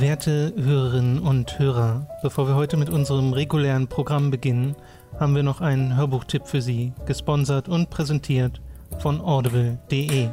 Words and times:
Werte 0.00 0.52
Hörerinnen 0.56 1.20
und 1.20 1.58
Hörer, 1.58 2.06
bevor 2.22 2.46
wir 2.46 2.54
heute 2.54 2.76
mit 2.76 2.90
unserem 2.90 3.32
regulären 3.32 3.88
Programm 3.88 4.30
beginnen, 4.30 4.76
haben 5.18 5.34
wir 5.34 5.42
noch 5.42 5.62
einen 5.62 5.96
Hörbuchtipp 5.96 6.46
für 6.46 6.60
Sie, 6.60 6.92
gesponsert 7.06 7.68
und 7.68 7.88
präsentiert 7.88 8.60
von 8.98 9.22
audible.de. 9.22 10.28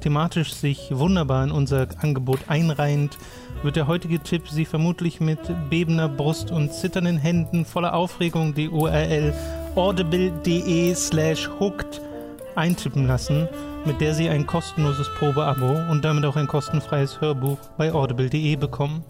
Thematisch 0.00 0.52
sich 0.52 0.90
wunderbar 0.90 1.44
in 1.44 1.52
unser 1.52 1.86
Angebot 2.00 2.40
einreihend, 2.48 3.18
wird 3.62 3.76
der 3.76 3.86
heutige 3.86 4.18
Tipp 4.18 4.48
Sie 4.48 4.64
vermutlich 4.64 5.20
mit 5.20 5.38
bebender 5.70 6.08
Brust 6.08 6.50
und 6.50 6.72
zitternden 6.72 7.18
Händen 7.18 7.64
voller 7.64 7.94
Aufregung 7.94 8.54
die 8.54 8.68
URL 8.68 9.32
audible.de 9.76 10.94
slash 10.94 11.48
hooked 11.60 12.00
eintippen 12.58 13.06
lassen, 13.06 13.48
mit 13.84 14.00
der 14.00 14.12
Sie 14.12 14.28
ein 14.28 14.46
kostenloses 14.46 15.08
Probeabo 15.14 15.90
und 15.90 16.04
damit 16.04 16.24
auch 16.26 16.36
ein 16.36 16.46
kostenfreies 16.46 17.20
Hörbuch 17.20 17.58
bei 17.78 17.92
audible.de 17.92 18.56
bekommen. 18.56 19.04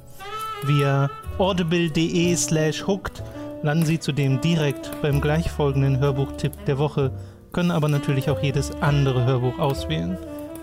Via 0.64 1.10
audible.de 1.38 2.36
slash 2.36 2.86
hooked 2.86 3.22
landen 3.62 3.86
Sie 3.86 3.98
zudem 3.98 4.40
direkt 4.40 4.90
beim 5.02 5.20
gleichfolgenden 5.20 5.98
Hörbuchtipp 5.98 6.64
der 6.66 6.78
Woche, 6.78 7.10
können 7.52 7.70
aber 7.70 7.88
natürlich 7.88 8.30
auch 8.30 8.42
jedes 8.42 8.70
andere 8.80 9.24
Hörbuch 9.24 9.58
auswählen. 9.58 10.16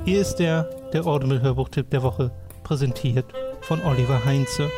Hier 0.05 0.22
ist 0.22 0.36
der, 0.36 0.70
der 0.94 1.05
Audible 1.05 1.41
Hörbuchtipp 1.41 1.90
der 1.90 2.04
Woche, 2.04 2.32
präsentiert 2.63 3.26
von 3.62 3.82
Oliver 3.84 4.24
Heinze. 4.24 4.70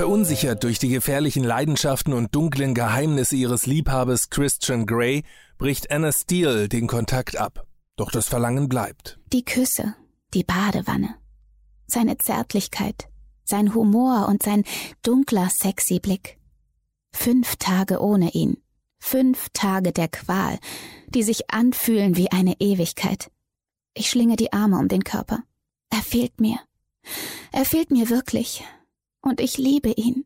Verunsichert 0.00 0.64
durch 0.64 0.78
die 0.78 0.88
gefährlichen 0.88 1.44
Leidenschaften 1.44 2.14
und 2.14 2.34
dunklen 2.34 2.72
Geheimnisse 2.72 3.36
ihres 3.36 3.66
Liebhabers 3.66 4.30
Christian 4.30 4.86
Grey 4.86 5.24
bricht 5.58 5.90
Anna 5.90 6.10
Steele 6.10 6.70
den 6.70 6.86
Kontakt 6.86 7.36
ab. 7.36 7.66
Doch 7.96 8.10
das 8.10 8.26
Verlangen 8.26 8.70
bleibt. 8.70 9.18
Die 9.30 9.44
Küsse, 9.44 9.94
die 10.32 10.42
Badewanne, 10.42 11.16
seine 11.86 12.16
Zärtlichkeit, 12.16 13.10
sein 13.44 13.74
Humor 13.74 14.26
und 14.26 14.42
sein 14.42 14.64
dunkler, 15.02 15.50
sexy 15.50 16.00
Blick. 16.00 16.38
Fünf 17.12 17.56
Tage 17.56 18.00
ohne 18.00 18.30
ihn. 18.30 18.56
Fünf 19.00 19.48
Tage 19.52 19.92
der 19.92 20.08
Qual, 20.08 20.58
die 21.08 21.22
sich 21.22 21.50
anfühlen 21.50 22.16
wie 22.16 22.32
eine 22.32 22.54
Ewigkeit. 22.58 23.30
Ich 23.92 24.08
schlinge 24.08 24.36
die 24.36 24.54
Arme 24.54 24.78
um 24.78 24.88
den 24.88 25.04
Körper. 25.04 25.42
Er 25.90 26.00
fehlt 26.00 26.40
mir. 26.40 26.58
Er 27.52 27.66
fehlt 27.66 27.90
mir 27.90 28.08
wirklich. 28.08 28.64
Und 29.22 29.40
ich 29.40 29.58
liebe 29.58 29.90
ihn. 29.90 30.24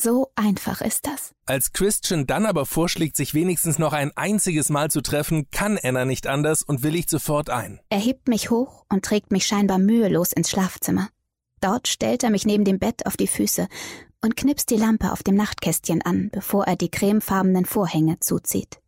So 0.00 0.32
einfach 0.34 0.80
ist 0.80 1.06
das. 1.06 1.32
Als 1.46 1.72
Christian 1.72 2.26
dann 2.26 2.46
aber 2.46 2.66
vorschlägt, 2.66 3.16
sich 3.16 3.34
wenigstens 3.34 3.78
noch 3.78 3.92
ein 3.92 4.10
einziges 4.16 4.68
Mal 4.68 4.90
zu 4.90 5.00
treffen, 5.02 5.50
kann 5.50 5.78
Anna 5.82 6.04
nicht 6.04 6.26
anders 6.26 6.62
und 6.62 6.82
willigt 6.82 7.10
sofort 7.10 7.50
ein. 7.50 7.80
Er 7.90 7.98
hebt 7.98 8.26
mich 8.26 8.50
hoch 8.50 8.84
und 8.88 9.04
trägt 9.04 9.30
mich 9.32 9.46
scheinbar 9.46 9.78
mühelos 9.78 10.32
ins 10.32 10.50
Schlafzimmer. 10.50 11.08
Dort 11.60 11.88
stellt 11.88 12.24
er 12.24 12.30
mich 12.30 12.46
neben 12.46 12.64
dem 12.64 12.78
Bett 12.78 13.06
auf 13.06 13.16
die 13.16 13.28
Füße 13.28 13.68
und 14.22 14.36
knipst 14.36 14.70
die 14.70 14.76
Lampe 14.76 15.12
auf 15.12 15.22
dem 15.22 15.34
Nachtkästchen 15.34 16.02
an, 16.02 16.30
bevor 16.32 16.66
er 16.66 16.76
die 16.76 16.90
cremefarbenen 16.90 17.66
Vorhänge 17.66 18.18
zuzieht. 18.20 18.80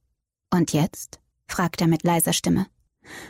Und 0.51 0.73
jetzt? 0.73 1.21
fragt 1.47 1.81
er 1.81 1.87
mit 1.87 2.03
leiser 2.03 2.33
Stimme. 2.33 2.67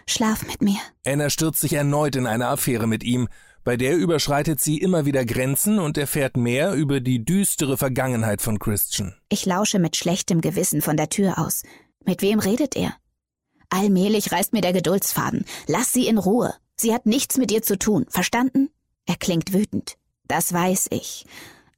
Schlaf 0.07 0.47
mit 0.47 0.63
mir. 0.63 0.79
Anna 1.05 1.29
stürzt 1.31 1.61
sich 1.61 1.73
erneut 1.73 2.17
in 2.17 2.27
eine 2.27 2.47
Affäre 2.47 2.87
mit 2.87 3.03
ihm. 3.03 3.29
Bei 3.65 3.79
der 3.79 3.97
überschreitet 3.97 4.61
sie 4.61 4.77
immer 4.77 5.07
wieder 5.07 5.25
Grenzen 5.25 5.79
und 5.79 5.97
erfährt 5.97 6.37
mehr 6.37 6.75
über 6.75 7.01
die 7.01 7.25
düstere 7.25 7.79
Vergangenheit 7.79 8.43
von 8.43 8.59
Christian. 8.59 9.15
Ich 9.31 9.47
lausche 9.47 9.79
mit 9.79 9.97
schlechtem 9.97 10.43
Gewissen 10.43 10.83
von 10.83 10.99
der 10.99 11.09
Tür 11.09 11.39
aus. 11.39 11.63
Mit 12.05 12.21
wem 12.21 12.39
redet 12.39 12.77
er? 12.77 12.95
Allmählich 13.71 14.31
reißt 14.31 14.53
mir 14.53 14.61
der 14.61 14.75
Geduldsfaden. 14.75 15.47
Lass 15.67 15.95
sie 15.95 16.07
in 16.07 16.19
Ruhe. 16.19 16.55
Sie 16.77 16.93
hat 16.93 17.07
nichts 17.07 17.39
mit 17.39 17.51
dir 17.51 17.63
zu 17.63 17.79
tun. 17.79 18.05
Verstanden? 18.11 18.69
Er 19.07 19.17
klingt 19.17 19.55
wütend. 19.55 19.97
Das 20.29 20.53
weiß 20.53 20.89
ich. 20.91 21.25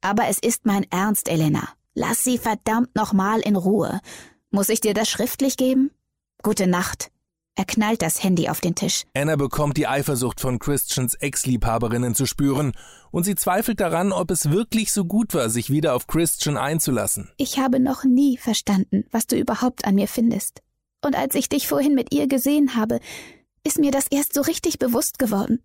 Aber 0.01 0.27
es 0.27 0.41
ist 0.41 0.67
mein 0.67 0.85
Ernst, 0.91 1.29
Elena. 1.29 1.69
Lass 1.95 2.25
sie 2.25 2.39
verdammt 2.39 2.95
nochmal 2.97 3.41
in 3.41 3.55
Ruhe. 3.55 4.01
Muss 4.51 4.69
ich 4.69 4.81
dir 4.81 4.93
das 4.93 5.09
schriftlich 5.09 5.57
geben? 5.57 5.91
Gute 6.43 6.67
Nacht. 6.67 7.11
Er 7.59 7.65
knallt 7.65 8.03
das 8.03 8.23
Handy 8.23 8.51
auf 8.51 8.61
den 8.61 8.75
Tisch. 8.75 9.05
Anna 9.15 9.35
bekommt 9.37 9.79
die 9.79 9.87
Eifersucht 9.87 10.41
von 10.41 10.59
Christians 10.59 11.15
Ex-Liebhaberinnen 11.15 12.15
zu 12.15 12.27
spüren 12.27 12.73
und 13.11 13.25
sie 13.25 13.35
zweifelt 13.35 13.81
daran, 13.81 14.13
ob 14.13 14.31
es 14.31 14.51
wirklich 14.51 14.93
so 14.93 15.07
gut 15.07 15.33
war, 15.33 15.49
sich 15.49 15.71
wieder 15.71 15.95
auf 15.95 16.07
Christian 16.07 16.59
einzulassen. 16.59 17.31
Ich 17.39 17.59
habe 17.59 17.81
noch 17.81 18.05
nie 18.05 18.37
verstanden, 18.37 19.07
was 19.11 19.27
du 19.27 19.37
überhaupt 19.37 19.87
an 19.87 19.95
mir 19.95 20.07
findest. 20.07 20.61
Und 21.03 21.17
als 21.17 21.35
ich 21.35 21.49
dich 21.49 21.67
vorhin 21.67 21.95
mit 21.95 22.13
ihr 22.13 22.27
gesehen 22.27 22.77
habe, 22.77 23.01
ist 23.65 23.79
mir 23.79 23.91
das 23.91 24.07
erst 24.11 24.35
so 24.35 24.43
richtig 24.43 24.79
bewusst 24.79 25.19
geworden. 25.19 25.63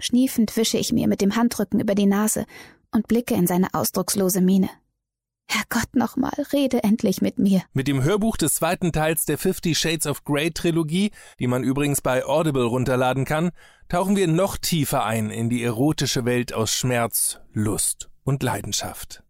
Schniefend 0.00 0.56
wische 0.56 0.78
ich 0.78 0.92
mir 0.92 1.08
mit 1.08 1.20
dem 1.20 1.34
Handrücken 1.34 1.80
über 1.80 1.96
die 1.96 2.06
Nase 2.06 2.46
und 2.92 3.08
blicke 3.08 3.34
in 3.34 3.48
seine 3.48 3.74
ausdruckslose 3.74 4.40
Miene. 4.40 4.70
Herrgott 5.50 5.94
nochmal, 5.94 6.32
rede 6.52 6.84
endlich 6.84 7.20
mit 7.20 7.38
mir. 7.38 7.62
Mit 7.72 7.88
dem 7.88 8.04
Hörbuch 8.04 8.36
des 8.36 8.54
zweiten 8.54 8.92
Teils 8.92 9.24
der 9.24 9.36
Fifty 9.36 9.74
Shades 9.74 10.06
of 10.06 10.24
Grey 10.24 10.52
Trilogie, 10.52 11.10
die 11.40 11.48
man 11.48 11.64
übrigens 11.64 12.00
bei 12.00 12.24
Audible 12.24 12.64
runterladen 12.64 13.24
kann, 13.24 13.50
tauchen 13.88 14.14
wir 14.14 14.28
noch 14.28 14.56
tiefer 14.56 15.04
ein 15.04 15.30
in 15.30 15.50
die 15.50 15.64
erotische 15.64 16.24
Welt 16.24 16.54
aus 16.54 16.72
Schmerz, 16.72 17.40
Lust 17.52 18.08
und 18.22 18.44
Leidenschaft. 18.44 19.24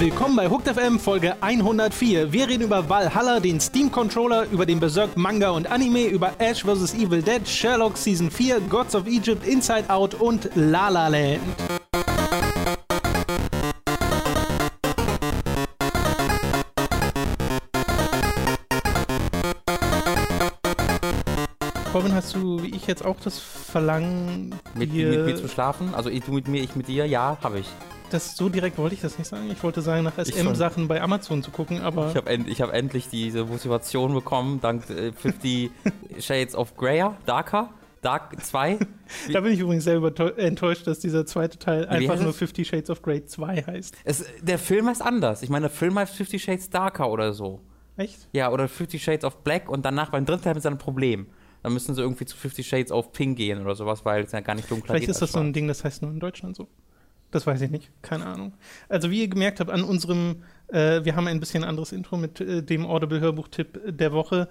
Willkommen 0.00 0.36
bei 0.36 0.48
Hooked 0.48 0.68
FM 0.68 1.00
Folge 1.00 1.34
104. 1.40 2.32
Wir 2.32 2.46
reden 2.46 2.62
über 2.62 2.88
Valhalla, 2.88 3.40
den 3.40 3.60
Steam 3.60 3.90
Controller, 3.90 4.46
über 4.52 4.64
den 4.64 4.78
Berserk 4.78 5.16
Manga 5.16 5.50
und 5.50 5.68
Anime, 5.68 6.06
über 6.06 6.34
Ash 6.38 6.62
vs. 6.62 6.94
Evil 6.94 7.20
Dead, 7.20 7.46
Sherlock 7.48 7.96
Season 7.96 8.30
4, 8.30 8.60
Gods 8.60 8.94
of 8.94 9.08
Egypt, 9.08 9.44
Inside 9.44 9.90
Out 9.90 10.14
und 10.14 10.50
La 10.54 10.88
La 10.88 11.08
Land. 11.08 11.40
Robin, 21.92 22.14
hast 22.14 22.36
du 22.36 22.62
wie 22.62 22.68
ich 22.68 22.86
jetzt 22.86 23.04
auch 23.04 23.16
das 23.18 23.40
Verlangen, 23.40 24.54
Mit, 24.74 24.92
mit 24.92 25.24
mir 25.26 25.34
zu 25.34 25.48
schlafen? 25.48 25.92
Also 25.92 26.08
du 26.08 26.30
mit 26.30 26.46
mir, 26.46 26.62
ich 26.62 26.76
mit 26.76 26.86
dir? 26.86 27.04
Ja, 27.04 27.36
habe 27.42 27.58
ich. 27.58 27.66
Das 28.10 28.36
so 28.36 28.48
direkt 28.48 28.78
wollte 28.78 28.94
ich 28.94 29.00
das 29.00 29.18
nicht 29.18 29.28
sagen. 29.28 29.50
Ich 29.50 29.62
wollte 29.62 29.82
sagen, 29.82 30.04
nach 30.04 30.18
SM-Sachen 30.18 30.88
bei 30.88 31.00
Amazon 31.00 31.42
zu 31.42 31.50
gucken, 31.50 31.80
aber 31.80 32.10
Ich 32.10 32.16
habe 32.16 32.34
ich 32.34 32.60
hab 32.62 32.72
endlich 32.72 33.08
diese 33.08 33.44
Motivation 33.44 34.14
bekommen, 34.14 34.60
dank 34.60 34.88
äh, 34.90 35.12
50 35.12 35.70
Shades 36.20 36.54
of 36.54 36.76
Greyer, 36.76 37.16
Darker, 37.26 37.70
Dark 38.02 38.42
2. 38.44 38.78
da 39.32 39.40
bin 39.40 39.52
ich 39.52 39.60
übrigens 39.60 39.84
sehr 39.84 39.98
überteu- 39.98 40.34
enttäuscht, 40.36 40.86
dass 40.86 40.98
dieser 41.00 41.26
zweite 41.26 41.58
Teil 41.58 41.86
einfach 41.86 42.20
nur 42.20 42.30
es? 42.30 42.36
Fifty 42.36 42.64
Shades 42.64 42.90
of 42.90 43.02
Grey 43.02 43.24
2 43.24 43.62
heißt. 43.66 43.96
Es, 44.04 44.24
der 44.40 44.58
Film 44.58 44.86
heißt 44.88 45.02
anders. 45.02 45.42
Ich 45.42 45.50
meine, 45.50 45.68
der 45.68 45.70
Film 45.76 45.98
heißt 45.98 46.14
50 46.14 46.42
Shades 46.42 46.70
Darker 46.70 47.10
oder 47.10 47.32
so. 47.32 47.60
Echt? 47.96 48.28
Ja, 48.32 48.52
oder 48.52 48.68
50 48.68 49.02
Shades 49.02 49.24
of 49.24 49.38
Black 49.42 49.68
und 49.68 49.84
danach 49.84 50.10
beim 50.10 50.24
dritten 50.24 50.42
Teil 50.44 50.54
haben 50.54 50.60
sie 50.60 50.68
ein 50.68 50.78
Problem. 50.78 51.26
Dann 51.64 51.72
müssen 51.72 51.92
sie 51.96 52.00
irgendwie 52.02 52.24
zu 52.24 52.36
50 52.36 52.66
Shades 52.68 52.92
of 52.92 53.10
Pink 53.10 53.36
gehen 53.36 53.60
oder 53.60 53.74
sowas, 53.74 54.04
weil 54.04 54.22
es 54.22 54.30
ja 54.30 54.38
gar 54.40 54.54
nicht 54.54 54.70
dunkler 54.70 54.92
Vielleicht 54.94 55.06
geht 55.06 55.10
ist 55.10 55.20
das 55.20 55.32
so 55.32 55.40
ein. 55.40 55.52
Ding, 55.52 55.66
das 55.66 55.82
heißt 55.82 56.02
nur 56.02 56.12
in 56.12 56.20
Deutschland 56.20 56.54
so. 56.54 56.68
Das 57.30 57.46
weiß 57.46 57.60
ich 57.60 57.70
nicht. 57.70 57.90
Keine 58.02 58.26
Ahnung. 58.26 58.54
Also 58.88 59.10
wie 59.10 59.20
ihr 59.20 59.28
gemerkt 59.28 59.60
habt, 59.60 59.70
an 59.70 59.84
unserem, 59.84 60.42
äh, 60.68 61.04
wir 61.04 61.14
haben 61.14 61.26
ein 61.26 61.40
bisschen 61.40 61.64
anderes 61.64 61.92
Intro 61.92 62.16
mit 62.16 62.40
äh, 62.40 62.62
dem 62.62 62.86
Audible-Hörbuch-Tipp 62.86 63.80
der 63.98 64.12
Woche, 64.12 64.48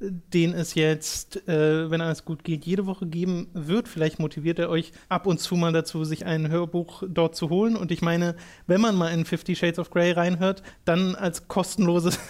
äh, 0.00 0.10
den 0.32 0.54
es 0.54 0.74
jetzt, 0.74 1.48
äh, 1.48 1.90
wenn 1.90 2.00
alles 2.00 2.24
gut 2.24 2.44
geht, 2.44 2.64
jede 2.64 2.86
Woche 2.86 3.06
geben 3.06 3.48
wird. 3.52 3.88
Vielleicht 3.88 4.20
motiviert 4.20 4.60
er 4.60 4.70
euch 4.70 4.92
ab 5.08 5.26
und 5.26 5.40
zu 5.40 5.56
mal 5.56 5.72
dazu, 5.72 6.04
sich 6.04 6.24
ein 6.24 6.48
Hörbuch 6.48 7.02
dort 7.08 7.34
zu 7.34 7.50
holen. 7.50 7.74
Und 7.74 7.90
ich 7.90 8.00
meine, 8.00 8.36
wenn 8.68 8.80
man 8.80 8.94
mal 8.94 9.08
in 9.08 9.24
Fifty 9.24 9.56
Shades 9.56 9.80
of 9.80 9.90
Grey 9.90 10.12
reinhört, 10.12 10.62
dann 10.84 11.16
als 11.16 11.48
kostenloses 11.48 12.20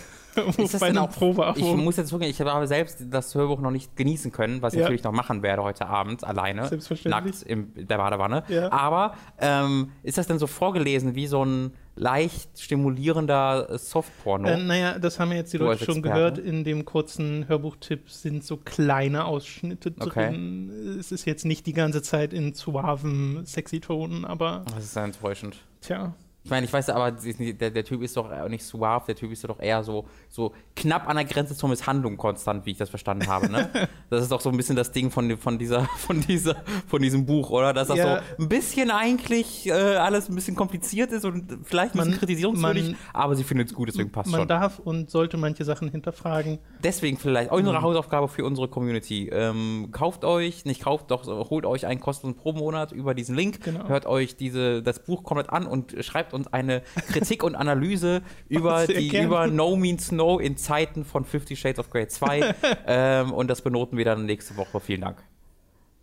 Ist 0.56 0.74
das 0.74 0.80
denn 0.80 0.96
einem 0.96 0.98
auch, 0.98 1.56
ich 1.56 1.64
muss 1.74 1.96
jetzt 1.96 2.12
wirklich, 2.12 2.30
ich 2.30 2.40
habe 2.40 2.66
selbst 2.66 2.98
das 3.10 3.34
Hörbuch 3.34 3.60
noch 3.60 3.70
nicht 3.70 3.96
genießen 3.96 4.30
können, 4.32 4.62
was 4.62 4.72
ich 4.74 4.78
Ja. 4.78 4.84
natürlich 4.84 5.02
noch 5.04 5.12
machen 5.12 5.42
werde 5.42 5.62
heute 5.62 5.86
Abend 5.86 6.24
alleine, 6.24 6.68
Selbstverständlich. 6.68 7.34
nackt 7.34 7.42
in 7.42 7.86
der 7.88 7.96
Badewanne. 7.98 8.44
Ja. 8.48 8.70
Aber 8.72 9.14
ähm, 9.38 9.90
ist 10.02 10.18
das 10.18 10.26
denn 10.26 10.38
so 10.38 10.46
vorgelesen 10.46 11.14
wie 11.14 11.26
so 11.26 11.44
ein 11.44 11.72
leicht 11.96 12.58
stimulierender 12.60 13.78
Softporno? 13.78 14.48
Äh, 14.48 14.56
naja, 14.58 14.98
das 14.98 15.18
haben 15.20 15.30
ja 15.32 15.38
jetzt 15.38 15.52
die 15.52 15.58
Du 15.58 15.64
Leute 15.64 15.84
schon 15.84 16.02
gehört. 16.02 16.38
In 16.38 16.64
dem 16.64 16.84
kurzen 16.84 17.46
Hörbuchtipp 17.48 18.08
sind 18.10 18.44
so 18.44 18.56
kleine 18.56 19.24
Ausschnitte 19.24 19.92
Okay. 20.00 20.28
drin. 20.30 20.96
Es 20.98 21.12
ist 21.12 21.24
jetzt 21.24 21.44
nicht 21.44 21.66
die 21.66 21.72
ganze 21.72 22.02
Zeit 22.02 22.32
in 22.32 22.54
suaven 22.54 23.44
Sexy-Tonen, 23.44 24.24
aber 24.24 24.64
das 24.74 24.84
ist 24.84 24.96
ja 24.96 25.04
enttäuschend. 25.04 25.56
tja, 25.80 26.14
Ich 26.42 26.50
meine, 26.50 26.64
ich 26.64 26.72
weiß, 26.72 26.88
aber 26.90 27.10
der, 27.12 27.70
der 27.70 27.84
Typ 27.84 28.02
ist 28.02 28.16
doch 28.16 28.48
nicht 28.48 28.64
suave, 28.64 29.04
der 29.06 29.14
Typ 29.14 29.30
ist 29.30 29.44
doch 29.44 29.60
eher 29.60 29.84
so, 29.84 30.06
so 30.28 30.54
knapp 30.74 31.06
an 31.06 31.16
der 31.16 31.26
Grenze 31.26 31.54
zur 31.54 31.68
Misshandlung 31.68 32.16
konstant, 32.16 32.64
wie 32.64 32.70
ich 32.70 32.78
das 32.78 32.88
verstanden 32.88 33.26
habe. 33.26 33.50
Ne? 33.50 33.68
Das 34.10 34.22
ist 34.22 34.32
doch 34.32 34.40
so 34.40 34.50
ein 34.50 34.56
bisschen 34.56 34.74
das 34.74 34.90
Ding 34.90 35.10
von, 35.10 35.36
von, 35.36 35.58
dieser, 35.58 35.84
von, 35.98 36.20
dieser, 36.20 36.56
von 36.88 37.00
diesem 37.00 37.26
Buch, 37.26 37.50
oder? 37.50 37.72
Dass 37.72 37.88
das 37.88 37.98
ja. 37.98 38.22
so 38.36 38.42
ein 38.42 38.48
bisschen 38.48 38.90
eigentlich 38.90 39.68
äh, 39.68 39.72
alles 39.72 40.28
ein 40.28 40.34
bisschen 40.34 40.56
kompliziert 40.56 41.12
ist 41.12 41.24
und 41.24 41.60
vielleicht 41.62 41.94
ein 41.94 41.98
bisschen 41.98 42.18
kritisierungswürdig, 42.18 42.96
aber 43.12 43.36
sie 43.36 43.44
findet 43.44 43.68
es 43.68 43.74
gut, 43.74 43.88
deswegen 43.88 44.10
passt 44.10 44.30
man 44.30 44.40
schon. 44.40 44.48
Man 44.48 44.60
darf 44.60 44.78
und 44.80 45.10
sollte 45.10 45.36
manche 45.36 45.64
Sachen 45.64 45.90
hinterfragen. 45.90 46.58
Deswegen 46.82 47.18
vielleicht 47.18 47.52
eure 47.52 47.72
mhm. 47.72 47.82
Hausaufgabe 47.82 48.26
für 48.26 48.44
unsere 48.44 48.66
Community. 48.66 49.28
Ähm, 49.28 49.90
kauft 49.92 50.24
euch, 50.24 50.64
nicht 50.64 50.82
kauft, 50.82 51.10
doch 51.10 51.24
holt 51.50 51.66
euch 51.66 51.86
einen 51.86 52.00
kostenlosen 52.00 52.40
pro 52.40 52.52
Monat 52.52 52.90
über 52.90 53.14
diesen 53.14 53.36
Link, 53.36 53.62
genau. 53.62 53.88
hört 53.88 54.06
euch 54.06 54.36
diese, 54.36 54.82
das 54.82 55.04
Buch 55.04 55.22
komplett 55.22 55.50
an 55.50 55.66
und 55.66 55.94
schreibt 56.00 56.29
uns 56.32 56.52
eine 56.52 56.82
Kritik 57.08 57.42
und 57.42 57.54
Analyse 57.54 58.22
über 58.48 58.86
die 58.86 59.16
über 59.16 59.46
No 59.46 59.76
Means 59.76 60.12
No 60.12 60.38
in 60.38 60.56
Zeiten 60.56 61.04
von 61.04 61.24
Fifty 61.24 61.56
Shades 61.56 61.78
of 61.78 61.90
Grey 61.90 62.08
2. 62.08 62.54
ähm, 62.86 63.32
und 63.32 63.48
das 63.48 63.62
benoten 63.62 63.98
wir 63.98 64.04
dann 64.04 64.26
nächste 64.26 64.56
Woche. 64.56 64.80
Vielen 64.80 65.02
Dank. 65.02 65.22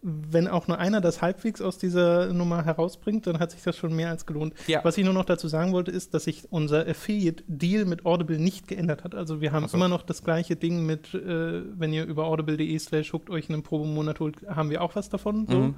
Wenn 0.03 0.47
auch 0.47 0.68
nur 0.68 0.77
einer 0.77 1.01
das 1.01 1.24
halbwegs 1.24 1.59
aus 1.59 1.79
dieser 1.79 2.31
Nummer 2.31 2.63
herausbringt, 2.63 3.25
dann 3.25 3.39
hat 3.39 3.51
sich 3.51 3.63
das 3.63 3.75
schon 3.75 3.95
mehr 3.95 4.09
als 4.09 4.27
gelohnt. 4.27 4.53
Ja. 4.68 4.83
Was 4.83 4.97
ich 4.97 5.03
nur 5.03 5.13
noch 5.13 5.25
dazu 5.25 5.47
sagen 5.47 5.74
wollte, 5.74 5.89
ist, 5.89 6.13
dass 6.13 6.25
sich 6.25 6.44
unser 6.51 6.88
Affiliate-Deal 6.88 7.85
mit 7.85 8.06
Audible 8.06 8.38
nicht 8.38 8.68
geändert 8.68 9.03
hat. 9.03 9.15
Also 9.15 9.41
wir 9.41 9.51
haben 9.51 9.68
so. 9.68 9.75
immer 9.75 9.88
noch 9.88 10.03
das 10.03 10.23
gleiche 10.23 10.56
Ding 10.56 10.85
mit, 10.85 11.15
äh, 11.15 11.63
wenn 11.77 11.94
ihr 11.94 12.06
über 12.06 12.25
audible.de 12.25 12.77
slash 12.77 13.12
guckt 13.12 13.31
euch 13.31 13.50
einen 13.50 13.63
Probemonat 13.63 14.19
holt, 14.19 14.35
haben 14.47 14.69
wir 14.69 14.83
auch 14.83 14.95
was 14.95 15.09
davon. 15.09 15.47
So. 15.47 15.57
Mhm. 15.57 15.75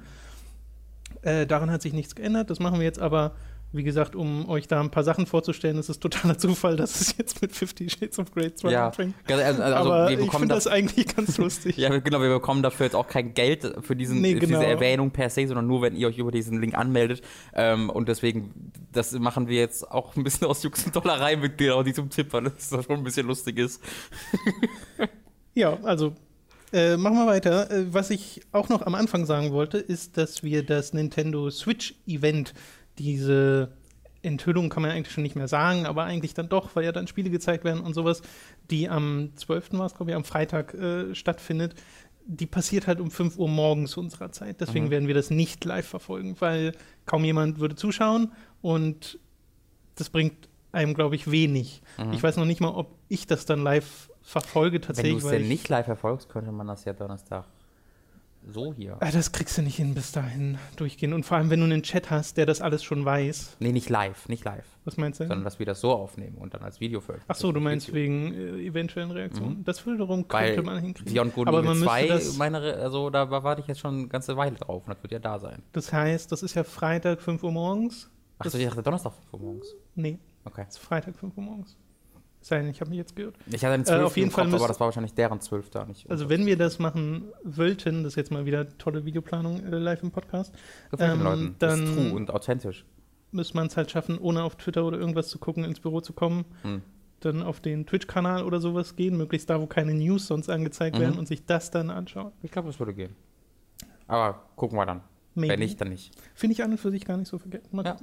Äh, 1.22 1.46
daran 1.46 1.70
hat 1.70 1.82
sich 1.82 1.92
nichts 1.92 2.14
geändert. 2.14 2.50
Das 2.50 2.60
machen 2.60 2.78
wir 2.78 2.84
jetzt 2.84 3.00
aber 3.00 3.32
wie 3.72 3.84
gesagt, 3.84 4.16
um 4.16 4.48
euch 4.48 4.66
da 4.66 4.80
ein 4.80 4.90
paar 4.90 5.04
Sachen 5.04 5.26
vorzustellen, 5.26 5.78
ist 5.78 5.88
es 5.88 6.00
totaler 6.00 6.36
Zufall, 6.38 6.76
dass 6.76 7.00
es 7.00 7.16
jetzt 7.16 7.40
mit 7.40 7.54
50 7.54 7.92
Shades 7.92 8.18
of 8.18 8.32
Grey 8.32 8.52
2 8.52 8.70
ja. 8.70 8.86
anfängt. 8.86 9.14
Also, 9.28 9.62
also 9.62 9.74
Aber 9.74 10.10
ich 10.10 10.30
finde 10.30 10.48
das 10.48 10.66
eigentlich 10.66 11.14
ganz 11.14 11.38
lustig. 11.38 11.76
ja, 11.78 11.96
genau, 11.98 12.20
wir 12.20 12.30
bekommen 12.30 12.62
dafür 12.62 12.86
jetzt 12.86 12.96
auch 12.96 13.06
kein 13.06 13.32
Geld 13.32 13.76
für, 13.82 13.94
diesen, 13.94 14.20
nee, 14.20 14.34
genau. 14.34 14.58
diese 14.58 14.66
Erwähnung 14.66 15.12
per 15.12 15.30
se, 15.30 15.46
sondern 15.46 15.68
nur, 15.68 15.82
wenn 15.82 15.94
ihr 15.94 16.08
euch 16.08 16.18
über 16.18 16.32
diesen 16.32 16.60
Link 16.60 16.74
anmeldet. 16.74 17.22
Ähm, 17.54 17.90
und 17.90 18.08
deswegen, 18.08 18.72
das 18.92 19.12
machen 19.12 19.46
wir 19.46 19.58
jetzt 19.58 19.88
auch 19.88 20.16
ein 20.16 20.24
bisschen 20.24 20.48
aus 20.48 20.62
Jux 20.64 20.84
und 20.86 20.96
Dollerei 20.96 21.36
mit 21.36 21.56
genau 21.56 21.84
diesem 21.84 22.10
Tipp, 22.10 22.32
weil 22.32 22.44
das 22.44 22.70
schon 22.70 22.96
ein 22.96 23.04
bisschen 23.04 23.28
lustig 23.28 23.58
ist. 23.58 23.80
ja, 25.54 25.78
also 25.84 26.14
äh, 26.72 26.96
machen 26.96 27.16
wir 27.16 27.26
weiter. 27.26 27.70
Äh, 27.70 27.92
was 27.92 28.10
ich 28.10 28.42
auch 28.52 28.68
noch 28.68 28.82
am 28.82 28.94
Anfang 28.94 29.26
sagen 29.26 29.52
wollte, 29.52 29.78
ist, 29.78 30.16
dass 30.16 30.42
wir 30.42 30.64
das 30.64 30.92
Nintendo 30.92 31.50
Switch 31.50 31.94
Event 32.06 32.54
diese 33.00 33.72
Enthüllung 34.22 34.68
kann 34.68 34.82
man 34.82 34.90
eigentlich 34.90 35.14
schon 35.14 35.22
nicht 35.22 35.36
mehr 35.36 35.48
sagen, 35.48 35.86
aber 35.86 36.04
eigentlich 36.04 36.34
dann 36.34 36.48
doch, 36.48 36.76
weil 36.76 36.84
ja 36.84 36.92
dann 36.92 37.06
Spiele 37.06 37.30
gezeigt 37.30 37.64
werden 37.64 37.80
und 37.80 37.94
sowas, 37.94 38.20
die 38.70 38.88
am 38.88 39.30
12. 39.34 39.72
war 39.72 39.86
es, 39.86 39.94
glaube 39.94 40.10
ich, 40.10 40.16
am 40.16 40.24
Freitag 40.24 40.74
äh, 40.74 41.14
stattfindet. 41.14 41.74
Die 42.26 42.46
passiert 42.46 42.86
halt 42.86 43.00
um 43.00 43.10
5 43.10 43.38
Uhr 43.38 43.48
morgens 43.48 43.96
unserer 43.96 44.30
Zeit. 44.30 44.60
Deswegen 44.60 44.86
mhm. 44.86 44.90
werden 44.90 45.08
wir 45.08 45.14
das 45.14 45.30
nicht 45.30 45.64
live 45.64 45.86
verfolgen, 45.86 46.36
weil 46.40 46.72
kaum 47.06 47.24
jemand 47.24 47.58
würde 47.60 47.76
zuschauen 47.76 48.32
und 48.60 49.18
das 49.94 50.10
bringt 50.10 50.48
einem, 50.70 50.94
glaube 50.94 51.16
ich, 51.16 51.30
wenig. 51.30 51.80
Mhm. 51.98 52.12
Ich 52.12 52.22
weiß 52.22 52.36
noch 52.36 52.44
nicht 52.44 52.60
mal, 52.60 52.68
ob 52.68 52.98
ich 53.08 53.26
das 53.26 53.46
dann 53.46 53.62
live 53.62 54.10
verfolge 54.20 54.80
tatsächlich. 54.80 55.14
Wenn 55.14 55.20
du 55.20 55.26
es 55.26 55.32
denn 55.32 55.48
nicht 55.48 55.68
live 55.68 55.86
verfolgst, 55.86 56.28
könnte 56.28 56.52
man 56.52 56.66
das 56.66 56.84
ja 56.84 56.92
Donnerstag 56.92 57.46
so 58.46 58.72
hier. 58.72 58.96
Ah, 59.00 59.10
das 59.10 59.32
kriegst 59.32 59.58
du 59.58 59.62
nicht 59.62 59.76
hin, 59.76 59.94
bis 59.94 60.12
dahin 60.12 60.58
durchgehen. 60.76 61.12
Und 61.12 61.24
vor 61.24 61.36
allem, 61.36 61.50
wenn 61.50 61.60
du 61.60 61.66
einen 61.66 61.82
Chat 61.82 62.10
hast, 62.10 62.36
der 62.36 62.46
das 62.46 62.60
alles 62.60 62.82
schon 62.82 63.04
weiß. 63.04 63.56
Nee, 63.60 63.72
nicht 63.72 63.88
live, 63.88 64.28
nicht 64.28 64.44
live. 64.44 64.64
Was 64.84 64.96
meinst 64.96 65.20
du? 65.20 65.26
Sondern, 65.26 65.44
dass 65.44 65.58
wir 65.58 65.66
das 65.66 65.80
so 65.80 65.92
aufnehmen 65.92 66.38
und 66.38 66.54
dann 66.54 66.62
als 66.62 66.80
Video 66.80 67.00
veröffentlichen. 67.00 67.30
Ach 67.30 67.36
so, 67.36 67.52
du 67.52 67.60
meinst 67.60 67.88
Video. 67.88 68.00
wegen 68.00 68.34
äh, 68.34 68.66
eventuellen 68.66 69.10
Reaktionen. 69.10 69.58
Mhm. 69.58 69.64
Das 69.64 69.86
wiederum 69.86 70.26
könnte 70.26 70.56
Weil 70.56 70.62
man 70.62 70.82
hinkriegen. 70.82 71.12
Beyond 71.12 71.34
Good 71.34 71.48
Aber 71.48 71.62
man 71.62 71.78
2, 71.78 72.20
meine, 72.38 72.58
also 72.58 73.10
da 73.10 73.30
warte 73.30 73.60
ich 73.60 73.66
jetzt 73.66 73.80
schon 73.80 73.94
eine 73.94 74.08
ganze 74.08 74.36
Weile 74.36 74.56
drauf 74.56 74.82
und 74.86 74.94
das 74.94 75.02
wird 75.02 75.12
ja 75.12 75.18
da 75.18 75.38
sein. 75.38 75.62
Das 75.72 75.92
heißt, 75.92 76.32
das 76.32 76.42
ist 76.42 76.54
ja 76.54 76.64
Freitag 76.64 77.20
5 77.20 77.42
Uhr 77.42 77.52
morgens. 77.52 78.10
Ach 78.38 78.46
so, 78.46 78.56
ich 78.56 78.64
dachte 78.66 78.82
Donnerstag 78.82 79.12
5 79.12 79.32
Uhr 79.32 79.40
morgens. 79.40 79.74
Nee. 79.94 80.18
Okay. 80.44 80.64
Das 80.66 80.76
ist 80.76 80.82
Freitag 80.82 81.14
5 81.16 81.36
Uhr 81.36 81.42
morgens 81.42 81.76
sein, 82.40 82.68
ich 82.68 82.80
habe 82.80 82.90
mich 82.90 82.98
jetzt 82.98 83.16
gehört. 83.16 83.36
Ich 83.46 83.64
hatte 83.64 83.74
einen 83.74 83.84
12. 83.84 84.00
Äh, 84.00 84.04
auf 84.04 84.16
jeden 84.16 84.30
Fall 84.30 84.44
Kopf, 84.44 84.54
aber 84.54 84.68
das 84.68 84.80
war 84.80 84.86
wahrscheinlich 84.86 85.14
deren 85.14 85.40
12. 85.40 85.70
da 85.70 85.84
nicht. 85.84 86.10
Also 86.10 86.28
wenn 86.28 86.46
wir 86.46 86.56
das 86.56 86.78
machen 86.78 87.24
wollten, 87.44 88.02
das 88.02 88.12
ist 88.12 88.16
jetzt 88.16 88.30
mal 88.30 88.46
wieder 88.46 88.76
tolle 88.78 89.04
Videoplanung 89.04 89.64
äh, 89.64 89.76
live 89.76 90.02
im 90.02 90.10
Podcast. 90.10 90.54
Gefällt 90.90 91.14
ähm, 91.14 91.22
Leuten. 91.22 91.56
Dann 91.58 91.80
das 91.80 91.90
ist 91.90 91.94
true 91.96 92.12
und 92.12 92.30
authentisch. 92.30 92.84
Müsste 93.32 93.56
man 93.56 93.66
es 93.66 93.76
halt 93.76 93.90
schaffen, 93.90 94.18
ohne 94.18 94.42
auf 94.42 94.56
Twitter 94.56 94.84
oder 94.84 94.98
irgendwas 94.98 95.28
zu 95.28 95.38
gucken, 95.38 95.64
ins 95.64 95.80
Büro 95.80 96.00
zu 96.00 96.12
kommen. 96.12 96.44
Hm. 96.62 96.82
Dann 97.20 97.42
auf 97.42 97.60
den 97.60 97.86
Twitch-Kanal 97.86 98.44
oder 98.44 98.60
sowas 98.60 98.96
gehen, 98.96 99.16
möglichst 99.16 99.50
da, 99.50 99.60
wo 99.60 99.66
keine 99.66 99.94
News 99.94 100.26
sonst 100.26 100.48
angezeigt 100.48 100.96
mhm. 100.96 101.00
werden 101.02 101.18
und 101.18 101.28
sich 101.28 101.44
das 101.44 101.70
dann 101.70 101.90
anschauen. 101.90 102.32
Ich 102.42 102.50
glaube, 102.50 102.68
das 102.68 102.78
würde 102.78 102.94
gehen. 102.94 103.14
Aber 104.06 104.42
gucken 104.56 104.78
wir 104.78 104.86
dann. 104.86 105.02
Maybe. 105.34 105.52
Wenn 105.52 105.60
nicht, 105.60 105.80
dann 105.80 105.90
nicht. 105.90 106.12
Finde 106.34 106.54
ich 106.54 106.64
an 106.64 106.72
und 106.72 106.78
für 106.78 106.90
sich 106.90 107.04
gar 107.04 107.16
nicht 107.16 107.28
so 107.28 107.38
verkehrt. 107.38 107.72
Mal 107.72 107.84
ja. 107.84 107.96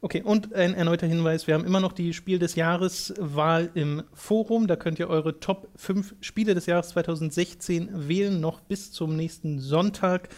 Okay, 0.00 0.22
und 0.22 0.54
ein 0.54 0.74
erneuter 0.74 1.08
Hinweis: 1.08 1.46
Wir 1.46 1.54
haben 1.54 1.64
immer 1.64 1.80
noch 1.80 1.92
die 1.92 2.14
Spiel 2.14 2.38
des 2.38 2.54
Jahres 2.54 3.14
Wahl 3.18 3.70
im 3.74 4.04
Forum. 4.12 4.68
Da 4.68 4.76
könnt 4.76 5.00
ihr 5.00 5.08
eure 5.08 5.40
Top 5.40 5.68
5 5.74 6.14
Spiele 6.20 6.54
des 6.54 6.66
Jahres 6.66 6.90
2016 6.90 8.08
wählen, 8.08 8.40
noch 8.40 8.60
bis 8.60 8.92
zum 8.92 9.16
nächsten 9.16 9.58
Sonntag. 9.58 10.28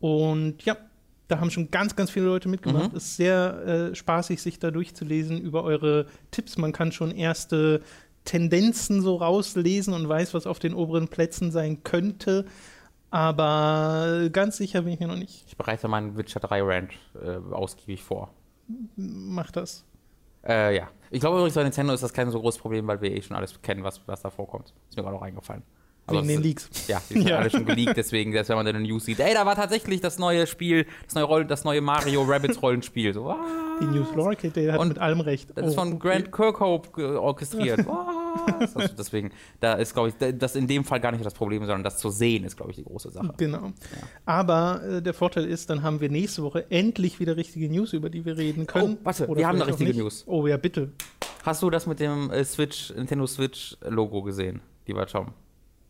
Und 0.00 0.62
ja, 0.64 0.76
da 1.28 1.40
haben 1.40 1.50
schon 1.50 1.70
ganz, 1.70 1.96
ganz 1.96 2.10
viele 2.10 2.26
Leute 2.26 2.50
mitgemacht. 2.50 2.92
Mhm. 2.92 2.96
Ist 2.96 3.16
sehr 3.16 3.90
äh, 3.92 3.94
spaßig, 3.94 4.42
sich 4.42 4.58
da 4.58 4.70
durchzulesen 4.70 5.40
über 5.40 5.64
eure 5.64 6.06
Tipps. 6.30 6.58
Man 6.58 6.72
kann 6.72 6.92
schon 6.92 7.10
erste 7.10 7.80
Tendenzen 8.26 9.00
so 9.00 9.16
rauslesen 9.16 9.94
und 9.94 10.06
weiß, 10.06 10.34
was 10.34 10.46
auf 10.46 10.58
den 10.58 10.74
oberen 10.74 11.08
Plätzen 11.08 11.52
sein 11.52 11.84
könnte. 11.84 12.44
Aber 13.10 14.28
ganz 14.30 14.58
sicher 14.58 14.82
bin 14.82 14.92
ich 14.92 15.00
mir 15.00 15.08
noch 15.08 15.16
nicht. 15.16 15.44
Ich 15.48 15.56
bereite 15.56 15.88
meinen 15.88 16.18
Witcher 16.18 16.40
3 16.40 16.62
Rant 16.62 16.92
äh, 17.14 17.38
ausgiebig 17.52 18.02
vor 18.02 18.30
macht 18.96 19.56
das. 19.56 19.84
Äh, 20.46 20.76
ja. 20.76 20.88
Ich 21.10 21.20
glaube 21.20 21.36
übrigens 21.36 21.54
bei 21.54 21.62
Nintendo 21.62 21.92
ist 21.92 22.02
das 22.02 22.12
kein 22.12 22.30
so 22.30 22.40
großes 22.40 22.60
Problem, 22.60 22.86
weil 22.86 23.00
wir 23.00 23.10
eh 23.14 23.20
schon 23.20 23.36
alles 23.36 23.60
kennen, 23.62 23.82
was, 23.82 24.00
was 24.06 24.22
da 24.22 24.30
vorkommt. 24.30 24.72
Ist 24.88 24.96
mir 24.96 25.02
gerade 25.02 25.16
auch 25.16 25.22
eingefallen. 25.22 25.62
Wegen 26.08 26.28
den 26.28 26.42
Leaks. 26.42 26.68
Ja, 26.88 27.00
die 27.08 27.14
sind 27.14 27.28
ja. 27.28 27.38
alle 27.38 27.50
schon 27.50 27.64
geleakt, 27.64 27.96
deswegen, 27.96 28.32
dass 28.32 28.48
wenn 28.48 28.56
man 28.56 28.66
dann 28.66 28.76
in 28.76 28.82
den 28.82 28.90
News 28.90 29.04
sieht, 29.04 29.20
ey, 29.20 29.34
da 29.34 29.46
war 29.46 29.54
tatsächlich 29.54 30.00
das 30.00 30.18
neue 30.18 30.46
Spiel, 30.46 30.86
das 31.04 31.14
neue, 31.14 31.24
Roll 31.24 31.44
das 31.44 31.64
neue 31.64 31.80
Mario 31.80 32.22
Rabbits 32.22 32.60
Rollenspiel. 32.62 33.14
So, 33.14 33.34
die 33.80 33.86
News 33.86 34.14
Lore 34.14 34.36
der 34.36 34.72
hat 34.72 34.80
Und 34.80 34.88
mit 34.88 34.98
allem 34.98 35.20
recht. 35.20 35.50
Das 35.54 35.64
oh, 35.64 35.68
ist 35.68 35.74
von 35.74 35.98
Grant 35.98 36.32
Kirkhope 36.32 37.20
orchestriert. 37.20 37.86
also 38.74 38.94
deswegen, 38.96 39.30
da 39.60 39.74
ist, 39.74 39.94
glaube 39.94 40.10
ich, 40.10 40.38
das 40.38 40.56
in 40.56 40.66
dem 40.66 40.84
Fall 40.84 41.00
gar 41.00 41.12
nicht 41.12 41.24
das 41.24 41.34
Problem, 41.34 41.60
sondern 41.60 41.82
das 41.82 41.98
zu 41.98 42.10
sehen 42.10 42.44
ist, 42.44 42.56
glaube 42.56 42.70
ich, 42.72 42.76
die 42.76 42.84
große 42.84 43.10
Sache. 43.10 43.34
Genau. 43.36 43.66
Ja. 43.66 43.72
Aber 44.26 44.82
äh, 44.82 45.02
der 45.02 45.14
Vorteil 45.14 45.44
ist, 45.44 45.70
dann 45.70 45.82
haben 45.82 46.00
wir 46.00 46.10
nächste 46.10 46.42
Woche 46.42 46.70
endlich 46.70 47.20
wieder 47.20 47.36
richtige 47.36 47.68
News, 47.68 47.92
über 47.92 48.10
die 48.10 48.24
wir 48.24 48.36
reden 48.36 48.66
können. 48.66 48.98
Oh, 49.00 49.04
warte, 49.04 49.28
wir 49.34 49.46
haben 49.46 49.60
eine 49.60 49.66
richtige 49.66 49.94
News. 49.94 50.24
Oh 50.26 50.46
ja, 50.46 50.56
bitte. 50.56 50.92
Hast 51.42 51.62
du 51.62 51.70
das 51.70 51.86
mit 51.86 52.00
dem 52.00 52.30
äh, 52.30 52.44
Switch, 52.44 52.92
Nintendo 52.94 53.26
Switch 53.26 53.76
Logo 53.88 54.22
gesehen, 54.22 54.60
lieber 54.86 55.06
Tom? 55.06 55.32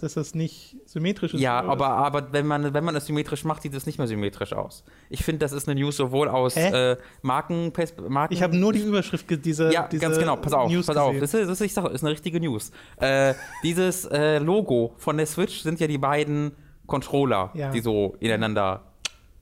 Dass 0.02 0.14
das 0.14 0.35
nicht 0.35 0.76
symmetrisch 0.87 1.35
ist. 1.35 1.40
Ja, 1.40 1.61
aber, 1.61 1.88
aber 1.88 2.33
wenn 2.33 2.47
man 2.47 2.75
wenn 2.75 2.85
man 2.85 2.95
das 2.95 3.07
symmetrisch 3.07 3.45
macht, 3.45 3.62
sieht 3.62 3.75
es 3.75 3.87
nicht 3.87 3.99
mehr 3.99 4.07
symmetrisch 4.07 4.52
aus. 4.52 4.85
Ich 5.09 5.25
finde, 5.25 5.40
das 5.40 5.52
ist 5.52 5.69
eine 5.69 5.80
News 5.80 5.97
sowohl 5.97 6.28
aus 6.28 6.57
äh, 6.57 6.97
Marken, 7.23 7.73
Marken. 8.09 8.35
Ich 8.35 8.42
habe 8.42 8.57
nur 8.57 8.73
die 8.73 8.80
Überschrift 8.80 9.26
dieser. 9.45 9.73
Ja, 9.73 9.88
diese 9.88 10.02
ganz 10.02 10.19
genau. 10.19 10.37
Pass 10.37 10.52
auf, 10.52 10.71
News 10.71 10.87
pass 10.87 10.97
auf. 10.97 11.14
Das 11.19 11.35
ist, 11.35 11.49
das 11.49 11.61
ist, 11.61 11.66
ich 11.66 11.75
sag, 11.75 11.90
ist 11.90 12.02
eine 12.02 12.12
richtige 12.12 12.40
News. 12.40 12.71
Äh, 12.99 13.35
dieses 13.62 14.04
äh, 14.07 14.38
Logo 14.38 14.95
von 14.97 15.16
der 15.16 15.26
Switch 15.26 15.62
sind 15.62 15.80
ja 15.80 15.87
die 15.87 15.99
beiden 15.99 16.52
Controller, 16.87 17.50
ja. 17.54 17.71
die 17.71 17.80
so 17.80 18.16
ineinander 18.21 18.83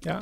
ja 0.05 0.19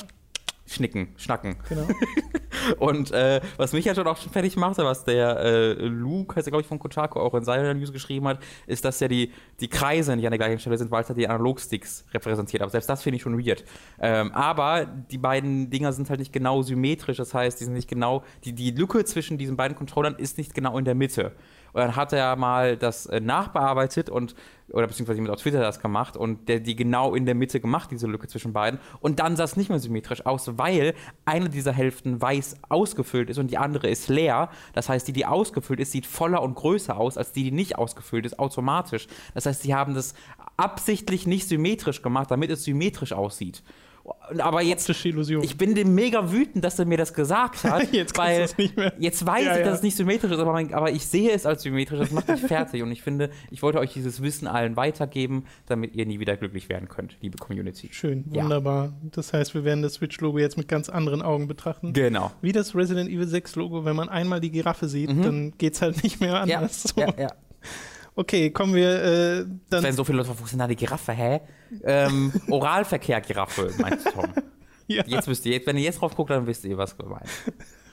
schnicken, 0.66 1.08
schnacken. 1.16 1.56
Genau. 1.68 1.86
und 2.78 3.12
äh, 3.12 3.40
was 3.56 3.72
mich 3.72 3.84
ja 3.84 3.94
schon 3.94 4.06
auch 4.06 4.16
schon 4.16 4.32
fertig 4.32 4.56
machte, 4.56 4.84
was 4.84 5.04
der 5.04 5.38
äh, 5.38 5.72
Luke, 5.74 6.36
heißt 6.36 6.46
er 6.46 6.50
glaube 6.50 6.62
ich 6.62 6.68
von 6.68 6.78
Kotaku 6.78 7.20
auch 7.20 7.34
in 7.34 7.44
seiner 7.44 7.72
News 7.74 7.92
geschrieben 7.92 8.26
hat, 8.28 8.40
ist, 8.66 8.84
dass 8.84 9.00
ja 9.00 9.08
die, 9.08 9.32
die 9.60 9.68
Kreise 9.68 10.16
nicht 10.16 10.26
an 10.26 10.32
der 10.32 10.38
gleichen 10.38 10.58
Stelle 10.58 10.78
sind, 10.78 10.90
weil 10.90 11.02
es 11.02 11.08
ja 11.08 11.14
die 11.14 11.28
Analogsticks 11.28 12.04
repräsentiert. 12.12 12.62
Aber 12.62 12.70
selbst 12.70 12.88
das 12.88 13.02
finde 13.02 13.16
ich 13.16 13.22
schon 13.22 13.38
weird. 13.38 13.64
Ähm, 14.00 14.32
aber 14.32 14.86
die 14.86 15.18
beiden 15.18 15.70
Dinger 15.70 15.92
sind 15.92 16.10
halt 16.10 16.20
nicht 16.20 16.32
genau 16.32 16.62
symmetrisch, 16.62 17.16
das 17.16 17.32
heißt, 17.32 17.60
die 17.60 17.64
sind 17.64 17.74
nicht 17.74 17.88
genau, 17.88 18.24
die, 18.44 18.52
die 18.52 18.70
Lücke 18.70 19.04
zwischen 19.04 19.38
diesen 19.38 19.56
beiden 19.56 19.76
Controllern 19.76 20.16
ist 20.16 20.38
nicht 20.38 20.54
genau 20.54 20.78
in 20.78 20.84
der 20.84 20.94
Mitte. 20.94 21.32
Und 21.76 21.82
dann 21.82 21.96
hat 21.96 22.14
er 22.14 22.36
mal 22.36 22.78
das 22.78 23.04
äh, 23.04 23.20
nachbearbeitet 23.20 24.08
und, 24.08 24.34
oder 24.70 24.86
beziehungsweise 24.86 25.18
jemand 25.18 25.34
auf 25.34 25.42
Twitter 25.42 25.60
das 25.60 25.78
gemacht 25.78 26.16
und 26.16 26.48
der 26.48 26.58
die 26.58 26.74
genau 26.74 27.14
in 27.14 27.26
der 27.26 27.34
Mitte 27.34 27.60
gemacht, 27.60 27.90
diese 27.90 28.06
Lücke 28.06 28.28
zwischen 28.28 28.54
beiden. 28.54 28.80
Und 29.00 29.20
dann 29.20 29.36
sah 29.36 29.44
es 29.44 29.58
nicht 29.58 29.68
mehr 29.68 29.78
symmetrisch 29.78 30.24
aus, 30.24 30.56
weil 30.56 30.94
eine 31.26 31.50
dieser 31.50 31.72
Hälften 31.72 32.18
weiß 32.18 32.60
ausgefüllt 32.70 33.28
ist 33.28 33.36
und 33.36 33.50
die 33.50 33.58
andere 33.58 33.90
ist 33.90 34.08
leer. 34.08 34.48
Das 34.72 34.88
heißt, 34.88 35.06
die, 35.06 35.12
die 35.12 35.26
ausgefüllt 35.26 35.78
ist, 35.80 35.92
sieht 35.92 36.06
voller 36.06 36.40
und 36.40 36.54
größer 36.54 36.96
aus 36.96 37.18
als 37.18 37.32
die, 37.32 37.44
die 37.44 37.52
nicht 37.52 37.76
ausgefüllt 37.76 38.24
ist, 38.24 38.38
automatisch. 38.38 39.06
Das 39.34 39.44
heißt, 39.44 39.60
sie 39.60 39.74
haben 39.74 39.94
das 39.94 40.14
absichtlich 40.56 41.26
nicht 41.26 41.46
symmetrisch 41.46 42.00
gemacht, 42.00 42.30
damit 42.30 42.50
es 42.50 42.64
symmetrisch 42.64 43.12
aussieht. 43.12 43.62
Aber 44.38 44.60
jetzt, 44.62 44.88
ich 44.88 45.56
bin 45.58 45.74
dem 45.74 45.94
mega 45.94 46.32
wütend, 46.32 46.64
dass 46.64 46.78
er 46.78 46.84
mir 46.84 46.98
das 46.98 47.14
gesagt 47.14 47.64
hat. 47.64 47.92
Jetzt 47.92 48.16
weil 48.18 48.42
du's 48.42 48.58
nicht 48.58 48.76
mehr. 48.76 48.92
Jetzt 48.98 49.24
weiß 49.24 49.44
Ja, 49.44 49.52
ich, 49.52 49.58
ja. 49.60 49.64
dass 49.64 49.76
es 49.78 49.82
nicht 49.82 49.96
symmetrisch 49.96 50.32
ist, 50.32 50.38
aber, 50.38 50.52
mein, 50.52 50.74
aber 50.74 50.90
ich 50.90 51.06
sehe 51.06 51.30
es 51.30 51.46
als 51.46 51.62
symmetrisch. 51.62 51.98
Das 52.00 52.10
macht 52.10 52.28
mich 52.28 52.40
fertig. 52.40 52.82
Und 52.82 52.90
ich 52.90 53.02
finde, 53.02 53.30
ich 53.50 53.62
wollte 53.62 53.78
euch 53.78 53.92
dieses 53.92 54.22
Wissen 54.22 54.46
allen 54.48 54.76
weitergeben, 54.76 55.44
damit 55.66 55.94
ihr 55.94 56.06
nie 56.06 56.18
wieder 56.20 56.36
glücklich 56.36 56.68
werden 56.68 56.88
könnt, 56.88 57.16
liebe 57.20 57.38
Community. 57.38 57.88
Schön, 57.92 58.24
Ja. 58.32 58.42
wunderbar. 58.42 58.92
Das 59.12 59.32
heißt, 59.32 59.54
wir 59.54 59.64
werden 59.64 59.82
das 59.82 59.94
Switch-Logo 59.94 60.38
jetzt 60.38 60.56
mit 60.56 60.68
ganz 60.68 60.88
anderen 60.88 61.22
Augen 61.22 61.46
betrachten. 61.46 61.92
Genau. 61.92 62.32
Wie 62.42 62.52
das 62.52 62.74
Resident 62.74 63.08
Evil 63.10 63.28
6 63.28 63.54
Logo, 63.56 63.84
wenn 63.84 63.96
man 63.96 64.08
einmal 64.08 64.40
die 64.40 64.50
Giraffe 64.50 64.88
sieht, 64.88 65.14
Mhm. 65.14 65.22
dann 65.22 65.52
geht's 65.58 65.82
halt 65.82 66.02
nicht 66.02 66.20
mehr 66.20 66.44
Ja, 66.46 66.58
anders. 66.58 66.82
So. 66.82 67.00
ja, 67.00 67.08
ja. 67.18 67.28
Okay, 68.18 68.50
kommen 68.50 68.74
wir 68.74 69.02
äh, 69.02 69.44
dann. 69.68 69.84
Wenn 69.84 69.94
so 69.94 70.02
viele 70.02 70.18
Leute 70.18 70.34
fragen, 70.34 70.58
da 70.58 70.66
die 70.66 70.74
Giraffe, 70.74 71.12
hä? 71.12 71.40
Ähm, 71.84 72.32
Oralverkehr 72.50 73.20
Giraffe, 73.20 73.72
meinst 73.78 74.08
Tom. 74.12 74.24
Ja. 74.88 75.02
Jetzt 75.04 75.26
wisst 75.26 75.44
ihr, 75.44 75.52
jetzt, 75.54 75.66
wenn 75.66 75.76
ihr 75.76 75.82
jetzt 75.82 76.00
drauf 76.00 76.14
guckt, 76.14 76.30
dann 76.30 76.46
wisst 76.46 76.64
ihr, 76.64 76.78
was 76.78 76.96
gemeint. 76.96 77.26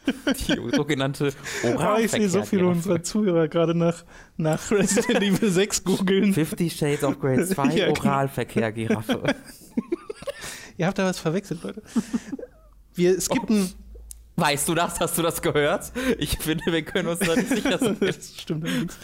Die 0.47 0.75
sogenannte 0.75 1.33
Aber 1.63 1.69
ich 1.69 1.75
Oralverkehr 1.75 2.29
sehe 2.29 2.29
so 2.29 2.43
viele 2.43 2.67
unserer 2.67 3.01
Zuhörer 3.01 3.47
gerade 3.47 3.73
nach, 3.73 4.03
nach 4.37 4.69
Resident 4.69 5.23
Evil 5.23 5.49
6 5.49 5.85
googeln. 5.85 6.35
Fifty 6.35 6.69
Shades 6.69 7.03
of 7.03 7.19
Grey 7.19 7.43
2 7.43 7.65
Ja, 7.65 7.87
genau. 7.87 7.99
Oralverkehr 7.99 8.71
Giraffe. 8.71 9.23
Ihr 10.77 10.85
habt 10.85 10.99
da 10.99 11.05
was 11.05 11.17
verwechselt, 11.17 11.63
Leute. 11.63 11.81
Wir 12.93 13.19
skippen. 13.19 13.73
Weißt 14.35 14.67
du 14.67 14.73
das? 14.73 14.99
Hast 14.99 15.17
du 15.17 15.21
das 15.21 15.41
gehört? 15.41 15.91
Ich 16.17 16.37
finde, 16.39 16.63
wir 16.71 16.81
können 16.81 17.07
uns 17.09 17.19
da 17.19 17.35
nicht 17.35 17.49
sicher 17.49 17.77
sein. 17.77 17.97
das 18.01 18.35
stimmt 18.39 18.65
allerdings. 18.65 18.97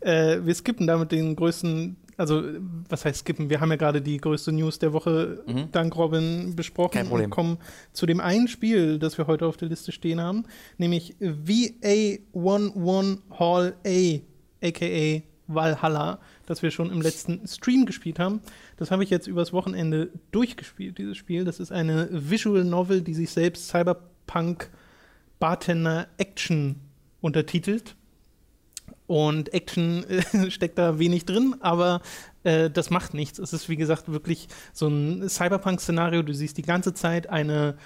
Äh, 0.00 0.44
wir 0.44 0.54
skippen 0.54 0.86
damit 0.86 1.10
den 1.10 1.34
größten, 1.36 1.96
also 2.18 2.42
was 2.90 3.04
heißt 3.06 3.20
skippen? 3.20 3.48
Wir 3.48 3.60
haben 3.60 3.70
ja 3.70 3.76
gerade 3.76 4.02
die 4.02 4.18
größte 4.18 4.52
News 4.52 4.78
der 4.78 4.92
Woche 4.92 5.42
Mhm. 5.46 5.70
dank 5.72 5.96
Robin 5.96 6.54
besprochen 6.54 6.92
Kein 6.92 7.08
Problem. 7.08 7.24
und 7.26 7.30
kommen 7.30 7.58
zu 7.94 8.04
dem 8.04 8.20
einen 8.20 8.46
Spiel, 8.46 8.98
das 8.98 9.16
wir 9.16 9.26
heute 9.26 9.46
auf 9.46 9.56
der 9.56 9.68
Liste 9.70 9.90
stehen 9.90 10.20
haben, 10.20 10.44
nämlich 10.76 11.16
VA11 11.20 13.18
Hall 13.38 13.74
A, 13.86 14.66
aka 14.66 15.22
Valhalla, 15.46 16.20
das 16.46 16.62
wir 16.62 16.70
schon 16.70 16.90
im 16.90 17.02
letzten 17.02 17.46
Stream 17.46 17.84
gespielt 17.84 18.18
haben. 18.18 18.40
Das 18.78 18.90
habe 18.90 19.04
ich 19.04 19.10
jetzt 19.10 19.26
übers 19.26 19.52
Wochenende 19.52 20.08
durchgespielt, 20.30 20.96
dieses 20.98 21.16
Spiel. 21.18 21.44
Das 21.44 21.60
ist 21.60 21.70
eine 21.72 22.08
Visual 22.10 22.64
Novel, 22.64 23.02
die 23.02 23.12
sich 23.14 23.30
selbst 23.30 23.68
Cyberpunk 23.68 24.10
Bartender 25.38 26.08
Action 26.16 26.80
untertitelt. 27.20 27.96
Und 29.06 29.52
Action 29.52 30.04
äh, 30.04 30.50
steckt 30.50 30.78
da 30.78 30.98
wenig 30.98 31.26
drin, 31.26 31.56
aber 31.60 32.00
äh, 32.42 32.70
das 32.70 32.90
macht 32.90 33.12
nichts. 33.12 33.38
Es 33.38 33.52
ist, 33.52 33.68
wie 33.68 33.76
gesagt, 33.76 34.10
wirklich 34.10 34.48
so 34.72 34.88
ein 34.88 35.28
Cyberpunk-Szenario. 35.28 36.22
Du 36.22 36.32
siehst 36.32 36.56
die 36.56 36.62
ganze 36.62 36.94
Zeit 36.94 37.28
eine 37.28 37.76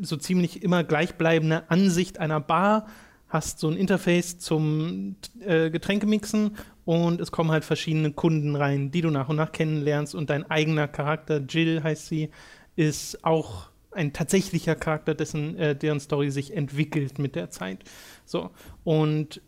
so 0.00 0.16
ziemlich 0.16 0.62
immer 0.62 0.84
gleichbleibende 0.84 1.68
Ansicht 1.70 2.18
einer 2.18 2.40
Bar, 2.40 2.86
hast 3.28 3.58
so 3.58 3.68
ein 3.68 3.76
Interface 3.76 4.38
zum 4.38 5.16
äh, 5.40 5.70
Getränkemixen 5.70 6.56
und 6.84 7.20
es 7.20 7.32
kommen 7.32 7.50
halt 7.50 7.64
verschiedene 7.64 8.12
Kunden 8.12 8.54
rein, 8.54 8.90
die 8.90 9.00
du 9.00 9.10
nach 9.10 9.28
und 9.28 9.36
nach 9.36 9.52
kennenlernst 9.52 10.14
und 10.14 10.30
dein 10.30 10.48
eigener 10.50 10.86
Charakter, 10.86 11.38
Jill 11.38 11.82
heißt 11.82 12.06
sie, 12.06 12.30
ist 12.76 13.24
auch 13.24 13.71
ein 13.94 14.12
tatsächlicher 14.12 14.74
Charakter, 14.74 15.14
dessen, 15.14 15.56
äh, 15.56 15.76
deren 15.76 16.00
Story 16.00 16.30
sich 16.30 16.56
entwickelt 16.56 17.18
mit 17.18 17.34
der 17.34 17.50
Zeit. 17.50 17.78
So, 18.24 18.50
und 18.84 19.40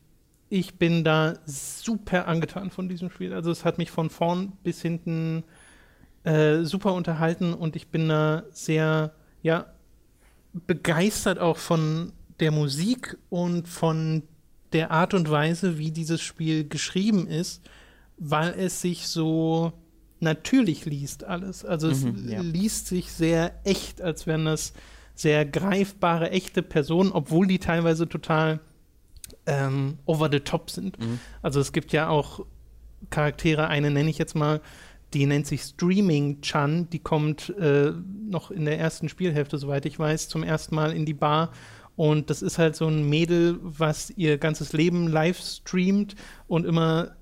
ich 0.48 0.78
bin 0.78 1.04
da 1.04 1.34
super 1.46 2.28
angetan 2.28 2.70
von 2.70 2.88
diesem 2.88 3.10
Spiel. 3.10 3.32
Also 3.32 3.50
es 3.50 3.64
hat 3.64 3.78
mich 3.78 3.90
von 3.90 4.10
vorn 4.10 4.52
bis 4.62 4.82
hinten 4.82 5.44
äh, 6.24 6.62
super 6.62 6.94
unterhalten 6.94 7.54
und 7.54 7.76
ich 7.76 7.88
bin 7.88 8.08
da 8.08 8.44
sehr, 8.50 9.14
ja, 9.42 9.66
begeistert 10.52 11.38
auch 11.38 11.56
von 11.56 12.12
der 12.40 12.50
Musik 12.50 13.18
und 13.30 13.68
von 13.68 14.22
der 14.72 14.90
Art 14.90 15.14
und 15.14 15.30
Weise, 15.30 15.78
wie 15.78 15.90
dieses 15.90 16.22
Spiel 16.22 16.68
geschrieben 16.68 17.26
ist, 17.26 17.62
weil 18.16 18.54
es 18.58 18.80
sich 18.80 19.08
so 19.08 19.72
natürlich 20.20 20.84
liest 20.84 21.24
alles. 21.24 21.64
Also 21.64 21.88
es 21.88 22.04
Mhm, 22.04 22.28
ja. 22.28 22.40
liest 22.40 22.86
sich 22.86 23.10
sehr 23.12 23.52
echt, 23.64 24.00
als 24.00 24.26
wären 24.26 24.44
das 24.44 24.72
sehr 25.14 25.44
greifbare, 25.44 26.30
echte 26.30 26.62
Personen, 26.62 27.12
obwohl 27.12 27.46
die 27.46 27.58
teilweise 27.58 28.08
total 28.08 28.60
ähm, 29.46 29.98
over 30.06 30.28
the 30.30 30.40
top 30.40 30.70
sind. 30.70 30.98
Mhm. 30.98 31.20
Also 31.42 31.60
es 31.60 31.72
gibt 31.72 31.92
ja 31.92 32.08
auch 32.08 32.44
Charaktere, 33.10 33.68
eine 33.68 33.90
nenne 33.90 34.10
ich 34.10 34.18
jetzt 34.18 34.34
mal, 34.34 34.60
die 35.12 35.26
nennt 35.26 35.46
sich 35.46 35.62
Streaming 35.62 36.40
Chan, 36.40 36.88
die 36.90 36.98
kommt 36.98 37.50
äh, 37.60 37.92
noch 38.28 38.50
in 38.50 38.64
der 38.64 38.78
ersten 38.78 39.08
Spielhälfte, 39.08 39.58
soweit 39.58 39.86
ich 39.86 39.98
weiß, 39.98 40.28
zum 40.28 40.42
ersten 40.42 40.74
Mal 40.74 40.92
in 40.92 41.04
die 41.06 41.14
Bar. 41.14 41.52
Und 41.96 42.30
das 42.30 42.42
ist 42.42 42.58
halt 42.58 42.74
so 42.74 42.88
ein 42.88 43.08
Mädel, 43.08 43.58
was 43.62 44.10
ihr 44.10 44.38
ganzes 44.38 44.72
Leben 44.72 45.06
live 45.06 45.38
streamt 45.38 46.16
und 46.48 46.66
immer 46.66 47.12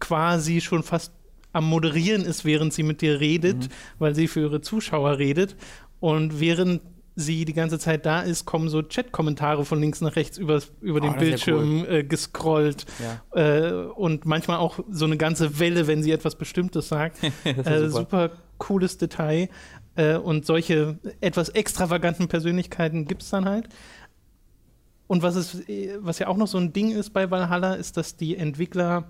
quasi 0.00 0.60
schon 0.60 0.82
fast 0.82 1.12
am 1.56 1.64
Moderieren 1.64 2.24
ist, 2.24 2.44
während 2.44 2.72
sie 2.72 2.82
mit 2.82 3.00
dir 3.00 3.18
redet, 3.18 3.68
weil 3.98 4.14
sie 4.14 4.28
für 4.28 4.40
ihre 4.40 4.60
Zuschauer 4.60 5.18
redet. 5.18 5.56
Und 6.00 6.38
während 6.40 6.82
sie 7.16 7.46
die 7.46 7.54
ganze 7.54 7.78
Zeit 7.78 8.04
da 8.04 8.20
ist, 8.20 8.44
kommen 8.44 8.68
so 8.68 8.82
Chat-Kommentare 8.82 9.64
von 9.64 9.80
links 9.80 10.02
nach 10.02 10.16
rechts 10.16 10.36
über, 10.36 10.60
über 10.82 11.00
den 11.00 11.14
das 11.14 11.22
ist 11.22 11.46
ja 11.46 11.56
Bildschirm 11.56 11.86
äh, 11.88 12.04
gescrollt. 12.04 12.84
Ja. 13.32 13.68
Äh, 13.68 13.72
und 13.72 14.26
manchmal 14.26 14.58
auch 14.58 14.78
so 14.90 15.06
eine 15.06 15.16
ganze 15.16 15.58
Welle, 15.58 15.86
wenn 15.86 16.02
sie 16.02 16.12
etwas 16.12 16.36
Bestimmtes 16.36 16.88
sagt. 16.88 17.18
Äh, 17.44 17.88
super. 17.88 17.90
super 17.90 18.30
cooles 18.58 18.98
Detail. 18.98 19.48
Äh, 19.94 20.16
und 20.16 20.44
solche 20.44 20.98
etwas 21.20 21.48
extravaganten 21.48 22.28
Persönlichkeiten 22.28 23.06
gibt 23.06 23.22
es 23.22 23.30
dann 23.30 23.46
halt. 23.46 23.68
Und 25.06 25.22
was, 25.22 25.36
ist, 25.36 25.68
äh, 25.68 25.96
was 26.00 26.18
ja 26.18 26.28
auch 26.28 26.36
noch 26.36 26.48
so 26.48 26.58
ein 26.58 26.72
Ding 26.72 26.92
ist 26.92 27.10
bei 27.10 27.30
Valhalla, 27.30 27.74
ist, 27.74 27.96
dass 27.96 28.16
die 28.16 28.36
Entwickler 28.36 29.04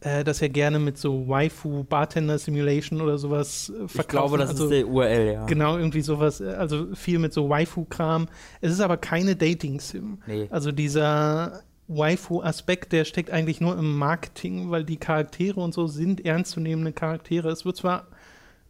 äh, 0.00 0.24
das 0.24 0.40
ja 0.40 0.48
gerne 0.48 0.78
mit 0.78 0.98
so 0.98 1.26
Waifu 1.28 1.84
Bartender 1.84 2.38
Simulation 2.38 3.00
oder 3.00 3.18
sowas 3.18 3.70
äh, 3.70 3.88
verkaufen. 3.88 4.00
Ich 4.00 4.08
glaube, 4.08 4.38
das 4.38 4.50
also, 4.50 4.64
ist 4.64 4.70
der 4.70 4.88
URL, 4.88 5.32
ja. 5.32 5.46
Genau, 5.46 5.76
irgendwie 5.78 6.02
sowas, 6.02 6.40
äh, 6.40 6.48
also 6.48 6.94
viel 6.94 7.18
mit 7.18 7.32
so 7.32 7.48
Waifu-Kram. 7.48 8.28
Es 8.60 8.72
ist 8.72 8.80
aber 8.80 8.96
keine 8.96 9.36
Dating-Sim. 9.36 10.18
Nee. 10.26 10.48
Also 10.50 10.72
dieser 10.72 11.62
Waifu-Aspekt, 11.88 12.92
der 12.92 13.04
steckt 13.04 13.30
eigentlich 13.30 13.60
nur 13.60 13.78
im 13.78 13.96
Marketing, 13.96 14.70
weil 14.70 14.84
die 14.84 14.96
Charaktere 14.96 15.60
und 15.60 15.72
so 15.72 15.86
sind 15.86 16.24
ernstzunehmende 16.24 16.92
Charaktere. 16.92 17.48
Es 17.48 17.64
wird 17.64 17.76
zwar 17.76 18.08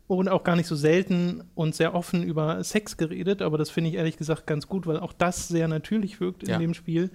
und 0.09 0.29
auch 0.29 0.45
gar 0.45 0.55
nicht 0.55 0.69
so 0.69 0.77
selten 0.77 1.43
und 1.57 1.75
sehr 1.75 1.95
offen 1.95 2.23
über 2.23 2.63
Sex 2.63 2.97
geredet, 2.97 3.43
aber 3.43 3.59
das 3.59 3.71
finde 3.71 3.91
ich 3.91 3.97
ehrlich 3.97 4.17
gesagt 4.17 4.47
ganz 4.47 4.69
gut, 4.69 4.87
weil 4.87 5.01
auch 5.01 5.13
das 5.13 5.49
sehr 5.49 5.67
natürlich 5.67 6.21
wirkt 6.21 6.45
in 6.45 6.51
Ja. 6.51 6.59
dem 6.59 6.75
Spiel. 6.75 7.11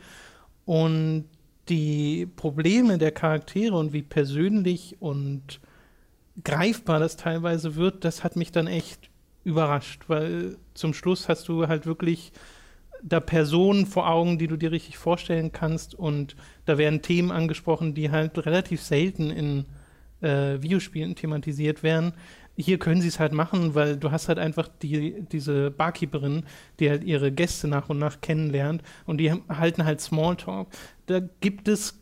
Und 0.65 1.25
die 1.71 2.27
Probleme 2.35 2.97
der 2.97 3.11
Charaktere 3.11 3.75
und 3.75 3.93
wie 3.93 4.01
persönlich 4.01 4.97
und 4.99 5.61
greifbar 6.43 6.99
das 6.99 7.15
teilweise 7.15 7.75
wird, 7.75 8.03
das 8.03 8.23
hat 8.23 8.35
mich 8.35 8.51
dann 8.51 8.67
echt 8.67 9.09
überrascht, 9.43 10.03
weil 10.07 10.57
zum 10.73 10.93
Schluss 10.93 11.29
hast 11.29 11.47
du 11.47 11.67
halt 11.67 11.85
wirklich 11.85 12.33
da 13.01 13.19
Personen 13.19 13.85
vor 13.85 14.09
Augen, 14.09 14.37
die 14.37 14.47
du 14.47 14.57
dir 14.57 14.71
richtig 14.71 14.97
vorstellen 14.97 15.51
kannst 15.51 15.95
und 15.95 16.35
da 16.65 16.77
werden 16.77 17.01
Themen 17.01 17.31
angesprochen, 17.31 17.95
die 17.95 18.11
halt 18.11 18.45
relativ 18.45 18.81
selten 18.81 19.31
in 19.31 19.65
äh, 20.21 20.61
Videospielen 20.61 21.15
thematisiert 21.15 21.83
werden. 21.83 22.13
Hier 22.61 22.79
können 22.79 23.01
sie 23.01 23.07
es 23.07 23.19
halt 23.19 23.33
machen, 23.33 23.75
weil 23.75 23.97
du 23.97 24.11
hast 24.11 24.27
halt 24.27 24.39
einfach 24.39 24.67
die, 24.67 25.23
diese 25.31 25.71
Barkeeperin, 25.71 26.43
die 26.79 26.89
halt 26.89 27.03
ihre 27.03 27.31
Gäste 27.31 27.67
nach 27.67 27.89
und 27.89 27.97
nach 27.97 28.21
kennenlernt 28.21 28.83
und 29.05 29.17
die 29.17 29.31
halten 29.31 29.85
halt 29.85 30.01
Smalltalk. 30.01 30.67
Da 31.07 31.19
gibt 31.39 31.67
es 31.67 31.99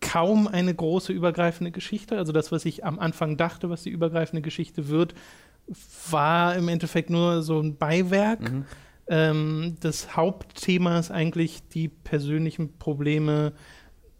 kaum 0.00 0.46
eine 0.46 0.74
große 0.74 1.12
übergreifende 1.12 1.70
Geschichte. 1.70 2.18
Also 2.18 2.32
das, 2.32 2.52
was 2.52 2.64
ich 2.64 2.84
am 2.84 2.98
Anfang 2.98 3.36
dachte, 3.36 3.70
was 3.70 3.82
die 3.82 3.90
übergreifende 3.90 4.42
Geschichte 4.42 4.88
wird, 4.88 5.14
war 6.10 6.54
im 6.56 6.68
Endeffekt 6.68 7.10
nur 7.10 7.42
so 7.42 7.60
ein 7.60 7.76
Beiwerk. 7.76 8.40
Mhm. 8.40 8.64
Ähm, 9.06 9.76
das 9.80 10.16
Hauptthema 10.16 10.98
ist 10.98 11.10
eigentlich 11.10 11.66
die 11.68 11.88
persönlichen 11.88 12.78
Probleme 12.78 13.52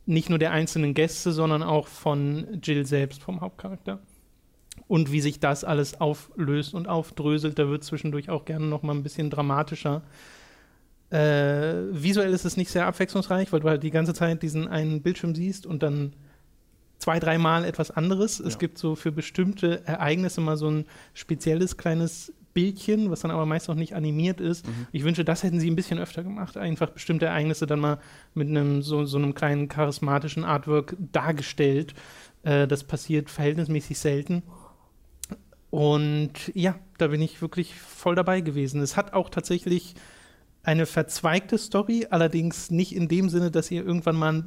nicht 0.07 0.29
nur 0.29 0.39
der 0.39 0.53
einzelnen 0.53 0.95
Gäste, 0.95 1.33
sondern 1.33 1.63
auch 1.63 1.87
von 1.87 2.61
Jill 2.63 2.85
selbst, 2.87 3.23
vom 3.23 3.41
Hauptcharakter. 3.41 4.01
Und 4.87 5.11
wie 5.13 5.21
sich 5.21 5.41
das 5.41 5.65
alles 5.65 6.01
auflöst 6.01 6.75
und 6.75 6.89
aufdröselt, 6.89 7.59
da 7.59 7.69
wird 7.69 7.85
zwischendurch 7.85 8.29
auch 8.31 8.45
gerne 8.45 8.67
noch 8.67 8.83
mal 8.83 8.95
ein 8.95 9.03
bisschen 9.03 9.31
dramatischer. 9.31 10.03
Äh, 11.11 11.17
visuell 11.93 12.33
ist 12.33 12.45
es 12.45 12.57
nicht 12.57 12.71
sehr 12.71 12.87
abwechslungsreich, 12.87 13.53
weil 13.53 13.61
du 13.61 13.69
halt 13.69 13.83
die 13.83 13.91
ganze 13.91 14.15
Zeit 14.15 14.43
diesen 14.43 14.69
einen 14.69 15.01
Bildschirm 15.03 15.35
siehst 15.35 15.65
und 15.67 15.83
dann 15.83 16.13
zwei, 16.99 17.21
dreimal 17.21 17.65
etwas 17.65 17.91
anderes. 17.91 18.41
Es 18.41 18.55
Ja. 18.55 18.59
gibt 18.59 18.79
so 18.79 18.95
für 18.95 19.13
bestimmte 19.13 19.87
Ereignisse 19.87 20.41
mal 20.41 20.57
so 20.57 20.69
ein 20.71 20.87
spezielles 21.13 21.77
kleines 21.77 22.33
Bildchen, 22.53 23.11
was 23.11 23.21
dann 23.21 23.31
aber 23.31 23.47
meist 23.47 23.69
auch 23.69 23.75
nicht 23.75 23.95
animiert 23.95 24.41
ist. 24.41 24.65
Ich 24.93 25.03
wünsche, 25.05 25.25
das 25.25 25.43
hätten 25.43 25.59
sie 25.61 25.69
ein 25.71 25.77
bisschen 25.77 25.99
öfter 25.99 26.23
gemacht. 26.23 26.57
Einfach 26.57 26.91
bestimmte 26.91 27.27
Ereignisse 27.27 27.67
dann 27.67 27.81
mal 27.81 27.99
mit 28.33 28.49
einem 28.49 28.81
so, 28.83 29.05
so 29.05 29.19
einem 29.19 29.35
kleinen 29.35 29.69
charismatischen 29.69 30.45
Artwork 30.45 30.97
dargestellt. 31.13 31.95
Äh, 32.45 32.67
das 32.69 32.85
passiert 32.85 33.29
verhältnismäßig 33.29 33.99
selten. 33.99 34.43
Und 35.75 36.53
ja, 36.55 36.79
da 36.99 37.09
bin 37.09 37.21
ich 37.21 37.43
wirklich 37.43 37.75
voll 37.75 38.15
dabei 38.15 38.43
gewesen. 38.43 38.81
Es 38.81 38.97
hat 38.97 39.13
auch 39.13 39.29
tatsächlich 39.29 39.97
eine 40.63 40.87
verzweigte 40.87 41.59
Story, 41.59 42.07
allerdings 42.11 42.71
nicht 42.71 42.95
in 42.95 43.09
dem 43.09 43.29
Sinne, 43.29 43.51
dass 43.51 43.73
ihr 43.73 43.85
irgendwann 43.85 44.15
mal 44.15 44.45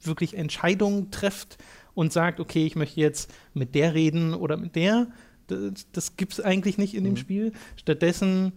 wirklich 0.00 0.34
Entscheidungen 0.34 1.10
trefft 1.10 1.58
und 1.92 2.14
sagt, 2.14 2.40
okay, 2.40 2.64
ich 2.64 2.76
möchte 2.76 2.98
jetzt 2.98 3.30
mit 3.52 3.74
der 3.74 3.92
reden 3.92 4.32
oder 4.32 4.56
mit 4.56 4.74
der. 4.74 5.08
Das, 5.48 5.86
das 5.92 6.16
gibt 6.16 6.32
es 6.32 6.40
eigentlich 6.40 6.78
nicht 6.78 6.94
in 6.94 7.02
mhm. 7.02 7.08
dem 7.08 7.16
Spiel. 7.18 7.52
Stattdessen 7.76 8.52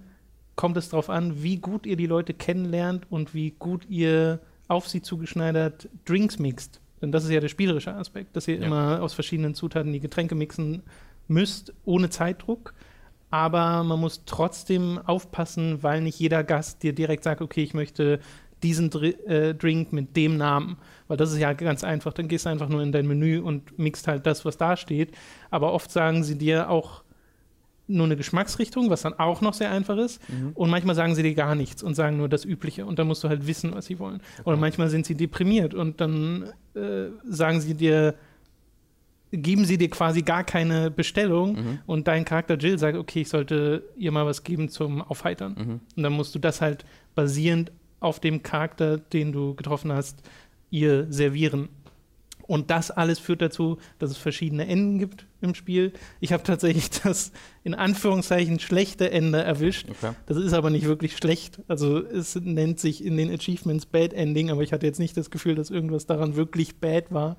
kommt 0.56 0.78
es 0.78 0.88
darauf 0.88 1.10
an, 1.10 1.44
wie 1.44 1.58
gut 1.58 1.86
ihr 1.86 1.98
die 1.98 2.08
Leute 2.08 2.34
kennenlernt 2.34 3.06
und 3.10 3.34
wie 3.34 3.52
gut 3.52 3.86
ihr 3.90 4.40
auf 4.70 4.88
sie 4.88 5.02
zugeschneidert 5.02 5.90
Drinks 6.06 6.40
mixt. 6.40 6.80
Denn 7.02 7.12
das 7.12 7.26
ist 7.26 7.32
ja 7.32 7.42
der 7.42 7.50
spielerische 7.50 7.94
Aspekt, 7.94 8.38
dass 8.38 8.48
ihr 8.48 8.60
ja. 8.60 8.66
immer 8.66 9.02
aus 9.02 9.14
verschiedenen 9.14 9.56
Zutaten 9.56 9.92
die 9.92 10.00
Getränke 10.00 10.36
mixen 10.36 10.84
müsst, 11.28 11.74
ohne 11.86 12.10
Zeitdruck 12.10 12.74
aber 13.30 13.84
man 13.84 14.00
muss 14.00 14.24
trotzdem 14.26 15.00
aufpassen, 15.06 15.84
weil 15.84 16.02
nicht 16.02 16.20
jeder 16.20 16.44
Gast 16.44 16.84
dir 16.84 16.94
direkt 16.94 17.24
sagt, 17.24 17.42
okay, 17.42 17.64
ich 17.64 17.74
möchte 17.74 18.20
diesen 18.64 18.90
Dr 18.90 19.10
äh, 19.28 19.54
Drink 19.54 19.94
mit 19.94 20.16
dem 20.16 20.38
Namen, 20.38 20.78
weil 21.08 21.18
das 21.18 21.32
ist 21.32 21.40
ja 21.40 21.54
ganz 21.54 21.84
einfach. 21.84 22.14
Dann 22.14 22.28
gehst 22.28 22.46
du 22.46 22.50
einfach 22.50 22.70
nur 22.70 22.82
in 22.82 22.92
dein 22.92 23.08
Menü 23.08 23.40
und 23.40 23.78
mixt 23.78 24.08
halt 24.08 24.26
das, 24.26 24.46
was 24.46 24.58
da 24.58 24.78
steht. 24.78 25.12
Aber 25.52 25.74
oft 25.74 25.92
sagen 25.92 26.24
sie 26.24 26.38
dir 26.38 26.70
auch 26.70 27.04
nur 27.90 28.06
eine 28.06 28.16
Geschmacksrichtung, 28.16 28.90
was 28.90 29.04
dann 29.04 29.14
auch 29.14 29.42
noch 29.42 29.54
sehr 29.54 29.72
einfach 29.72 29.98
ist. 29.98 30.28
Mhm. 30.30 30.52
Und 30.56 30.70
manchmal 30.70 30.96
sagen 30.96 31.14
sie 31.14 31.24
dir 31.24 31.36
gar 31.36 31.56
nichts 31.56 31.84
und 31.84 31.96
sagen 31.96 32.18
nur 32.18 32.30
das 32.30 32.46
Übliche. 32.46 32.86
Und 32.86 32.98
dann 32.98 33.08
musst 33.08 33.24
du 33.24 33.30
halt 33.30 33.46
wissen, 33.46 33.76
was 33.76 33.86
sie 33.86 34.00
wollen. 34.00 34.22
Okay. 34.40 34.42
Oder 34.46 34.58
manchmal 34.58 34.90
sind 34.90 35.06
sie 35.06 35.16
deprimiert 35.16 35.74
und 35.74 36.02
dann 36.02 36.50
äh, 36.74 37.10
sagen 37.26 37.62
sie 37.62 37.76
dir, 37.76 38.16
geben 39.32 39.66
sie 39.66 39.78
dir 39.78 39.90
quasi 39.90 40.22
gar 40.22 40.44
keine 40.44 40.90
Bestellung 40.90 41.56
mhm. 41.56 41.80
und 41.86 42.08
dein 42.08 42.26
Charakter 42.26 42.56
Jill 42.56 42.80
sagt, 42.80 42.98
okay, 42.98 43.22
ich 43.22 43.30
sollte 43.30 43.84
ihr 43.98 44.12
mal 44.12 44.26
was 44.26 44.44
geben 44.44 44.70
zum 44.70 45.02
Aufheitern. 45.02 45.56
Mhm. 45.58 45.80
Und 45.96 46.04
dann 46.04 46.14
musst 46.14 46.34
du 46.36 46.40
das 46.40 46.62
halt 46.62 46.86
basierend 47.16 47.72
auf 48.00 48.20
dem 48.20 48.44
Charakter, 48.44 48.98
den 48.98 49.32
du 49.32 49.56
getroffen 49.56 49.92
hast, 49.92 50.22
ihr 50.70 51.08
servieren. 51.10 51.70
Und 52.48 52.72
das 52.72 52.92
alles 52.92 53.20
führt 53.20 53.42
dazu, 53.42 53.78
dass 54.00 54.10
es 54.10 54.18
verschiedene 54.18 54.68
Enden 54.68 55.00
gibt 55.00 55.26
im 55.42 55.54
Spiel. 55.54 55.92
Ich 56.22 56.32
habe 56.32 56.44
tatsächlich 56.44 56.90
das 57.04 57.34
in 57.64 57.76
Anführungszeichen 57.76 58.60
schlechte 58.60 59.12
Ende 59.12 59.44
erwischt. 59.44 59.90
Okay. 59.90 60.14
Das 60.28 60.38
ist 60.38 60.54
aber 60.54 60.70
nicht 60.70 60.86
wirklich 60.86 61.18
schlecht. 61.18 61.60
Also 61.68 62.00
es 62.00 62.36
nennt 62.36 62.80
sich 62.80 63.04
in 63.04 63.18
den 63.18 63.30
Achievements 63.30 63.86
Bad 63.86 64.14
Ending, 64.14 64.50
aber 64.50 64.64
ich 64.64 64.72
hatte 64.72 64.86
jetzt 64.86 65.00
nicht 65.00 65.18
das 65.18 65.30
Gefühl, 65.30 65.56
dass 65.56 65.70
irgendwas 65.70 66.06
daran 66.06 66.38
wirklich 66.38 66.78
bad 66.78 67.12
war. 67.12 67.36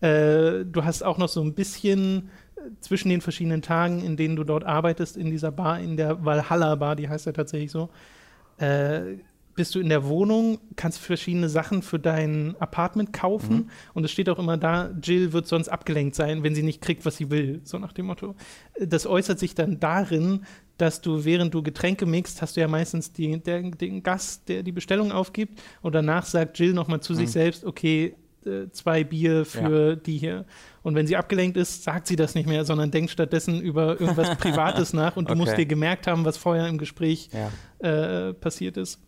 Äh, 0.00 0.64
du 0.64 0.84
hast 0.84 1.02
auch 1.02 1.18
noch 1.18 1.28
so 1.28 1.42
ein 1.42 1.54
bisschen 1.54 2.28
äh, 2.56 2.60
zwischen 2.80 3.08
den 3.08 3.20
verschiedenen 3.20 3.62
Tagen, 3.62 4.02
in 4.04 4.16
denen 4.16 4.36
du 4.36 4.44
dort 4.44 4.64
arbeitest, 4.64 5.16
in 5.16 5.30
dieser 5.30 5.52
Bar, 5.52 5.80
in 5.80 5.96
der 5.96 6.24
Valhalla 6.24 6.74
Bar, 6.74 6.96
die 6.96 7.08
heißt 7.08 7.26
ja 7.26 7.32
tatsächlich 7.32 7.70
so, 7.70 7.88
äh, 8.58 9.16
bist 9.56 9.74
du 9.74 9.80
in 9.80 9.88
der 9.88 10.04
Wohnung, 10.04 10.58
kannst 10.76 10.98
verschiedene 10.98 11.48
Sachen 11.48 11.80
für 11.80 11.98
dein 11.98 12.54
Apartment 12.60 13.12
kaufen 13.12 13.56
mhm. 13.56 13.70
und 13.94 14.04
es 14.04 14.12
steht 14.12 14.28
auch 14.28 14.38
immer 14.38 14.58
da, 14.58 14.90
Jill 15.02 15.32
wird 15.32 15.46
sonst 15.48 15.68
abgelenkt 15.68 16.14
sein, 16.14 16.42
wenn 16.42 16.54
sie 16.54 16.62
nicht 16.62 16.82
kriegt, 16.82 17.04
was 17.06 17.16
sie 17.16 17.30
will, 17.30 17.60
so 17.64 17.78
nach 17.78 17.92
dem 17.92 18.06
Motto. 18.06 18.36
Das 18.78 19.06
äußert 19.06 19.38
sich 19.38 19.54
dann 19.54 19.80
darin, 19.80 20.44
dass 20.76 21.00
du, 21.00 21.24
während 21.24 21.54
du 21.54 21.62
Getränke 21.62 22.04
mixt, 22.04 22.42
hast 22.42 22.56
du 22.56 22.60
ja 22.60 22.68
meistens 22.68 23.12
die, 23.12 23.40
der, 23.42 23.62
den 23.62 24.02
Gast, 24.02 24.48
der 24.50 24.62
die 24.62 24.72
Bestellung 24.72 25.10
aufgibt 25.10 25.60
und 25.80 25.94
danach 25.94 26.26
sagt 26.26 26.58
Jill 26.58 26.74
nochmal 26.74 27.00
zu 27.00 27.14
mhm. 27.14 27.16
sich 27.16 27.30
selbst, 27.30 27.64
okay, 27.64 28.14
äh, 28.46 28.70
zwei 28.70 29.04
Bier 29.04 29.44
für 29.44 29.90
ja. 29.90 29.96
die 29.96 30.18
hier. 30.18 30.44
Und 30.82 30.94
wenn 30.94 31.06
sie 31.06 31.16
abgelenkt 31.16 31.56
ist, 31.56 31.82
sagt 31.84 32.06
sie 32.06 32.16
das 32.16 32.34
nicht 32.34 32.48
mehr, 32.48 32.64
sondern 32.64 32.90
denkt 32.90 33.10
stattdessen 33.10 33.60
über 33.60 34.00
irgendwas 34.00 34.36
Privates 34.38 34.92
nach 34.92 35.16
und 35.16 35.28
du 35.28 35.32
okay. 35.32 35.38
musst 35.38 35.56
dir 35.56 35.66
gemerkt 35.66 36.06
haben, 36.06 36.24
was 36.24 36.36
vorher 36.36 36.68
im 36.68 36.78
Gespräch 36.78 37.28
ja. 37.32 38.28
äh, 38.28 38.32
passiert 38.34 38.76
ist. 38.76 39.00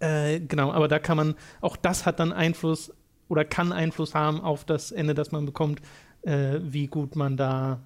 Äh, 0.00 0.40
genau, 0.40 0.72
aber 0.72 0.88
da 0.88 0.98
kann 0.98 1.16
man, 1.16 1.34
auch 1.60 1.76
das 1.76 2.06
hat 2.06 2.18
dann 2.18 2.32
Einfluss 2.32 2.92
oder 3.28 3.44
kann 3.44 3.72
Einfluss 3.72 4.14
haben 4.14 4.40
auf 4.40 4.64
das 4.64 4.90
Ende, 4.90 5.14
das 5.14 5.32
man 5.32 5.46
bekommt, 5.46 5.80
äh, 6.22 6.58
wie 6.62 6.88
gut 6.88 7.16
man 7.16 7.36
da 7.36 7.80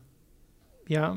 ja 0.89 1.17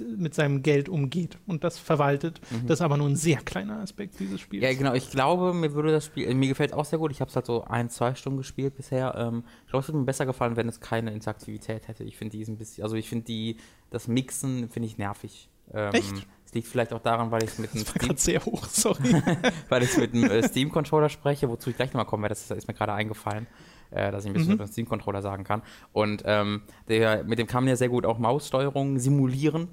mit 0.00 0.34
seinem 0.34 0.62
Geld 0.62 0.88
umgeht 0.88 1.38
und 1.46 1.64
das 1.64 1.78
verwaltet. 1.78 2.40
Mhm. 2.50 2.66
Das 2.66 2.78
ist 2.78 2.82
aber 2.82 2.96
nur 2.96 3.08
ein 3.08 3.16
sehr 3.16 3.38
kleiner 3.38 3.78
Aspekt 3.80 4.18
dieses 4.18 4.40
Spiels. 4.40 4.62
Ja, 4.62 4.72
genau. 4.72 4.94
Ich 4.94 5.10
glaube, 5.10 5.52
mir 5.54 5.74
würde 5.74 5.92
das 5.92 6.06
Spiel, 6.06 6.32
mir 6.34 6.48
gefällt 6.48 6.72
auch 6.72 6.84
sehr 6.84 6.98
gut. 6.98 7.10
Ich 7.12 7.20
habe 7.20 7.28
es 7.28 7.36
halt 7.36 7.46
so 7.46 7.64
ein, 7.64 7.90
zwei 7.90 8.14
Stunden 8.14 8.38
gespielt 8.38 8.76
bisher. 8.76 9.14
Ähm, 9.16 9.44
ich 9.64 9.70
glaube, 9.70 9.82
es 9.82 9.88
würde 9.88 9.98
mir 9.98 10.04
besser 10.04 10.26
gefallen, 10.26 10.56
wenn 10.56 10.68
es 10.68 10.80
keine 10.80 11.12
Interaktivität 11.12 11.88
hätte. 11.88 12.04
Ich 12.04 12.16
finde 12.16 12.36
die 12.36 12.44
ein 12.44 12.56
bisschen, 12.56 12.84
also 12.84 12.96
ich 12.96 13.08
finde 13.08 13.24
die, 13.26 13.56
das 13.90 14.08
Mixen 14.08 14.68
finde 14.68 14.86
ich 14.86 14.98
nervig. 14.98 15.48
Ähm, 15.72 15.92
Echt? 15.92 16.26
Es 16.44 16.54
liegt 16.54 16.66
vielleicht 16.66 16.92
auch 16.92 17.00
daran, 17.00 17.30
weil 17.30 17.44
ich 17.44 17.58
mit 17.58 17.72
einem 17.72 17.84
Steam, 17.84 18.16
sehr 18.16 18.44
hoch, 18.44 18.64
sorry. 18.66 19.22
weil 19.68 19.84
ich 19.84 19.96
mit 19.96 20.12
einem 20.14 20.24
äh, 20.24 20.42
Steam-Controller 20.42 21.08
spreche, 21.08 21.48
wozu 21.48 21.70
ich 21.70 21.76
gleich 21.76 21.90
nochmal 21.90 22.06
komme, 22.06 22.22
weil 22.22 22.30
das 22.30 22.50
ist 22.50 22.66
mir 22.66 22.74
gerade 22.74 22.92
eingefallen 22.92 23.46
äh, 23.90 24.10
dass 24.10 24.24
ich 24.24 24.30
ein 24.30 24.34
bisschen 24.34 24.52
mhm. 24.52 24.58
mit 24.58 24.68
dem 24.68 24.72
Steam-Controller 24.72 25.22
sagen 25.22 25.44
kann. 25.44 25.62
Und 25.92 26.22
ähm, 26.26 26.62
der, 26.88 27.24
mit 27.24 27.38
dem 27.38 27.46
kann 27.46 27.64
man 27.64 27.68
ja 27.68 27.76
sehr 27.76 27.88
gut 27.88 28.06
auch 28.06 28.18
Maussteuerung 28.18 28.98
simulieren 28.98 29.68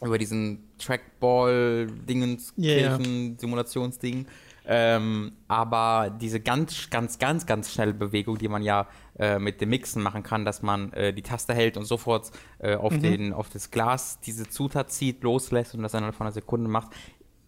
über 0.00 0.18
diesen 0.18 0.68
Trackball-Dingens, 0.78 2.54
yeah, 2.58 2.98
Simulationsding. 3.36 4.26
Ähm, 4.70 5.32
aber 5.48 6.14
diese 6.20 6.40
ganz, 6.40 6.90
ganz, 6.90 7.18
ganz, 7.18 7.46
ganz 7.46 7.72
schnelle 7.72 7.94
Bewegung, 7.94 8.36
die 8.36 8.48
man 8.48 8.62
ja 8.62 8.86
äh, 9.18 9.38
mit 9.38 9.62
dem 9.62 9.70
Mixen 9.70 10.02
machen 10.02 10.22
kann, 10.22 10.44
dass 10.44 10.62
man 10.62 10.92
äh, 10.92 11.14
die 11.14 11.22
Taste 11.22 11.54
hält 11.54 11.78
und 11.78 11.86
sofort 11.86 12.30
äh, 12.58 12.74
auf, 12.74 12.92
mhm. 12.92 13.00
den, 13.02 13.32
auf 13.32 13.48
das 13.48 13.70
Glas 13.70 14.20
diese 14.20 14.46
Zutat 14.46 14.92
zieht, 14.92 15.22
loslässt 15.22 15.74
und 15.74 15.82
das 15.82 15.94
innerhalb 15.94 16.14
von 16.14 16.26
einer 16.26 16.34
Sekunde 16.34 16.68
macht. 16.68 16.90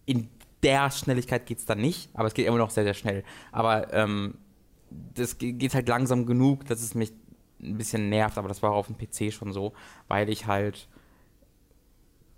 In 0.07 0.29
der 0.63 0.89
Schnelligkeit 0.89 1.45
geht 1.45 1.59
es 1.59 1.65
dann 1.65 1.79
nicht, 1.79 2.09
aber 2.15 2.27
es 2.27 2.33
geht 2.33 2.47
immer 2.47 2.57
noch 2.57 2.71
sehr, 2.71 2.85
sehr 2.85 2.95
schnell. 2.95 3.23
Aber 3.51 3.93
ähm, 3.93 4.39
das 4.89 5.37
geht 5.37 5.75
halt 5.75 5.87
langsam 5.87 6.25
genug, 6.25 6.65
dass 6.65 6.81
es 6.81 6.95
mich 6.95 7.13
ein 7.61 7.77
bisschen 7.77 8.09
nervt, 8.09 8.39
aber 8.39 8.47
das 8.47 8.63
war 8.63 8.71
auf 8.71 8.87
dem 8.87 8.97
PC 8.97 9.31
schon 9.31 9.53
so, 9.53 9.73
weil 10.07 10.27
ich 10.29 10.47
halt 10.47 10.87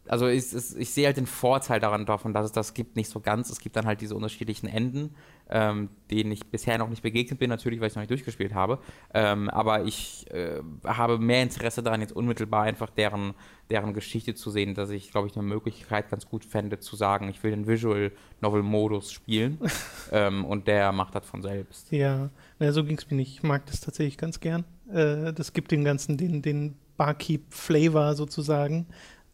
also 0.07 0.27
ich, 0.27 0.53
ich, 0.53 0.89
sehe 0.89 1.05
halt 1.05 1.17
den 1.17 1.27
Vorteil 1.27 1.79
daran 1.79 2.05
davon, 2.05 2.33
dass 2.33 2.45
es 2.45 2.51
das 2.51 2.73
gibt, 2.73 2.95
nicht 2.95 3.09
so 3.09 3.19
ganz. 3.21 3.49
Es 3.49 3.59
gibt 3.59 3.75
dann 3.75 3.85
halt 3.85 4.01
diese 4.01 4.15
unterschiedlichen 4.15 4.67
Enden, 4.67 5.15
ähm, 5.49 5.89
denen 6.11 6.31
ich 6.31 6.45
bisher 6.47 6.77
noch 6.77 6.89
nicht 6.89 7.01
begegnet 7.01 7.39
bin, 7.39 7.49
natürlich, 7.49 7.79
weil 7.79 7.87
ich 7.87 7.95
noch 7.95 8.01
nicht 8.01 8.11
durchgespielt 8.11 8.53
habe. 8.53 8.79
Ähm, 9.13 9.49
aber 9.49 9.85
ich 9.85 10.29
äh, 10.31 10.61
habe 10.85 11.19
mehr 11.19 11.41
Interesse 11.41 11.81
daran, 11.83 12.01
jetzt 12.01 12.13
unmittelbar 12.13 12.63
einfach 12.63 12.89
deren, 12.89 13.33
deren 13.69 13.93
Geschichte 13.93 14.35
zu 14.35 14.51
sehen, 14.51 14.75
dass 14.75 14.89
ich, 14.89 15.11
glaube 15.11 15.27
ich, 15.27 15.35
eine 15.35 15.43
Möglichkeit 15.43 16.09
ganz 16.09 16.27
gut 16.27 16.43
fände, 16.43 16.79
zu 16.79 16.95
sagen, 16.97 17.29
ich 17.29 17.41
will 17.41 17.51
den 17.51 17.67
Visual 17.67 18.11
Novel 18.41 18.61
Modus 18.61 19.11
spielen. 19.11 19.57
ähm, 20.11 20.43
und 20.43 20.67
der 20.67 20.91
macht 20.91 21.15
das 21.15 21.25
von 21.25 21.41
selbst. 21.41 21.91
Ja, 21.91 22.29
ja 22.59 22.71
so 22.73 22.83
ging 22.83 22.97
es 22.97 23.09
mir 23.09 23.17
nicht. 23.17 23.35
Ich 23.35 23.43
mag 23.43 23.65
das 23.67 23.79
tatsächlich 23.79 24.17
ganz 24.17 24.41
gern. 24.41 24.65
Äh, 24.91 25.31
das 25.31 25.53
gibt 25.53 25.71
dem 25.71 25.85
Ganzen 25.85 26.17
den, 26.17 26.41
den 26.41 26.75
Barkeep-Flavor 26.97 28.15
sozusagen. 28.15 28.85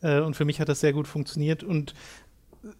Äh, 0.01 0.19
und 0.21 0.35
für 0.35 0.45
mich 0.45 0.59
hat 0.59 0.69
das 0.69 0.79
sehr 0.79 0.93
gut 0.93 1.07
funktioniert. 1.07 1.63
Und 1.63 1.93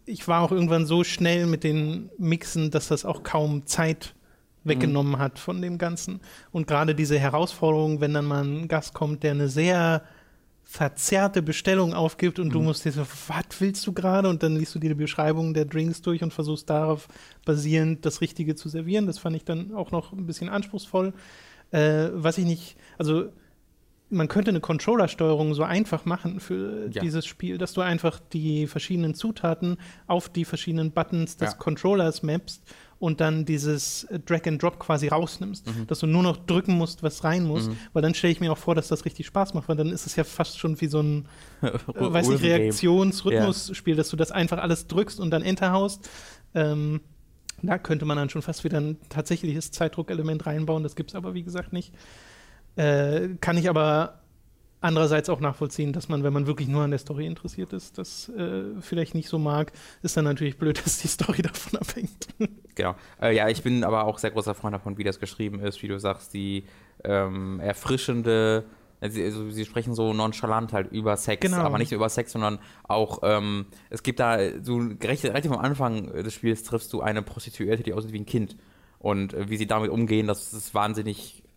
ich 0.06 0.28
war 0.28 0.42
auch 0.42 0.52
irgendwann 0.52 0.86
so 0.86 1.04
schnell 1.04 1.46
mit 1.46 1.64
den 1.64 2.10
Mixen, 2.18 2.72
dass 2.72 2.88
das 2.88 3.06
auch 3.06 3.24
kaum 3.24 3.66
Zeit 3.66 4.14
weggenommen 4.64 5.14
mhm. 5.14 5.20
hat 5.20 5.40
von 5.40 5.62
dem 5.62 5.78
Ganzen. 5.78 6.20
Und 6.52 6.68
gerade 6.68 6.96
diese 6.96 7.18
Herausforderung, 7.18 8.02
wenn 8.02 8.14
dann 8.14 8.26
mal 8.26 8.44
ein 8.44 8.68
Gast 8.68 8.94
kommt, 8.94 9.24
der 9.24 9.32
eine 9.32 9.48
sehr 9.48 10.04
verzerrte 10.64 11.42
Bestellung 11.42 11.96
aufgibt 11.96 12.38
und 12.38 12.50
mhm. 12.50 12.52
du 12.52 12.62
musst 12.62 12.86
dir 12.86 12.92
so, 12.92 13.02
was 13.02 13.60
willst 13.60 13.88
du 13.88 13.94
gerade? 13.94 14.30
Und 14.30 14.44
dann 14.44 14.56
liest 14.56 14.76
du 14.76 14.80
dir 14.80 14.90
die 14.90 14.96
Beschreibung 14.96 15.54
der 15.54 15.66
Drinks 15.66 16.02
durch 16.02 16.22
und 16.22 16.32
versuchst 16.32 16.70
darauf 16.70 17.08
basierend 17.44 18.06
das 18.06 18.22
Richtige 18.22 18.54
zu 18.54 18.70
servieren. 18.70 19.08
Das 19.08 19.18
fand 19.18 19.36
ich 19.36 19.46
dann 19.46 19.74
auch 19.74 19.92
noch 19.92 20.14
ein 20.14 20.28
bisschen 20.28 20.48
anspruchsvoll. 20.48 21.14
Äh, 21.72 22.10
was 22.14 22.38
ich 22.38 22.46
nicht, 22.46 22.78
also 22.98 23.30
man 24.10 24.28
könnte 24.28 24.50
eine 24.50 24.60
Controller-Steuerung 24.60 25.54
so 25.54 25.64
einfach 25.64 26.06
machen 26.06 26.40
für 26.40 26.90
ja. 26.92 27.02
dieses 27.02 27.26
Spiel, 27.26 27.58
dass 27.58 27.74
du 27.74 27.82
einfach 27.82 28.20
die 28.34 28.68
verschiedenen 28.68 29.14
Zutaten 29.14 29.78
auf 30.08 30.30
die 30.30 30.46
verschiedenen 30.46 30.92
Buttons 30.92 31.38
des 31.38 31.52
ja. 31.52 31.58
Controllers 31.58 32.24
mappst 32.24 32.64
und 33.00 33.22
dann 33.22 33.46
dieses 33.46 34.08
Drag 34.26 34.46
and 34.46 34.62
Drop 34.62 34.80
quasi 34.80 35.08
rausnimmst, 35.08 35.68
mhm. 35.68 35.88
dass 35.88 36.00
du 36.00 36.08
nur 36.08 36.24
noch 36.24 36.38
drücken 36.38 36.74
musst, 36.74 37.02
was 37.02 37.24
rein 37.24 37.46
muss, 37.46 37.68
mhm. 37.68 37.78
weil 37.94 38.02
dann 38.02 38.14
stelle 38.14 38.34
ich 38.34 38.42
mir 38.42 38.52
auch 38.52 38.58
vor, 38.58 38.76
dass 38.76 38.90
das 38.90 39.06
richtig 39.06 39.26
Spaß 39.28 39.54
macht, 39.54 39.70
weil 39.70 39.78
dann 39.78 39.92
ist 39.92 40.06
es 40.06 40.16
ja 40.16 40.24
fast 40.24 40.60
schon 40.60 40.80
wie 40.82 40.88
so 40.88 41.02
ein 41.02 41.28
äh, 41.62 41.72
weiß 41.96 42.28
nicht, 42.28 42.44
Reaktionsrhythmusspiel, 42.44 43.94
ja. 43.94 43.98
dass 43.98 44.10
du 44.10 44.18
das 44.18 44.32
einfach 44.32 44.58
alles 44.58 44.88
drückst 44.88 45.20
und 45.20 45.32
dann 45.32 45.44
Enter 45.44 45.72
haust. 45.72 46.10
Ähm, 46.54 47.02
da 47.62 47.78
könnte 47.78 48.06
man 48.06 48.18
dann 48.18 48.30
schon 48.30 48.42
fast 48.42 48.64
wieder 48.64 48.80
ein 48.80 48.98
tatsächliches 49.10 49.72
Zeitdruckelement 49.72 50.46
reinbauen, 50.46 50.84
das 50.84 50.96
gibt 50.96 51.12
es 51.12 51.16
aber 51.16 51.34
wie 51.34 51.44
gesagt 51.44 51.74
nicht. 51.74 51.94
Äh, 52.76 53.30
kann 53.42 53.58
ich 53.58 53.70
aber 53.70 54.20
andererseits 54.82 55.30
auch 55.30 55.40
nachvollziehen, 55.40 55.92
dass 55.92 56.08
man, 56.08 56.24
wenn 56.24 56.32
man 56.34 56.48
wirklich 56.48 56.68
nur 56.68 56.84
an 56.84 56.92
der 56.92 57.00
Story 57.00 57.26
interessiert 57.26 57.74
ist, 57.74 57.98
das 57.98 58.30
äh, 58.30 58.64
vielleicht 58.80 59.14
nicht 59.16 59.28
so 59.28 59.38
mag. 59.38 59.72
Ist 60.02 60.16
dann 60.16 60.26
natürlich 60.26 60.58
blöd, 60.58 60.80
dass 60.86 61.00
die 61.00 61.08
Story 61.08 61.42
davon 61.42 61.80
abhängt. 61.80 62.28
Genau. 62.76 62.96
Äh, 63.22 63.36
ja, 63.36 63.50
ich 63.50 63.62
bin 63.62 63.84
aber 63.84 64.06
auch 64.06 64.20
sehr 64.20 64.32
großer 64.32 64.56
Freund 64.56 64.74
davon, 64.74 64.98
wie 64.98 65.04
das 65.04 65.20
geschrieben 65.20 65.60
ist, 65.60 65.84
wie 65.84 65.90
du 65.90 66.00
sagst, 66.00 66.34
die 66.34 66.64
ähm, 67.04 67.60
erfrischende 67.60 68.64
Sie, 69.08 69.24
also, 69.24 69.50
sie 69.50 69.66
sprechen 69.66 69.96
so 69.96 70.14
nonchalant 70.14 70.74
halt 70.74 70.92
über 70.92 71.16
Sex, 71.16 71.42
Genau. 71.42 71.58
aber 71.64 71.78
nicht 71.78 71.92
nur 71.92 72.00
über 72.00 72.10
Sex, 72.10 72.34
sondern 72.34 72.60
auch, 72.84 73.20
ähm, 73.24 73.68
es 73.90 74.04
gibt 74.04 74.20
da, 74.20 74.38
so 74.62 74.78
recht, 75.02 75.24
relativ 75.24 75.52
am 75.52 75.60
Anfang 75.60 76.12
des 76.12 76.34
Spiels 76.34 76.64
triffst 76.64 76.92
du 76.92 77.02
eine 77.02 77.22
Prostituierte, 77.22 77.84
die 77.84 77.94
aussieht 77.94 78.12
wie 78.12 78.20
ein 78.20 78.26
Kind. 78.26 78.58
Und 78.98 79.34
äh, 79.34 79.50
wie 79.50 79.56
sie 79.56 79.68
damit 79.68 79.90
umgehen, 79.90 80.28
das 80.28 80.52
ist 80.52 80.74
wahnsinnig 80.74 81.44
äh, 81.46 81.49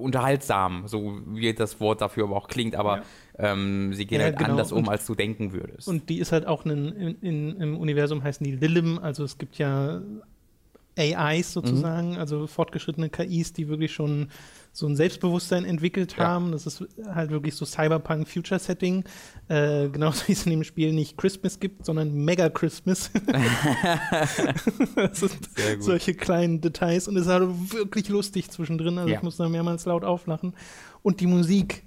unterhaltsam, 0.00 0.86
so 0.88 1.20
wie 1.26 1.52
das 1.54 1.80
Wort 1.80 2.00
dafür 2.00 2.24
aber 2.24 2.36
auch 2.36 2.48
klingt, 2.48 2.74
aber 2.76 3.02
ähm, 3.38 3.92
sie 3.94 4.06
gehen 4.06 4.18
Ja, 4.20 4.26
halt 4.26 4.38
genau. 4.38 4.50
anders 4.50 4.72
um, 4.72 4.80
Und- 4.84 4.88
als 4.88 5.06
du 5.06 5.14
denken 5.14 5.52
würdest. 5.52 5.88
Und 5.88 6.08
die 6.08 6.18
ist 6.18 6.32
halt 6.32 6.46
auch 6.46 6.64
ein, 6.64 6.92
in, 6.96 7.14
in, 7.20 7.60
im 7.60 7.76
Universum 7.78 8.22
heißen 8.22 8.44
die 8.44 8.52
Lilim, 8.56 8.98
also 8.98 9.24
es 9.24 9.38
gibt 9.38 9.58
ja 9.58 10.00
AIs 10.98 11.52
sozusagen, 11.52 12.16
also 12.18 12.46
fortgeschrittene 12.46 13.08
KIs, 13.08 13.52
die 13.52 13.68
wirklich 13.68 13.92
schon 13.92 14.28
so 14.72 14.86
ein 14.86 14.94
Selbstbewusstsein 14.96 15.64
entwickelt 15.64 16.16
Ja. 16.16 16.28
haben. 16.28 16.52
Das 16.52 16.64
ist 16.66 16.84
halt 17.12 17.30
wirklich 17.30 17.54
so 17.54 17.64
Cyberpunk-Future-Setting. 17.64 19.04
Äh, 19.48 19.88
genauso 19.88 20.28
wie 20.28 20.32
es 20.32 20.44
in 20.46 20.50
dem 20.50 20.64
Spiel 20.64 20.92
nicht 20.92 21.16
Christmas 21.18 21.58
gibt, 21.58 21.84
sondern 21.84 22.12
Mega 22.14 22.48
Christmas. 22.50 23.10
das 24.96 25.20
sind 25.20 25.82
solche 25.82 26.14
kleinen 26.14 26.60
Details 26.60 27.08
und 27.08 27.16
es 27.16 27.22
ist 27.22 27.28
halt 27.32 27.48
wirklich 27.72 28.08
lustig 28.08 28.50
zwischendrin. 28.50 28.98
Also 28.98 29.10
Ja. 29.10 29.16
ich 29.16 29.22
muss 29.22 29.36
da 29.36 29.48
mehrmals 29.48 29.84
laut 29.86 30.04
auflachen. 30.04 30.54
Und 31.02 31.20
die 31.20 31.26
Musik 31.26 31.84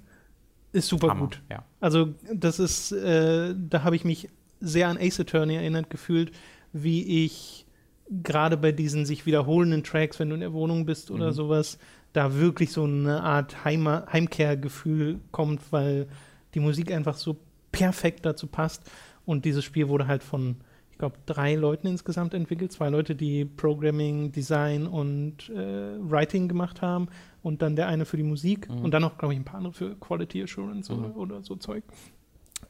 ist 0.72 0.88
super 0.88 1.08
Hammer, 1.08 1.20
gut. 1.22 1.42
Ja. 1.50 1.64
Also 1.80 2.14
das 2.32 2.58
ist, 2.58 2.92
äh, 2.92 3.54
da 3.56 3.82
habe 3.84 3.96
ich 3.96 4.04
mich 4.04 4.28
sehr 4.60 4.88
an 4.88 4.98
Ace 4.98 5.20
Attorney 5.20 5.54
erinnert 5.54 5.90
gefühlt, 5.90 6.32
wie 6.72 7.24
ich 7.24 7.66
gerade 8.10 8.56
bei 8.56 8.72
diesen 8.72 9.06
sich 9.06 9.24
wiederholenden 9.24 9.82
Tracks, 9.82 10.18
wenn 10.18 10.28
du 10.28 10.34
in 10.34 10.40
der 10.40 10.52
Wohnung 10.52 10.84
bist 10.84 11.10
oder 11.10 11.28
Mhm. 11.28 11.32
sowas, 11.34 11.78
da 12.14 12.34
wirklich 12.34 12.72
so 12.72 12.84
eine 12.84 13.22
Art 13.22 13.64
Heima 13.66 14.06
Heimkehrgefühl 14.10 15.20
kommt, 15.32 15.60
weil 15.72 16.06
die 16.54 16.60
Musik 16.60 16.90
einfach 16.92 17.16
so 17.16 17.36
perfekt 17.72 18.24
dazu 18.24 18.46
passt. 18.46 18.90
Und 19.26 19.44
dieses 19.44 19.64
Spiel 19.64 19.88
wurde 19.88 20.06
halt 20.06 20.22
von, 20.22 20.56
ich 20.92 20.98
glaube, 20.98 21.16
drei 21.26 21.54
Leuten 21.56 21.88
insgesamt 21.88 22.32
entwickelt. 22.34 22.72
Zwei 22.72 22.88
Leute, 22.88 23.14
die 23.16 23.44
Programming, 23.44 24.30
Design 24.32 24.86
und 24.86 25.50
äh, 25.50 25.98
Writing 25.98 26.46
gemacht 26.48 26.80
haben 26.82 27.08
und 27.42 27.62
dann 27.62 27.74
der 27.76 27.88
eine 27.88 28.04
für 28.04 28.16
die 28.16 28.22
Musik 28.22 28.70
Mhm. 28.70 28.78
und 28.84 28.90
dann 28.92 29.02
noch, 29.02 29.18
glaube 29.18 29.34
ich, 29.34 29.40
ein 29.40 29.44
paar 29.44 29.56
andere 29.58 29.72
für 29.74 29.96
Quality 29.96 30.42
Assurance 30.44 30.92
Mhm. 30.92 30.98
oder, 31.04 31.16
oder 31.16 31.42
so 31.42 31.56
Zeug. 31.56 31.82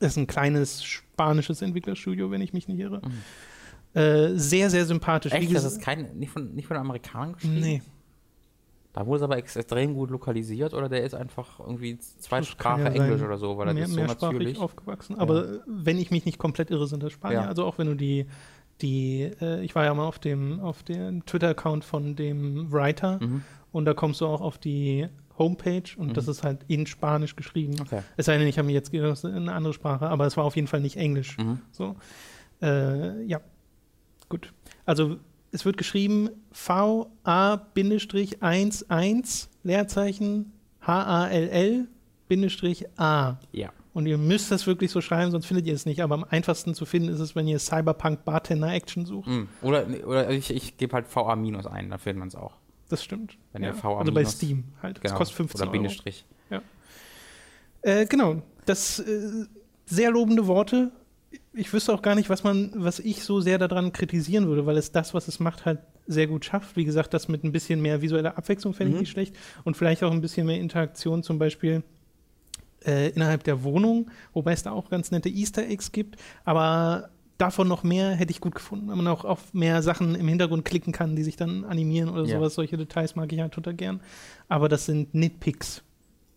Das 0.01 0.13
ist 0.13 0.17
ein 0.17 0.27
kleines 0.27 0.83
spanisches 0.83 1.61
Entwicklerstudio, 1.63 2.31
wenn 2.31 2.41
ich 2.41 2.53
mich 2.53 2.67
nicht 2.67 2.81
irre. 2.81 3.03
Äh, 3.93 4.31
sehr, 4.39 4.71
sehr 4.71 4.87
sympathisch. 4.87 5.33
Mhm. 5.33 5.39
Echt, 5.39 5.55
das 5.55 5.65
ist 5.65 5.81
kein, 5.83 6.17
nicht 6.19 6.31
von, 6.33 6.53
nicht 6.55 6.67
von 6.67 6.77
Amerikanern 6.77 7.35
geschrieben? 7.35 7.61
Nee, 7.61 7.83
Da 8.95 9.05
wurde 9.07 9.17
es 9.19 9.23
aber 9.25 9.37
ex 9.37 9.55
extrem 9.57 9.93
gut 9.93 10.11
lokalisiert 10.11 10.73
oder 10.73 10.89
der 10.89 11.03
ist 11.05 11.15
einfach 11.15 11.61
irgendwie 11.61 11.99
Zweitsprache 11.99 12.81
ja 12.83 12.87
Englisch 12.91 13.19
sein. 13.19 13.27
oder 13.27 13.37
so, 13.39 13.59
weil 13.59 13.67
das 13.67 13.75
mehr, 13.75 13.85
ist 13.85 13.91
so 13.91 13.97
mehrsprachig 13.97 14.33
natürlich. 14.39 14.59
aufgewachsen. 14.59 15.19
Aber 15.19 15.45
äh, 15.57 15.59
wenn 15.67 15.99
ich 15.99 16.11
mich 16.11 16.25
nicht 16.25 16.39
komplett 16.39 16.71
irre, 16.71 16.87
sind 16.87 17.03
das 17.03 17.13
Spanier. 17.13 17.41
Ja. 17.43 17.47
Also 17.49 17.65
auch 17.67 17.77
wenn 17.77 17.89
du 17.89 17.95
die, 17.97 18.27
die 18.81 19.23
äh, 19.41 19.63
ich 19.65 19.75
war 19.75 19.85
ja 19.85 19.93
mal 19.95 20.07
auf 20.07 20.19
dem, 20.21 20.61
auf 20.61 20.83
dem 20.85 21.27
Twitter-Account 21.27 21.85
von 21.85 22.17
dem 22.17 22.73
Writer 22.73 23.19
Mhm. 23.21 23.43
und 23.73 23.85
da 23.85 23.95
kommst 23.95 24.21
du 24.21 24.27
auch 24.27 24.41
auf 24.41 24.59
die 24.59 25.09
Homepage 25.39 25.83
und 25.97 26.09
Mhm. 26.11 26.15
das 26.15 26.29
ist 26.29 26.45
halt 26.45 26.61
in 26.69 26.87
Spanisch 26.87 27.35
geschrieben. 27.35 27.75
Okay. 27.81 28.01
Es 28.17 28.27
sei 28.27 28.39
denn, 28.39 28.47
ich 28.47 28.59
habe 28.59 28.67
mir 28.67 28.73
jetzt 28.75 28.93
gedacht, 28.93 29.25
eine 29.25 29.53
andere 29.53 29.73
Sprache, 29.75 30.09
aber 30.09 30.27
es 30.27 30.37
war 30.37 30.45
auf 30.45 30.55
jeden 30.55 30.69
Fall 30.69 30.81
nicht 30.81 30.97
Englisch. 30.97 31.37
Mhm. 31.39 31.59
So. 31.73 31.97
Äh, 32.63 33.23
ja. 33.25 33.41
Gut. 34.29 34.53
Also 34.87 35.17
es 35.55 35.65
wird 35.65 35.77
geschrieben 35.77 36.31
VA-11 36.53 39.47
Leerzeichen 39.63 40.53
H-A-L-L-A. 40.81 41.87
Ja. 43.53 43.73
Und 43.93 44.07
ihr 44.07 44.19
müsst 44.19 44.51
das 44.51 44.67
wirklich 44.67 44.91
so 44.91 45.01
schreiben, 45.01 45.31
sonst 45.31 45.47
findet 45.47 45.67
ihr 45.69 45.75
es 45.75 45.87
nicht. 45.87 46.03
Aber 46.03 46.17
am 46.17 46.25
einfachsten 46.25 46.75
zu 46.75 46.85
finden 46.85 47.09
ist 47.09 47.21
es, 47.21 47.37
wenn 47.37 47.47
ihr 47.47 47.61
Cyberpunk 47.61 48.25
Bartender 48.25 48.73
Action 48.73 49.07
sucht. 49.07 49.29
Mhm. 49.29 49.47
Oder, 49.63 49.87
oder 50.05 50.31
ich, 50.31 50.51
ich 50.51 50.77
gebe 50.77 50.95
halt 50.95 51.07
VA 51.15 51.37
minus 51.37 51.67
ein, 51.67 51.91
dann 51.91 52.01
findet 52.01 52.19
man 52.19 52.27
es 52.29 52.35
auch. 52.35 52.55
Das 52.89 53.05
stimmt. 53.05 53.39
Wenn 53.53 53.63
ihr 53.63 53.81
VA 53.81 54.01
also 54.01 54.13
bei 54.13 54.25
Steam 54.25 54.65
halt. 54.83 54.97
Das 54.97 55.03
Genau. 55.05 55.19
kostet 55.19 55.37
15 55.37 55.61
Oder 55.61 55.67
Euro. 55.69 55.73
Bindestrich. 55.73 56.27
Äh, 57.83 58.07
genau. 58.07 58.43
Das 58.65 58.99
äh, 58.99 59.45
sehr 59.87 60.11
lobende 60.11 60.49
Worte. 60.49 60.91
Ich 61.57 61.73
wüsste 61.73 61.93
auch 61.95 62.03
gar 62.03 62.15
nicht, 62.17 62.29
was 62.31 62.43
man, 62.43 62.73
was 62.75 62.99
ich 62.99 63.23
so 63.23 63.41
sehr 63.41 63.59
daran 63.59 63.93
kritisieren 63.93 64.47
würde, 64.49 64.67
weil 64.67 64.77
es 64.77 64.91
das, 64.93 65.15
was 65.15 65.29
es 65.29 65.39
macht, 65.39 65.65
halt 65.65 65.79
sehr 66.07 66.27
gut 66.27 66.45
schafft. 66.45 66.77
Wie 66.77 66.85
gesagt, 66.85 67.15
das 67.15 67.29
mit 67.29 67.45
ein 67.45 67.53
bisschen 67.53 67.81
mehr 67.81 68.03
visueller 68.03 68.37
Abwechslung 68.37 68.75
fände 68.75 68.91
ich 68.91 68.95
Mhm. 68.97 69.01
nicht 69.01 69.11
schlecht. 69.11 69.37
Und 69.63 69.77
vielleicht 69.77 70.03
auch 70.03 70.11
ein 70.11 70.21
bisschen 70.21 70.47
mehr 70.47 70.59
Interaktion, 70.59 71.23
zum 71.23 71.39
Beispiel 71.39 71.83
äh, 72.87 73.09
innerhalb 73.11 73.45
der 73.45 73.63
Wohnung, 73.63 74.11
wobei 74.35 74.53
es 74.53 74.63
da 74.63 74.71
auch 74.73 74.91
ganz 74.91 75.11
nette 75.11 75.29
Easter 75.31 75.67
Eggs 75.67 75.91
gibt. 75.93 76.17
Aber 76.45 77.09
davon 77.39 77.67
noch 77.67 77.83
mehr 77.83 78.11
hätte 78.11 78.31
ich 78.33 78.41
gut 78.43 78.55
gefunden, 78.55 78.89
wenn 78.91 78.97
man 78.99 79.07
auch 79.09 79.25
auf 79.25 79.55
mehr 79.55 79.81
Sachen 79.83 80.15
im 80.15 80.29
Hintergrund 80.29 80.65
klicken 80.67 80.93
kann, 80.93 81.17
die 81.17 81.23
sich 81.23 81.37
dann 81.37 81.65
animieren 81.65 82.11
oder 82.11 82.25
Ja. 82.25 82.37
sowas. 82.37 82.55
Solche 82.55 82.77
Details 82.77 83.17
mag 83.17 83.33
ich 83.33 83.41
halt 83.41 83.53
total 83.53 83.75
gern. 83.75 84.01
Aber 84.49 84.69
das 84.69 84.85
sind 84.87 85.15
Nitpicks. 85.15 85.83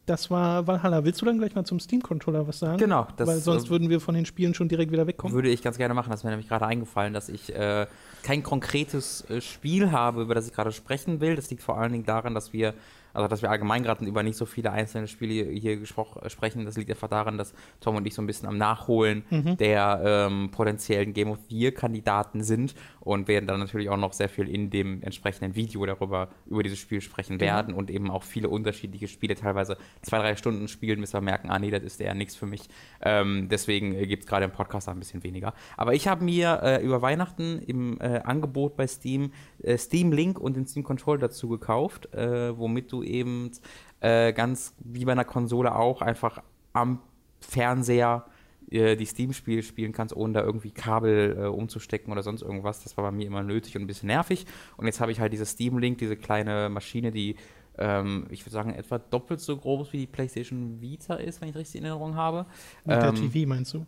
Das 0.08 0.32
war 0.32 0.66
Valhalla. 0.66 1.04
Willst 1.04 1.22
du 1.22 1.26
dann 1.26 1.38
gleich 1.38 1.54
mal 1.54 1.66
zum 1.66 1.82
Steam-Controller 1.82 2.48
was 2.48 2.60
sagen? 2.60 2.78
Genau, 2.78 3.08
das, 3.18 3.28
Weil 3.28 3.40
sonst 3.40 3.68
äh, 3.68 3.70
würden 3.72 3.90
wir 3.90 4.00
von 4.00 4.16
den 4.16 4.26
Spielen 4.26 4.54
schon 4.54 4.70
direkt 4.70 4.90
wieder 4.90 5.06
wegkommen. 5.06 5.36
Würde 5.36 5.50
ich 5.50 5.62
ganz 5.62 5.78
gerne 5.78 5.94
machen. 5.94 6.10
Das 6.10 6.22
ist 6.22 6.24
mir 6.24 6.30
nämlich 6.30 6.48
gerade 6.48 6.66
eingefallen, 6.66 7.14
dass 7.14 7.28
ich 7.28 7.54
äh, 7.54 7.88
kein 8.24 8.42
konkretes 8.42 9.30
äh, 9.30 9.42
Spiel 9.42 9.92
habe, 9.92 10.22
über 10.22 10.34
das 10.34 10.48
ich 10.48 10.54
gerade 10.54 10.72
sprechen 10.72 11.20
will. 11.20 11.36
Das 11.36 11.50
liegt 11.50 11.62
vor 11.62 11.78
allen 11.78 11.92
Dingen 11.92 12.06
daran, 12.06 12.34
dass 12.34 12.54
wir, 12.54 12.74
also 13.18 13.28
dass 13.28 13.42
wir 13.42 13.50
allgemein 13.52 13.84
gerade 13.84 14.06
über 14.06 14.24
nicht 14.24 14.38
so 14.38 14.46
viele 14.46 14.72
einzelne 14.72 15.08
Spiele 15.08 15.50
hier 15.52 15.74
äh, 15.74 16.30
sprechen. 16.30 16.66
Das 16.66 16.78
liegt 16.78 16.90
einfach 16.90 17.08
daran, 17.10 17.38
dass 17.38 17.54
Tom 17.82 17.96
und 17.96 18.06
ich 18.08 18.14
so 18.14 18.22
ein 18.22 18.28
bisschen 18.28 18.48
am 18.48 18.58
Nachholen 18.58 19.24
Mhm. 19.30 19.58
der 19.58 20.02
ähm, 20.06 20.50
potenziellen 20.52 21.14
Game 21.14 21.30
of 21.30 21.40
the 21.50 21.58
Year-Kandidaten 21.58 22.44
sind 22.44 22.76
und 23.02 23.28
werden 23.28 23.48
dann 23.48 23.60
natürlich 23.60 23.90
auch 23.90 23.98
noch 23.98 24.14
sehr 24.14 24.30
viel 24.30 24.48
in 24.48 24.70
dem 24.70 25.02
entsprechenden 25.04 25.56
Video 25.56 25.86
darüber, 25.86 26.30
über 26.46 26.64
dieses 26.64 26.80
Spiel 26.80 27.02
sprechen 27.02 27.38
Genau. 27.38 27.52
werden 27.54 27.74
und 27.74 27.90
eben 27.90 28.10
auch 28.12 28.24
viele 28.24 28.50
unterschiedliche 28.50 29.08
Spiele, 29.08 29.36
teilweise 29.36 29.78
zwei, 30.02 30.20
drei 30.20 30.36
Stunden 30.36 30.68
spielen, 30.68 31.02
bis 31.02 31.14
wir 31.14 31.22
merken, 31.22 31.50
ah 31.50 31.60
nee, 31.60 31.72
das 31.72 31.84
ist 31.84 32.00
eher 32.02 32.14
nichts 32.14 32.36
für 32.36 32.46
mich. 32.46 32.62
Ähm, 33.02 33.48
deswegen 33.50 33.96
äh, 33.96 34.06
gibt 34.08 34.24
es 34.24 34.30
gerade 34.30 34.46
im 34.46 34.52
Podcast 34.52 34.88
ein 34.90 35.00
bisschen 35.00 35.24
weniger. 35.24 35.54
Aber 35.76 35.94
ich 35.94 36.08
habe 36.08 36.24
mir 36.24 36.60
äh, 36.64 36.84
über 36.86 37.02
Weihnachten 37.02 37.60
im 37.66 38.00
äh, 38.00 38.20
Angebot 38.24 38.76
bei 38.76 38.86
Steam 38.88 39.32
äh, 39.64 39.78
Steam 39.78 40.12
Link 40.12 40.40
und 40.40 40.56
den 40.56 40.68
Steam 40.68 40.84
Control 40.84 41.18
dazu 41.18 41.48
gekauft, 41.50 42.14
äh, 42.14 42.58
womit 42.58 42.92
du 42.92 43.04
eben 43.08 43.52
äh, 44.00 44.34
ganz 44.34 44.74
wie 44.80 45.06
bei 45.06 45.12
einer 45.12 45.26
Konsole 45.26 45.76
auch 45.76 46.02
einfach 46.02 46.42
am 46.74 47.00
Fernseher 47.40 48.26
äh, 48.70 48.96
die 48.96 49.06
Steam-Spiele 49.06 49.64
spielen 49.64 49.92
kannst, 49.94 50.16
ohne 50.16 50.34
da 50.34 50.44
irgendwie 50.44 50.72
Kabel 50.72 51.38
äh, 51.40 51.46
umzustecken 51.48 52.12
oder 52.12 52.24
sonst 52.24 52.42
irgendwas. 52.42 52.84
Das 52.84 52.98
war 52.98 53.04
bei 53.04 53.12
mir 53.12 53.26
immer 53.26 53.44
nötig 53.44 53.76
und 53.76 53.84
ein 53.84 53.88
bisschen 53.88 54.08
nervig. 54.08 54.46
Und 54.76 54.86
jetzt 54.86 55.00
habe 55.00 55.12
ich 55.12 55.20
halt 55.20 55.34
diese 55.34 55.46
Steam-Link, 55.46 55.98
diese 55.98 56.18
kleine 56.18 56.70
Maschine, 56.70 57.12
die 57.12 57.36
ähm, 57.80 58.26
ich 58.30 58.42
würde 58.42 58.52
sagen, 58.52 58.74
etwa 58.74 58.98
doppelt 58.98 59.40
so 59.40 59.56
groß 59.56 59.94
wie 59.94 60.00
die 60.00 60.08
PlayStation 60.08 60.82
Vita 60.82 61.16
ist, 61.16 61.42
wenn 61.42 61.50
ich 61.50 61.56
richtig 61.56 61.80
in 61.82 61.86
Erinnerung 61.86 62.16
habe. 62.16 62.46
Mit 62.86 63.02
der 63.02 63.10
Ähm, 63.10 63.16
TV 63.16 63.48
meinst 63.48 63.74
du? 63.74 63.86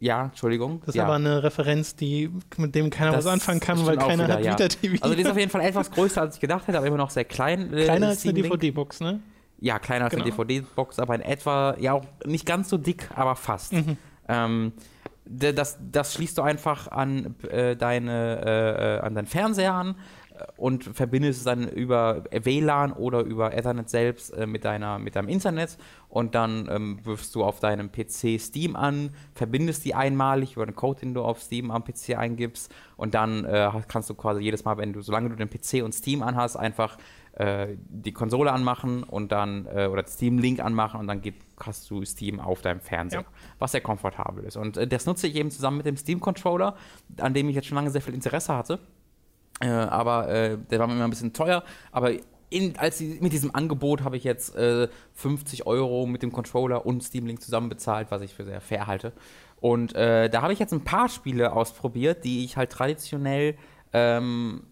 Ja, 0.00 0.24
Entschuldigung. 0.24 0.80
Das 0.80 0.90
ist 0.90 0.94
ja. 0.94 1.04
aber 1.04 1.14
eine 1.14 1.42
Referenz, 1.42 1.94
die, 1.94 2.30
mit 2.56 2.74
dem 2.74 2.88
keiner 2.88 3.12
Das 3.12 3.26
was 3.26 3.32
anfangen 3.34 3.60
kann, 3.60 3.84
weil 3.84 3.98
keiner 3.98 4.24
wieder, 4.24 4.34
hat 4.34 4.44
ja. 4.44 4.52
Vita 4.52 4.68
TV. 4.68 4.96
Also 5.02 5.14
die 5.14 5.22
ist 5.22 5.30
auf 5.30 5.36
jeden 5.38 5.50
Fall 5.50 5.60
etwas 5.60 5.90
größer, 5.90 6.22
als 6.22 6.36
ich 6.36 6.40
gedacht 6.40 6.66
hätte, 6.66 6.78
aber 6.78 6.86
immer 6.86 6.96
noch 6.96 7.10
sehr 7.10 7.24
klein. 7.26 7.72
äh, 7.74 7.84
Kleiner 7.84 8.08
als 8.08 8.24
eine. 8.24 8.32
DVD-Box, 8.32 9.00
ne? 9.00 9.20
Ja, 9.58 9.78
kleiner 9.78 10.06
als 10.06 10.14
eine 10.14 10.24
Genau. 10.24 10.42
DVD-Box, 10.42 10.98
aber 10.98 11.14
in 11.14 11.20
etwa, 11.20 11.76
ja 11.78 11.92
auch 11.92 12.04
nicht 12.24 12.46
ganz 12.46 12.70
so 12.70 12.78
dick, 12.78 13.10
aber 13.14 13.36
fast. 13.36 13.74
Mhm. 13.74 13.98
Ähm, 14.26 14.72
das, 15.26 15.78
das 15.92 16.14
schließt 16.14 16.38
du 16.38 16.42
einfach 16.42 16.88
an 16.88 17.34
äh, 17.50 17.76
deine 17.76 18.40
äh, 18.44 18.96
äh, 18.96 19.00
an 19.00 19.14
deinen 19.14 19.26
Fernseher 19.26 19.74
an 19.74 19.94
und 20.56 20.84
verbindest 20.84 21.38
es 21.40 21.44
dann 21.44 21.68
über 21.68 22.24
WLAN 22.30 22.92
oder 22.92 23.20
über 23.20 23.54
Ethernet 23.54 23.88
selbst 23.88 24.30
äh, 24.30 24.46
mit 24.46 24.64
deiner 24.64 24.98
mit 24.98 25.16
deinem 25.16 25.28
Internet 25.28 25.76
und 26.08 26.34
dann 26.34 26.68
ähm, 26.70 26.98
wirfst 27.04 27.34
du 27.34 27.44
auf 27.44 27.60
deinem 27.60 27.90
PC 27.92 28.40
Steam 28.40 28.76
an, 28.76 29.10
verbindest 29.34 29.84
die 29.84 29.94
einmalig 29.94 30.54
über 30.54 30.62
einen 30.64 30.74
Code, 30.76 31.00
den 31.00 31.14
du 31.14 31.22
auf 31.22 31.40
Steam 31.42 31.70
am 31.70 31.84
PC 31.84 32.16
eingibst 32.16 32.72
und 32.96 33.14
dann 33.14 33.44
äh, 33.44 33.70
kannst 33.88 34.10
du 34.10 34.14
quasi 34.14 34.40
jedes 34.42 34.64
Mal, 34.64 34.78
wenn 34.78 34.92
du 34.92 35.02
solange 35.02 35.30
du 35.30 35.36
den 35.36 35.48
PC 35.50 35.84
und 35.84 35.92
Steam 35.92 36.22
anhast, 36.22 36.56
einfach 36.56 36.96
äh, 37.32 37.76
die 37.78 38.12
Konsole 38.12 38.52
anmachen 38.52 39.04
und 39.04 39.30
dann 39.30 39.66
äh, 39.66 39.86
oder 39.86 40.04
Steam 40.06 40.38
Link 40.38 40.60
anmachen 40.60 40.98
und 40.98 41.06
dann 41.06 41.20
geht, 41.22 41.36
hast 41.64 41.88
du 41.90 42.04
Steam 42.04 42.40
auf 42.40 42.60
deinem 42.60 42.80
Fernseher, 42.80 43.20
Ja. 43.20 43.26
was 43.60 43.72
sehr 43.72 43.80
komfortabel 43.80 44.44
ist. 44.44 44.56
Und 44.56 44.76
äh, 44.76 44.86
das 44.86 45.06
nutze 45.06 45.28
ich 45.28 45.36
eben 45.36 45.50
zusammen 45.50 45.76
mit 45.76 45.86
dem 45.86 45.96
Steam 45.96 46.18
Controller, 46.18 46.74
an 47.18 47.32
dem 47.32 47.48
ich 47.48 47.54
jetzt 47.54 47.68
schon 47.68 47.76
lange 47.76 47.90
sehr 47.90 48.02
viel 48.02 48.14
Interesse 48.14 48.54
hatte. 48.56 48.80
Äh, 49.60 49.68
aber 49.68 50.28
äh, 50.28 50.58
der 50.70 50.78
war 50.78 50.86
mir 50.86 50.94
immer 50.94 51.04
ein 51.04 51.10
bisschen 51.10 51.32
teuer. 51.32 51.62
Aber 51.92 52.12
in, 52.50 52.76
als 52.78 52.98
sie, 52.98 53.18
mit 53.20 53.32
diesem 53.32 53.54
Angebot 53.54 54.02
habe 54.02 54.16
ich 54.16 54.24
jetzt 54.24 54.56
äh, 54.56 54.88
50 55.14 55.66
Euro 55.66 56.06
mit 56.06 56.22
dem 56.22 56.32
Controller 56.32 56.84
und 56.84 57.02
Steam 57.02 57.26
Link 57.26 57.40
zusammen 57.40 57.68
bezahlt, 57.68 58.10
was 58.10 58.22
ich 58.22 58.34
für 58.34 58.44
sehr 58.44 58.60
fair 58.60 58.86
halte. 58.86 59.12
Und 59.60 59.94
äh, 59.94 60.28
da 60.28 60.42
habe 60.42 60.52
ich 60.52 60.58
jetzt 60.58 60.72
ein 60.72 60.84
paar 60.84 61.08
Spiele 61.08 61.52
ausprobiert, 61.52 62.24
die 62.24 62.44
ich 62.44 62.56
halt 62.56 62.70
traditionell 62.70 63.56
ähm, 63.92 64.64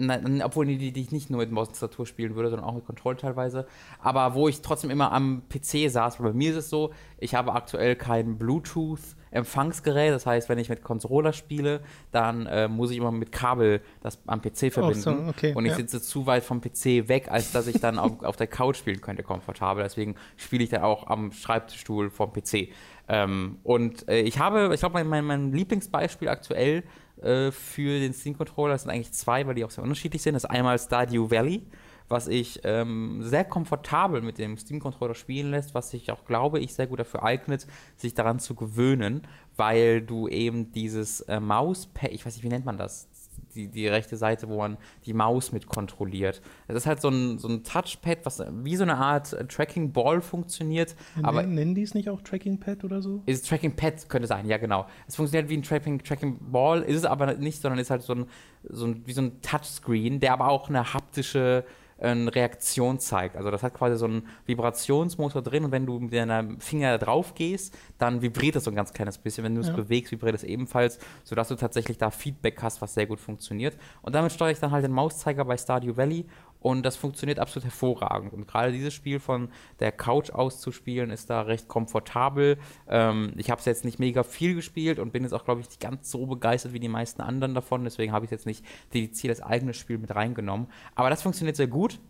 Nein, 0.00 0.42
obwohl 0.44 0.64
die, 0.64 0.92
die 0.92 1.00
ich 1.00 1.10
nicht 1.10 1.28
nur 1.28 1.40
mit 1.40 1.50
Maus 1.50 1.66
und 1.66 1.72
Tastatur 1.72 2.06
spielen 2.06 2.36
würde, 2.36 2.50
sondern 2.50 2.68
auch 2.68 2.74
mit 2.74 2.86
Control 2.86 3.16
teilweise. 3.16 3.66
Aber 4.00 4.34
wo 4.34 4.46
ich 4.46 4.62
trotzdem 4.62 4.90
immer 4.90 5.10
am 5.10 5.42
PC 5.48 5.90
saß, 5.90 6.18
bei 6.18 6.32
mir 6.32 6.52
ist 6.52 6.56
es 6.56 6.70
so, 6.70 6.92
ich 7.18 7.34
habe 7.34 7.52
aktuell 7.52 7.96
kein 7.96 8.38
Bluetooth-Empfangsgerät. 8.38 10.12
Das 10.12 10.24
heißt, 10.24 10.48
wenn 10.48 10.58
ich 10.58 10.68
mit 10.68 10.84
Controller 10.84 11.32
spiele, 11.32 11.80
dann 12.12 12.46
äh, 12.46 12.68
muss 12.68 12.92
ich 12.92 12.98
immer 12.98 13.10
mit 13.10 13.32
Kabel 13.32 13.80
das 14.00 14.20
am 14.26 14.40
PC 14.40 14.72
verbinden. 14.72 14.98
Oh, 15.00 15.24
so, 15.24 15.28
okay, 15.30 15.52
und 15.54 15.64
ich 15.64 15.72
ja. 15.72 15.78
sitze 15.78 16.00
zu 16.00 16.26
weit 16.26 16.44
vom 16.44 16.60
PC 16.60 17.08
weg, 17.08 17.28
als 17.28 17.50
dass 17.50 17.66
ich 17.66 17.80
dann 17.80 17.98
auf, 17.98 18.22
auf 18.22 18.36
der 18.36 18.46
Couch 18.46 18.76
spielen 18.76 19.00
könnte, 19.00 19.24
komfortabel. 19.24 19.82
Deswegen 19.82 20.14
spiele 20.36 20.62
ich 20.62 20.70
dann 20.70 20.82
auch 20.82 21.08
am 21.08 21.32
Schreibtischstuhl 21.32 22.10
vom 22.10 22.32
PC. 22.32 22.68
Ähm, 23.08 23.58
und 23.64 24.08
äh, 24.08 24.20
ich 24.20 24.38
habe, 24.38 24.70
ich 24.72 24.78
glaube, 24.78 24.92
mein, 24.94 25.08
mein, 25.08 25.24
mein 25.24 25.52
Lieblingsbeispiel 25.52 26.28
aktuell 26.28 26.84
äh, 27.22 27.52
für 27.52 27.98
den 28.00 28.12
Steam 28.12 28.36
Controller 28.36 28.78
sind 28.78 28.90
eigentlich 28.90 29.12
zwei, 29.12 29.46
weil 29.46 29.54
die 29.54 29.64
auch 29.64 29.70
sehr 29.70 29.84
unterschiedlich 29.84 30.22
sind. 30.22 30.34
Das 30.34 30.44
ist 30.44 30.50
einmal 30.50 30.78
Stardew 30.78 31.30
Valley, 31.30 31.66
was 32.08 32.28
ich 32.28 32.60
ähm, 32.64 33.22
sehr 33.22 33.44
komfortabel 33.44 34.22
mit 34.22 34.38
dem 34.38 34.56
Steam 34.56 34.80
Controller 34.80 35.14
spielen 35.14 35.50
lässt, 35.50 35.74
was 35.74 35.90
sich 35.90 36.10
auch, 36.10 36.24
glaube 36.24 36.60
ich, 36.60 36.74
sehr 36.74 36.86
gut 36.86 37.00
dafür 37.00 37.22
eignet, 37.22 37.66
sich 37.96 38.14
daran 38.14 38.38
zu 38.38 38.54
gewöhnen, 38.54 39.26
weil 39.56 40.00
du 40.02 40.28
eben 40.28 40.72
dieses 40.72 41.20
äh, 41.22 41.40
Mauspad, 41.40 42.10
ich 42.12 42.24
weiß 42.24 42.34
nicht, 42.34 42.44
wie 42.44 42.48
nennt 42.48 42.64
man 42.64 42.78
das? 42.78 43.08
Die, 43.58 43.68
die 43.68 43.88
rechte 43.88 44.16
Seite, 44.16 44.48
wo 44.48 44.58
man 44.58 44.78
die 45.04 45.12
Maus 45.12 45.52
mit 45.52 45.66
kontrolliert. 45.66 46.40
Das 46.68 46.76
ist 46.76 46.86
halt 46.86 47.00
so 47.00 47.08
ein, 47.08 47.38
so 47.38 47.48
ein 47.48 47.64
Touchpad, 47.64 48.18
was 48.24 48.42
wie 48.62 48.76
so 48.76 48.84
eine 48.84 48.96
Art 48.96 49.36
Tracking 49.48 49.92
Ball 49.92 50.20
funktioniert. 50.20 50.94
Nennen, 51.16 51.26
aber 51.26 51.42
nennen 51.42 51.74
die 51.74 51.82
es 51.82 51.94
nicht 51.94 52.08
auch 52.08 52.22
Tracking 52.22 52.58
Pad 52.58 52.84
oder 52.84 53.02
so? 53.02 53.22
Ist 53.26 53.48
Tracking 53.48 53.74
Pad 53.74 54.08
könnte 54.08 54.28
sein, 54.28 54.46
ja 54.46 54.56
genau. 54.58 54.86
Es 55.06 55.16
funktioniert 55.16 55.50
wie 55.50 55.56
ein 55.56 55.62
Tracking, 55.62 55.98
Tracking 55.98 56.38
Ball, 56.50 56.82
ist 56.82 56.98
es 56.98 57.04
aber 57.04 57.34
nicht, 57.34 57.60
sondern 57.60 57.78
ist 57.78 57.90
halt 57.90 58.02
so 58.02 58.14
ein, 58.14 58.26
so 58.62 58.86
ein 58.86 59.02
wie 59.06 59.12
so 59.12 59.22
ein 59.22 59.42
Touchscreen, 59.42 60.20
der 60.20 60.32
aber 60.32 60.48
auch 60.48 60.68
eine 60.68 60.94
haptische 60.94 61.64
eine 62.00 62.34
Reaktion 62.34 62.98
zeigt. 62.98 63.36
Also 63.36 63.50
das 63.50 63.62
hat 63.62 63.74
quasi 63.74 63.96
so 63.96 64.04
einen 64.06 64.28
Vibrationsmotor 64.46 65.42
drin 65.42 65.64
und 65.64 65.72
wenn 65.72 65.86
du 65.86 65.98
mit 65.98 66.12
deinem 66.12 66.60
Finger 66.60 66.98
drauf 66.98 67.34
gehst, 67.34 67.76
dann 67.98 68.22
vibriert 68.22 68.56
es 68.56 68.64
so 68.64 68.70
ein 68.70 68.76
ganz 68.76 68.92
kleines 68.92 69.18
bisschen. 69.18 69.44
Wenn 69.44 69.54
du 69.54 69.60
es 69.60 69.68
ja. 69.68 69.74
bewegst, 69.74 70.12
vibriert 70.12 70.34
es 70.34 70.44
ebenfalls, 70.44 70.98
sodass 71.24 71.48
du 71.48 71.56
tatsächlich 71.56 71.98
da 71.98 72.10
Feedback 72.10 72.62
hast, 72.62 72.80
was 72.80 72.94
sehr 72.94 73.06
gut 73.06 73.20
funktioniert. 73.20 73.76
Und 74.02 74.14
damit 74.14 74.32
steuere 74.32 74.52
ich 74.52 74.60
dann 74.60 74.70
halt 74.70 74.84
den 74.84 74.92
Mauszeiger 74.92 75.44
bei 75.44 75.56
Stardew 75.56 75.96
Valley 75.96 76.26
und 76.60 76.84
das 76.84 76.96
funktioniert 76.96 77.38
absolut 77.38 77.64
hervorragend. 77.64 78.32
Und 78.32 78.48
gerade 78.48 78.72
dieses 78.72 78.92
Spiel 78.92 79.20
von 79.20 79.48
der 79.80 79.92
Couch 79.92 80.30
aus 80.30 80.60
zu 80.60 80.72
spielen, 80.72 81.10
ist 81.10 81.30
da 81.30 81.42
recht 81.42 81.68
komfortabel. 81.68 82.58
Ähm, 82.88 83.32
ich 83.36 83.50
habe 83.50 83.60
es 83.60 83.64
jetzt 83.64 83.84
nicht 83.84 83.98
mega 83.98 84.22
viel 84.24 84.54
gespielt 84.54 84.98
und 84.98 85.12
bin 85.12 85.22
jetzt 85.22 85.32
auch, 85.32 85.44
glaube 85.44 85.60
ich, 85.60 85.68
nicht 85.68 85.80
ganz 85.80 86.10
so 86.10 86.26
begeistert 86.26 86.72
wie 86.72 86.80
die 86.80 86.88
meisten 86.88 87.22
anderen 87.22 87.54
davon. 87.54 87.84
Deswegen 87.84 88.12
habe 88.12 88.24
ich 88.24 88.30
jetzt 88.30 88.46
nicht 88.46 88.64
dediziert 88.92 89.30
als 89.30 89.42
eigenes 89.42 89.76
Spiel 89.76 89.98
mit 89.98 90.14
reingenommen. 90.14 90.66
Aber 90.94 91.10
das 91.10 91.22
funktioniert 91.22 91.56
sehr 91.56 91.68
gut. 91.68 92.00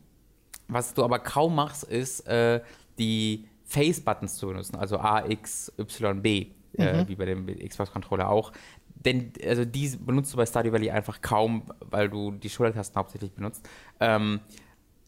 Was 0.67 0.95
du 0.95 1.05
aber 1.05 1.19
kaum 1.19 1.55
machst, 1.55 1.85
ist 1.85 2.27
äh, 2.27 2.61
die 2.99 3.49
Face-Buttons 3.65 4.37
zu 4.37 4.49
benutzen, 4.49 4.77
also 4.77 4.99
A, 4.99 5.27
X, 5.27 5.73
Y, 5.79 6.23
B. 6.23 6.47
Äh, 6.77 7.03
mhm. 7.03 7.09
wie 7.09 7.17
bei 7.17 7.25
dem 7.25 7.47
Xbox-Controller 7.47 8.29
auch 8.29 8.53
denn 9.05 9.33
also 9.45 9.65
die 9.65 9.89
benutzt 9.97 10.33
du 10.33 10.37
bei 10.37 10.47
Stardew 10.47 10.73
Valley 10.73 10.91
einfach 10.91 11.21
kaum, 11.21 11.65
weil 11.81 12.09
du 12.09 12.33
die 12.33 12.51
Schultertasten 12.51 12.99
hauptsächlich 12.99 13.33
benutzt. 13.33 13.69
Ähm, 14.01 14.41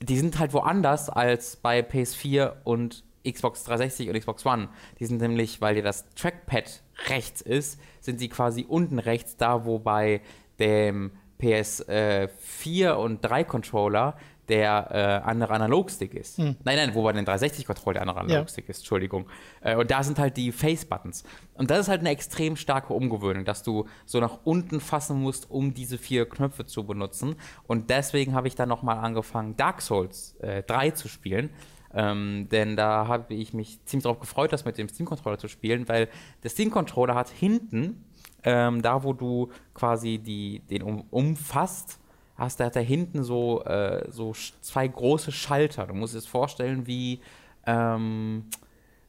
die 0.02 0.16
sind 0.16 0.38
halt 0.38 0.52
woanders 0.52 1.10
als 1.10 1.56
bei 1.56 1.80
PS4 1.80 2.62
und 2.64 3.04
Xbox 3.28 3.64
360 3.64 4.08
und 4.08 4.18
Xbox 4.18 4.46
One. 4.46 4.68
Die 4.98 5.06
sind 5.06 5.20
nämlich, 5.20 5.60
weil 5.60 5.74
dir 5.74 5.82
das 5.82 6.08
Trackpad 6.14 6.82
rechts 7.08 7.40
ist, 7.42 7.78
sind 8.00 8.18
sie 8.18 8.28
quasi 8.28 8.64
unten 8.66 8.98
rechts, 8.98 9.36
da 9.36 9.64
wo 9.64 9.78
bei 9.78 10.22
dem 10.58 11.12
PS4 11.40 12.92
und 12.92 13.20
3 13.22 13.44
Controller 13.44 14.16
der 14.50 15.22
äh, 15.24 15.28
andere 15.28 15.54
Analogstick 15.54 16.14
ist. 16.14 16.38
Hm. 16.38 16.56
Nein, 16.64 16.76
nein, 16.76 16.94
wo 16.94 17.02
bei 17.02 17.12
den 17.12 17.24
360-Controller 17.24 17.94
der 17.94 18.02
andere 18.02 18.20
Analogstick 18.20 18.66
ja. 18.66 18.70
ist, 18.70 18.78
Entschuldigung. 18.78 19.26
Äh, 19.62 19.76
und 19.76 19.90
da 19.90 20.02
sind 20.02 20.18
halt 20.18 20.36
die 20.36 20.52
Face-Buttons. 20.52 21.24
Und 21.54 21.70
das 21.70 21.80
ist 21.80 21.88
halt 21.88 22.00
eine 22.00 22.10
extrem 22.10 22.56
starke 22.56 22.92
Umgewöhnung, 22.92 23.44
dass 23.44 23.62
du 23.62 23.86
so 24.04 24.20
nach 24.20 24.40
unten 24.44 24.80
fassen 24.80 25.20
musst, 25.22 25.50
um 25.50 25.72
diese 25.72 25.96
vier 25.96 26.28
Knöpfe 26.28 26.66
zu 26.66 26.84
benutzen. 26.84 27.36
Und 27.66 27.88
deswegen 27.88 28.34
habe 28.34 28.48
ich 28.48 28.54
dann 28.54 28.68
nochmal 28.68 28.98
angefangen, 28.98 29.56
Dark 29.56 29.80
Souls 29.80 30.34
äh, 30.40 30.62
3 30.62 30.90
zu 30.90 31.08
spielen. 31.08 31.50
Ähm, 31.92 32.48
denn 32.50 32.76
da 32.76 33.08
habe 33.08 33.34
ich 33.34 33.52
mich 33.52 33.84
ziemlich 33.84 34.04
darauf 34.04 34.20
gefreut, 34.20 34.52
das 34.52 34.64
mit 34.64 34.78
dem 34.78 34.88
Steam-Controller 34.88 35.38
zu 35.38 35.48
spielen, 35.48 35.88
weil 35.88 36.08
der 36.42 36.50
Steam-Controller 36.50 37.14
hat 37.14 37.28
hinten, 37.30 38.04
ähm, 38.44 38.82
da 38.82 39.02
wo 39.02 39.12
du 39.12 39.50
quasi 39.74 40.18
die, 40.18 40.60
den 40.70 40.82
um, 40.82 41.04
umfasst, 41.10 41.98
hast, 42.40 42.58
da 42.58 42.64
hat 42.64 42.76
er 42.76 42.82
hinten 42.82 43.22
so, 43.22 43.62
äh, 43.64 44.10
so 44.10 44.32
zwei 44.60 44.88
große 44.88 45.30
Schalter. 45.30 45.86
Du 45.86 45.94
musst 45.94 46.14
dir 46.14 46.18
das 46.18 46.26
vorstellen, 46.26 46.86
wie, 46.86 47.20
ähm, 47.66 48.46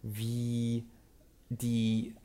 wie 0.03 0.85
die 1.49 2.15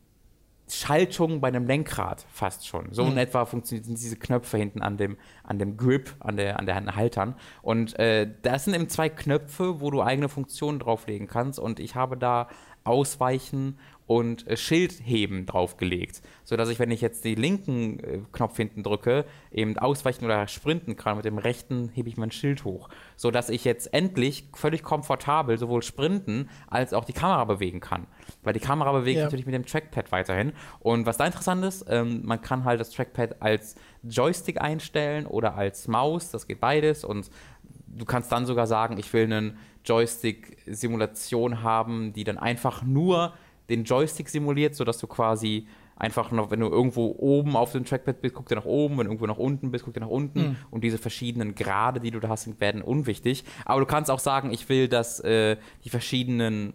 Schaltung 0.68 1.40
bei 1.40 1.48
einem 1.48 1.66
Lenkrad 1.66 2.26
fast 2.28 2.66
schon. 2.66 2.92
So 2.92 3.04
mhm. 3.04 3.12
in 3.12 3.18
etwa 3.18 3.44
funktionieren 3.44 3.94
diese 3.94 4.16
Knöpfe 4.16 4.58
hinten 4.58 4.82
an 4.82 4.96
dem, 4.96 5.16
an 5.44 5.58
dem 5.58 5.76
Grip, 5.76 6.14
an 6.18 6.36
der, 6.36 6.58
an 6.58 6.66
der 6.66 6.96
Haltern. 6.96 7.36
Und 7.62 7.98
äh, 7.98 8.28
das 8.42 8.64
sind 8.64 8.74
eben 8.74 8.88
zwei 8.88 9.08
Knöpfe, 9.08 9.80
wo 9.80 9.90
du 9.90 10.02
eigene 10.02 10.28
Funktionen 10.28 10.80
drauflegen 10.80 11.28
kannst. 11.28 11.60
Und 11.60 11.78
ich 11.78 11.94
habe 11.94 12.16
da 12.16 12.48
Ausweichen 12.82 13.78
und 14.06 14.46
äh, 14.46 14.56
Schildheben 14.56 15.46
draufgelegt, 15.46 16.22
sodass 16.44 16.68
ich, 16.68 16.78
wenn 16.78 16.90
ich 16.90 17.00
jetzt 17.00 17.24
den 17.24 17.36
linken 17.36 17.98
äh, 18.00 18.20
Knopf 18.32 18.56
hinten 18.56 18.82
drücke, 18.82 19.24
eben 19.50 19.76
ausweichen 19.78 20.24
oder 20.24 20.46
sprinten 20.46 20.96
kann. 20.96 21.16
Mit 21.16 21.24
dem 21.24 21.38
rechten 21.38 21.90
hebe 21.92 22.08
ich 22.08 22.16
mein 22.16 22.30
Schild 22.30 22.64
hoch, 22.64 22.88
sodass 23.16 23.50
ich 23.50 23.64
jetzt 23.64 23.92
endlich 23.92 24.48
völlig 24.54 24.82
komfortabel 24.82 25.58
sowohl 25.58 25.82
sprinten 25.82 26.48
als 26.68 26.94
auch 26.94 27.04
die 27.04 27.12
Kamera 27.12 27.44
bewegen 27.44 27.80
kann. 27.80 28.06
Weil 28.42 28.52
die 28.52 28.60
Kamera 28.60 28.92
bewegt 28.92 29.18
ja. 29.18 29.24
natürlich 29.24 29.46
mit 29.46 29.54
dem 29.54 29.66
Trackpad 29.66 30.12
weiterhin. 30.12 30.52
Und 30.78 31.06
was 31.06 31.16
da 31.16 31.26
interessant 31.26 31.64
ist, 31.64 31.84
ähm, 31.88 32.22
man 32.24 32.40
kann 32.40 32.64
halt 32.64 32.80
das 32.80 32.90
Trackpad 32.90 33.42
als 33.42 33.74
Joystick 34.04 34.60
einstellen 34.60 35.26
oder 35.26 35.56
als 35.56 35.88
Maus, 35.88 36.30
das 36.30 36.46
geht 36.46 36.60
beides. 36.60 37.04
Und 37.04 37.28
du 37.88 38.04
kannst 38.04 38.30
dann 38.30 38.46
sogar 38.46 38.68
sagen, 38.68 38.98
ich 38.98 39.12
will 39.12 39.24
einen 39.24 39.58
Joystick-Simulation 39.84 41.62
haben, 41.62 42.12
die 42.12 42.24
dann 42.24 42.38
einfach 42.38 42.82
nur 42.82 43.34
den 43.68 43.85
Joystick 43.85 44.29
simuliert, 44.29 44.74
sodass 44.74 44.98
du 44.98 45.07
quasi 45.07 45.66
einfach 45.96 46.31
noch, 46.31 46.50
wenn 46.50 46.61
du 46.61 46.68
irgendwo 46.68 47.14
oben 47.18 47.57
auf 47.57 47.72
dem 47.72 47.85
Trackpad 47.85 48.20
bist, 48.20 48.35
guck 48.35 48.48
dir 48.48 48.57
nach 48.57 48.66
oben, 48.66 48.98
wenn 48.98 49.07
du 49.07 49.12
irgendwo 49.12 49.26
nach 49.26 49.38
unten 49.38 49.70
bist, 49.70 49.85
guck 49.85 49.94
dir 49.94 50.00
nach 50.00 50.09
unten 50.09 50.40
mhm. 50.40 50.57
und 50.70 50.85
diese 50.85 50.98
verschiedenen 50.98 51.55
Grade, 51.55 52.00
die 52.00 52.11
du 52.11 52.20
da 52.20 52.29
hast, 52.29 52.61
werden 52.61 52.83
unwichtig. 52.83 53.44
Aber 53.64 53.81
du 53.81 53.87
kannst 53.87 54.11
auch 54.11 54.18
sagen, 54.18 54.52
ich 54.52 54.68
will, 54.68 54.88
dass 54.88 55.20
äh, 55.20 55.57
die 55.85 55.90
verschiedenen 55.90 56.74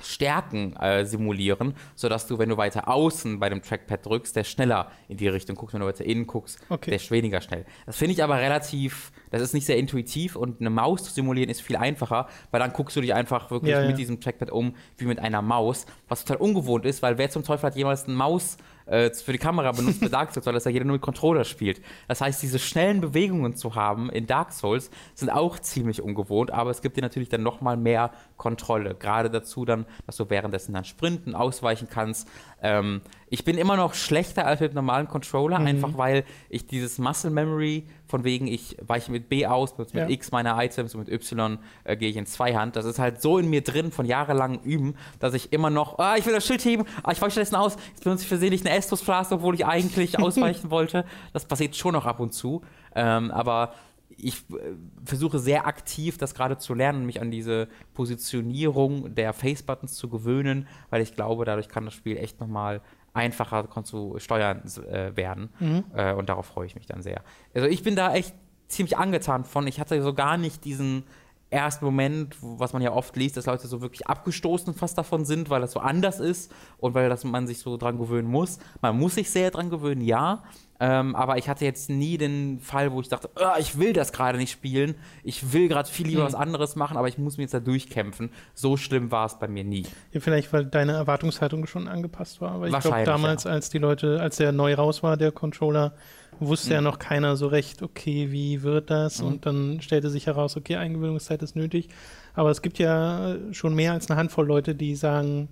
Stärken 0.00 0.74
äh, 0.76 1.04
simulieren, 1.04 1.74
sodass 1.94 2.26
du, 2.26 2.38
wenn 2.38 2.48
du 2.48 2.56
weiter 2.56 2.88
außen 2.88 3.38
bei 3.38 3.48
dem 3.48 3.62
Trackpad 3.62 4.04
drückst, 4.04 4.34
der 4.34 4.44
schneller 4.44 4.90
in 5.08 5.16
die 5.16 5.28
Richtung 5.28 5.56
guckst, 5.56 5.74
wenn 5.74 5.80
du 5.80 5.86
weiter 5.86 6.04
innen 6.04 6.26
guckst, 6.26 6.58
okay. 6.68 6.90
der 6.90 6.96
ist 6.96 7.10
weniger 7.10 7.40
schnell. 7.40 7.64
Das 7.86 7.96
finde 7.96 8.14
ich 8.14 8.22
aber 8.22 8.36
relativ, 8.36 9.12
das 9.30 9.42
ist 9.42 9.54
nicht 9.54 9.66
sehr 9.66 9.76
intuitiv 9.76 10.36
und 10.36 10.60
eine 10.60 10.70
Maus 10.70 11.04
zu 11.04 11.12
simulieren 11.12 11.50
ist 11.50 11.62
viel 11.62 11.76
einfacher, 11.76 12.28
weil 12.50 12.60
dann 12.60 12.72
guckst 12.72 12.96
du 12.96 13.00
dich 13.00 13.14
einfach 13.14 13.50
wirklich 13.50 13.72
ja, 13.72 13.80
mit 13.80 13.90
ja. 13.90 13.96
diesem 13.96 14.20
Trackpad 14.20 14.50
um 14.50 14.74
wie 14.98 15.04
mit 15.04 15.18
einer 15.18 15.42
Maus, 15.42 15.86
was 16.08 16.24
total 16.24 16.42
ungewohnt 16.42 16.84
ist, 16.84 17.02
weil 17.02 17.18
wer 17.18 17.30
zum 17.30 17.44
Teufel 17.44 17.66
hat 17.66 17.76
jemals 17.76 18.04
eine 18.04 18.14
Maus 18.14 18.56
äh, 18.92 19.10
für 19.14 19.32
die 19.32 19.38
Kamera 19.38 19.72
benutzt 19.72 20.00
bei 20.00 20.08
Dark 20.08 20.32
Souls, 20.32 20.44
weil 20.44 20.52
das 20.52 20.64
ja 20.64 20.70
jeder 20.70 20.84
nur 20.84 20.94
mit 20.94 21.02
Controller 21.02 21.44
spielt. 21.44 21.80
Das 22.08 22.20
heißt, 22.20 22.42
diese 22.42 22.58
schnellen 22.58 23.00
Bewegungen 23.00 23.56
zu 23.56 23.74
haben 23.74 24.10
in 24.10 24.26
Dark 24.26 24.52
Souls 24.52 24.90
sind 25.14 25.30
auch 25.30 25.58
ziemlich 25.58 26.02
ungewohnt, 26.02 26.50
aber 26.50 26.70
es 26.70 26.82
gibt 26.82 26.98
dir 26.98 27.00
natürlich 27.00 27.30
dann 27.30 27.42
nochmal 27.42 27.78
mehr 27.78 28.10
Kontrolle. 28.36 28.94
Gerade 28.94 29.30
dazu 29.30 29.64
dann, 29.64 29.86
dass 30.04 30.16
du 30.16 30.28
währenddessen 30.28 30.74
dann 30.74 30.84
sprinten, 30.84 31.34
ausweichen 31.34 31.88
kannst. 31.90 32.28
Ähm, 32.60 33.00
ich 33.28 33.44
bin 33.44 33.56
immer 33.56 33.76
noch 33.76 33.94
schlechter 33.94 34.46
als 34.46 34.60
mit 34.60 34.74
normalen 34.74 35.08
Controller, 35.08 35.58
mhm. 35.58 35.66
einfach 35.66 35.96
weil 35.96 36.24
ich 36.50 36.66
dieses 36.66 36.98
Muscle 36.98 37.30
Memory, 37.30 37.86
von 38.12 38.24
wegen 38.24 38.46
ich 38.46 38.76
weiche 38.86 39.10
mit 39.10 39.30
B 39.30 39.46
aus, 39.46 39.78
mit 39.78 39.94
ja. 39.94 40.06
X 40.06 40.32
meine 40.32 40.54
Items 40.62 40.94
und 40.94 41.00
mit 41.00 41.08
Y 41.08 41.58
äh, 41.84 41.96
gehe 41.96 42.10
ich 42.10 42.18
in 42.18 42.26
Zweihand, 42.26 42.76
das 42.76 42.84
ist 42.84 42.98
halt 42.98 43.22
so 43.22 43.38
in 43.38 43.48
mir 43.48 43.62
drin 43.62 43.90
von 43.90 44.04
jahrelangem 44.04 44.60
Üben, 44.64 44.96
dass 45.18 45.32
ich 45.32 45.50
immer 45.50 45.70
noch, 45.70 45.98
ah, 45.98 46.16
ich 46.18 46.26
will 46.26 46.34
das 46.34 46.46
Schild 46.46 46.62
heben, 46.62 46.84
ah, 47.02 47.12
ich 47.12 47.22
weiche 47.22 47.30
stattdessen 47.30 47.56
aus, 47.56 47.76
jetzt 47.88 48.04
benutze 48.04 48.24
ich 48.24 48.28
versehentlich 48.28 48.66
eine 48.66 48.76
Estus 48.76 49.00
Flask, 49.00 49.32
obwohl 49.32 49.54
ich 49.54 49.64
eigentlich 49.64 50.18
ausweichen 50.22 50.70
wollte. 50.70 51.06
Das 51.32 51.46
passiert 51.46 51.74
schon 51.74 51.94
noch 51.94 52.04
ab 52.04 52.20
und 52.20 52.34
zu. 52.34 52.60
Ähm, 52.94 53.30
aber 53.30 53.72
ich 54.18 54.44
äh, 54.50 54.74
versuche 55.06 55.38
sehr 55.38 55.66
aktiv 55.66 56.18
das 56.18 56.34
gerade 56.34 56.58
zu 56.58 56.74
lernen, 56.74 57.06
mich 57.06 57.18
an 57.18 57.30
diese 57.30 57.68
Positionierung 57.94 59.14
der 59.14 59.32
Face-Buttons 59.32 59.94
zu 59.94 60.10
gewöhnen, 60.10 60.68
weil 60.90 61.00
ich 61.00 61.14
glaube, 61.14 61.46
dadurch 61.46 61.70
kann 61.70 61.86
das 61.86 61.94
Spiel 61.94 62.18
echt 62.18 62.40
nochmal 62.40 62.82
einfacher 63.14 63.68
zu 63.84 64.16
steuern 64.18 64.62
äh, 64.90 65.16
werden. 65.16 65.50
Mhm. 65.60 65.84
Äh, 65.94 66.14
und 66.14 66.28
darauf 66.28 66.46
freue 66.46 66.66
ich 66.66 66.74
mich 66.74 66.86
dann 66.86 67.02
sehr. 67.02 67.22
Also 67.54 67.68
ich 67.68 67.82
bin 67.82 67.96
da 67.96 68.14
echt 68.14 68.34
ziemlich 68.68 68.96
angetan 68.96 69.44
von. 69.44 69.66
Ich 69.66 69.80
hatte 69.80 70.02
so 70.02 70.14
gar 70.14 70.36
nicht 70.38 70.64
diesen 70.64 71.04
ersten 71.52 71.84
Moment, 71.84 72.36
was 72.40 72.72
man 72.72 72.80
ja 72.80 72.92
oft 72.92 73.14
liest, 73.16 73.36
dass 73.36 73.46
Leute 73.46 73.68
so 73.68 73.82
wirklich 73.82 74.06
abgestoßen 74.06 74.72
fast 74.74 74.96
davon 74.96 75.26
sind, 75.26 75.50
weil 75.50 75.60
das 75.60 75.72
so 75.72 75.80
anders 75.80 76.18
ist 76.18 76.50
und 76.78 76.94
weil 76.94 77.08
das 77.08 77.24
man 77.24 77.46
sich 77.46 77.58
so 77.58 77.76
dran 77.76 77.98
gewöhnen 77.98 78.28
muss. 78.28 78.58
Man 78.80 78.98
muss 78.98 79.14
sich 79.16 79.30
sehr 79.30 79.50
dran 79.50 79.68
gewöhnen, 79.68 80.00
ja. 80.00 80.42
Ähm, 80.84 81.14
aber 81.14 81.38
ich 81.38 81.48
hatte 81.48 81.64
jetzt 81.64 81.90
nie 81.90 82.18
den 82.18 82.58
Fall, 82.58 82.90
wo 82.90 83.00
ich 83.00 83.08
dachte, 83.08 83.30
"Ah, 83.36 83.54
ich 83.60 83.78
will 83.78 83.92
das 83.92 84.12
gerade 84.12 84.36
nicht 84.36 84.50
spielen. 84.50 84.96
Ich 85.22 85.52
will 85.52 85.68
gerade 85.68 85.88
viel 85.88 86.08
lieber 86.08 86.22
Mhm. 86.22 86.26
was 86.26 86.34
anderes 86.34 86.74
machen, 86.74 86.96
aber 86.96 87.06
ich 87.06 87.18
muss 87.18 87.36
mir 87.36 87.44
jetzt 87.44 87.54
da 87.54 87.60
durchkämpfen. 87.60 88.30
So 88.52 88.76
schlimm 88.76 89.12
war 89.12 89.26
es 89.26 89.38
bei 89.38 89.46
mir 89.46 89.62
nie. 89.62 89.86
Ja, 90.10 90.18
vielleicht, 90.18 90.52
weil 90.52 90.64
deine 90.66 90.92
Erwartungshaltung 90.92 91.66
schon 91.68 91.86
angepasst 91.86 92.40
war. 92.40 92.50
Aber 92.50 92.66
ich 92.66 92.76
glaube, 92.80 93.04
damals, 93.04 93.46
als 93.46 93.70
die 93.70 93.78
Leute, 93.78 94.20
als 94.20 94.38
der 94.38 94.50
neu 94.50 94.74
raus 94.74 95.04
war, 95.04 95.16
der 95.16 95.30
Controller, 95.30 95.94
wusste 96.40 96.74
ja 96.74 96.80
Mhm. 96.80 96.84
noch 96.86 96.98
keiner 96.98 97.36
so 97.36 97.46
recht, 97.46 97.82
okay, 97.82 98.32
wie 98.32 98.62
wird 98.64 98.90
das? 98.90 99.20
Mhm. 99.20 99.26
Und 99.28 99.46
dann 99.46 99.80
stellte 99.82 100.10
sich 100.10 100.26
heraus, 100.26 100.56
okay, 100.56 100.74
Eingewöhnungszeit 100.76 101.42
ist 101.42 101.54
nötig. 101.54 101.90
Aber 102.34 102.50
es 102.50 102.60
gibt 102.60 102.80
ja 102.80 103.36
schon 103.52 103.74
mehr 103.76 103.92
als 103.92 104.10
eine 104.10 104.18
Handvoll 104.18 104.46
Leute, 104.48 104.74
die 104.74 104.96
sagen, 104.96 105.48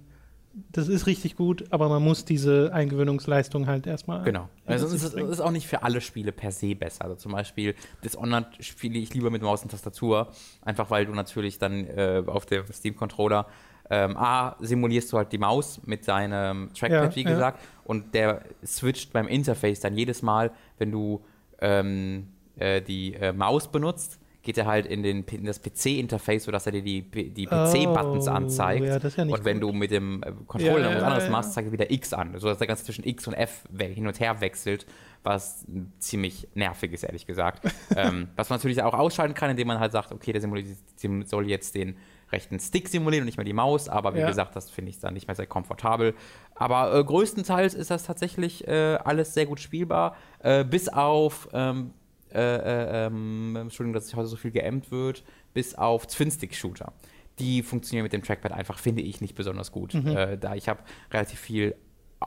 das 0.53 0.89
ist 0.89 1.07
richtig 1.07 1.37
gut, 1.37 1.65
aber 1.71 1.89
man 1.89 2.03
muss 2.03 2.25
diese 2.25 2.73
Eingewöhnungsleistung 2.73 3.67
halt 3.67 3.87
erstmal. 3.87 4.25
Genau. 4.25 4.49
Also 4.67 4.87
es 4.87 5.03
ist, 5.03 5.15
ist 5.15 5.41
auch 5.41 5.51
nicht 5.53 5.67
für 5.67 5.83
alle 5.83 6.01
Spiele 6.01 6.33
per 6.33 6.51
se 6.51 6.75
besser. 6.75 7.05
Also 7.05 7.17
zum 7.17 7.33
Beispiel 7.33 7.75
Dishonored 8.05 8.47
spiele 8.65 8.99
ich 8.99 9.15
lieber 9.15 9.31
mit 9.31 9.43
Maus 9.43 9.63
und 9.63 9.71
Tastatur, 9.71 10.33
einfach 10.63 10.91
weil 10.91 11.07
du 11.07 11.15
natürlich 11.15 11.59
dann 11.59 11.87
äh, 11.87 12.23
auf 12.27 12.47
dem 12.47 12.65
Steam-Controller 12.73 13.47
ähm, 13.91 14.17
A, 14.17 14.57
simulierst 14.61 15.13
du 15.13 15.19
halt 15.19 15.33
die 15.33 15.39
Maus 15.39 15.81
mit 15.85 16.07
deinem 16.07 16.73
Trackpad, 16.75 17.11
Ja, 17.11 17.17
wie 17.17 17.25
ja. 17.25 17.31
gesagt, 17.31 17.61
und 17.85 18.15
der 18.15 18.43
switcht 18.65 19.13
beim 19.13 19.27
Interface 19.27 19.81
dann 19.81 19.97
jedes 19.97 20.23
Mal, 20.23 20.53
wenn 20.79 20.93
du 20.93 21.25
ähm, 21.61 22.29
äh, 22.57 22.81
die 22.81 23.15
äh, 23.15 23.33
Maus 23.33 23.69
benutzt, 23.69 24.20
geht 24.43 24.57
er 24.57 24.67
halt 24.67 24.87
in, 24.87 25.03
den, 25.03 25.23
in 25.25 25.45
das 25.45 25.61
PC-Interface, 25.61 26.45
sodass 26.45 26.65
er 26.67 26.73
dir 26.73 26.83
die, 26.83 27.03
die 27.03 27.47
PC-Buttons 27.47 28.27
Oh, 28.27 28.31
anzeigt. 28.31 28.87
ja, 28.87 28.99
das 28.99 29.13
ist 29.13 29.17
ja 29.19 29.25
nicht 29.27 29.35
und 29.39 29.45
wenn 29.45 29.61
gut. 29.61 29.71
du 29.71 29.77
mit 29.77 29.91
dem 29.91 30.23
äh, 30.23 30.33
Controller 30.47 30.91
Ja, 30.91 30.97
was 30.97 31.03
anderes 31.03 31.29
machst, 31.29 31.53
zeigt 31.53 31.69
er 31.69 31.73
wieder 31.73 31.91
X 31.91 32.13
an, 32.15 32.39
sodass 32.39 32.59
der 32.59 32.67
ganze 32.67 32.85
zwischen 32.85 33.05
X 33.07 33.27
und 33.27 33.35
F 33.35 33.65
hin 33.79 34.07
und 34.07 34.19
her 34.19 34.41
wechselt, 34.41 34.87
was 35.23 35.67
ziemlich 35.99 36.49
nervig 36.55 36.93
ist, 36.93 37.03
ehrlich 37.05 37.27
gesagt. 37.27 37.63
ähm, 37.97 38.29
was 38.37 38.49
man 38.49 38.59
natürlich 38.59 38.83
auch 38.83 38.95
ausschalten 38.95 39.35
kann, 39.35 39.51
indem 39.51 39.69
man 39.69 39.79
halt 39.79 39.93
sagt, 39.93 40.11
okay, 40.13 40.33
der 40.33 40.41
Simulator 40.41 40.73
sim- 40.97 41.25
soll 41.25 41.47
jetzt 41.49 41.75
den 41.75 41.97
rechten 42.33 42.61
Stick 42.61 42.89
simulieren 42.89 43.23
und 43.25 43.27
nicht 43.27 43.37
mehr 43.39 43.45
die 43.45 43.53
Maus, 43.53 43.89
aber 43.89 44.15
wie 44.15 44.23
gesagt, 44.23 44.55
das 44.55 44.71
finde 44.71 44.91
ich 44.91 45.01
dann 45.01 45.15
nicht 45.15 45.27
mehr 45.27 45.35
sehr 45.35 45.47
komfortabel. 45.47 46.15
Aber 46.55 46.95
äh, 46.95 47.03
größtenteils 47.05 47.75
ist 47.75 47.91
das 47.91 48.05
tatsächlich 48.05 48.67
äh, 48.69 48.99
alles 49.05 49.35
sehr 49.35 49.47
gut 49.47 49.59
spielbar, 49.61 50.15
äh, 50.39 50.65
bis 50.65 50.89
auf, 50.89 51.49
ähm, 51.53 51.91
äh, 52.33 52.57
äh, 52.57 53.07
ähm, 53.07 53.57
Entschuldigung, 53.57 53.95
dass 53.95 54.15
heute 54.15 54.29
so 54.29 54.37
viel 54.37 54.51
geämmt 54.51 54.91
wird, 54.91 55.25
bis 55.55 55.75
auf 55.75 56.07
Twin-Stick-Shooter. 56.07 56.93
Die 57.39 57.63
funktionieren 57.63 58.05
mit 58.05 58.13
dem 58.13 58.23
Trackpad 58.23 58.53
einfach, 58.53 58.79
finde 58.79 59.03
ich, 59.03 59.21
nicht 59.21 59.35
besonders 59.35 59.73
gut. 59.73 59.95
Äh, 59.95 60.39
da 60.39 60.55
ich 60.55 60.69
habe 60.69 60.81
relativ 61.13 61.39
viel 61.41 61.75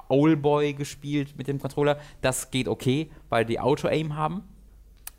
Owlboy 0.10 0.74
gespielt 0.74 1.36
mit 1.38 1.48
dem 1.48 1.60
Controller. 1.60 2.00
Das 2.22 2.50
geht 2.52 2.68
okay, 2.68 3.12
weil 3.30 3.46
die 3.46 3.60
Auto-Aim 3.60 4.16
haben. 4.16 4.44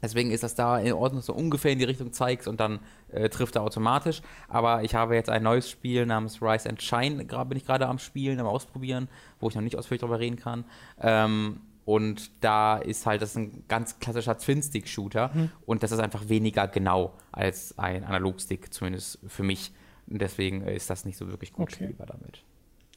Deswegen 0.03 0.33
ist 0.33 0.43
das 0.43 0.55
da 0.55 0.79
in 0.79 0.93
Ordnung, 0.93 1.23
so 1.23 1.33
ungefähr 1.33 1.73
in 1.73 1.79
die 1.79 1.85
Richtung 1.87 2.13
zeigst 2.13 2.47
und 2.47 2.61
dann 2.61 2.81
äh, 3.11 3.31
trifft 3.31 3.57
er 3.57 3.63
automatisch. 3.63 4.21
Aber 4.49 4.83
ich 4.83 4.95
habe 4.95 5.15
jetzt 5.15 5.31
ein 5.31 5.43
neues 5.43 5.71
Spiel 5.71 6.05
namens 6.05 6.43
Rise 6.43 6.69
and 6.69 6.83
Shine, 6.83 7.23
gra- 7.25 7.47
bin 7.47 7.57
ich 7.57 7.65
gerade 7.65 7.87
am 7.87 7.99
Spielen, 7.99 8.39
am 8.39 8.47
Ausprobieren, 8.47 9.09
wo 9.41 9.49
ich 9.49 9.55
noch 9.55 9.63
nicht 9.63 9.77
ausführlich 9.79 10.01
darüber 10.01 10.19
reden 10.19 10.37
kann. 10.37 10.65
Ähm, 11.01 11.61
und 11.85 12.31
da 12.43 12.77
ist 12.79 13.07
halt 13.07 13.21
das 13.23 13.31
ist 13.31 13.37
ein 13.37 13.65
ganz 13.69 13.99
klassischer 13.99 14.39
Twin-Stick-Shooter 14.39 15.31
und 15.67 15.83
das 15.83 15.93
ist 15.93 15.99
einfach 16.01 16.29
weniger 16.29 16.67
genau 16.69 17.15
als 17.33 17.79
ein 17.79 18.05
Analogstick, 18.05 18.73
zumindest 18.73 19.19
für 19.27 19.43
mich. 19.43 19.73
Und 20.07 20.21
deswegen 20.21 20.63
ist 20.63 20.91
das 20.91 21.05
nicht 21.05 21.17
so 21.17 21.29
wirklich 21.29 21.53
gut 21.53 21.63
Okay. 21.73 21.85
spielbar 21.85 22.07
damit. 22.07 22.43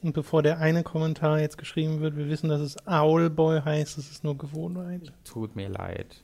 Und 0.04 0.14
bevor 0.14 0.44
der 0.44 0.60
eine 0.60 0.84
Kommentar 0.84 1.40
jetzt 1.40 1.58
geschrieben 1.58 2.02
wird, 2.02 2.16
wir 2.18 2.28
wissen, 2.30 2.50
dass 2.50 2.62
es 2.62 2.78
Owlboy 2.86 3.62
heißt, 3.62 3.98
es 3.98 4.12
ist 4.12 4.24
nur 4.24 4.38
Gewohnheit. 4.38 5.12
Tut 5.24 5.56
mir 5.56 5.70
leid. 5.70 6.24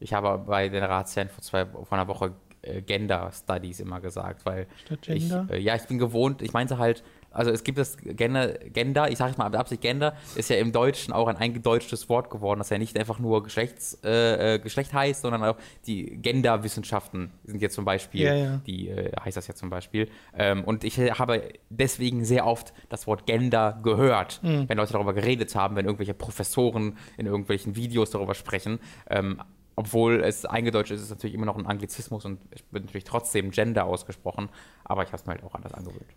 Ich 0.00 0.12
habe 0.12 0.38
bei 0.38 0.68
den 0.68 0.82
Ratsherren 0.82 1.28
vor, 1.28 1.42
zwei, 1.42 1.66
vor 1.66 1.92
einer 1.92 2.08
Woche 2.08 2.34
äh, 2.62 2.82
Gender 2.82 3.30
Studies 3.32 3.80
immer 3.80 4.00
gesagt, 4.00 4.44
weil 4.46 4.66
Statt 4.84 5.02
Gender? 5.02 5.46
Ich, 5.48 5.54
äh, 5.56 5.60
ja, 5.60 5.76
ich 5.76 5.84
bin 5.84 5.98
gewohnt, 5.98 6.42
ich 6.42 6.52
meinte 6.52 6.78
halt, 6.78 7.04
also 7.30 7.50
es 7.50 7.62
gibt 7.64 7.78
das 7.78 7.96
Gender, 7.98 8.54
Gender 8.54 9.10
ich 9.10 9.18
sage 9.18 9.32
es 9.32 9.38
mal 9.38 9.48
mit 9.48 9.58
Absicht, 9.58 9.82
Gender 9.82 10.14
ist 10.34 10.50
ja 10.50 10.56
im 10.56 10.72
Deutschen 10.72 11.12
auch 11.12 11.28
ein 11.28 11.36
eingedeutschtes 11.36 12.08
Wort 12.08 12.30
geworden, 12.30 12.58
das 12.58 12.70
ja 12.70 12.78
nicht 12.78 12.98
einfach 12.98 13.18
nur 13.18 13.42
Geschlechts, 13.42 13.98
äh, 14.04 14.54
äh, 14.54 14.58
Geschlecht 14.58 14.92
heißt, 14.92 15.22
sondern 15.22 15.44
auch 15.44 15.56
die 15.86 16.16
Genderwissenschaften 16.18 17.30
sind 17.44 17.62
jetzt 17.62 17.74
zum 17.74 17.84
Beispiel, 17.84 18.22
Ja, 18.22 18.34
ja. 18.34 18.56
die 18.66 18.88
äh, 18.88 19.12
heißt 19.24 19.36
das 19.36 19.46
ja 19.46 19.54
zum 19.54 19.70
Beispiel. 19.70 20.08
Ähm, 20.36 20.64
und 20.64 20.84
ich 20.84 20.98
habe 20.98 21.52
deswegen 21.70 22.24
sehr 22.24 22.46
oft 22.46 22.72
das 22.88 23.06
Wort 23.06 23.26
Gender 23.26 23.78
gehört, 23.82 24.40
Mhm. 24.42 24.68
wenn 24.68 24.76
Leute 24.78 24.92
darüber 24.92 25.14
geredet 25.14 25.54
haben, 25.54 25.76
wenn 25.76 25.84
irgendwelche 25.84 26.14
Professoren 26.14 26.96
in 27.16 27.26
irgendwelchen 27.26 27.76
Videos 27.76 28.10
darüber 28.10 28.34
sprechen. 28.34 28.78
Ähm, 29.10 29.40
obwohl 29.76 30.22
es 30.24 30.44
eingedeutscht 30.44 30.90
ist, 30.90 30.98
ist 30.98 31.04
es 31.04 31.10
natürlich 31.10 31.34
immer 31.34 31.46
noch 31.46 31.56
ein 31.56 31.66
Anglizismus 31.66 32.24
und 32.24 32.40
es 32.50 32.62
wird 32.72 32.84
natürlich 32.86 33.04
trotzdem 33.04 33.52
Gender 33.52 33.84
ausgesprochen, 33.84 34.48
aber 34.84 35.02
ich 35.02 35.08
habe 35.08 35.18
es 35.18 35.26
mir 35.26 35.34
halt 35.34 35.44
auch 35.44 35.54
anders 35.54 35.72
angewöhnt. 35.72 36.10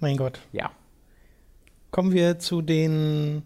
Mein 0.00 0.16
Gott. 0.16 0.40
Ja. 0.52 0.70
Kommen 1.90 2.12
wir 2.12 2.38
zu 2.38 2.62
den, 2.62 3.42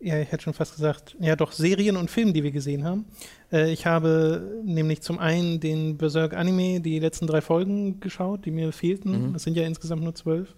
ja, 0.00 0.18
ich 0.18 0.32
hätte 0.32 0.44
schon 0.44 0.54
fast 0.54 0.74
gesagt, 0.74 1.16
ja 1.20 1.36
doch, 1.36 1.52
Serien 1.52 1.96
und 1.96 2.10
Filmen, 2.10 2.32
die 2.32 2.42
wir 2.42 2.50
gesehen 2.50 2.84
haben. 2.84 3.04
Äh, 3.52 3.72
ich 3.72 3.86
habe 3.86 4.60
nämlich 4.64 5.02
zum 5.02 5.18
einen 5.18 5.60
den 5.60 5.96
Berserk 5.96 6.34
Anime, 6.34 6.80
die 6.80 6.98
letzten 6.98 7.26
drei 7.26 7.40
Folgen 7.40 8.00
geschaut, 8.00 8.44
die 8.44 8.50
mir 8.50 8.72
fehlten. 8.72 9.28
Mhm. 9.28 9.32
Das 9.32 9.42
sind 9.42 9.56
ja 9.56 9.64
insgesamt 9.64 10.02
nur 10.02 10.14
zwölf. 10.14 10.54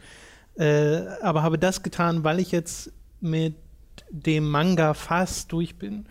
Äh, 0.56 1.02
aber 1.22 1.42
habe 1.42 1.58
das 1.58 1.82
getan, 1.82 2.24
weil 2.24 2.40
ich 2.40 2.52
jetzt 2.52 2.92
mit 3.20 3.54
dem 4.10 4.48
Manga 4.48 4.94
fast 4.94 5.52
durch 5.52 5.76
bin. 5.76 6.06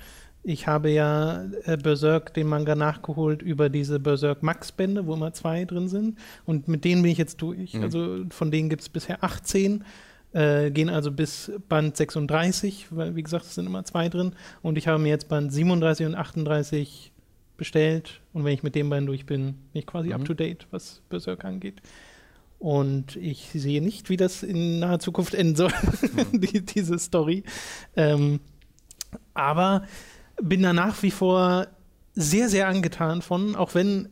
Ich 0.47 0.65
habe 0.65 0.89
ja 0.89 1.43
äh, 1.65 1.75
Berserk, 1.75 2.33
den 2.33 2.47
Manga, 2.47 2.73
nachgeholt 2.73 3.41
über 3.41 3.67
diese 3.67 3.99
Berserk 3.99 4.43
Max-Bände, 4.43 5.05
wo 5.05 5.13
immer 5.13 5.33
zwei 5.33 5.65
drin 5.65 5.89
sind. 5.89 6.17
Und 6.45 6.69
mit 6.69 6.85
denen 6.85 7.01
bin 7.01 7.11
ich 7.11 7.17
jetzt 7.17 7.41
durch. 7.41 7.73
Mhm. 7.73 7.83
Also 7.83 8.19
von 8.29 8.49
denen 8.49 8.69
gibt 8.69 8.81
es 8.81 8.87
bisher 8.87 9.25
18, 9.25 9.83
äh, 10.31 10.71
gehen 10.71 10.89
also 10.89 11.11
bis 11.11 11.51
Band 11.67 11.97
36, 11.97 12.87
weil 12.91 13.17
wie 13.17 13.23
gesagt, 13.23 13.43
es 13.43 13.55
sind 13.55 13.65
immer 13.65 13.83
zwei 13.83 14.07
drin. 14.07 14.31
Und 14.61 14.77
ich 14.77 14.87
habe 14.87 15.03
mir 15.03 15.09
jetzt 15.09 15.27
Band 15.27 15.51
37 15.51 16.05
und 16.05 16.15
38 16.15 17.11
bestellt. 17.57 18.21
Und 18.31 18.45
wenn 18.45 18.53
ich 18.53 18.63
mit 18.63 18.73
den 18.73 18.89
beiden 18.89 19.05
durch 19.05 19.25
bin, 19.25 19.47
bin 19.73 19.79
ich 19.81 19.85
quasi 19.85 20.07
Mhm. 20.07 20.13
up 20.15 20.23
to 20.23 20.33
date, 20.33 20.65
was 20.71 21.01
Berserk 21.09 21.43
angeht. 21.43 21.81
Und 22.57 23.17
ich 23.17 23.49
sehe 23.53 23.81
nicht, 23.81 24.09
wie 24.09 24.15
das 24.15 24.43
in 24.43 24.79
naher 24.79 24.99
Zukunft 24.99 25.33
enden 25.33 25.57
soll, 25.57 25.73
die, 26.31 26.61
diese 26.61 26.97
Story. 26.99 27.43
Ähm, 27.97 28.39
aber 29.33 29.83
bin 30.41 30.61
da 30.61 30.73
nach 30.73 31.01
wie 31.03 31.11
vor 31.11 31.67
sehr, 32.13 32.49
sehr 32.49 32.67
angetan 32.67 33.21
von, 33.21 33.55
auch 33.55 33.75
wenn 33.75 34.09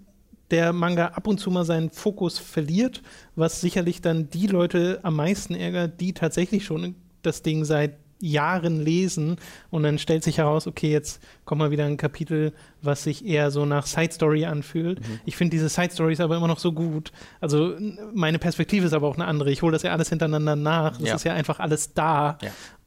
der 0.51 0.73
Manga 0.73 1.07
ab 1.07 1.27
und 1.27 1.39
zu 1.39 1.49
mal 1.49 1.65
seinen 1.65 1.89
Fokus 1.89 2.37
verliert, 2.37 3.01
was 3.35 3.61
sicherlich 3.61 4.01
dann 4.01 4.29
die 4.29 4.47
Leute 4.47 4.99
am 5.03 5.15
meisten 5.15 5.55
ärgert, 5.55 5.99
die 5.99 6.13
tatsächlich 6.13 6.65
schon 6.65 6.95
das 7.23 7.41
Ding 7.41 7.65
seit 7.65 7.97
Jahren 8.25 8.81
lesen 8.81 9.37
und 9.69 9.83
dann 9.83 9.97
stellt 9.99 10.23
sich 10.23 10.37
heraus, 10.39 10.67
okay, 10.67 10.91
jetzt 10.91 11.21
kommt 11.45 11.59
mal 11.59 11.71
wieder 11.71 11.85
ein 11.85 11.97
Kapitel, 11.97 12.53
was 12.81 13.03
sich 13.03 13.25
eher 13.25 13.51
so 13.51 13.65
nach 13.65 13.85
Side 13.85 14.11
Story 14.11 14.45
anfühlt. 14.45 14.99
Ich 15.25 15.35
finde 15.35 15.51
diese 15.51 15.69
Side 15.69 15.91
Stories 15.91 16.19
aber 16.19 16.35
immer 16.37 16.47
noch 16.47 16.59
so 16.59 16.71
gut. 16.71 17.11
Also 17.41 17.75
meine 18.13 18.39
Perspektive 18.39 18.85
ist 18.85 18.93
aber 18.93 19.07
auch 19.07 19.15
eine 19.15 19.25
andere. 19.25 19.51
Ich 19.51 19.61
hole 19.61 19.71
das 19.71 19.83
ja 19.83 19.91
alles 19.91 20.09
hintereinander 20.09 20.55
nach. 20.55 20.99
Es 20.99 21.07
Ja. 21.07 21.15
ist 21.15 21.23
ja 21.25 21.33
einfach 21.33 21.59
alles 21.59 21.93
da. 21.93 22.37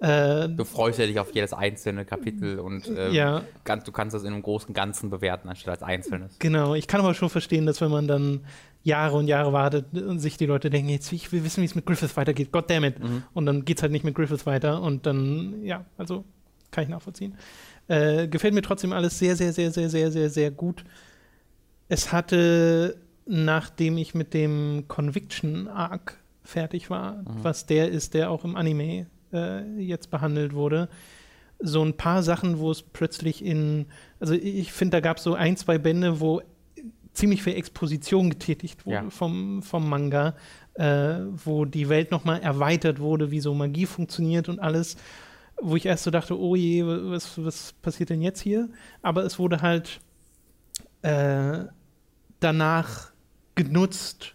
Äh, 0.00 0.48
Du 0.50 0.64
freust 0.64 0.98
ja 1.00 1.06
dich 1.06 1.18
auf 1.18 1.34
jedes 1.34 1.52
einzelne 1.52 2.04
Kapitel 2.04 2.60
und 2.60 2.86
äh, 2.88 3.10
Ja. 3.10 3.42
du 3.64 3.92
kannst 3.92 4.14
das 4.14 4.22
in 4.22 4.32
einem 4.32 4.42
großen 4.42 4.72
Ganzen 4.74 5.10
bewerten, 5.10 5.48
anstatt 5.48 5.74
als 5.74 5.82
einzelnes. 5.82 6.36
Genau, 6.38 6.74
ich 6.74 6.86
kann 6.86 7.00
aber 7.00 7.14
schon 7.14 7.30
verstehen, 7.30 7.66
dass 7.66 7.80
wenn 7.80 7.90
man 7.90 8.06
dann 8.06 8.40
Jahre 8.88 9.16
und 9.16 9.28
Jahre 9.28 9.52
wartet 9.52 9.86
und 9.94 10.18
sich 10.18 10.36
die 10.36 10.46
Leute 10.46 10.70
denken, 10.70 10.88
jetzt 10.88 11.12
ich 11.12 11.30
will 11.30 11.44
wissen, 11.44 11.62
wie 11.62 11.66
es 11.66 11.74
mit 11.76 11.86
Griffith 11.86 12.16
weitergeht, 12.16 12.50
goddammit. 12.50 12.96
Und 13.34 13.46
dann 13.46 13.64
geht 13.64 13.78
es 13.78 13.82
halt 13.82 13.92
nicht 13.92 14.04
mit 14.04 14.14
Griffith 14.16 14.46
weiter 14.46 14.82
und 14.82 15.06
dann, 15.06 15.62
ja, 15.62 15.84
also 15.96 16.24
kann 16.70 16.84
ich 16.84 16.90
nachvollziehen. 16.90 17.34
Äh, 17.86 18.28
gefällt 18.28 18.54
mir 18.54 18.62
trotzdem 18.62 18.92
alles 18.92 19.18
sehr, 19.18 19.36
sehr, 19.36 19.52
sehr, 19.52 19.70
sehr, 19.70 19.88
sehr, 19.88 20.10
sehr, 20.10 20.28
sehr 20.30 20.50
gut. 20.50 20.84
Es 21.88 22.12
hatte, 22.12 22.98
nachdem 23.26 23.96
ich 23.96 24.14
mit 24.14 24.34
dem 24.34 24.84
Conviction 24.88 25.68
Arc 25.68 26.18
fertig 26.42 26.90
war, 26.90 27.22
was 27.42 27.66
der 27.66 27.90
ist, 27.90 28.14
der 28.14 28.30
auch 28.30 28.44
im 28.44 28.56
Anime 28.56 29.06
äh, 29.32 29.64
jetzt 29.80 30.10
behandelt 30.10 30.52
wurde, 30.54 30.88
so 31.60 31.82
ein 31.84 31.94
paar 31.94 32.22
Sachen, 32.22 32.58
wo 32.58 32.70
es 32.70 32.82
plötzlich 32.82 33.44
in, 33.44 33.86
also 34.20 34.34
ich 34.34 34.72
finde, 34.72 34.98
da 34.98 35.00
gab 35.00 35.16
es 35.16 35.24
so 35.24 35.34
ein, 35.34 35.56
zwei 35.56 35.78
Bände, 35.78 36.20
wo 36.20 36.40
ziemlich 37.18 37.42
viel 37.42 37.54
Exposition 37.54 38.30
getätigt 38.30 38.86
wurde 38.86 38.94
Ja. 39.04 39.10
vom, 39.10 39.62
vom 39.62 39.88
Manga, 39.88 40.34
äh, 40.74 41.16
wo 41.44 41.64
die 41.64 41.88
Welt 41.88 42.10
nochmal 42.10 42.40
erweitert 42.40 43.00
wurde, 43.00 43.30
wie 43.30 43.40
so 43.40 43.54
Magie 43.54 43.86
funktioniert 43.86 44.48
und 44.48 44.58
alles, 44.60 44.96
wo 45.60 45.76
ich 45.76 45.86
erst 45.86 46.04
so 46.04 46.10
dachte, 46.10 46.38
oh 46.38 46.54
je, 46.56 46.84
was, 46.86 47.44
was 47.44 47.72
passiert 47.82 48.10
denn 48.10 48.22
jetzt 48.22 48.40
hier? 48.40 48.68
Aber 49.02 49.24
es 49.24 49.38
wurde 49.38 49.60
halt 49.62 50.00
äh, 51.02 51.64
danach 52.40 53.10
genutzt, 53.54 54.34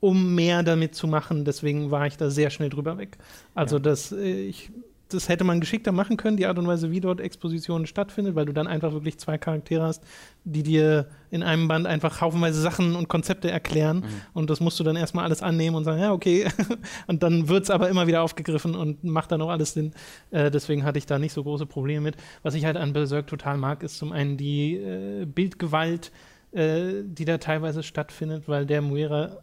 um 0.00 0.34
mehr 0.34 0.62
damit 0.62 0.94
zu 0.94 1.06
machen. 1.06 1.44
Deswegen 1.44 1.90
war 1.90 2.06
ich 2.06 2.16
da 2.16 2.30
sehr 2.30 2.50
schnell 2.50 2.70
drüber 2.70 2.96
weg. 2.98 3.18
Also, 3.54 3.76
Ja. 3.76 3.80
dass 3.82 4.12
äh, 4.12 4.46
ich 4.46 4.70
das 5.14 5.28
hätte 5.28 5.44
man 5.44 5.60
geschickter 5.60 5.92
machen 5.92 6.16
können, 6.16 6.36
die 6.36 6.46
Art 6.46 6.58
und 6.58 6.66
Weise, 6.66 6.90
wie 6.90 7.00
dort 7.00 7.20
Exposition 7.20 7.86
stattfindet, 7.86 8.34
weil 8.34 8.46
du 8.46 8.52
dann 8.52 8.66
einfach 8.66 8.92
wirklich 8.92 9.18
zwei 9.18 9.38
Charaktere 9.38 9.82
hast, 9.82 10.02
die 10.44 10.62
dir 10.62 11.06
in 11.30 11.42
einem 11.42 11.68
Band 11.68 11.86
einfach 11.86 12.20
haufenweise 12.20 12.60
Sachen 12.60 12.96
und 12.96 13.08
Konzepte 13.08 13.50
erklären. 13.50 13.98
Mhm. 13.98 14.06
Und 14.34 14.50
das 14.50 14.60
musst 14.60 14.78
du 14.80 14.84
dann 14.84 14.96
erstmal 14.96 15.24
alles 15.24 15.42
annehmen 15.42 15.76
und 15.76 15.84
sagen, 15.84 16.00
ja, 16.00 16.12
okay. 16.12 16.46
und 17.06 17.22
dann 17.22 17.48
wird 17.48 17.64
es 17.64 17.70
aber 17.70 17.88
immer 17.88 18.06
wieder 18.06 18.22
aufgegriffen 18.22 18.74
und 18.74 19.04
macht 19.04 19.32
dann 19.32 19.42
auch 19.42 19.50
alles 19.50 19.72
Sinn. 19.74 19.92
Äh, 20.30 20.50
deswegen 20.50 20.84
hatte 20.84 20.98
ich 20.98 21.06
da 21.06 21.18
nicht 21.18 21.32
so 21.32 21.42
große 21.42 21.66
Probleme 21.66 22.02
mit. 22.02 22.16
Was 22.42 22.54
ich 22.54 22.64
halt 22.64 22.76
an 22.76 22.92
Berserk 22.92 23.26
total 23.26 23.56
mag, 23.58 23.82
ist 23.82 23.98
zum 23.98 24.12
einen 24.12 24.36
die 24.36 24.76
äh, 24.76 25.24
Bildgewalt, 25.24 26.12
äh, 26.52 27.02
die 27.04 27.24
da 27.24 27.38
teilweise 27.38 27.82
stattfindet, 27.82 28.44
weil 28.46 28.66
der 28.66 28.82
Muera 28.82 29.38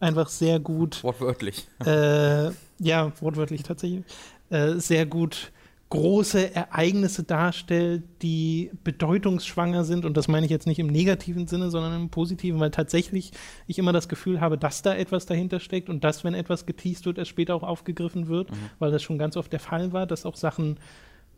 einfach 0.00 0.28
sehr 0.28 0.60
gut. 0.60 1.02
Wortwörtlich. 1.02 1.66
Äh, 1.84 2.50
ja, 2.78 3.12
wortwörtlich 3.20 3.62
tatsächlich. 3.62 4.04
Äh, 4.50 4.74
sehr 4.74 5.06
gut 5.06 5.52
große 5.90 6.54
Ereignisse 6.54 7.22
darstellt, 7.22 8.02
die 8.20 8.70
bedeutungsschwanger 8.82 9.84
sind. 9.84 10.04
Und 10.04 10.16
das 10.16 10.26
meine 10.26 10.44
ich 10.44 10.50
jetzt 10.50 10.66
nicht 10.66 10.80
im 10.80 10.88
negativen 10.88 11.46
Sinne, 11.46 11.70
sondern 11.70 11.94
im 11.94 12.10
positiven, 12.10 12.58
weil 12.58 12.72
tatsächlich 12.72 13.30
ich 13.68 13.78
immer 13.78 13.92
das 13.92 14.08
Gefühl 14.08 14.40
habe, 14.40 14.58
dass 14.58 14.82
da 14.82 14.94
etwas 14.94 15.26
dahinter 15.26 15.60
steckt 15.60 15.88
und 15.88 16.02
dass, 16.02 16.24
wenn 16.24 16.34
etwas 16.34 16.66
geteased 16.66 17.06
wird, 17.06 17.18
es 17.18 17.28
später 17.28 17.54
auch 17.54 17.62
aufgegriffen 17.62 18.26
wird, 18.26 18.50
mhm. 18.50 18.56
weil 18.80 18.90
das 18.90 19.02
schon 19.02 19.18
ganz 19.18 19.36
oft 19.36 19.52
der 19.52 19.60
Fall 19.60 19.92
war, 19.92 20.06
dass 20.06 20.26
auch 20.26 20.36
Sachen 20.36 20.78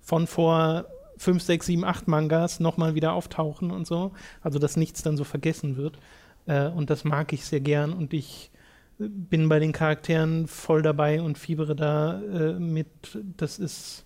von 0.01 0.27
vor 0.27 0.87
fünf, 1.19 1.43
sechs, 1.43 1.67
sieben, 1.67 1.85
acht 1.85 2.09
Mangas 2.09 2.59
nochmal 2.59 2.95
wieder 2.95 3.13
auftauchen 3.13 3.71
und 3.71 3.87
so. 3.87 4.13
Also, 4.41 4.59
dass 4.59 4.77
nichts 4.77 5.03
dann 5.03 5.19
so 5.19 5.25
vergessen 5.25 5.77
wird. 5.77 5.99
Äh, 6.47 6.69
und 6.69 6.89
das 6.89 7.05
mag 7.05 7.33
ich 7.35 7.45
sehr 7.45 7.61
gern 7.61 7.93
und 7.93 8.15
ich 8.15 8.51
bin 8.99 9.49
bei 9.49 9.59
den 9.59 9.73
Charakteren 9.73 10.47
voll 10.47 10.83
dabei 10.83 11.21
und 11.21 11.39
fiebere 11.39 11.77
da 11.77 12.21
äh, 12.21 12.53
mit. 12.55 12.89
Das 13.37 13.59
ist. 13.59 14.05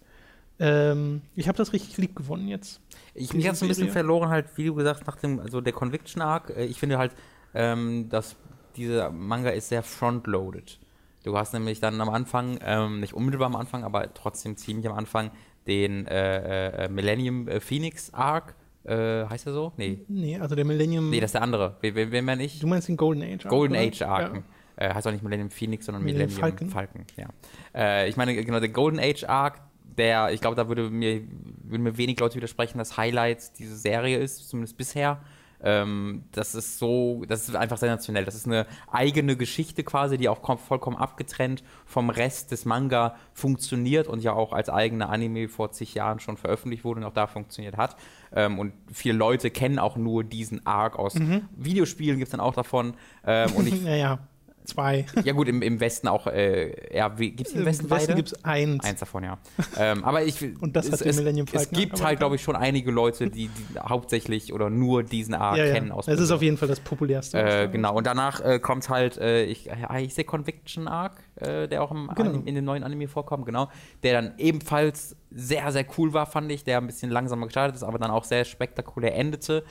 Ähm, 0.59 1.23
ich 1.37 1.49
habe 1.49 1.57
das 1.57 1.73
richtig 1.73 1.97
lieb 1.97 2.15
gewonnen 2.15 2.47
jetzt. 2.49 2.81
Ich 3.15 3.33
mich 3.33 3.45
jetzt 3.45 3.63
ein 3.63 3.69
bisschen 3.69 3.89
verloren, 3.89 4.29
halt, 4.29 4.47
wie 4.57 4.67
du 4.67 4.75
gesagt 4.75 5.07
nach 5.07 5.17
dem, 5.17 5.41
also 5.41 5.63
der 5.63 5.73
Conviction 5.73 6.21
Arc. 6.21 6.51
Äh, 6.51 6.67
ich 6.67 6.79
finde 6.79 6.99
halt, 6.99 7.13
ähm, 7.55 8.09
dass 8.11 8.37
dieser 8.77 9.11
Manga 9.11 9.51
ist 9.51 9.71
sehr 9.71 9.83
frontloaded. 9.83 10.79
Du 11.25 11.37
hast 11.37 11.53
nämlich 11.53 11.81
dann 11.81 12.01
am 12.01 12.09
Anfang, 12.09 12.59
ähm, 12.65 13.01
nicht 13.01 13.15
unmittelbar 13.15 13.47
am 13.47 13.57
Anfang, 13.57 13.85
aber 13.85 14.13
trotzdem 14.15 14.57
ziemlich 14.57 14.87
am 14.89 14.97
Anfang, 14.97 15.31
den 15.67 16.07
äh, 16.07 16.85
äh, 16.85 16.89
Millennium 16.89 17.49
äh, 17.49 17.61
Phoenix 17.61 18.13
Arc. 18.13 18.55
Äh, 18.85 19.27
heißt 19.27 19.47
er 19.47 19.53
so? 19.53 19.73
Nee. 19.77 20.01
Nee, 20.09 20.39
also 20.39 20.55
der 20.55 20.65
Millennium. 20.65 21.11
Nee, 21.11 21.21
das 21.21 21.29
ist 21.29 21.35
der 21.35 21.43
andere. 21.43 21.77
Wen, 21.81 21.95
wen 21.95 22.25
meine 22.25 22.43
ich? 22.45 22.59
Du 22.61 22.67
meinst 22.67 22.89
den 22.89 22.97
Golden 22.97 23.23
Age 23.23 23.45
Arc. 23.45 23.51
Golden 23.51 23.75
oder? 23.75 23.85
Age 23.85 24.03
Arc. 24.03 24.35
Ja. 24.37 24.43
Äh, 24.81 24.95
heißt 24.95 25.07
auch 25.07 25.13
nicht 25.13 25.23
Millennium 25.23 25.51
Phoenix, 25.51 25.85
sondern 25.87 26.03
Millennium, 26.03 26.35
Millennium 26.35 26.71
Falcon. 26.71 27.05
Falcon 27.05 27.05
ja. 27.17 27.29
Äh, 27.75 28.09
ich 28.09 28.17
meine, 28.17 28.35
genau, 28.35 28.61
der 28.61 28.71
Golden 28.71 28.99
Age 28.99 29.25
Arc, 29.25 29.61
der, 29.85 30.33
ich 30.33 30.41
glaube, 30.41 30.57
da 30.57 30.69
würde 30.69 30.89
mir, 30.89 31.21
würden 31.65 31.83
mir 31.83 31.99
wenig 31.99 32.19
Leute 32.19 32.37
widersprechen, 32.37 32.79
dass 32.79 32.97
Highlight 32.97 33.59
diese 33.59 33.77
Serie 33.77 34.19
ist, 34.19 34.49
zumindest 34.49 34.79
bisher. 34.79 35.21
Ähm, 35.63 36.25
das 36.33 36.55
ist 36.55 36.79
so, 36.79 37.25
das 37.29 37.49
ist 37.49 37.55
einfach 37.55 37.77
sensationell. 37.77 38.25
Das 38.25 38.35
ist 38.35 38.47
eine 38.47 38.67
eigene 38.91 39.37
Geschichte 39.37 39.85
quasi, 39.85 40.17
die 40.17 40.31
auch 40.31 40.41
vollkommen 40.59 40.97
abgetrennt 40.97 41.63
vom 41.85 42.09
Rest 42.09 42.51
des 42.51 42.65
Manga 42.65 43.17
funktioniert 43.35 44.07
und 44.07 44.23
ja 44.23 44.33
auch 44.33 44.55
als 44.55 44.71
eigene 44.71 45.11
Anime 45.11 45.49
vor 45.49 45.73
zig 45.73 45.95
Jahren 45.95 46.21
schon 46.21 46.39
veröffentlicht 46.39 46.85
wurde 46.85 47.01
und 47.01 47.07
auch 47.07 47.13
da 47.13 47.27
funktioniert 47.27 47.77
hat. 47.77 47.97
Ähm, 48.35 48.59
und 48.59 48.73
viele 48.91 49.19
Leute 49.19 49.51
kennen 49.51 49.79
auch 49.79 49.97
nur 49.97 50.25
diesen 50.25 50.67
Arc 50.67 50.99
aus 50.99 51.17
mhm. 51.17 51.43
Videospielen, 51.55 52.17
gibt 52.17 52.29
es 52.29 52.33
dann 52.33 52.41
auch 52.41 52.55
davon. 52.55 52.95
Ähm, 53.27 53.53
und 53.53 53.67
ich, 53.67 53.83
naja. 53.83 54.21
Zwei. 54.65 55.07
Ja, 55.25 55.33
gut, 55.33 55.49
im, 55.49 55.63
im 55.63 55.81
Westen 55.81 56.09
auch. 56.09 56.27
Äh, 56.27 56.97
ja, 56.97 57.09
gibt 57.09 57.49
es 57.49 57.55
im 57.55 57.65
Westen 57.65 57.85
Im 57.85 57.91
Westen 57.91 58.15
gibt 58.15 58.33
es 58.33 58.45
eins. 58.45 58.85
Eins 58.85 59.01
davon, 59.01 59.25
ja. 59.25 59.39
ähm, 59.79 60.05
aber 60.05 60.23
ich. 60.23 60.41
Und 60.61 60.77
das 60.77 60.89
es, 60.89 61.05
hat 61.05 61.15
Millennium 61.15 61.47
Falcon. 61.47 61.73
Es 61.73 61.79
gibt 61.79 62.03
halt, 62.05 62.19
glaube 62.19 62.37
ich, 62.37 62.43
schon 62.43 62.57
einige 62.57 62.91
Leute, 62.91 63.31
die, 63.31 63.49
die, 63.49 63.79
hauptsächlich 63.79 64.53
oder 64.53 64.71
nur 64.71 65.03
diesen 65.03 65.35
Arc 65.35 65.57
ja, 65.57 65.73
kennen. 65.73 65.89
Ja. 65.89 65.95
Aus 65.95 66.09
es 66.09 66.21
ist 66.21 66.31
auf 66.31 66.43
jeden 66.43 66.57
Fall 66.57 66.69
das 66.69 66.81
populärste. 66.81 67.39
Äh, 67.39 67.69
genau, 67.69 67.97
und 67.97 68.07
danach 68.07 68.41
äh, 68.41 68.59
kommt 68.59 68.89
halt, 68.89 69.19
äh, 69.19 69.45
ich, 69.45 69.71
ich 69.99 70.15
sehe 70.15 70.25
Conviction 70.25 70.89
Arc, 70.89 71.15
äh, 71.37 71.67
der 71.67 71.83
auch 71.83 71.91
im 71.91 72.11
genau. 72.15 72.43
in 72.45 72.55
dem 72.55 72.65
neuen 72.65 72.85
Anime 72.85 73.09
vorkommt, 73.09 73.47
genau. 73.47 73.69
Der 74.03 74.21
dann 74.21 74.35
ebenfalls 74.39 75.17
sehr, 75.31 75.71
sehr 75.73 75.87
cool 75.97 76.13
war, 76.13 76.27
fand 76.27 76.51
ich, 76.53 76.65
der 76.65 76.79
ein 76.79 76.87
bisschen 76.87 77.11
langsamer 77.11 77.47
gestartet 77.47 77.77
ist, 77.77 77.83
aber 77.83 77.99
dann 77.99 78.11
auch 78.11 78.25
sehr 78.25 78.45
spektakulär 78.45 79.15
endete. 79.17 79.65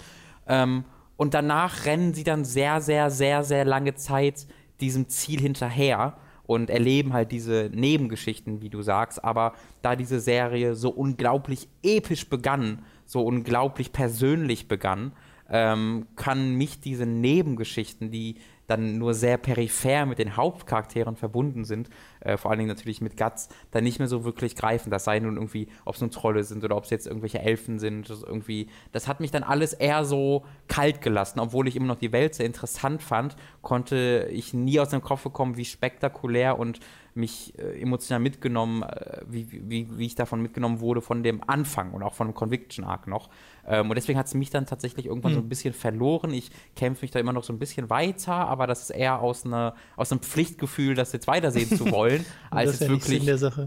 Ähm, 0.48 0.86
und 1.18 1.34
danach 1.34 1.86
rennen 1.86 2.14
sie 2.14 2.24
dann 2.24 2.46
sehr, 2.46 2.80
sehr, 2.80 3.12
sehr, 3.12 3.44
sehr 3.44 3.66
lange 3.66 3.96
Zeit 3.96 4.48
diesem 4.82 5.10
Ziel 5.10 5.40
hinterher 5.40 6.18
und 6.50 6.70
erleben 6.70 7.14
halt 7.14 7.32
diese 7.32 7.70
Nebengeschichten, 7.74 8.62
wie 8.62 8.70
du 8.70 8.82
sagst. 8.82 9.24
Aber 9.24 9.54
da 9.82 9.96
diese 9.96 10.20
Serie 10.20 10.74
so 10.74 10.90
unglaublich 10.90 11.68
episch 11.84 12.28
begann, 12.28 12.84
so 13.06 13.22
unglaublich 13.22 13.92
persönlich 13.92 14.68
begann, 14.68 15.12
ähm, 15.50 16.08
kann 16.16 16.56
mich 16.56 16.80
diese 16.80 17.06
Nebengeschichten, 17.06 18.12
die 18.12 18.36
dann 18.66 18.98
nur 18.98 19.14
sehr 19.14 19.38
peripher 19.38 20.06
mit 20.06 20.20
den 20.20 20.38
Hauptcharakteren 20.38 21.16
verbunden 21.16 21.66
sind, 21.66 21.90
äh, 22.22 22.38
vor 22.38 22.52
allen 22.52 22.60
Dingen 22.60 22.70
natürlich 22.70 23.02
mit 23.02 23.18
Guts, 23.18 23.50
dann 23.72 23.84
nicht 23.84 24.00
mehr 24.00 24.08
so 24.08 24.24
wirklich 24.24 24.56
greifen. 24.56 24.90
Das 24.90 25.04
sei 25.04 25.20
nun 25.20 25.36
irgendwie, 25.36 25.68
ob 25.86 25.96
es 25.96 26.02
nun 26.02 26.12
Trolle 26.12 26.44
sind 26.44 26.64
oder 26.64 26.76
ob 26.76 26.84
es 26.84 26.90
jetzt 26.90 27.08
irgendwelche 27.08 27.40
Elfen 27.40 27.80
sind, 27.80 28.10
das 28.10 28.24
irgendwie, 28.24 28.68
das 28.92 29.08
hat 29.08 29.20
mich 29.20 29.32
dann 29.32 29.44
alles 29.44 29.74
eher 29.74 30.06
so 30.06 30.46
kalt 30.68 31.02
gelassen, 31.02 31.40
obwohl 31.40 31.68
ich 31.68 31.76
immer 31.76 31.88
noch 31.88 32.00
die 32.00 32.12
Welt 32.12 32.36
sehr 32.36 32.46
interessant 32.46 33.02
fand, 33.02 33.36
konnte 33.62 34.30
ich 34.32 34.54
nie 34.54 34.80
aus 34.80 34.90
dem 34.90 35.02
Kopf 35.02 35.24
bekommen, 35.24 35.58
wie 35.58 35.66
spektakulär 35.66 36.60
und 36.60 36.80
mich 37.20 37.58
äh, 37.60 37.80
emotional 37.82 38.20
mitgenommen, 38.20 38.84
äh, 38.84 39.22
wie, 39.28 39.48
wie, 39.52 39.88
wie 39.98 40.06
ich 40.06 40.16
davon 40.16 40.42
mitgenommen 40.42 40.80
wurde 40.80 41.02
von 41.02 41.24
dem 41.24 41.42
Anfang 41.48 41.92
und 41.92 42.04
auch 42.04 42.14
von 42.14 42.28
dem 42.28 42.34
Conviction 42.34 42.86
Arc 42.86 43.08
noch. 43.08 43.30
Ähm, 43.68 43.90
und 43.90 43.96
deswegen 43.96 44.18
hat 44.18 44.28
es 44.28 44.34
mich 44.34 44.50
dann 44.50 44.66
tatsächlich 44.66 45.06
irgendwann 45.06 45.34
mhm. 45.34 45.38
so 45.38 45.42
ein 45.42 45.50
bisschen 45.50 45.74
verloren. 45.74 46.34
Ich 46.34 46.50
kämpfe 46.76 47.04
mich 47.04 47.12
da 47.12 47.20
immer 47.20 47.34
noch 47.34 47.44
so 47.44 47.54
ein 47.54 47.60
bisschen 47.60 47.90
weiter, 47.90 48.34
aber 48.34 48.68
das 48.68 48.84
ist 48.84 48.90
eher 48.92 49.20
aus, 49.20 49.46
eine, 49.46 49.74
aus 49.96 50.12
einem 50.12 50.22
Pflichtgefühl, 50.22 50.96
das 50.96 51.12
jetzt 51.12 51.28
weitersehen 51.28 51.78
zu 51.78 51.92
wollen, 51.92 52.09
als 52.50 52.74
es 52.74 52.80
ja 52.80 52.90
wirklich 52.90 53.24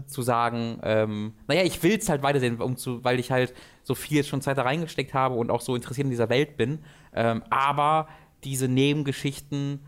zu 0.07 0.21
sagen, 0.21 0.79
ähm, 0.83 1.33
naja, 1.47 1.63
ich 1.63 1.81
will 1.83 1.97
es 1.97 2.09
halt 2.09 2.23
weitersehen, 2.23 2.59
um 2.61 2.77
zu, 2.77 3.03
weil 3.03 3.19
ich 3.19 3.31
halt 3.31 3.53
so 3.83 3.95
viel 3.95 4.23
schon 4.23 4.41
Zeit 4.41 4.57
da 4.57 4.63
reingesteckt 4.63 5.13
habe 5.13 5.35
und 5.35 5.51
auch 5.51 5.61
so 5.61 5.75
interessiert 5.75 6.05
in 6.05 6.11
dieser 6.11 6.29
Welt 6.29 6.57
bin. 6.57 6.79
Ähm, 7.13 7.43
aber 7.49 8.07
diese 8.43 8.67
Nebengeschichten 8.67 9.79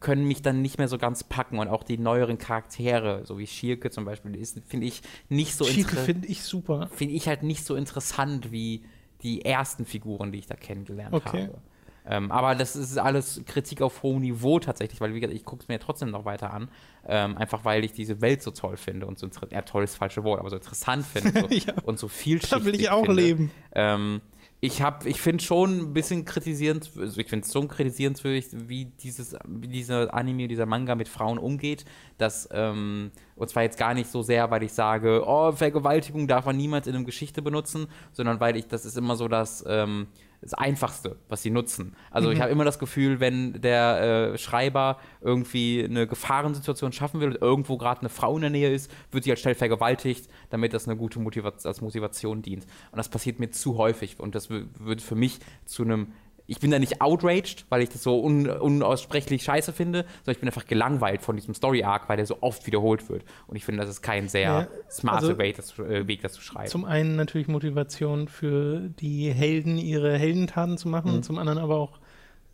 können 0.00 0.26
mich 0.26 0.42
dann 0.42 0.60
nicht 0.60 0.78
mehr 0.78 0.88
so 0.88 0.98
ganz 0.98 1.22
packen 1.22 1.58
und 1.58 1.68
auch 1.68 1.84
die 1.84 1.98
neueren 1.98 2.38
Charaktere, 2.38 3.24
so 3.24 3.38
wie 3.38 3.46
Schierke 3.46 3.90
zum 3.90 4.04
Beispiel, 4.04 4.32
finde 4.66 4.86
ich 4.86 5.02
nicht 5.28 5.54
so 5.54 5.64
Schierke 5.64 5.96
finde 5.96 6.26
ich 6.26 6.42
super. 6.42 6.88
Finde 6.92 7.14
ich 7.14 7.28
halt 7.28 7.44
nicht 7.44 7.64
so 7.64 7.76
interessant 7.76 8.50
wie 8.50 8.82
die 9.22 9.44
ersten 9.44 9.84
Figuren, 9.84 10.32
die 10.32 10.40
ich 10.40 10.46
da 10.46 10.56
kennengelernt 10.56 11.14
okay. 11.14 11.42
habe. 11.42 11.58
Ähm, 12.06 12.32
aber 12.32 12.54
das 12.54 12.74
ist 12.76 12.98
alles 12.98 13.42
Kritik 13.46 13.80
auf 13.82 14.02
hohem 14.02 14.22
Niveau 14.22 14.58
tatsächlich, 14.58 15.00
weil 15.00 15.14
wie 15.14 15.20
gesagt, 15.20 15.36
ich 15.36 15.44
gucke 15.44 15.62
es 15.62 15.68
mir 15.68 15.74
ja 15.74 15.80
trotzdem 15.80 16.10
noch 16.10 16.24
weiter 16.24 16.52
an. 16.52 16.68
Ähm, 17.06 17.36
einfach 17.36 17.64
weil 17.64 17.84
ich 17.84 17.92
diese 17.92 18.20
Welt 18.20 18.42
so 18.42 18.50
toll 18.50 18.76
finde 18.76 19.06
und 19.06 19.18
so 19.18 19.28
ja, 19.50 19.62
toll 19.62 19.84
ist 19.84 19.94
das 19.94 19.98
falsche 19.98 20.24
Wort, 20.24 20.40
aber 20.40 20.50
so 20.50 20.56
interessant 20.56 21.04
finde 21.04 21.40
so, 21.40 21.46
ja. 21.50 21.74
und 21.84 21.98
so 21.98 22.08
vielschichtig. 22.08 22.58
Da 22.58 22.64
will 22.64 22.74
ich 22.74 22.90
auch 22.90 23.06
finde. 23.06 23.22
leben. 23.22 23.50
Ähm, 23.74 24.20
ich 24.64 24.80
habe, 24.80 25.08
ich 25.08 25.20
finde 25.20 25.42
schon 25.42 25.78
ein 25.80 25.92
bisschen 25.92 26.24
kritisierend, 26.24 26.92
also 26.96 27.20
ich 27.20 27.28
finde 27.28 27.44
es 27.44 27.52
schon 27.52 27.66
kritisierenswürdig, 27.66 28.46
wie 28.68 28.84
dieses, 28.84 29.34
wie 29.44 29.66
dieser 29.66 30.14
Anime, 30.14 30.46
dieser 30.46 30.66
Manga 30.66 30.94
mit 30.94 31.08
Frauen 31.08 31.38
umgeht. 31.38 31.84
Dass, 32.16 32.48
ähm, 32.52 33.10
und 33.34 33.50
zwar 33.50 33.64
jetzt 33.64 33.76
gar 33.76 33.92
nicht 33.92 34.08
so 34.08 34.22
sehr, 34.22 34.52
weil 34.52 34.62
ich 34.62 34.72
sage, 34.72 35.24
oh, 35.26 35.50
Vergewaltigung 35.50 36.28
darf 36.28 36.46
man 36.46 36.56
niemals 36.56 36.86
in 36.86 36.94
einer 36.94 37.04
Geschichte 37.04 37.42
benutzen, 37.42 37.88
sondern 38.12 38.38
weil 38.38 38.56
ich, 38.56 38.68
das 38.68 38.84
ist 38.84 38.96
immer 38.96 39.16
so, 39.16 39.26
dass 39.26 39.64
ähm, 39.66 40.06
das 40.42 40.54
Einfachste, 40.54 41.16
was 41.28 41.42
sie 41.42 41.50
nutzen. 41.50 41.94
Also 42.10 42.28
mhm. 42.28 42.34
ich 42.34 42.40
habe 42.40 42.50
immer 42.50 42.64
das 42.64 42.78
Gefühl, 42.78 43.20
wenn 43.20 43.60
der 43.60 44.32
äh, 44.32 44.38
Schreiber 44.38 44.98
irgendwie 45.20 45.84
eine 45.84 46.06
Gefahrensituation 46.06 46.92
schaffen 46.92 47.20
will 47.20 47.28
und 47.28 47.40
irgendwo 47.40 47.78
gerade 47.78 48.00
eine 48.00 48.08
Frau 48.08 48.34
in 48.34 48.42
der 48.42 48.50
Nähe 48.50 48.70
ist, 48.70 48.90
wird 49.12 49.24
sie 49.24 49.30
halt 49.30 49.38
schnell 49.38 49.54
vergewaltigt, 49.54 50.28
damit 50.50 50.74
das 50.74 50.88
eine 50.88 50.96
gute 50.96 51.20
Motivation, 51.20 51.70
als 51.70 51.80
Motivation 51.80 52.42
dient. 52.42 52.66
Und 52.90 52.98
das 52.98 53.08
passiert 53.08 53.38
mir 53.38 53.50
zu 53.50 53.78
häufig 53.78 54.18
und 54.18 54.34
das 54.34 54.50
würde 54.50 55.00
für 55.00 55.14
mich 55.14 55.38
zu 55.64 55.84
einem 55.84 56.08
ich 56.52 56.60
bin 56.60 56.70
da 56.70 56.78
nicht 56.78 57.00
outraged, 57.00 57.64
weil 57.70 57.80
ich 57.80 57.88
das 57.88 58.02
so 58.02 58.22
un 58.22 58.46
unaussprechlich 58.46 59.42
scheiße 59.42 59.72
finde, 59.72 60.00
sondern 60.00 60.32
ich 60.32 60.40
bin 60.40 60.48
einfach 60.50 60.66
gelangweilt 60.66 61.22
von 61.22 61.34
diesem 61.34 61.54
Story-Arc, 61.54 62.10
weil 62.10 62.18
der 62.18 62.26
so 62.26 62.36
oft 62.42 62.66
wiederholt 62.66 63.08
wird. 63.08 63.24
Und 63.46 63.56
ich 63.56 63.64
finde, 63.64 63.80
das 63.80 63.88
ist 63.88 64.02
kein 64.02 64.28
sehr 64.28 64.42
ja, 64.42 64.68
smarter 64.90 65.28
also 65.28 65.38
Weg, 65.38 65.56
das, 65.56 65.78
äh, 65.78 66.06
Weg, 66.06 66.20
das 66.20 66.34
zu 66.34 66.42
schreiben. 66.42 66.68
Zum 66.68 66.84
einen 66.84 67.16
natürlich 67.16 67.48
Motivation 67.48 68.28
für 68.28 68.80
die 69.00 69.32
Helden, 69.32 69.78
ihre 69.78 70.18
Heldentaten 70.18 70.76
zu 70.76 70.90
machen, 70.90 71.12
mhm. 71.12 71.16
und 71.16 71.24
zum 71.24 71.38
anderen 71.38 71.58
aber 71.58 71.76
auch, 71.76 72.00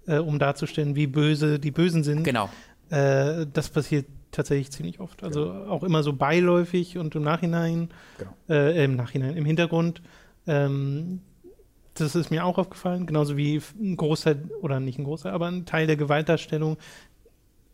äh, 0.07 0.19
um 0.19 0.39
darzustellen, 0.39 0.95
wie 0.95 1.09
böse 1.09 1.59
die 1.59 1.73
Bösen 1.73 2.05
sind. 2.05 2.23
Genau. 2.23 2.49
Äh, 2.91 3.47
das 3.53 3.69
passiert 3.69 4.07
tatsächlich 4.31 4.71
ziemlich 4.71 5.01
oft. 5.01 5.25
Also 5.25 5.47
ja. 5.47 5.67
auch 5.67 5.83
immer 5.83 6.05
so 6.05 6.13
beiläufig 6.13 6.99
und 6.99 7.17
im 7.17 7.25
Nachhinein, 7.25 7.89
genau. 8.17 8.31
äh, 8.49 8.85
im 8.85 8.95
Nachhinein, 8.95 9.37
im 9.37 9.45
Hintergrund. 9.45 10.03
Ähm, 10.47 11.23
das 12.01 12.15
ist 12.15 12.31
mir 12.31 12.45
auch 12.45 12.59
aufgefallen, 12.59 13.07
genauso 13.07 13.37
wie 13.37 13.61
ein 13.81 13.97
Großteil, 13.97 14.51
oder 14.63 14.81
nicht 14.81 14.99
ein 14.99 15.05
Großteil, 15.05 15.33
aber 15.33 15.47
ein 15.47 15.67
Teil 15.67 15.87
der 15.87 15.97
Gewaltdarstellung 15.97 16.77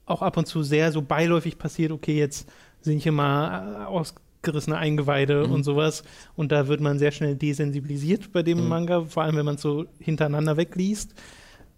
auch 0.06 0.22
ab 0.22 0.36
und 0.36 0.46
zu 0.46 0.62
sehr 0.62 0.92
so 0.92 1.02
beiläufig 1.02 1.58
passiert, 1.58 1.90
okay, 1.90 2.18
jetzt 2.18 2.48
sind 2.80 2.98
hier 2.98 3.12
mal 3.12 3.82
äh, 3.82 3.84
aus, 3.86 4.14
gerissene 4.44 4.76
Eingeweide 4.76 5.44
und 5.46 5.64
sowas. 5.64 6.04
Und 6.36 6.52
da 6.52 6.68
wird 6.68 6.80
man 6.80 6.98
sehr 6.98 7.10
schnell 7.10 7.34
desensibilisiert 7.34 8.30
bei 8.32 8.42
dem 8.42 8.68
Manga, 8.68 9.04
vor 9.04 9.24
allem 9.24 9.36
wenn 9.36 9.46
man 9.46 9.56
es 9.56 9.62
so 9.62 9.86
hintereinander 9.98 10.56
wegliest. 10.56 11.14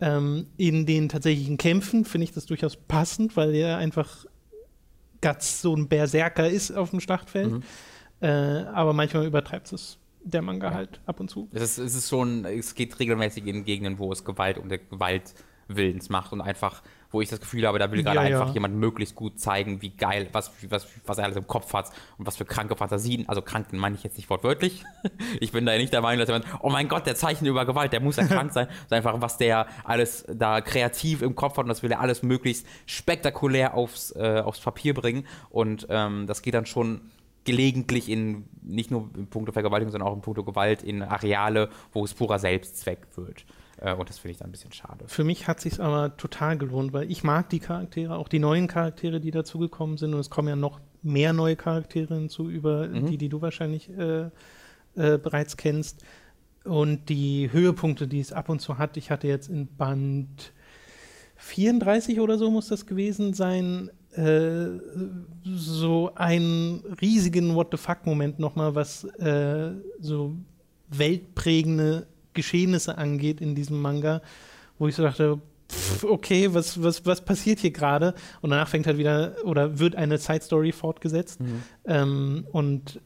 Ähm, 0.01 0.47
in 0.59 0.85
den 0.85 1.09
tatsächlichen 1.09 1.57
Kämpfen 1.57 2.05
finde 2.05 2.25
ich 2.25 2.33
das 2.33 2.45
durchaus 2.45 2.77
passend, 2.77 3.37
weil 3.37 3.55
er 3.55 3.79
einfach 3.79 4.27
Guts 5.23 5.63
so 5.63 5.75
ein 5.75 5.89
Berserker 5.89 6.51
ist 6.51 6.73
auf 6.73 6.91
dem 6.91 7.01
Schlachtfeld. 7.01 7.63
Äh, 8.21 8.29
aber 8.29 8.93
manchmal 8.93 9.27
übertreibt 9.27 9.73
es 9.73 9.99
der 10.27 10.43
Manga 10.43 10.73
halt 10.73 11.01
ab 11.07 11.21
und 11.21 11.31
zu. 11.31 11.49
Es 11.53 11.63
ist, 11.63 11.79
es 11.79 11.95
ist 11.95 12.09
schon, 12.11 12.45
es 12.45 12.75
geht 12.75 12.99
regelmäßig 12.99 13.47
in 13.47 13.65
Gegenden, 13.65 13.99
wo 13.99 14.13
es 14.13 14.25
Gewalt 14.25 14.59
um 14.59 14.69
der 14.69 14.79
Gewalt 14.79 15.35
Willens 15.69 16.09
macht 16.09 16.33
und 16.33 16.41
einfach, 16.41 16.83
wo 17.11 17.21
ich 17.21 17.29
das 17.29 17.41
Gefühl 17.41 17.67
habe, 17.67 17.79
da 17.79 17.91
will 17.91 18.03
gerade 18.03 18.17
Ja, 18.17 18.29
ja. 18.29 18.41
einfach 18.41 18.55
jemand 18.55 18.77
möglichst 18.77 19.15
gut 19.15 19.41
zeigen, 19.41 19.83
wie 19.83 19.91
geil, 19.91 20.29
was, 20.33 20.53
was, 20.69 20.87
was 21.05 21.19
er 21.19 21.25
alles 21.25 21.37
im 21.37 21.47
Kopf 21.47 21.73
hat 21.73 21.91
und 22.19 22.27
was 22.27 22.37
für 22.37 22.45
kranke 22.45 22.77
Fantasien, 22.77 23.29
also 23.29 23.43
krank 23.43 23.73
meine 23.73 23.97
ich 23.97 24.05
jetzt 24.05 24.17
nicht 24.17 24.31
wortwörtlich. 24.31 24.85
Ich 25.41 25.53
bin 25.53 25.67
da 25.67 25.73
ja 25.73 25.79
nicht 25.79 25.93
der 25.93 26.03
Meinung, 26.03 26.21
dass 26.21 26.29
jemand, 26.29 26.47
oh 26.61 26.71
mein 26.71 26.89
Gott, 26.89 27.07
der 27.07 27.15
zeichnet 27.15 27.51
über 27.51 27.65
Gewalt, 27.67 27.93
der 27.93 28.01
muss 28.01 28.17
ja 28.17 28.27
krank 28.27 28.53
sein, 28.53 28.69
sondern 28.89 29.07
einfach, 29.07 29.21
was 29.21 29.39
der 29.39 29.67
alles 29.85 30.25
da 30.33 30.61
kreativ 30.61 31.23
im 31.23 31.35
Kopf 31.35 31.57
hat 31.57 31.65
und 31.65 31.69
das 31.69 31.83
will 31.83 31.91
er 31.91 32.01
alles 32.01 32.23
möglichst 32.23 32.67
spektakulär 32.87 33.75
aufs, 33.75 34.13
äh, 34.13 34.43
aufs 34.45 34.61
Papier 34.61 34.95
bringen 34.95 35.27
und 35.51 35.87
ähm, 35.91 36.27
das 36.27 36.43
geht 36.43 36.55
dann 36.55 36.67
schon 36.67 37.01
gelegentlich 37.47 38.11
in, 38.11 38.45
nicht 38.63 38.91
nur 38.91 39.09
in 39.17 39.29
puncto 39.29 39.53
Vergewaltigung, 39.53 39.93
sondern 39.93 40.09
auch 40.09 40.15
in 40.15 40.21
puncto 40.21 40.45
Gewalt 40.45 40.83
in 40.83 41.03
Areale, 41.03 41.71
wo 41.93 42.05
es 42.05 42.13
purer 42.13 42.39
Selbstzweck 42.39 43.07
wird. 43.17 43.47
Äh, 43.81 43.95
und 43.95 44.09
das 44.09 44.19
finde 44.19 44.33
ich 44.33 44.39
dann 44.39 44.49
ein 44.49 44.53
bisschen 44.53 44.73
schade. 44.73 45.07
Für 45.09 45.25
mich 45.25 45.49
hat 45.49 45.61
sich 45.61 45.81
aber 45.81 46.17
total 46.17 46.59
gelohnt, 46.59 46.93
weil 46.93 47.11
ich 47.11 47.25
mag 47.25 47.49
die 47.49 47.61
Charaktere, 47.61 48.17
auch 48.17 48.29
die 48.29 48.39
neuen 48.39 48.69
Charaktere, 48.69 49.21
die 49.21 49.31
dazugekommen 49.31 49.97
sind. 49.97 50.13
Und 50.13 50.21
es 50.21 50.29
kommen 50.29 50.49
ja 50.49 50.57
noch 50.57 50.81
mehr 51.03 51.33
neue 51.33 51.57
Charaktere 51.57 52.15
hinzu, 52.15 52.51
über 52.51 52.89
die, 52.89 53.17
die 53.17 53.29
du 53.29 53.41
wahrscheinlich 53.41 53.89
äh, 53.97 54.27
äh, 54.97 55.19
bereits 55.19 55.57
kennst. 55.57 56.05
Und 56.65 57.09
die 57.09 57.53
Höhepunkte, 57.53 58.09
die 58.09 58.19
es 58.19 58.33
ab 58.33 58.49
und 58.49 58.61
zu 58.61 58.77
hat, 58.77 58.97
ich 58.97 59.11
hatte 59.11 59.29
jetzt 59.29 59.49
in 59.49 59.69
Band 59.77 60.53
34 61.37 62.21
oder 62.21 62.39
so 62.39 62.51
muss 62.51 62.69
das 62.69 62.87
gewesen 62.87 63.35
sein, 63.35 63.91
äh, 64.17 64.81
so 65.45 66.13
einen 66.15 66.83
riesigen 67.01 67.55
What 67.55 67.69
the 67.71 67.77
fuck-Moment 67.77 68.39
nochmal, 68.39 68.75
was 68.75 69.05
äh, 69.05 69.73
so 70.01 70.37
weltprägende 70.89 72.07
Geschehnisse 72.35 72.99
angeht 72.99 73.41
in 73.41 73.55
diesem 73.55 73.81
Manga, 73.81 74.23
wo 74.79 74.89
ich 74.89 74.95
so 74.95 75.03
dachte, 75.03 75.41
pff, 75.71 76.05
okay, 76.05 76.55
was, 76.55 76.83
was, 76.83 77.05
was 77.07 77.25
passiert 77.25 77.61
hier 77.61 77.73
gerade? 77.73 78.15
Und 78.41 78.51
danach 78.51 78.69
fängt 78.69 78.87
halt 78.87 78.99
wieder 78.99 79.37
oder 79.45 79.79
wird 79.79 79.97
eine 79.97 80.19
Side-Story 80.19 80.73
fortgesetzt. 80.73 81.41
Ähm, 81.87 82.47
und 82.53 83.01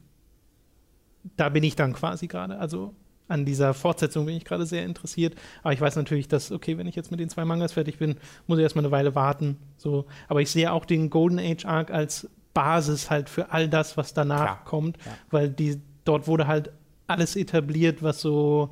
da 1.36 1.48
bin 1.48 1.62
ich 1.62 1.76
dann 1.76 1.92
quasi 1.92 2.26
gerade. 2.26 2.58
Also 2.58 2.94
an 3.30 3.44
dieser 3.44 3.74
Fortsetzung 3.74 4.26
bin 4.26 4.36
ich 4.36 4.44
gerade 4.44 4.66
sehr 4.66 4.84
interessiert. 4.84 5.34
Aber 5.62 5.72
ich 5.72 5.80
weiß 5.80 5.96
natürlich, 5.96 6.28
dass, 6.28 6.50
okay, 6.52 6.76
wenn 6.78 6.86
ich 6.86 6.96
jetzt 6.96 7.10
mit 7.10 7.20
den 7.20 7.28
zwei 7.28 7.44
Mangas 7.44 7.72
fertig 7.72 7.98
bin, 7.98 8.16
muss 8.46 8.58
ich 8.58 8.62
erstmal 8.62 8.84
eine 8.84 8.92
Weile 8.92 9.14
warten. 9.14 9.56
So. 9.76 10.06
Aber 10.28 10.40
ich 10.40 10.50
sehe 10.50 10.72
auch 10.72 10.84
den 10.84 11.10
Golden 11.10 11.38
Age 11.38 11.64
Arc 11.64 11.90
als 11.90 12.28
Basis 12.54 13.10
halt 13.10 13.28
für 13.28 13.52
all 13.52 13.68
das, 13.68 13.96
was 13.96 14.14
danach 14.14 14.44
Klar. 14.44 14.64
kommt. 14.64 14.96
Ja. 14.98 15.12
Weil 15.30 15.48
die, 15.48 15.80
dort 16.04 16.26
wurde 16.26 16.46
halt 16.46 16.70
alles 17.06 17.36
etabliert, 17.36 18.02
was 18.02 18.20
so 18.20 18.70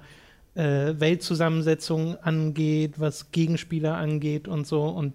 äh, 0.55 0.95
Weltzusammensetzung 0.99 2.17
angeht, 2.17 2.99
was 2.99 3.31
Gegenspieler 3.31 3.97
angeht 3.97 4.49
und 4.49 4.67
so. 4.67 4.83
Und 4.83 5.15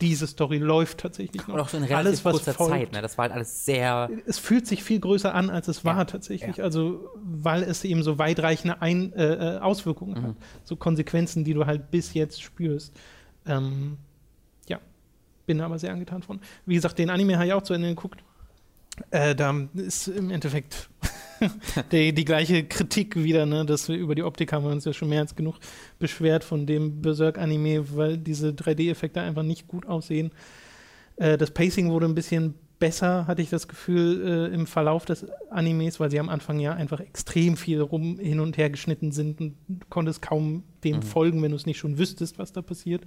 diese 0.00 0.26
Story 0.26 0.58
läuft 0.58 0.98
tatsächlich 0.98 1.46
noch. 1.46 1.54
Und 1.54 1.60
auch 1.60 1.68
so 1.68 1.76
in 1.76 1.84
relativ 1.84 2.06
alles, 2.06 2.24
was 2.24 2.32
kurzer 2.32 2.54
folgt, 2.54 2.72
Zeit. 2.72 2.92
Ne? 2.92 3.02
Das 3.02 3.18
war 3.18 3.24
halt 3.24 3.32
alles 3.32 3.64
sehr. 3.64 4.08
es 4.26 4.38
fühlt 4.38 4.66
sich 4.66 4.82
viel 4.82 5.00
größer 5.00 5.34
an, 5.34 5.50
als 5.50 5.68
es 5.68 5.84
war 5.84 5.96
Ja, 5.98 6.04
tatsächlich. 6.04 6.56
ja. 6.56 6.64
Also, 6.64 7.10
weil 7.22 7.62
es 7.62 7.84
eben 7.84 8.02
so 8.02 8.18
weitreichende 8.18 8.80
Ein 8.82 9.12
äh, 9.12 9.56
äh, 9.56 9.58
Auswirkungen 9.58 10.20
Mhm. 10.20 10.26
hat. 10.28 10.36
So 10.64 10.76
Konsequenzen, 10.76 11.44
die 11.44 11.54
du 11.54 11.66
halt 11.66 11.90
bis 11.90 12.14
jetzt 12.14 12.42
spürst. 12.42 12.94
Ähm, 13.46 13.96
ja, 14.68 14.78
bin 15.46 15.60
aber 15.60 15.78
sehr 15.78 15.92
angetan 15.92 16.22
von. 16.22 16.40
Wie 16.66 16.74
gesagt, 16.74 16.98
den 16.98 17.10
Anime 17.10 17.36
habe 17.36 17.46
ich 17.46 17.52
auch 17.52 17.62
zu 17.62 17.74
Ende 17.74 17.88
geguckt. 17.88 18.22
Äh, 19.10 19.34
da 19.34 19.54
ist 19.74 20.08
im 20.08 20.30
Endeffekt 20.30 20.88
die, 21.92 22.12
die 22.12 22.24
gleiche 22.24 22.64
Kritik 22.64 23.16
wieder, 23.16 23.46
ne? 23.46 23.64
dass 23.64 23.88
wir 23.88 23.96
über 23.96 24.14
die 24.14 24.22
Optik 24.22 24.52
haben 24.52 24.64
wir 24.64 24.70
uns 24.72 24.84
ja 24.84 24.92
schon 24.92 25.08
mehr 25.08 25.20
als 25.20 25.34
genug 25.36 25.56
beschwert 25.98 26.44
von 26.44 26.66
dem 26.66 27.00
Berserk-Anime, 27.02 27.96
weil 27.96 28.18
diese 28.18 28.50
3D-Effekte 28.50 29.20
einfach 29.20 29.42
nicht 29.42 29.68
gut 29.68 29.86
aussehen. 29.86 30.30
Äh, 31.16 31.38
das 31.38 31.50
Pacing 31.50 31.90
wurde 31.90 32.06
ein 32.06 32.14
bisschen 32.14 32.54
besser, 32.78 33.26
hatte 33.26 33.42
ich 33.42 33.50
das 33.50 33.68
Gefühl, 33.68 34.26
äh, 34.50 34.54
im 34.54 34.66
Verlauf 34.66 35.04
des 35.04 35.26
Animes, 35.50 36.00
weil 36.00 36.10
sie 36.10 36.18
am 36.18 36.30
Anfang 36.30 36.58
ja 36.60 36.72
einfach 36.72 37.00
extrem 37.00 37.56
viel 37.58 37.80
rum 37.80 38.18
hin 38.18 38.40
und 38.40 38.56
her 38.56 38.70
geschnitten 38.70 39.12
sind 39.12 39.38
und 39.40 39.54
du 39.68 39.86
konntest 39.90 40.22
kaum 40.22 40.62
dem 40.82 40.96
Mhm. 40.96 41.02
folgen, 41.02 41.42
wenn 41.42 41.50
du 41.50 41.56
es 41.56 41.66
nicht 41.66 41.78
schon 41.78 41.98
wüsstest, 41.98 42.38
was 42.38 42.52
da 42.52 42.62
passiert. 42.62 43.02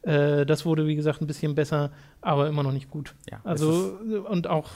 Äh, 0.00 0.46
das 0.46 0.64
wurde, 0.64 0.86
wie 0.86 0.96
gesagt, 0.96 1.20
ein 1.20 1.26
bisschen 1.26 1.54
besser, 1.54 1.92
aber 2.22 2.48
immer 2.48 2.62
noch 2.62 2.72
nicht 2.72 2.90
gut. 2.90 3.14
Ja, 3.30 3.40
Also, 3.44 3.98
und 4.30 4.46
auch, 4.46 4.70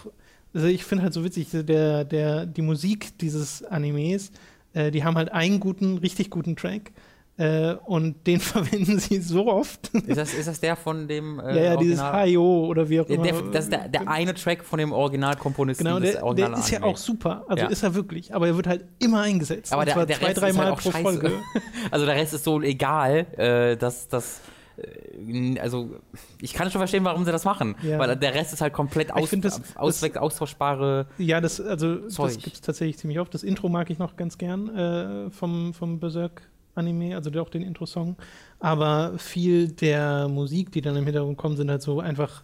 also 0.56 0.66
ich 0.68 0.84
finde 0.84 1.04
halt 1.04 1.12
so 1.12 1.22
witzig, 1.22 1.48
der, 1.52 2.04
der, 2.04 2.46
die 2.46 2.62
Musik 2.62 3.16
dieses 3.18 3.62
Animes, 3.62 4.30
äh, 4.72 4.90
die 4.90 5.04
haben 5.04 5.16
halt 5.16 5.30
einen 5.32 5.60
guten, 5.60 5.98
richtig 5.98 6.30
guten 6.30 6.56
Track. 6.56 6.92
Äh, 7.38 7.74
und 7.84 8.26
den 8.26 8.40
verwenden 8.52 8.98
sie 8.98 9.20
so 9.20 9.46
oft. 9.46 9.88
Ist 9.94 10.16
das, 10.16 10.32
ist 10.32 10.48
das 10.48 10.58
der 10.58 10.74
von 10.74 11.06
dem. 11.06 11.38
Äh, 11.38 11.54
ja, 11.56 11.62
ja, 11.72 11.76
dieses 11.76 12.02
Hi-Yo 12.02 12.64
oder 12.66 12.88
wie 12.88 12.98
auch 13.00 13.04
Der, 13.06 13.16
immer. 13.16 13.24
der, 13.24 13.42
das 13.52 13.64
ist 13.64 13.72
der, 13.74 13.88
der 13.88 14.08
eine 14.08 14.32
Track 14.32 14.64
von 14.64 14.78
dem 14.78 14.90
Originalkomponisten 14.92 15.84
Genau, 15.86 16.00
der, 16.00 16.12
der 16.12 16.24
Original 16.24 16.58
ist 16.58 16.70
ja 16.70 16.82
auch 16.82 16.96
super. 16.96 17.44
Also 17.46 17.64
Ja. 17.64 17.68
ist 17.70 17.82
er 17.82 17.94
wirklich. 17.94 18.34
Aber 18.34 18.46
er 18.46 18.56
wird 18.56 18.66
halt 18.66 18.86
immer 19.00 19.20
eingesetzt. 19.20 19.70
Aber 19.70 19.80
und 19.80 19.86
der, 19.86 19.94
zwar 19.96 20.06
der 20.06 20.16
zwei, 20.18 20.32
dreimal 20.32 20.66
halt 20.66 20.76
pro 20.78 20.90
scheiße. 20.90 21.02
Folge. 21.02 21.32
Also 21.90 22.06
der 22.06 22.14
Rest 22.14 22.32
ist 22.32 22.44
so 22.44 22.62
egal, 22.62 23.26
äh, 23.36 23.76
dass 23.76 24.08
das. 24.08 24.40
Äh, 24.78 25.58
Also, 25.60 25.96
ich 26.40 26.52
kann 26.54 26.70
schon 26.70 26.80
verstehen, 26.80 27.04
warum 27.04 27.24
sie 27.24 27.32
das 27.32 27.44
machen. 27.44 27.74
Ja. 27.82 27.98
Weil 27.98 28.16
der 28.16 28.34
Rest 28.34 28.52
ist 28.52 28.60
halt 28.60 28.72
komplett 28.72 29.12
aus, 29.12 29.30
das- 29.30 29.60
aus, 29.76 30.00
das- 30.00 30.16
austauschbare. 30.16 31.06
Ja, 31.18 31.40
das, 31.40 31.60
also, 31.60 31.96
das 31.96 32.14
Zeug. 32.14 32.38
gibt 32.38 32.54
es 32.56 32.60
tatsächlich 32.60 32.98
ziemlich 32.98 33.18
oft. 33.20 33.32
Das 33.34 33.42
Intro 33.42 33.68
mag 33.68 33.90
ich 33.90 33.98
noch 33.98 34.16
ganz 34.16 34.38
gern 34.38 34.68
äh, 34.74 35.30
vom, 35.30 35.72
vom 35.74 35.98
Berserk-Anime, 36.00 37.14
also 37.16 37.30
auch 37.40 37.48
den 37.48 37.62
Intro-Song. 37.62 38.16
Aber 38.60 39.14
viel 39.18 39.68
der 39.68 40.28
Musik, 40.28 40.72
die 40.72 40.80
dann 40.80 40.96
im 40.96 41.04
Hintergrund 41.04 41.36
kommen, 41.36 41.56
sind 41.56 41.70
halt 41.70 41.82
so 41.82 42.00
einfach 42.00 42.42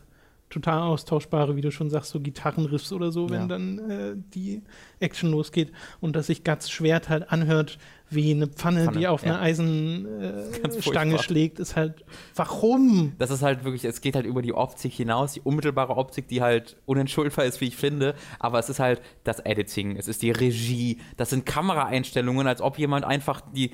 total 0.53 0.83
austauschbare, 0.83 1.57
wie 1.57 1.61
du 1.61 1.73
schon 1.73 1.91
sagst, 1.91 2.11
so 2.11 2.21
Gitarrenriffs 2.21 2.93
oder 2.93 3.11
so, 3.11 3.31
wenn 3.31 3.43
Ja. 3.43 3.47
dann 3.47 3.79
äh, 3.91 4.15
die 4.35 4.63
Action 5.01 5.31
losgeht. 5.31 5.73
Und 6.01 6.15
dass 6.15 6.27
sich 6.27 6.45
Guts 6.45 6.71
Schwert 6.71 7.09
halt 7.09 7.31
anhört 7.33 7.79
wie 8.11 8.31
eine 8.33 8.47
Pfanne, 8.47 8.85
Pfanne, 8.85 8.99
die 8.99 9.07
auf 9.09 9.25
ja. 9.25 9.33
eine 9.33 9.41
Eisenstange 9.41 11.15
äh, 11.15 11.19
schlägt, 11.19 11.59
ist 11.59 11.77
halt, 11.77 12.05
warum? 12.35 13.13
Das 13.19 13.31
ist 13.31 13.43
halt 13.43 13.65
wirklich, 13.65 13.85
es 13.85 14.03
geht 14.03 14.15
halt 14.15 14.27
über 14.27 14.43
die 14.43 14.53
Optik 14.53 14.93
hinaus, 14.93 15.33
die 15.33 15.41
unmittelbare 15.41 15.97
Optik, 15.97 16.29
die 16.29 16.43
halt 16.43 16.77
unentschuldbar 16.85 17.47
ist, 17.47 17.61
wie 17.61 17.69
ich 17.69 17.77
finde. 17.77 18.15
Aber 18.39 18.59
es 18.59 18.69
ist 18.69 18.81
halt 18.81 19.01
das 19.25 19.41
Editing, 19.41 19.97
es 19.97 20.09
ist 20.09 20.21
die 20.23 20.31
Regie, 20.31 20.99
das 21.17 21.31
sind 21.31 21.47
Kameraeinstellungen, 21.47 22.47
als 22.47 22.61
ob 22.61 22.79
jemand 22.79 23.05
einfach 23.05 23.41
die. 23.55 23.71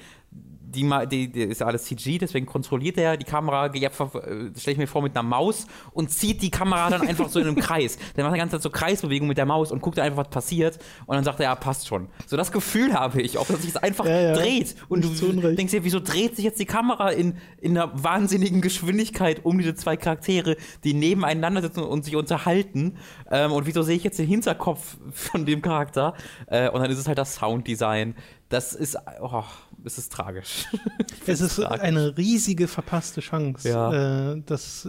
Die, 0.71 0.89
die, 1.11 1.33
die 1.33 1.43
ist 1.45 1.61
ja 1.61 1.67
alles 1.67 1.85
CG, 1.85 2.19
deswegen 2.19 2.45
kontrolliert 2.45 2.99
er 2.99 3.17
die 3.17 3.25
Kamera, 3.25 3.75
ja, 3.75 3.91
stelle 3.91 4.53
ich 4.73 4.77
mir 4.77 4.87
vor, 4.87 5.01
mit 5.03 5.17
einer 5.17 5.23
Maus 5.27 5.67
und 5.93 6.11
zieht 6.11 6.43
die 6.43 6.51
Kamera 6.51 6.91
dann 6.91 7.09
einfach 7.09 7.29
so 7.31 7.41
in 7.41 7.47
einem 7.47 7.57
Kreis. 7.57 7.97
Der 8.17 8.25
macht 8.25 8.35
die 8.35 8.39
ganze 8.39 8.57
Zeit 8.57 8.63
so 8.63 8.71
Kreisbewegungen 8.71 9.29
mit 9.29 9.39
der 9.39 9.47
Maus 9.47 9.73
und 9.73 9.81
guckt 9.81 9.99
einfach, 9.99 10.19
was 10.19 10.29
passiert. 10.29 10.79
Und 11.07 11.17
dann 11.17 11.25
sagt 11.25 11.41
er, 11.41 11.45
ja, 11.45 11.55
passt 11.55 11.87
schon. 11.89 12.09
So 12.27 12.37
das 12.37 12.53
Gefühl 12.53 12.93
habe 12.93 13.23
ich, 13.23 13.39
ob 13.39 13.49
er 13.49 13.57
sich 13.57 13.77
einfach 13.83 14.05
Ja, 14.05 14.21
ja. 14.21 14.33
dreht. 14.35 14.77
Und 14.89 15.05
Nicht 15.05 15.23
du 15.23 15.31
Unrecht. 15.31 15.59
denkst 15.59 15.73
dir, 15.73 15.85
wieso 15.85 16.01
dreht 16.01 16.37
sich 16.37 16.45
jetzt 16.45 16.61
die 16.61 16.67
Kamera 16.67 17.11
in, 17.11 17.39
in 17.61 17.79
einer 17.79 17.91
wahnsinnigen 18.03 18.61
Geschwindigkeit 18.61 19.45
um 19.45 19.57
diese 19.59 19.75
zwei 19.75 19.97
Charaktere, 19.97 20.57
die 20.85 20.93
nebeneinander 20.93 21.63
sitzen 21.63 21.81
und 21.83 22.05
sich 22.05 22.15
unterhalten? 22.17 22.97
Ähm, 23.31 23.53
und 23.53 23.67
wieso 23.67 23.83
sehe 23.83 23.97
ich 23.97 24.05
jetzt 24.05 24.19
den 24.19 24.27
Hinterkopf 24.27 24.99
von 25.13 25.47
dem 25.47 25.63
Charakter? 25.63 26.15
Äh, 26.47 26.69
und 26.69 26.83
dann 26.83 26.91
ist 26.91 26.99
es 26.99 27.09
halt 27.09 27.17
das 27.19 27.37
Sounddesign. 27.37 28.15
Das 28.51 28.73
ist, 28.73 28.97
oh, 29.21 29.43
es 29.89 29.99
ist 29.99 30.13
tragisch. 30.13 30.67
Es 31.27 31.41
ist 31.41 31.57
tragisch. 31.57 31.81
eine 31.81 32.17
riesige 32.17 32.69
verpasste 32.69 33.21
Chance. 33.21 33.69
Ja. 33.69 34.33
Äh, 34.35 34.43
das, 34.47 34.89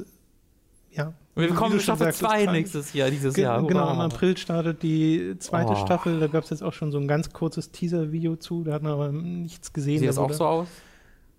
ja. 0.91 1.13
Wir 1.35 1.47
bekommen 1.47 1.71
schon 1.73 1.79
Staffel 1.81 2.05
sagst, 2.07 2.19
2 2.19 2.25
ist 2.27 2.31
tragisch. 2.45 2.51
nächstes 2.51 2.93
Jahr, 2.93 3.09
dieses 3.09 3.33
Ge 3.33 3.43
Jahr. 3.45 3.65
Genau, 3.65 3.81
Hurra. 3.85 3.93
im 3.93 3.99
April 3.99 4.37
startet 4.37 4.83
die 4.83 5.35
zweite 5.39 5.71
Oh. 5.71 5.75
Staffel. 5.85 6.19
Da 6.19 6.27
gab 6.27 6.43
es 6.43 6.49
jetzt 6.49 6.61
auch 6.63 6.73
schon 6.73 6.91
so 6.91 6.97
ein 6.97 7.07
ganz 7.07 7.31
kurzes 7.31 7.71
Teaser-Video 7.71 8.35
zu. 8.35 8.63
Da 8.63 8.73
hat 8.73 8.83
man 8.83 8.91
aber 8.93 9.11
nichts 9.11 9.71
gesehen. 9.73 9.99
Sieht 9.99 10.09
das 10.09 10.15
Da 10.17 10.21
auch 10.23 10.33
so 10.33 10.45
aus? 10.45 10.67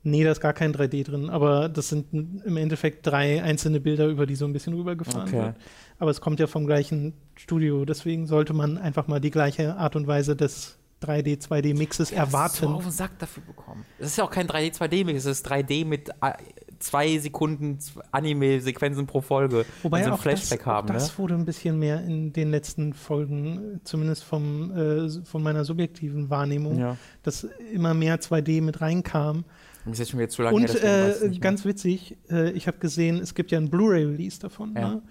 Nee, 0.02 0.24
da 0.24 0.32
ist 0.32 0.40
gar 0.40 0.54
kein 0.54 0.72
3D 0.74 1.04
drin. 1.04 1.28
Aber 1.28 1.68
das 1.68 1.90
sind 1.90 2.06
im 2.12 2.56
Endeffekt 2.56 3.06
drei 3.06 3.42
einzelne 3.42 3.80
Bilder, 3.80 4.06
über 4.06 4.24
die 4.24 4.34
so 4.36 4.46
ein 4.46 4.52
bisschen 4.54 4.72
rübergefahren 4.72 5.28
Okay. 5.28 5.42
wird. 5.42 5.56
Aber 5.98 6.10
es 6.10 6.22
kommt 6.22 6.40
ja 6.40 6.46
vom 6.46 6.64
gleichen 6.66 7.12
Studio. 7.36 7.84
Deswegen 7.84 8.26
sollte 8.26 8.54
man 8.54 8.78
einfach 8.78 9.06
mal 9.08 9.20
die 9.20 9.30
gleiche 9.30 9.76
Art 9.76 9.96
und 9.96 10.06
Weise 10.06 10.34
des 10.36 10.78
3D, 11.02 11.40
2D-Mixes 11.46 12.08
So 12.10 12.14
erwarten. 12.14 12.66
auf 12.66 12.82
den 12.82 12.92
Sack 12.92 13.18
dafür 13.18 13.42
bekommen. 13.44 13.84
Es 13.98 14.08
ist 14.08 14.16
ja 14.18 14.24
auch 14.24 14.30
kein 14.30 14.46
3D, 14.46 14.76
2D-Mix, 14.76 15.20
es 15.24 15.38
ist 15.40 15.50
3D 15.50 15.84
mit 15.86 16.08
äh, 16.08 16.32
zwei 16.78 17.18
Sekunden 17.18 17.78
Anime-Sequenzen 18.10 19.06
pro 19.06 19.20
Folge, 19.20 19.64
Wobei 19.82 20.04
ein 20.04 20.10
auch 20.12 20.18
Flashback 20.20 20.60
das, 20.60 20.66
haben. 20.66 20.88
auch 20.88 20.94
das 20.94 21.12
ne? 21.12 21.18
wurde 21.18 21.34
ein 21.34 21.44
bisschen 21.44 21.78
mehr 21.78 22.02
in 22.04 22.32
den 22.32 22.50
letzten 22.50 22.92
Folgen, 22.94 23.80
zumindest 23.84 24.24
vom, 24.24 24.70
äh, 24.76 25.08
von 25.24 25.42
meiner 25.42 25.64
subjektiven 25.64 26.30
Wahrnehmung, 26.30 26.78
Ja. 26.78 26.96
dass 27.22 27.44
immer 27.72 27.94
mehr 27.94 28.20
2D 28.20 28.62
mit 28.62 28.80
reinkam. 28.80 29.44
Das 29.84 29.94
ist 29.94 29.98
jetzt 30.00 30.10
schon 30.10 30.20
wieder 30.20 30.28
zu 30.28 30.42
lange 30.42 30.58
her, 30.58 31.14
Und 31.22 31.30
ich 31.32 31.36
äh, 31.36 31.40
ganz 31.40 31.64
witzig, 31.64 32.16
äh, 32.30 32.50
ich 32.50 32.66
habe 32.66 32.78
gesehen, 32.78 33.18
es 33.20 33.34
gibt 33.34 33.50
ja 33.50 33.58
ein 33.58 33.70
Blu-ray-Release 33.70 34.38
davon. 34.38 34.74
Ja. 34.74 34.88
Ne? 34.96 35.02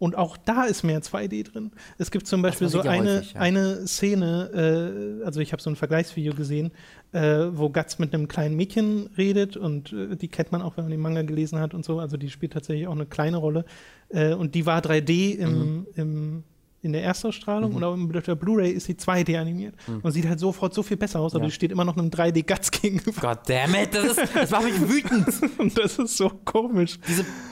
Und 0.00 0.16
auch 0.16 0.38
da 0.38 0.64
ist 0.64 0.82
mehr 0.82 1.02
2D 1.02 1.52
drin. 1.52 1.72
Es 1.98 2.10
gibt 2.10 2.26
zum 2.26 2.40
Beispiel 2.40 2.70
so 2.70 2.80
eine, 2.80 3.16
häufig, 3.16 3.34
ja. 3.34 3.40
eine 3.42 3.86
Szene, 3.86 5.20
äh, 5.20 5.24
also 5.26 5.40
ich 5.40 5.52
habe 5.52 5.60
so 5.60 5.68
ein 5.68 5.76
Vergleichsvideo 5.76 6.32
gesehen, 6.34 6.72
äh, 7.12 7.20
wo 7.52 7.68
Guts 7.68 7.98
mit 7.98 8.14
einem 8.14 8.26
kleinen 8.26 8.56
Mädchen 8.56 9.10
redet 9.18 9.58
und 9.58 9.92
äh, 9.92 10.16
die 10.16 10.28
kennt 10.28 10.52
man 10.52 10.62
auch, 10.62 10.78
wenn 10.78 10.84
man 10.84 10.90
den 10.90 11.00
Manga 11.00 11.20
gelesen 11.20 11.60
hat 11.60 11.74
und 11.74 11.84
so. 11.84 12.00
Also 12.00 12.16
die 12.16 12.30
spielt 12.30 12.54
tatsächlich 12.54 12.86
auch 12.88 12.94
eine 12.94 13.04
kleine 13.04 13.36
Rolle. 13.36 13.66
Äh, 14.08 14.32
und 14.32 14.54
die 14.54 14.64
war 14.64 14.80
3D 14.80 15.36
im, 15.36 15.50
Mhm. 15.50 15.86
im, 15.96 16.44
in 16.82 16.92
der 16.92 17.02
Erstausstrahlung 17.04 17.74
und 17.74 17.84
auch 17.84 17.92
auf 17.94 18.24
der 18.24 18.34
Blu-ray 18.34 18.70
ist 18.70 18.86
sie 18.86 18.94
2D 18.94 19.38
animiert 19.38 19.74
und 20.02 20.10
sieht 20.12 20.26
halt 20.26 20.40
sofort 20.40 20.72
so 20.72 20.82
viel 20.82 20.96
besser 20.96 21.20
aus, 21.20 21.34
aber 21.34 21.40
Mhm. 21.40 21.44
Ja. 21.44 21.48
die 21.48 21.54
steht 21.54 21.72
immer 21.72 21.84
noch 21.84 21.96
einem 21.96 22.08
3D-Guts 22.08 22.70
gegenüber. 22.82 23.20
God 23.20 23.38
damn 23.46 23.74
it, 23.74 23.94
das, 23.94 24.16
ist, 24.18 24.34
das 24.34 24.50
macht 24.50 24.64
mich 24.64 24.80
wütend. 24.88 25.58
Und 25.58 25.76
das 25.78 25.98
ist 25.98 26.16
so 26.16 26.30
komisch. 26.44 26.98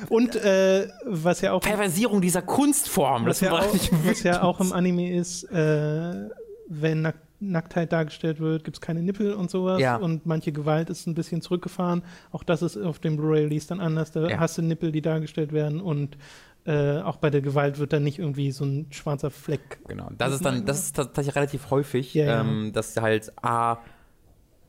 und 0.08 0.34
äh, 0.36 0.88
was 1.04 1.40
ja 1.42 1.52
auch 1.52 1.60
Perversierung 1.60 2.20
dieser 2.22 2.40
Kunstform, 2.42 3.26
was 3.26 3.40
das 3.40 3.48
ja, 3.48 3.52
macht 3.52 3.68
auch, 3.68 3.72
mich 3.74 3.92
was 3.92 4.04
wütend. 4.04 4.24
ja 4.24 4.42
auch 4.42 4.60
im 4.60 4.72
Anime 4.72 5.14
ist, 5.14 5.44
äh, 5.44 6.28
wenn 6.68 7.12
Nacktheit 7.40 7.92
dargestellt 7.92 8.40
wird, 8.40 8.64
gibt 8.64 8.76
es 8.76 8.80
keine 8.80 9.02
Nippel 9.02 9.32
und 9.34 9.50
sowas. 9.50 9.80
Ja. 9.80 9.96
Und 9.96 10.26
manche 10.26 10.52
Gewalt 10.52 10.90
ist 10.90 11.06
ein 11.06 11.14
bisschen 11.14 11.40
zurückgefahren. 11.42 12.02
Auch 12.32 12.42
das 12.42 12.62
ist 12.62 12.76
auf 12.76 12.98
dem 12.98 13.16
Blu-ray-Release 13.16 13.68
dann 13.68 13.80
anders. 13.80 14.10
Da 14.12 14.28
Ja. 14.28 14.38
hast 14.40 14.58
du 14.58 14.62
Nippel, 14.62 14.90
die 14.92 15.02
dargestellt 15.02 15.52
werden. 15.52 15.80
Und 15.80 16.16
äh, 16.64 16.98
auch 17.00 17.16
bei 17.16 17.30
der 17.30 17.40
Gewalt 17.40 17.78
wird 17.78 17.92
dann 17.92 18.02
nicht 18.02 18.18
irgendwie 18.18 18.50
so 18.50 18.64
ein 18.64 18.86
schwarzer 18.90 19.30
Fleck. 19.30 19.78
Genau, 19.86 20.10
das 20.18 20.34
ist 20.34 20.44
dann, 20.44 20.66
das 20.66 20.80
ist 20.80 20.96
tatsächlich 20.96 21.34
relativ 21.36 21.70
häufig, 21.70 22.12
Ja. 22.14 22.40
Ähm, 22.40 22.72
dass 22.74 22.96
halt 22.96 23.32
A, 23.42 23.78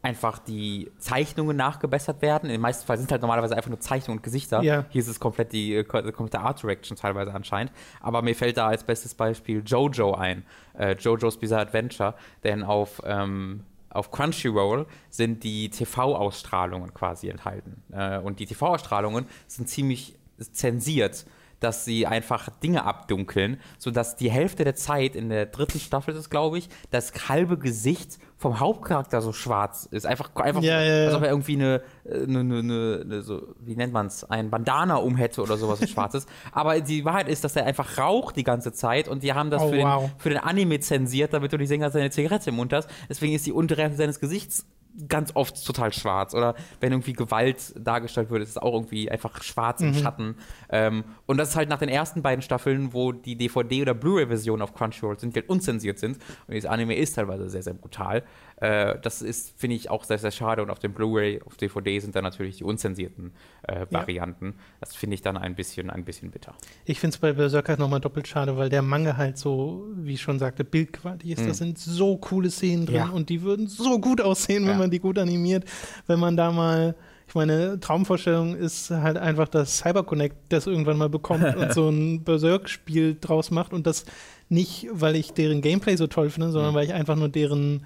einfach 0.02 0.40
die 0.40 0.92
Zeichnungen 0.98 1.58
nachgebessert 1.58 2.22
werden. 2.22 2.46
In 2.46 2.54
den 2.54 2.62
meisten 2.62 2.86
Fällen 2.86 3.00
sind 3.00 3.08
es 3.08 3.12
halt 3.12 3.22
normalerweise 3.22 3.56
einfach 3.56 3.70
nur 3.70 3.80
Zeichnungen 3.82 4.20
und 4.20 4.24
Gesichter. 4.24 4.62
Ja. 4.62 4.86
Hier 4.90 5.02
ist 5.02 5.08
es 5.10 5.20
komplett 5.20 5.52
die 5.52 5.76
äh, 5.76 5.84
ko- 5.84 6.02
komplette 6.14 6.40
Art 6.40 6.62
Direction 6.64 6.98
teilweise 6.98 7.34
anscheinend. 7.34 7.74
Aber 8.00 8.22
mir 8.22 8.36
fällt 8.36 8.58
da 8.58 8.68
als 8.68 8.84
bestes 8.84 9.14
Beispiel 9.14 9.62
Jojo 9.66 10.14
ein. 10.14 10.44
Äh, 10.78 10.94
Jojo's 10.94 11.38
Bizarre 11.38 11.64
Adventure. 11.64 12.14
Denn 12.46 12.64
auf, 12.64 13.02
ähm, 13.06 13.66
auf 13.90 14.10
Crunchyroll 14.12 14.86
sind 15.10 15.44
die 15.44 15.70
TV-Ausstrahlungen 15.70 16.94
quasi 16.94 17.28
enthalten. 17.28 17.84
Äh, 17.92 18.20
und 18.20 18.40
die 18.40 18.46
TV-Ausstrahlungen 18.46 19.26
sind 19.48 19.68
ziemlich 19.70 20.16
zensiert 20.54 21.26
dass 21.62 21.84
sie 21.84 22.08
einfach 22.08 22.48
Dinge 22.64 22.86
abdunkeln, 22.86 23.60
sodass 23.78 24.16
die 24.16 24.32
Hälfte 24.32 24.64
der 24.64 24.76
Zeit 24.76 25.14
in 25.14 25.28
der 25.28 25.46
dritten 25.46 25.78
Staffel 25.82 26.16
ist 26.16 26.30
glaube 26.30 26.58
ich, 26.58 26.70
das 26.90 27.12
halbe 27.28 27.58
Gesicht 27.58 28.18
vom 28.40 28.60
Hauptcharakter 28.62 29.22
so 29.22 29.34
schwarz 29.34 29.86
ist. 29.92 30.06
Einfach, 30.06 30.34
einfach 30.36 30.62
Ja, 30.62 30.82
ja, 30.82 30.96
ja. 31.02 31.06
als 31.08 31.16
ob 31.16 31.24
er 31.24 31.30
irgendwie 31.30 31.56
eine, 31.56 31.82
äh, 32.06 32.24
eine, 32.24 32.40
eine, 32.40 33.02
eine, 33.04 33.22
so, 33.22 33.54
wie 33.60 33.76
nennt 33.76 33.92
man 33.92 34.08
es, 34.08 34.24
ein 34.24 34.50
Bandana 34.50 34.96
um 34.96 35.18
hätte 35.18 35.42
oder 35.42 35.58
sowas, 35.58 35.82
was 35.82 35.90
schwarzes. 35.90 36.26
Aber 36.54 36.80
die 36.80 37.04
Wahrheit 37.04 37.28
ist, 37.28 37.44
dass 37.44 37.58
er 37.58 37.66
einfach 37.66 37.98
raucht 37.98 38.38
die 38.38 38.46
ganze 38.46 38.72
Zeit 38.72 39.10
und 39.10 39.24
die 39.24 39.34
haben 39.34 39.50
das 39.52 39.62
Oh, 39.62 39.70
für, 39.70 39.80
wow. 39.80 40.04
den, 40.06 40.20
für 40.20 40.30
den 40.30 40.38
Anime 40.40 40.80
zensiert, 40.80 41.34
damit 41.34 41.52
du 41.52 41.58
nicht 41.58 41.68
sehen 41.68 41.82
kannst, 41.82 41.96
dass 41.96 42.00
er 42.00 42.04
eine 42.06 42.12
Zigarette 42.12 42.50
im 42.52 42.56
Mund 42.56 42.72
hast. 42.72 42.90
Deswegen 43.10 43.34
ist 43.34 43.46
die 43.46 43.52
untere 43.52 43.82
Hälfte 43.82 43.98
seines 43.98 44.22
Gesichts 44.22 44.66
ganz 45.08 45.32
oft 45.36 45.66
total 45.66 45.94
schwarz. 45.94 46.34
Oder 46.34 46.56
wenn 46.82 46.92
irgendwie 46.92 47.14
Gewalt 47.14 47.74
dargestellt 47.80 48.32
wird, 48.32 48.42
ist 48.42 48.50
es 48.50 48.58
auch 48.58 48.74
irgendwie 48.74 49.10
einfach 49.10 49.44
schwarz 49.44 49.82
im 49.82 49.94
Schatten. 49.94 50.36
Ähm, 50.70 51.04
und 51.26 51.38
das 51.38 51.50
ist 51.50 51.56
halt 51.56 51.70
nach 51.70 51.78
den 51.78 51.90
ersten 51.90 52.22
beiden 52.22 52.42
Staffeln, 52.42 52.92
wo 52.92 53.12
die 53.12 53.38
DVD- 53.38 53.84
oder 53.84 53.94
Blu-ray-Version 53.94 54.62
auf 54.62 54.74
Crunchyroll 54.74 55.20
sind, 55.20 55.36
die 55.36 55.42
halt 55.42 55.50
unzensiert 55.50 56.00
sind. 56.00 56.18
Und 56.48 56.54
dieses 56.56 56.70
Anime 56.70 56.96
ist 56.96 57.14
teilweise 57.16 57.50
sehr, 57.50 57.62
sehr 57.62 57.76
brutal. 57.76 58.24
Äh, 58.62 58.98
das 59.02 59.22
ist, 59.22 59.54
finde 59.58 59.76
ich, 59.78 59.90
auch 59.90 60.04
sehr, 60.04 60.18
sehr 60.18 60.32
schade. 60.32 60.62
Und 60.62 60.70
auf 60.70 60.80
dem 60.80 60.94
Blu-ray, 60.94 61.42
auf 61.46 61.56
DVD 61.56 62.00
sind 62.00 62.16
dann 62.16 62.24
natürlich 62.24 62.58
die 62.58 62.64
unzensierten 62.64 63.32
äh, 63.64 63.86
Varianten. 63.90 64.56
Das 64.82 64.96
finde 64.96 65.14
ich 65.16 65.22
dann 65.22 65.38
ein 65.38 65.56
bisschen, 65.56 65.90
ein 65.90 66.04
bisschen 66.04 66.32
bitter. 66.32 66.54
Ich 66.86 67.00
finde 67.00 67.14
es 67.16 67.20
bei 67.20 67.32
Berserker 67.34 67.78
nochmal 67.78 68.02
doppelt 68.02 68.28
schade, 68.28 68.58
weil 68.58 68.70
der 68.70 68.82
Manga 68.82 69.16
halt 69.18 69.38
so, 69.38 69.86
wie 69.96 70.14
ich 70.16 70.22
schon 70.22 70.40
sagte, 70.40 70.64
bildqualitativ 70.64 71.40
ist. 71.40 71.48
Da 71.48 71.54
sind 71.54 71.78
so 71.80 72.18
coole 72.18 72.50
Szenen 72.50 72.86
drin 72.86 72.96
Mhm. 73.02 73.08
Ja. 73.08 73.10
und 73.10 73.30
die 73.30 73.42
würden 73.44 73.68
so 73.68 74.00
gut 74.00 74.20
aussehen, 74.22 74.64
wenn 74.64 74.72
Ja. 74.74 74.78
man 74.78 74.92
die 74.92 75.00
gut 75.00 75.18
animiert. 75.18 75.64
Wenn 76.08 76.20
man 76.20 76.36
da 76.36 76.52
mal, 76.52 76.96
ich 77.28 77.36
meine, 77.36 77.80
Traumvorstellung 77.80 78.56
ist 78.56 78.90
halt 78.92 79.16
einfach, 79.18 79.48
dass 79.48 79.78
Cyberconnect 79.78 80.36
das 80.50 80.68
irgendwann 80.68 80.98
mal 80.98 81.10
bekommt 81.10 81.44
und 81.56 81.74
so 81.74 81.88
ein 81.90 82.24
Berserk-Spiel 82.24 83.18
draus 83.22 83.52
macht 83.52 83.72
und 83.74 83.88
das 83.88 84.06
nicht, 84.50 84.88
weil 84.92 85.16
ich 85.16 85.32
deren 85.34 85.62
Gameplay 85.62 85.96
so 85.96 86.08
toll 86.08 86.30
finde, 86.30 86.48
Mhm. 86.48 86.52
sondern 86.54 86.74
weil 86.74 86.86
ich 86.86 86.94
einfach 86.94 87.16
nur 87.16 87.30
deren 87.30 87.86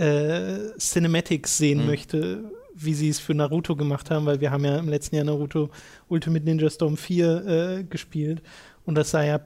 äh, 0.00 0.78
Cinematics 0.78 1.58
sehen 1.58 1.80
Mhm. 1.80 1.86
möchte, 1.86 2.44
wie 2.74 2.94
sie 2.94 3.08
es 3.08 3.18
für 3.20 3.34
Naruto 3.34 3.76
gemacht 3.76 4.10
haben, 4.10 4.26
weil 4.26 4.40
wir 4.40 4.50
haben 4.50 4.64
ja 4.64 4.78
im 4.78 4.88
letzten 4.88 5.16
Jahr 5.16 5.24
Naruto 5.24 5.68
Ultimate 6.08 6.44
Ninja 6.44 6.70
Storm 6.70 6.96
4 6.96 7.46
äh, 7.46 7.84
gespielt 7.84 8.42
und 8.86 8.94
das 8.94 9.10
sah 9.10 9.22
ja 9.24 9.40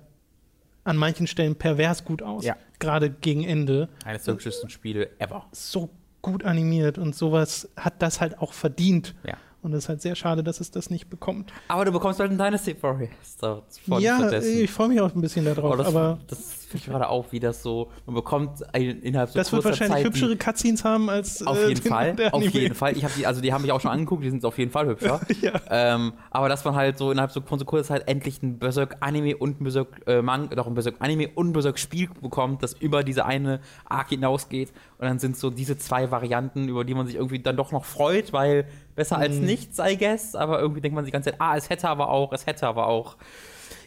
an 0.84 0.96
manchen 0.96 1.26
Stellen 1.26 1.56
pervers 1.56 2.04
gut 2.04 2.22
aus, 2.22 2.44
Ja. 2.44 2.56
gerade 2.78 3.10
gegen 3.10 3.42
Ende. 3.44 3.88
Eines 4.04 4.24
der 4.24 4.34
hübschesten 4.34 4.68
Spiele 4.70 5.08
ever. 5.18 5.46
So 5.52 5.88
gut 6.22 6.44
animiert 6.44 6.98
und 6.98 7.14
sowas 7.16 7.68
hat 7.76 8.00
das 8.02 8.20
halt 8.20 8.38
auch 8.38 8.52
verdient. 8.52 9.14
Ja. 9.26 9.34
Und 9.62 9.72
es 9.72 9.84
ist 9.84 9.88
halt 9.88 10.02
sehr 10.02 10.14
schade, 10.14 10.44
dass 10.44 10.60
es 10.60 10.70
das 10.70 10.90
nicht 10.90 11.08
bekommt. 11.08 11.50
Aber 11.68 11.86
du 11.86 11.92
bekommst 11.92 12.20
halt 12.20 12.30
ein 12.30 12.36
Dynasty 12.36 12.76
Warriors. 12.82 13.10
So, 13.40 13.62
ja, 13.98 14.30
ich 14.38 14.70
freue 14.70 14.88
mich 14.88 15.00
auch 15.00 15.14
ein 15.14 15.22
bisschen 15.22 15.46
darauf, 15.46 15.72
Oh, 15.72 15.76
das, 15.76 15.86
aber 15.86 16.18
das 16.26 16.63
finde 16.74 16.86
ich 16.86 16.90
gerade 16.90 17.08
auch, 17.08 17.26
wie 17.30 17.40
das 17.40 17.62
so, 17.62 17.90
man 18.06 18.14
bekommt 18.14 18.62
ein, 18.74 19.00
innerhalb 19.02 19.30
so 19.30 19.38
das 19.38 19.52
wird 19.52 19.64
wahrscheinlich 19.64 19.96
Zeit 19.98 20.04
hübschere 20.06 20.36
Cutscenes 20.36 20.84
haben 20.84 21.08
als 21.08 21.38
die, 21.38 21.46
auf 21.46 21.56
äh, 21.58 21.68
jeden 21.68 21.82
den- 21.82 21.90
Fall, 21.92 22.16
auf 22.32 22.42
jeden 22.42 22.74
Fall. 22.74 22.96
Ich 22.96 23.04
habe 23.04 23.14
die, 23.16 23.26
also 23.26 23.40
die 23.40 23.52
haben 23.52 23.62
mich 23.62 23.72
auch 23.72 23.80
schon 23.80 23.90
angeguckt, 23.90 24.24
die 24.24 24.30
sind 24.30 24.44
auf 24.44 24.58
jeden 24.58 24.70
Fall 24.70 24.86
hübscher. 24.86 25.20
Ja. 25.40 25.52
ähm, 25.70 26.14
aber 26.30 26.48
dass 26.48 26.64
man 26.64 26.74
halt 26.74 26.96
so 26.98 27.10
innerhalb 27.10 27.30
so, 27.30 27.40
von 27.42 27.58
so 27.58 27.64
kurzer 27.64 27.88
Zeit 27.94 28.08
endlich 28.08 28.42
ein 28.42 28.58
Berserk 28.58 28.96
Anime 29.00 29.36
und 29.36 29.60
ein 29.60 29.64
Berserk 29.64 29.88
äh, 30.06 30.22
doch 30.54 30.66
ein 30.66 30.74
Berserk 30.74 30.96
Anime 31.00 31.28
und 31.34 31.48
ein 31.50 31.52
Berserk 31.52 31.78
Spiel 31.78 32.08
bekommt, 32.22 32.62
das 32.62 32.72
über 32.74 33.02
diese 33.04 33.24
eine 33.26 33.60
Arc 33.84 34.08
hinausgeht 34.10 34.72
und 34.98 35.06
dann 35.06 35.18
sind 35.18 35.36
so 35.36 35.50
diese 35.50 35.76
zwei 35.78 36.10
Varianten, 36.10 36.68
über 36.68 36.84
die 36.84 36.94
man 36.94 37.06
sich 37.06 37.16
irgendwie 37.16 37.38
dann 37.40 37.56
doch 37.56 37.72
noch 37.72 37.84
freut, 37.84 38.32
weil 38.32 38.66
besser 38.94 39.18
als 39.18 39.36
Mhm. 39.36 39.46
nichts, 39.46 39.78
I 39.78 39.96
guess, 39.98 40.34
aber 40.34 40.60
irgendwie 40.60 40.80
denkt 40.80 40.94
man 40.94 41.04
sich 41.04 41.10
die 41.10 41.14
ganze 41.14 41.30
Zeit, 41.30 41.40
ah, 41.40 41.56
es 41.56 41.68
hätte 41.68 41.88
aber 41.88 42.08
auch, 42.08 42.32
es 42.32 42.46
hätte 42.46 42.66
aber 42.66 42.86
auch. 42.86 43.16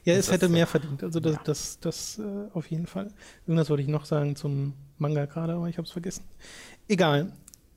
Ja, 0.07 0.13
es 0.13 0.27
Das 0.27 0.35
hätte 0.35 0.47
mehr 0.47 0.67
verdient. 0.67 1.03
Also 1.03 1.19
das, 1.19 1.37
das, 1.43 1.79
das 1.81 2.19
äh, 2.19 2.49
auf 2.53 2.71
jeden 2.71 2.87
Fall. 2.87 3.09
Irgendwas 3.45 3.69
wollte 3.69 3.83
ich 3.83 3.89
noch 3.89 4.05
sagen 4.05 4.37
zum 4.37 4.73
Manga 4.97 5.25
gerade, 5.25 5.53
aber 5.53 5.67
ich 5.67 5.77
habe 5.77 5.85
es 5.85 5.91
vergessen. 5.91 6.23
Egal. 6.87 7.33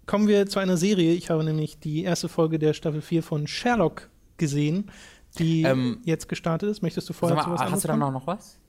Kommen 0.06 0.28
wir 0.28 0.46
zu 0.46 0.60
einer 0.60 0.76
Serie. 0.76 1.12
Ich 1.14 1.28
habe 1.28 1.42
nämlich 1.42 1.80
die 1.80 2.04
erste 2.04 2.28
Folge 2.28 2.60
der 2.60 2.72
Staffel 2.72 3.02
4 3.02 3.24
von 3.24 3.48
Sherlock 3.48 4.10
gesehen, 4.36 4.92
die 5.40 5.62
Ähm, 5.62 5.98
jetzt 6.04 6.28
gestartet 6.28 6.70
ist. 6.70 6.82
Möchtest 6.82 7.08
du 7.08 7.14
vorher 7.14 7.34
mal, 7.36 7.42
zu 7.42 7.50
was 7.50 7.60
hast 7.62 7.84
du 7.84 7.88
da 7.88 7.96
noch 7.96 8.26
was? 8.28 8.59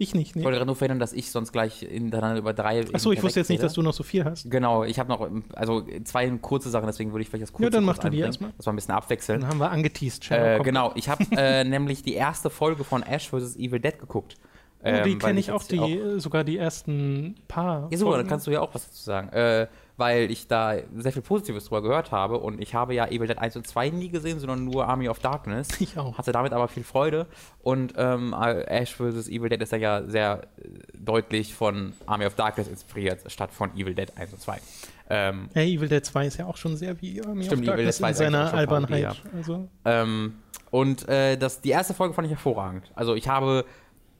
Ich 0.00 0.14
nicht, 0.14 0.30
Ich 0.30 0.36
nee. 0.36 0.44
wollte 0.44 0.58
gerade 0.58 0.66
nur 0.66 0.76
verhindern, 0.76 1.00
dass 1.00 1.12
ich 1.12 1.32
sonst 1.32 1.50
gleich 1.52 1.80
hintereinander 1.80 2.38
über 2.38 2.52
drei. 2.52 2.84
Achso, 2.92 3.10
ich 3.10 3.20
wusste 3.20 3.40
jetzt 3.40 3.48
nicht, 3.48 3.58
rede. 3.58 3.66
dass 3.66 3.74
du 3.74 3.82
noch 3.82 3.92
so 3.92 4.04
viel 4.04 4.24
hast. 4.24 4.48
Genau, 4.48 4.84
ich 4.84 5.00
habe 5.00 5.08
noch, 5.08 5.28
also 5.54 5.84
zwei 6.04 6.28
kurze 6.40 6.70
Sachen, 6.70 6.86
deswegen 6.86 7.10
würde 7.12 7.22
ich 7.22 7.28
vielleicht 7.28 7.42
das 7.42 7.52
kurze 7.52 7.64
Ja, 7.64 7.70
dann 7.70 7.84
kurz 7.84 7.96
mach 7.96 8.04
du 8.04 8.10
die 8.10 8.20
erstmal. 8.20 8.52
Dass 8.56 8.66
wir 8.66 8.72
ein 8.72 8.76
bisschen 8.76 8.94
abwechseln. 8.94 9.40
Dann 9.40 9.50
haben 9.50 9.58
wir 9.58 9.70
angeteased, 9.72 10.30
Äh, 10.30 10.60
genau, 10.62 10.92
ich 10.94 11.08
habe 11.08 11.24
äh, 11.36 11.64
nämlich 11.68 12.04
die 12.04 12.14
erste 12.14 12.48
Folge 12.48 12.84
von 12.84 13.02
Ash 13.02 13.28
vs. 13.28 13.56
Evil 13.56 13.80
Dead 13.80 13.98
geguckt. 13.98 14.36
Oh, 14.80 14.84
die 14.84 14.90
Ähm, 14.90 15.04
weil 15.04 15.16
kenne 15.18 15.40
ich 15.40 15.50
auch, 15.50 15.64
die, 15.64 15.76
äh, 15.76 16.20
sogar 16.20 16.44
die 16.44 16.56
ersten 16.58 17.34
paar. 17.48 17.88
Ja, 17.90 17.98
super, 17.98 18.18
dann 18.18 18.28
kannst 18.28 18.46
du 18.46 18.52
ja 18.52 18.60
auch 18.60 18.72
was 18.74 18.86
dazu 18.86 19.02
sagen. 19.02 19.30
Äh, 19.30 19.66
weil 19.98 20.30
ich 20.30 20.46
da 20.46 20.76
sehr 20.96 21.12
viel 21.12 21.22
Positives 21.22 21.64
drüber 21.66 21.82
gehört 21.82 22.12
habe 22.12 22.38
und 22.38 22.62
ich 22.62 22.74
habe 22.74 22.94
ja 22.94 23.06
Evil 23.08 23.26
Dead 23.26 23.36
1 23.36 23.56
und 23.56 23.66
2 23.66 23.90
nie 23.90 24.08
gesehen, 24.08 24.38
sondern 24.38 24.64
nur 24.64 24.86
Army 24.86 25.08
of 25.08 25.18
Darkness. 25.18 25.68
Ich 25.80 25.98
auch. 25.98 26.16
Hatte 26.16 26.32
damit 26.32 26.52
aber 26.52 26.68
viel 26.68 26.84
Freude 26.84 27.26
und 27.62 27.94
ähm, 27.96 28.32
Ash 28.32 28.94
vs. 28.94 29.28
Evil 29.28 29.48
Dead 29.48 29.60
ist 29.60 29.72
dann 29.72 29.80
ja 29.80 30.02
sehr 30.04 30.42
äh, 30.56 30.68
deutlich 30.96 31.52
von 31.52 31.92
Army 32.06 32.26
of 32.26 32.34
Darkness 32.36 32.68
inspiriert, 32.68 33.30
statt 33.30 33.50
von 33.52 33.72
Evil 33.76 33.94
Dead 33.94 34.10
1 34.16 34.32
und 34.32 34.40
2. 34.40 34.58
Ähm, 35.10 35.48
Ja, 35.54 35.62
Evil 35.62 35.88
Dead 35.88 36.04
2 36.04 36.26
ist 36.26 36.36
ja 36.38 36.46
auch 36.46 36.56
schon 36.56 36.76
sehr 36.76 37.00
wie 37.02 37.20
Army 37.20 37.44
Stimmt, 37.44 37.62
of 37.68 37.74
Evil 37.74 37.84
Darkness 37.84 37.96
Dead 37.96 38.04
2 38.04 38.08
in 38.08 38.14
seiner 38.14 38.54
Albernheit. 38.54 39.04
Parodie, 39.04 39.36
Also, 39.36 39.68
Ähm, 39.84 40.34
und 40.70 41.08
äh, 41.08 41.36
das, 41.36 41.60
die 41.60 41.70
erste 41.70 41.94
Folge 41.94 42.14
fand 42.14 42.26
ich 42.26 42.32
hervorragend. 42.32 42.92
Also 42.94 43.14
ich 43.14 43.28
habe 43.28 43.64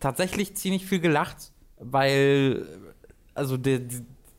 tatsächlich 0.00 0.56
ziemlich 0.56 0.86
viel 0.86 0.98
gelacht, 1.00 1.52
weil 1.78 2.66
also 3.34 3.56
der, 3.56 3.80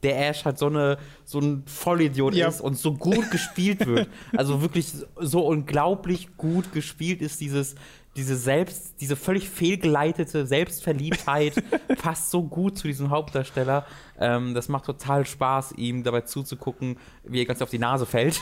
der 0.03 0.29
Ash 0.29 0.45
halt 0.45 0.57
so, 0.57 0.67
eine, 0.67 0.97
so 1.25 1.39
ein 1.39 1.63
Vollidiot 1.65 2.33
Ja. 2.33 2.47
ist 2.47 2.61
und 2.61 2.77
so 2.77 2.93
gut 2.93 3.29
gespielt 3.31 3.85
wird. 3.85 4.07
Also 4.35 4.61
wirklich 4.61 4.93
so 5.19 5.45
unglaublich 5.45 6.37
gut 6.37 6.71
gespielt 6.71 7.21
ist 7.21 7.41
dieses, 7.41 7.75
diese 8.19 8.35
selbst, 8.35 8.99
diese 8.99 9.15
völlig 9.15 9.49
fehlgeleitete 9.49 10.45
Selbstverliebtheit 10.45 11.53
passt 12.01 12.31
so 12.31 12.43
gut 12.43 12.77
zu 12.77 12.87
diesem 12.87 13.11
Hauptdarsteller. 13.11 13.85
Ähm, 14.19 14.53
das 14.53 14.67
macht 14.67 14.83
total 14.85 15.25
Spaß, 15.25 15.71
ihm 15.77 16.03
dabei 16.03 16.21
zuzugucken, 16.21 16.97
wie 17.23 17.39
er 17.39 17.45
ganz 17.45 17.61
auf 17.61 17.69
die 17.69 17.79
Nase 17.79 18.05
fällt. 18.05 18.41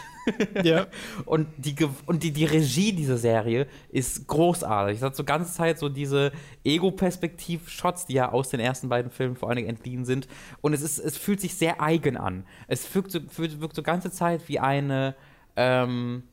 Ja. 0.63 0.87
Und, 1.25 1.47
die, 1.57 1.75
und 2.05 2.23
die, 2.23 2.31
die 2.31 2.45
Regie 2.45 2.91
dieser 2.91 3.17
Serie 3.17 3.67
ist 3.89 4.27
großartig. 4.27 4.97
Es 4.97 5.03
hat 5.03 5.15
so 5.15 5.23
ganze 5.23 5.53
Zeit 5.53 5.79
so 5.79 5.89
diese 5.89 6.31
Ego-Perspektiv-Shots, 6.63 8.07
die 8.07 8.13
ja 8.13 8.31
aus 8.31 8.49
den 8.49 8.59
ersten 8.59 8.89
beiden 8.89 9.11
Filmen 9.11 9.35
vor 9.35 9.49
allen 9.49 9.57
Dingen 9.57 9.69
entliehen 9.69 10.05
sind. 10.05 10.27
Und 10.61 10.73
es, 10.73 10.81
ist, 10.81 10.99
es 10.99 11.17
fühlt 11.17 11.39
sich 11.39 11.55
sehr 11.55 11.81
eigen 11.81 12.17
an. 12.17 12.45
Es 12.67 12.93
wirkt 12.93 13.11
so, 13.11 13.19
wirkt, 13.37 13.75
so 13.75 13.83
ganze 13.83 14.11
Zeit 14.11 14.49
wie 14.49 14.59
eine, 14.59 15.15
ähm, 15.55 16.23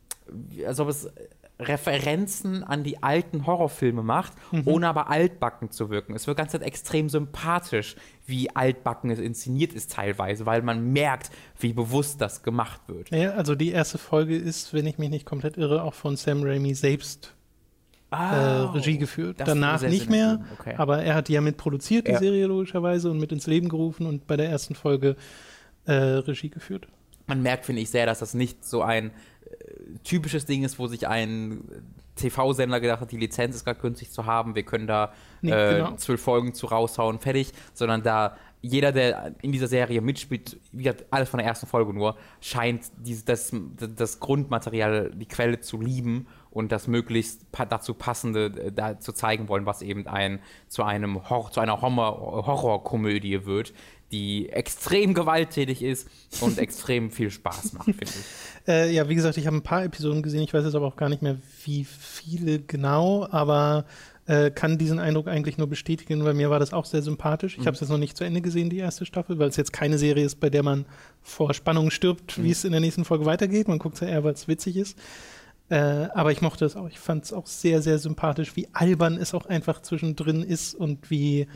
als 0.67 0.81
ob 0.81 0.89
es 0.89 1.09
Referenzen 1.59 2.65
an 2.65 2.83
die 2.83 3.03
alten 3.03 3.47
Horrorfilme 3.47 4.03
macht, 4.03 4.33
ohne 4.65 4.89
aber 4.89 5.09
altbacken 5.09 5.71
zu 5.71 5.89
wirken. 5.89 6.15
Es 6.15 6.27
wird 6.27 6.37
ganz 6.37 6.53
extrem 6.55 7.09
sympathisch, 7.09 7.95
wie 8.27 8.55
altbacken 8.55 9.11
es 9.11 9.21
inszeniert 9.21 9.73
ist 9.73 9.93
teilweise, 9.93 10.47
weil 10.47 10.63
man 10.63 10.93
merkt, 10.93 11.31
wie 11.61 11.73
bewusst 11.73 12.21
das 12.21 12.43
gemacht 12.43 12.81
wird. 12.89 13.11
Ja, 13.11 13.33
also 13.33 13.55
die 13.55 13.71
erste 13.71 13.99
Folge 13.99 14.37
ist, 14.37 14.75
wenn 14.75 14.87
ich 14.87 14.99
mich 14.99 15.11
nicht 15.11 15.27
komplett 15.27 15.57
irre, 15.57 15.83
auch 15.85 15.95
von 15.95 16.17
Sam 16.17 16.43
Raimi 16.43 16.75
selbst 16.75 17.35
äh, 18.11 18.17
Regie 18.17 18.99
geführt. 18.99 19.37
Danach 19.45 19.83
nicht 19.83 20.11
mehr, 20.11 20.45
okay. 20.59 20.75
aber 20.77 21.03
er 21.03 21.15
hat 21.15 21.29
die 21.29 21.33
ja 21.35 21.41
mit 21.41 21.57
produziert, 21.57 22.07
die 22.07 22.13
Ja. 22.13 22.19
Serie 22.19 22.47
logischerweise, 22.47 23.11
und 23.11 23.19
mit 23.19 23.33
ins 23.33 23.47
Leben 23.47 23.69
gerufen 23.69 24.07
und 24.07 24.27
bei 24.27 24.37
der 24.37 24.49
ersten 24.49 24.75
Folge 24.75 25.17
äh, 25.87 25.93
Regie 25.93 26.51
geführt. 26.51 26.89
man 27.27 27.43
merkt, 27.43 27.65
finde 27.65 27.81
ich, 27.83 27.91
sehr, 27.91 28.07
dass 28.07 28.19
das 28.19 28.35
nicht 28.35 28.65
so 28.65 28.83
ein 28.83 29.11
typisches 30.05 30.47
Ding 30.47 30.65
ist, 30.65 30.79
wo 30.79 30.87
sich 30.87 31.09
ein 31.09 31.65
TV-Sender 32.17 32.81
gedacht 32.81 33.01
hat, 33.01 33.11
die 33.11 33.17
Lizenz 33.17 33.57
ist 33.57 33.65
gerade 33.65 33.81
günstig 33.81 34.11
zu 34.11 34.27
haben, 34.27 34.55
wir 34.55 34.63
können 34.63 34.87
da 34.87 35.13
Nee, 35.45 35.51
äh, 35.51 35.75
genau. 35.77 35.97
zwölf 35.97 36.23
Folgen 36.23 36.55
zu 36.55 36.67
raushauen, 36.67 37.19
fertig, 37.19 37.53
sondern 37.75 38.03
da 38.03 38.37
jeder, 38.63 38.93
der 38.93 39.35
in 39.43 39.53
dieser 39.53 39.69
Serie 39.69 40.01
mitspielt, 40.01 40.59
wie 40.73 40.85
gesagt, 40.85 41.05
alles 41.11 41.29
von 41.29 41.37
der 41.37 41.47
ersten 41.47 41.67
Folge 41.67 41.93
nur, 41.93 42.17
scheint 42.41 42.91
dieses, 42.97 43.27
das, 43.27 43.53
das 43.95 44.21
Grundmaterial, 44.21 45.11
die 45.11 45.27
Quelle 45.27 45.61
zu 45.61 45.79
lieben 45.79 46.27
und 46.51 46.73
das 46.73 46.87
möglichst 46.87 47.53
pa 47.53 47.67
dazu 47.67 47.93
passende 47.93 48.47
äh, 48.47 48.73
da 48.73 48.99
zu 48.99 49.13
zeigen 49.13 49.49
wollen, 49.49 49.67
was 49.67 49.83
eben 49.83 50.07
ein 50.07 50.41
zu 50.69 50.83
einem 50.83 51.29
Hor 51.29 51.51
zu 51.51 51.61
einer 51.61 51.83
Horror 51.83 52.47
Horrorkomödie 52.47 53.45
wird, 53.45 53.75
die 54.15 54.49
extrem 54.49 55.13
gewalttätig 55.13 55.83
ist 55.83 56.09
und 56.41 56.59
extrem 56.59 57.11
viel 57.11 57.33
Spaß 57.33 57.73
macht, 57.73 57.87
finde 57.87 58.05
ich. 58.05 58.11
Äh, 58.67 58.95
ja, 58.95 59.11
wie 59.11 59.15
gesagt, 59.15 59.37
ich 59.37 59.47
habe 59.47 59.57
ein 59.57 59.63
paar 59.63 59.85
Episoden 59.85 60.23
gesehen, 60.23 60.41
ich 60.41 60.55
weiß 60.55 60.65
jetzt 60.65 60.75
aber 60.75 60.87
auch 60.87 60.97
gar 60.97 61.11
nicht 61.11 61.21
mehr, 61.21 61.37
wie 61.67 61.85
viele 61.85 62.61
genau, 62.61 63.29
aber 63.31 63.85
äh, 64.25 64.51
kann 64.51 64.79
diesen 64.79 64.99
Eindruck 64.99 65.29
eigentlich 65.29 65.59
nur 65.59 65.67
bestätigen, 65.67 66.25
weil 66.25 66.33
mir 66.33 66.49
war 66.49 66.61
das 66.61 66.73
auch 66.73 66.87
sehr 66.87 67.03
sympathisch. 67.03 67.59
Ich 67.59 67.67
habe 67.67 67.75
es 67.75 67.81
jetzt 67.81 67.91
noch 67.91 67.99
nicht 67.99 68.17
zu 68.17 68.25
Ende 68.25 68.41
gesehen, 68.41 68.71
die 68.71 68.79
erste 68.79 69.05
Staffel, 69.05 69.39
weil 69.39 69.51
es 69.51 69.57
jetzt 69.57 69.75
keine 69.75 69.99
Serie 69.99 70.25
ist, 70.25 70.41
bei 70.41 70.49
der 70.49 70.63
man 70.63 70.87
vor 71.21 71.53
Spannung 71.53 71.91
stirbt, 71.91 72.43
wie 72.43 72.53
es 72.53 72.65
in 72.65 72.73
der 72.73 72.81
nächsten 72.81 73.05
Folge 73.05 73.27
weitergeht. 73.27 73.69
Man 73.69 73.79
guckt 73.79 73.97
es 73.97 74.01
ja 74.01 74.07
eher, 74.07 74.25
weil 74.25 74.33
es 74.33 74.49
witzig 74.49 74.79
ist. 74.79 74.99
Äh, 75.69 75.77
aber 76.15 76.33
ich 76.33 76.41
mochte 76.41 76.65
es 76.65 76.75
auch. 76.75 76.89
Ich 76.89 76.99
fand 76.99 77.25
es 77.25 77.35
auch 77.35 77.47
sehr, 77.47 77.83
sehr 77.83 77.99
sympathisch, 77.99 78.57
wie 78.57 78.69
albern 78.73 79.19
es 79.19 79.35
auch 79.35 79.45
einfach 79.45 79.83
zwischendrin 79.83 80.43
ist 80.43 80.75
und 80.75 81.11
wie 81.11 81.49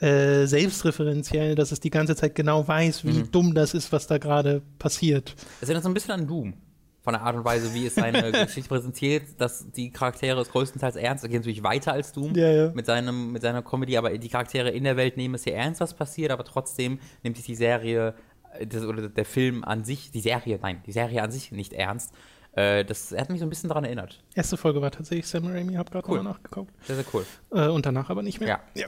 äh, 0.00 0.46
selbstreferenziell, 0.46 1.54
dass 1.54 1.72
es 1.72 1.80
die 1.80 1.90
ganze 1.90 2.16
Zeit 2.16 2.34
genau 2.34 2.66
weiß, 2.66 3.04
wie 3.04 3.22
dumm 3.24 3.54
das 3.54 3.74
ist, 3.74 3.92
was 3.92 4.06
da 4.06 4.18
gerade 4.18 4.62
passiert. 4.78 5.34
Es 5.60 5.68
erinnert 5.68 5.84
so 5.84 5.90
ein 5.90 5.94
bisschen 5.94 6.12
an 6.12 6.26
Doom. 6.26 6.54
Von 7.02 7.12
der 7.12 7.22
Art 7.22 7.36
und 7.36 7.44
Weise, 7.44 7.72
wie 7.72 7.86
es 7.86 7.94
seine 7.94 8.32
Geschichte 8.46 8.68
präsentiert, 8.68 9.22
dass 9.38 9.70
die 9.70 9.90
Charaktere 9.92 10.40
es 10.40 10.48
größtenteils 10.50 10.96
ernst, 10.96 11.22
es 11.22 11.30
geht 11.30 11.38
natürlich 11.38 11.62
weiter 11.62 11.92
als 11.92 12.12
Doom 12.12 12.34
Ja, 12.34 12.50
ja. 12.50 12.72
mit 12.74 12.84
seinem 12.86 13.30
mit 13.30 13.42
seiner 13.42 13.62
Comedy, 13.62 13.96
aber 13.96 14.16
die 14.18 14.28
Charaktere 14.28 14.70
in 14.70 14.82
der 14.82 14.96
Welt 14.96 15.16
nehmen 15.16 15.36
es 15.36 15.44
sehr 15.44 15.56
ernst, 15.56 15.80
was 15.80 15.94
passiert, 15.94 16.32
aber 16.32 16.42
trotzdem 16.44 16.98
nimmt 17.22 17.36
sich 17.36 17.46
die 17.46 17.54
Serie 17.54 18.14
äh, 18.58 18.66
das, 18.66 18.82
oder 18.84 19.08
der 19.08 19.24
Film 19.24 19.62
an 19.62 19.84
sich, 19.84 20.10
die 20.10 20.20
Serie, 20.20 20.58
nein, 20.60 20.82
die 20.84 20.92
Serie 20.92 21.22
an 21.22 21.30
sich 21.30 21.52
nicht 21.52 21.72
ernst. 21.74 22.12
Äh, 22.54 22.84
das 22.84 23.12
hat 23.16 23.30
mich 23.30 23.38
so 23.38 23.46
ein 23.46 23.50
bisschen 23.50 23.68
daran 23.68 23.84
erinnert. 23.84 24.24
Erste 24.34 24.56
Folge 24.56 24.82
war 24.82 24.90
tatsächlich 24.90 25.28
Sam 25.28 25.46
Raimi, 25.46 25.74
habe 25.74 25.88
gerade 25.92 26.08
Cool. 26.10 26.16
nochmal 26.16 26.32
nachgeguckt. 26.32 26.74
Sehr, 26.86 26.96
sehr 26.96 27.04
cool. 27.14 27.24
Äh, 27.52 27.68
und 27.68 27.86
danach 27.86 28.10
aber 28.10 28.22
nicht 28.24 28.40
mehr. 28.40 28.60
Ja. 28.74 28.86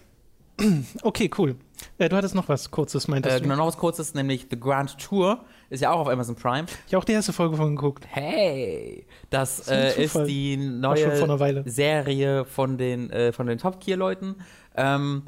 Okay, 1.02 1.30
cool. 1.38 1.56
Äh, 1.98 2.08
du 2.08 2.16
hattest 2.16 2.34
noch 2.34 2.48
was 2.48 2.70
Kurzes, 2.70 3.08
meintest 3.08 3.36
Äh, 3.36 3.38
du? 3.38 3.44
genau, 3.44 3.56
noch 3.56 3.66
was 3.66 3.76
Kurzes, 3.78 4.14
nämlich 4.14 4.46
The 4.50 4.58
Grand 4.58 4.98
Tour 4.98 5.44
ist 5.70 5.80
ja 5.80 5.92
auch 5.92 6.00
auf 6.00 6.08
Amazon 6.08 6.34
Prime. 6.34 6.66
Ich 6.86 6.94
habe 6.94 7.02
auch 7.02 7.04
die 7.04 7.12
erste 7.12 7.32
Folge 7.32 7.56
von 7.56 7.76
geguckt. 7.76 8.06
Hey, 8.08 9.06
das, 9.30 9.60
ist 9.60 9.70
ein 9.70 9.78
äh, 9.78 10.02
ist 10.04 10.16
die 10.26 10.56
neue. 10.56 11.62
Serie 11.66 12.44
von 12.44 12.78
den, 12.78 13.10
äh, 13.10 13.32
von 13.32 13.46
den 13.46 13.58
Top 13.58 13.80
Gear-Leuten. 13.80 14.36
Ähm, 14.76 15.22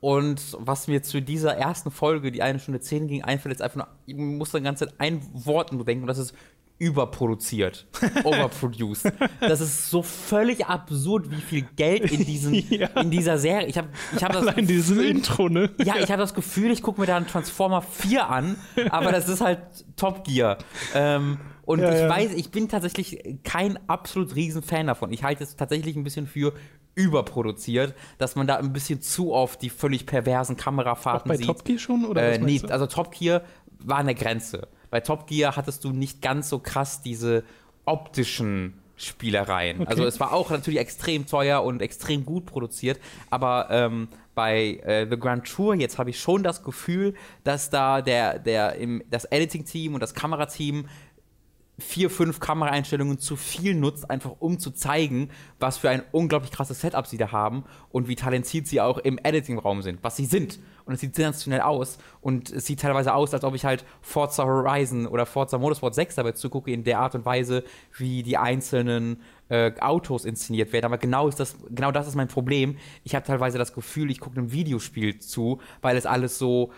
und 0.00 0.56
was 0.60 0.86
mir 0.86 1.02
zu 1.02 1.22
dieser 1.22 1.56
ersten 1.56 1.90
Folge, 1.90 2.30
die 2.30 2.42
eine 2.42 2.58
Stunde 2.58 2.80
zehn 2.80 3.06
ging, 3.06 3.22
einfällt, 3.22 3.54
ist 3.54 3.62
einfach 3.62 3.76
nur, 3.76 3.88
ich 4.04 4.14
muss 4.16 4.50
die 4.52 4.60
ganze 4.60 4.86
Zeit 4.86 4.94
ein 4.98 5.22
Wort 5.32 5.72
nur 5.72 5.84
denken 5.84 6.02
und 6.04 6.08
das 6.08 6.18
ist 6.18 6.34
überproduziert, 6.78 7.86
overproduced. 8.24 9.12
Das 9.40 9.60
ist 9.60 9.90
so 9.90 10.02
völlig 10.02 10.66
absurd, 10.66 11.30
wie 11.30 11.40
viel 11.40 11.62
Geld 11.76 12.10
in, 12.12 12.24
diesen, 12.24 12.54
Ja. 12.70 12.88
in 13.00 13.10
dieser 13.10 13.38
Serie. 13.38 13.66
Ich 13.68 13.78
habe 13.78 13.88
ich 14.16 14.22
hab 14.24 14.32
das 14.32 14.46
Allein 14.46 14.66
dieses 14.66 14.88
Gefühl- 14.88 15.08
Intro, 15.10 15.48
ne? 15.48 15.70
ja, 15.84 15.94
ich 15.96 16.10
habe 16.10 16.20
das 16.20 16.34
Gefühl, 16.34 16.70
ich 16.70 16.82
gucke 16.82 17.00
mir 17.00 17.06
da 17.06 17.16
einen 17.16 17.26
Transformer 17.26 17.82
4 17.82 18.28
an, 18.28 18.56
aber 18.90 19.12
das 19.12 19.28
ist 19.28 19.40
halt 19.40 19.60
Top 19.96 20.24
Gear. 20.24 20.58
Ähm, 20.94 21.38
und 21.64 21.80
Ja, 21.80 21.92
ich 21.94 22.00
ja. 22.00 22.08
weiß, 22.10 22.32
ich 22.34 22.50
bin 22.50 22.68
tatsächlich 22.68 23.38
kein 23.44 23.78
absolut 23.88 24.34
riesen 24.34 24.62
Fan 24.62 24.86
davon. 24.88 25.12
Ich 25.12 25.22
halte 25.24 25.44
es 25.44 25.56
tatsächlich 25.56 25.96
ein 25.96 26.04
bisschen 26.04 26.26
für 26.26 26.52
überproduziert, 26.96 27.94
dass 28.18 28.36
man 28.36 28.46
da 28.46 28.56
ein 28.56 28.72
bisschen 28.72 29.00
zu 29.00 29.32
oft 29.32 29.62
die 29.62 29.70
völlig 29.70 30.06
perversen 30.06 30.56
Auch 30.56 30.60
Kamerafahrten 30.60 31.28
bei 31.28 31.36
sieht. 31.36 31.46
Top 31.46 31.64
Gear 31.64 31.78
schon? 31.78 32.04
Oder 32.04 32.32
Äh, 32.34 32.38
nee, 32.38 32.60
also 32.68 32.86
Top 32.86 33.12
Gear 33.12 33.42
war 33.78 33.98
an 33.98 34.06
der 34.06 34.14
Grenze. 34.14 34.68
Bei 34.94 35.00
Top 35.00 35.26
Gear 35.26 35.56
hattest 35.56 35.82
du 35.82 35.90
nicht 35.90 36.22
ganz 36.22 36.48
so 36.48 36.60
krass 36.60 37.02
diese 37.02 37.42
optischen 37.84 38.74
Spielereien. 38.94 39.80
Okay. 39.80 39.90
Also 39.90 40.04
es 40.04 40.20
war 40.20 40.32
auch 40.32 40.50
natürlich 40.50 40.78
extrem 40.78 41.26
teuer 41.26 41.64
und 41.64 41.82
extrem 41.82 42.24
gut 42.24 42.46
produziert, 42.46 43.00
aber 43.28 43.66
ähm, 43.70 44.06
bei 44.36 44.80
äh, 44.84 45.08
The 45.10 45.18
Grand 45.18 45.46
Tour 45.46 45.74
jetzt 45.74 45.98
habe 45.98 46.10
ich 46.10 46.20
schon 46.20 46.44
das 46.44 46.62
Gefühl, 46.62 47.14
dass 47.42 47.70
da 47.70 48.02
der, 48.02 48.38
der 48.38 48.76
im, 48.76 49.02
das 49.10 49.24
Editing-Team 49.24 49.94
und 49.94 50.00
das 50.00 50.14
Kamerateam 50.14 50.86
vier, 51.78 52.08
fünf 52.08 52.38
Kameraeinstellungen 52.38 53.18
zu 53.18 53.36
viel 53.36 53.74
nutzt, 53.74 54.08
einfach 54.08 54.36
um 54.38 54.58
zu 54.58 54.70
zeigen, 54.70 55.30
was 55.58 55.78
für 55.78 55.90
ein 55.90 56.02
unglaublich 56.12 56.52
krasses 56.52 56.80
Setup 56.80 57.06
sie 57.06 57.16
da 57.16 57.32
haben 57.32 57.64
und 57.90 58.06
wie 58.06 58.14
talentiert 58.14 58.66
sie 58.66 58.80
auch 58.80 58.98
im 58.98 59.18
Editing-Raum 59.22 59.82
sind, 59.82 59.98
was 60.02 60.16
sie 60.16 60.26
sind. 60.26 60.60
Und 60.84 60.94
es 60.94 61.00
sieht 61.00 61.16
sensationell 61.16 61.62
aus 61.62 61.98
und 62.20 62.50
es 62.50 62.66
sieht 62.66 62.80
teilweise 62.80 63.14
aus, 63.14 63.32
als 63.32 63.42
ob 63.42 63.54
ich 63.54 63.64
halt 63.64 63.84
Forza 64.02 64.44
Horizon 64.44 65.06
oder 65.06 65.24
Forza 65.24 65.58
Motorsport 65.58 65.94
6 65.94 66.14
dabei 66.16 66.32
zugucke, 66.32 66.70
in 66.70 66.84
der 66.84 66.98
Art 67.00 67.14
und 67.14 67.24
Weise, 67.24 67.64
wie 67.96 68.22
die 68.22 68.36
einzelnen 68.36 69.22
äh, 69.48 69.72
Autos 69.80 70.26
inszeniert 70.26 70.72
werden. 70.72 70.84
Aber 70.84 70.98
genau, 70.98 71.26
ist 71.26 71.40
das, 71.40 71.56
genau 71.70 71.90
das 71.90 72.06
ist 72.06 72.14
mein 72.14 72.28
Problem. 72.28 72.76
Ich 73.02 73.14
habe 73.14 73.26
teilweise 73.26 73.56
das 73.56 73.72
Gefühl, 73.72 74.10
ich 74.10 74.20
gucke 74.20 74.36
einem 74.36 74.52
Videospiel 74.52 75.18
zu, 75.18 75.60
weil 75.80 75.96
es 75.96 76.06
alles 76.06 76.38
so 76.38 76.70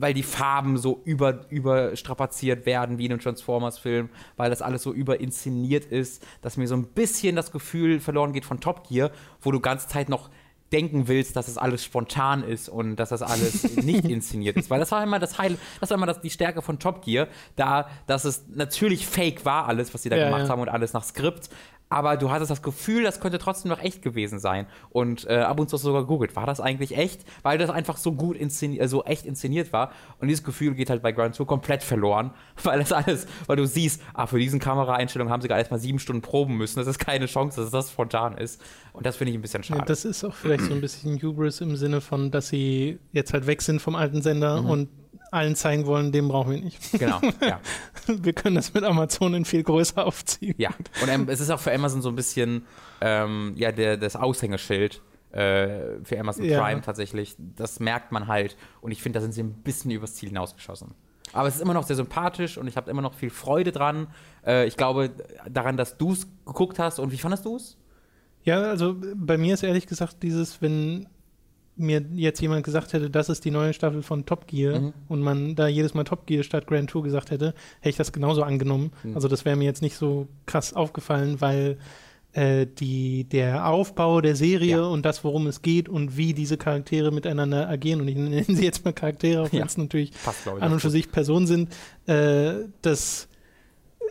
weil 0.00 0.14
die 0.14 0.22
Farben 0.22 0.78
so 0.78 1.00
über, 1.04 1.50
überstrapaziert 1.50 2.66
werden 2.66 2.98
wie 2.98 3.06
in 3.06 3.12
einem 3.12 3.20
Transformers-Film, 3.20 4.08
weil 4.36 4.50
das 4.50 4.62
alles 4.62 4.82
so 4.82 4.92
überinszeniert 4.92 5.84
ist, 5.84 6.26
dass 6.42 6.56
mir 6.56 6.66
so 6.66 6.74
ein 6.76 6.86
bisschen 6.86 7.36
das 7.36 7.52
Gefühl 7.52 8.00
verloren 8.00 8.32
geht 8.32 8.44
von 8.44 8.60
Top 8.60 8.88
Gear, 8.88 9.10
wo 9.40 9.50
du 9.50 9.60
ganze 9.60 9.88
Zeit 9.88 10.08
noch 10.08 10.30
denken 10.72 11.08
willst, 11.08 11.34
dass 11.36 11.48
es 11.48 11.58
alles 11.58 11.84
spontan 11.84 12.44
ist 12.44 12.68
und 12.68 12.96
dass 12.96 13.08
das 13.08 13.22
alles 13.22 13.76
nicht 13.76 14.04
inszeniert 14.04 14.56
ist. 14.56 14.70
Weil 14.70 14.78
das 14.78 14.92
war 14.92 15.02
immer 15.02 15.18
das 15.18 15.38
Heil, 15.38 15.58
das 15.80 15.90
war 15.90 15.96
immer 15.96 16.06
das, 16.06 16.20
die 16.20 16.30
Stärke 16.30 16.62
von 16.62 16.78
Top 16.78 17.04
Gear, 17.04 17.28
da, 17.56 17.88
dass 18.06 18.24
es 18.24 18.44
natürlich 18.54 19.06
fake 19.06 19.44
war, 19.44 19.66
alles, 19.66 19.92
was 19.92 20.02
sie 20.02 20.08
da 20.08 20.16
Ja, 20.16 20.26
gemacht 20.26 20.44
ja. 20.44 20.48
haben 20.48 20.60
und 20.60 20.68
alles 20.68 20.92
nach 20.92 21.04
Skript. 21.04 21.50
Aber 21.90 22.16
du 22.16 22.30
hattest 22.30 22.50
das 22.52 22.62
Gefühl, 22.62 23.02
das 23.02 23.18
könnte 23.20 23.38
trotzdem 23.38 23.68
noch 23.68 23.80
echt 23.82 24.00
gewesen 24.00 24.38
sein. 24.38 24.66
Und 24.90 25.26
äh, 25.28 25.38
ab 25.40 25.58
und 25.58 25.68
zu 25.68 25.76
sogar 25.76 26.04
googelt, 26.04 26.36
war 26.36 26.46
das 26.46 26.60
eigentlich 26.60 26.96
echt? 26.96 27.24
Weil 27.42 27.58
das 27.58 27.68
einfach 27.68 27.96
so 27.96 28.12
gut 28.12 28.36
inszeniert, 28.36 28.82
äh, 28.82 28.88
so 28.88 29.02
echt 29.04 29.26
inszeniert 29.26 29.72
war. 29.72 29.90
Und 30.20 30.28
dieses 30.28 30.44
Gefühl 30.44 30.74
geht 30.74 30.88
halt 30.88 31.02
bei 31.02 31.10
Grand 31.10 31.34
Tour 31.36 31.48
komplett 31.48 31.82
verloren, 31.82 32.30
weil 32.62 32.78
das 32.78 32.92
alles, 32.92 33.26
weil 33.46 33.56
du 33.56 33.66
siehst, 33.66 34.00
ah, 34.14 34.26
für 34.26 34.38
diesen 34.38 34.60
Kameraeinstellungen 34.60 35.32
haben 35.32 35.42
sie 35.42 35.48
gerade 35.48 35.58
erstmal 35.60 35.80
sieben 35.80 35.98
Stunden 35.98 36.22
proben 36.22 36.56
müssen. 36.56 36.78
Das 36.78 36.86
ist 36.86 37.00
keine 37.00 37.26
Chance, 37.26 37.60
dass 37.60 37.70
das 37.72 37.90
spontan 37.90 38.38
ist. 38.38 38.62
Und 38.92 39.04
das 39.04 39.16
finde 39.16 39.32
ich 39.32 39.38
ein 39.38 39.42
bisschen 39.42 39.64
schade. 39.64 39.80
Ja, 39.80 39.84
das 39.84 40.04
ist 40.04 40.22
auch 40.24 40.34
vielleicht 40.34 40.64
so 40.64 40.72
ein 40.72 40.80
bisschen 40.80 41.20
Hubris 41.20 41.60
im 41.60 41.74
Sinne 41.74 42.00
von, 42.00 42.30
dass 42.30 42.48
sie 42.48 43.00
jetzt 43.12 43.32
halt 43.32 43.46
weg 43.48 43.62
sind 43.62 43.82
vom 43.82 43.96
alten 43.96 44.22
Sender 44.22 44.62
Mhm. 44.62 44.70
und 44.70 44.88
allen 45.30 45.54
zeigen 45.56 45.86
wollen, 45.86 46.12
den 46.12 46.28
brauchen 46.28 46.52
wir 46.52 46.60
nicht. 46.60 46.92
genau, 46.92 47.20
ja. 47.40 47.60
Wir 48.06 48.32
können 48.32 48.56
das 48.56 48.74
mit 48.74 48.84
Amazon 48.84 49.34
in 49.34 49.44
viel 49.44 49.62
größer 49.62 50.04
aufziehen. 50.04 50.54
Ja, 50.58 50.70
und 51.02 51.08
ähm, 51.08 51.28
es 51.28 51.40
ist 51.40 51.50
auch 51.50 51.60
für 51.60 51.72
Amazon 51.72 52.02
so 52.02 52.08
ein 52.08 52.16
bisschen 52.16 52.64
ähm, 53.00 53.52
ja, 53.56 53.70
der, 53.72 53.96
das 53.96 54.16
Aushängeschild 54.16 55.02
äh, 55.32 56.02
für 56.02 56.18
Amazon 56.18 56.44
Ja. 56.44 56.60
Prime 56.60 56.80
tatsächlich. 56.80 57.36
Das 57.38 57.78
merkt 57.80 58.10
man 58.12 58.26
halt. 58.26 58.56
Und 58.80 58.90
ich 58.90 59.02
finde, 59.02 59.18
da 59.18 59.22
sind 59.22 59.32
sie 59.32 59.42
ein 59.42 59.52
bisschen 59.62 59.90
übers 59.90 60.14
Ziel 60.14 60.30
hinausgeschossen. 60.30 60.94
Aber 61.32 61.46
es 61.46 61.54
ist 61.56 61.60
immer 61.60 61.74
noch 61.74 61.86
sehr 61.86 61.94
sympathisch 61.96 62.58
und 62.58 62.66
ich 62.66 62.76
habe 62.76 62.90
immer 62.90 63.02
noch 63.02 63.14
viel 63.14 63.30
Freude 63.30 63.70
dran. 63.70 64.08
Äh, 64.44 64.66
ich 64.66 64.76
glaube 64.76 65.10
daran, 65.48 65.76
dass 65.76 65.96
du 65.96 66.12
es 66.12 66.26
geguckt 66.44 66.78
hast. 66.80 66.98
Und 66.98 67.12
wie 67.12 67.18
fandest 67.18 67.44
du 67.44 67.54
es? 67.56 67.76
Ja, 68.42 68.62
also 68.62 68.96
bei 69.14 69.38
mir 69.38 69.54
ist 69.54 69.62
ehrlich 69.62 69.86
gesagt 69.86 70.22
dieses, 70.22 70.60
wenn 70.62 71.06
mir 71.80 72.04
jetzt 72.14 72.40
jemand 72.40 72.64
gesagt 72.64 72.92
hätte, 72.92 73.10
das 73.10 73.28
ist 73.28 73.44
die 73.44 73.50
neue 73.50 73.72
Staffel 73.72 74.02
von 74.02 74.26
Top 74.26 74.46
Gear 74.46 74.78
Mhm. 74.80 74.92
und 75.08 75.20
man 75.22 75.54
da 75.56 75.66
jedes 75.66 75.94
Mal 75.94 76.04
Top 76.04 76.26
Gear 76.26 76.42
statt 76.44 76.66
Grand 76.66 76.90
Tour 76.90 77.02
gesagt 77.02 77.30
hätte, 77.30 77.54
hätte 77.80 77.88
ich 77.90 77.96
das 77.96 78.12
genauso 78.12 78.42
angenommen. 78.42 78.92
Mhm. 79.02 79.14
Also 79.14 79.26
das 79.28 79.44
wäre 79.44 79.56
mir 79.56 79.64
jetzt 79.64 79.82
nicht 79.82 79.96
so 79.96 80.28
krass 80.46 80.72
aufgefallen, 80.74 81.40
weil 81.40 81.78
äh, 82.32 82.64
die, 82.78 83.24
der 83.24 83.66
Aufbau 83.66 84.20
der 84.20 84.36
Serie 84.36 84.76
Ja. 84.76 84.82
und 84.84 85.04
das, 85.04 85.24
worum 85.24 85.48
es 85.48 85.62
geht 85.62 85.88
und 85.88 86.16
wie 86.16 86.32
diese 86.32 86.56
Charaktere 86.56 87.10
miteinander 87.10 87.68
agieren, 87.68 88.00
und 88.02 88.06
ich 88.08 88.14
nenne 88.16 88.44
sie 88.46 88.64
jetzt 88.64 88.84
mal 88.84 88.92
Charaktere, 88.92 89.42
auch 89.42 89.52
wenn 89.52 89.58
Ja. 89.58 89.66
es 89.66 89.76
natürlich 89.76 90.12
Passt, 90.24 90.46
ich. 90.46 90.62
an 90.62 90.72
und 90.72 90.78
für 90.80 90.90
sich 90.90 91.10
Personen 91.10 91.48
sind, 91.48 91.70
äh, 92.06 92.66
das 92.82 93.26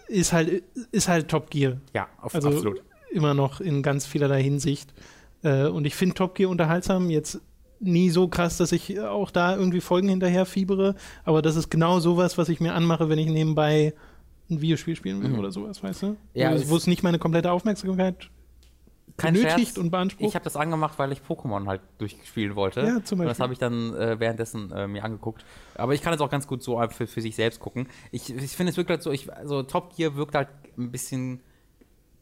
ist 0.10 0.34
halt, 0.34 0.64
ist 0.92 1.08
halt 1.08 1.30
Top 1.30 1.50
Gear 1.50 1.78
Ja, 1.94 2.08
auf, 2.22 2.36
Also- 2.36 2.50
absolut. 2.50 2.82
immer 3.12 3.34
noch 3.34 3.62
in 3.62 3.82
ganz 3.84 4.06
vielerlei 4.06 4.44
Hinsicht. 4.44 4.94
Äh, 5.42 5.68
und 5.68 5.86
ich 5.86 5.96
finde 5.96 6.16
Top 6.16 6.36
Gear 6.36 6.50
unterhaltsam. 6.50 7.10
Jetzt 7.10 7.40
nie 7.80 8.10
so 8.10 8.28
krass, 8.28 8.58
dass 8.58 8.72
ich 8.72 9.00
auch 9.00 9.32
da 9.32 9.56
irgendwie 9.56 9.82
Folgen 9.82 10.10
hinterher 10.10 10.46
fiebere. 10.46 10.96
Aber 11.24 11.42
das 11.42 11.56
ist 11.56 11.70
genau 11.70 12.00
sowas, 12.00 12.38
was 12.38 12.50
ich 12.50 12.60
mir 12.60 12.74
anmache, 12.74 13.10
wenn 13.10 13.20
ich 13.20 13.28
nebenbei 13.28 13.94
ein 14.50 14.62
Videospiel 14.62 14.96
spielen 14.96 15.22
will 15.22 15.30
Mhm. 15.30 15.40
oder 15.40 15.52
sowas, 15.52 15.82
weißt 15.84 16.04
du? 16.04 16.18
Ja, 16.34 16.52
wo, 16.70 16.76
es- 16.76 16.88
nicht 16.88 17.04
meine 17.04 17.20
komplette 17.20 17.52
Aufmerksamkeit 17.52 18.30
Kein 19.18 19.34
benötigt 19.34 19.58
Scherz. 19.74 19.78
und 19.78 19.92
beansprucht. 19.92 20.28
Ich 20.30 20.36
habe 20.36 20.44
das 20.44 20.56
angemacht, 20.56 20.98
weil 20.98 21.12
ich 21.12 21.20
Pokémon 21.20 21.68
halt 21.68 21.82
durchspielen 22.00 22.56
wollte. 22.56 22.82
Ja, 22.82 23.04
zum 23.04 23.20
Und 23.20 23.26
das 23.28 23.38
Beispiel. 23.38 23.44
habe 23.44 23.54
ich 23.54 23.60
dann 23.60 23.94
äh, 23.96 24.20
währenddessen 24.20 24.72
äh, 24.72 24.88
mir 24.88 25.04
angeguckt. 25.04 25.46
Aber 25.76 25.94
ich 25.94 26.02
kann 26.02 26.14
es 26.14 26.22
auch 26.22 26.30
ganz 26.30 26.48
gut 26.48 26.64
so 26.64 26.82
für, 26.90 27.06
für 27.08 27.22
sich 27.22 27.36
selbst 27.36 27.60
gucken. 27.60 27.88
Ich, 28.12 28.34
ich 28.34 28.52
finde, 28.52 28.72
es 28.72 28.78
wirkt 28.78 28.90
halt 28.90 29.04
so, 29.04 29.12
ich, 29.12 29.32
also 29.34 29.62
Top 29.64 29.96
Gear 29.96 30.16
wirkt 30.16 30.36
halt 30.36 30.48
ein 30.78 30.90
bisschen 30.92 31.42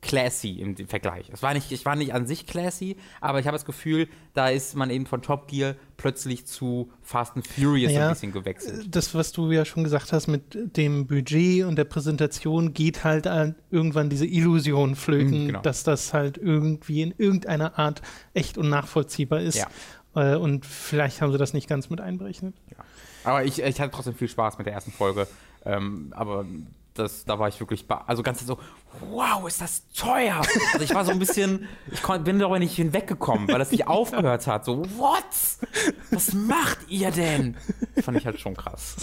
classy 0.01 0.51
im 0.59 0.75
Vergleich. 0.87 1.29
Es 1.33 1.41
war 1.41 1.53
nicht, 1.53 1.71
ich 1.71 1.83
war 1.85 1.95
nicht 1.95 2.13
an 2.13 2.27
sich 2.27 2.45
classy, 2.45 2.97
aber 3.19 3.39
ich 3.39 3.47
habe 3.47 3.55
das 3.55 3.65
Gefühl, 3.65 4.07
da 4.35 4.47
ist 4.49 4.75
man 4.75 4.89
eben 4.91 5.05
von 5.07 5.21
Top 5.21 5.47
Gear 5.47 5.75
plötzlich 5.97 6.45
zu 6.45 6.91
Fast 7.01 7.35
and 7.35 7.47
Furious 7.47 7.91
Ja. 7.91 8.07
ein 8.07 8.13
bisschen 8.13 8.31
gewechselt. 8.31 8.95
das, 8.95 9.15
was 9.15 9.31
du 9.31 9.51
ja 9.51 9.65
schon 9.65 9.83
gesagt 9.83 10.13
hast 10.13 10.27
mit 10.27 10.77
dem 10.77 11.07
Budget 11.07 11.65
und 11.65 11.75
der 11.77 11.85
Präsentation, 11.85 12.73
geht 12.73 13.03
halt 13.03 13.25
an 13.27 13.55
irgendwann 13.71 14.09
diese 14.09 14.25
Illusion 14.27 14.95
flöten, 14.95 15.43
Mhm, 15.43 15.47
genau. 15.47 15.61
dass 15.61 15.83
das 15.83 16.13
halt 16.13 16.37
irgendwie 16.37 17.01
in 17.01 17.13
irgendeiner 17.17 17.79
Art 17.79 18.01
echt 18.35 18.57
und 18.59 18.69
nachvollziehbar 18.69 19.41
ist. 19.41 19.57
Ja. 19.57 19.67
Äh, 20.15 20.35
und 20.37 20.65
vielleicht 20.65 21.21
haben 21.21 21.31
sie 21.31 21.37
das 21.39 21.53
nicht 21.53 21.67
ganz 21.67 21.89
mit 21.89 22.01
einberechnet. 22.01 22.53
Aber 23.23 23.43
ich, 23.43 23.59
ich 23.61 23.81
hatte 23.81 23.91
trotzdem 23.91 24.13
viel 24.15 24.29
Spaß 24.29 24.57
mit 24.59 24.67
der 24.67 24.73
ersten 24.73 24.91
Folge. 24.91 25.27
Ähm, 25.65 26.13
aber 26.15 26.45
das, 26.99 27.25
da 27.25 27.39
war 27.39 27.47
ich 27.47 27.59
wirklich, 27.59 27.85
also 28.05 28.23
ganz 28.23 28.45
so, 28.45 28.57
wow, 29.11 29.47
ist 29.47 29.61
das 29.61 29.83
teuer. 29.93 30.41
Also 30.73 30.83
ich 30.83 30.93
war 30.93 31.05
so 31.05 31.11
ein 31.11 31.19
bisschen, 31.19 31.67
ich 31.91 32.01
kon, 32.01 32.23
bin 32.23 32.39
darüber 32.39 32.59
nicht 32.59 32.75
hinweggekommen, 32.75 33.47
weil 33.47 33.59
das 33.59 33.71
nicht 33.71 33.87
aufgehört 33.87 34.47
hat. 34.47 34.65
So, 34.65 34.83
what? 34.97 35.23
Was 36.11 36.33
macht 36.33 36.79
ihr 36.89 37.11
denn? 37.11 37.55
Fand 38.01 38.17
ich 38.17 38.25
halt 38.25 38.39
schon 38.39 38.55
krass. 38.55 38.95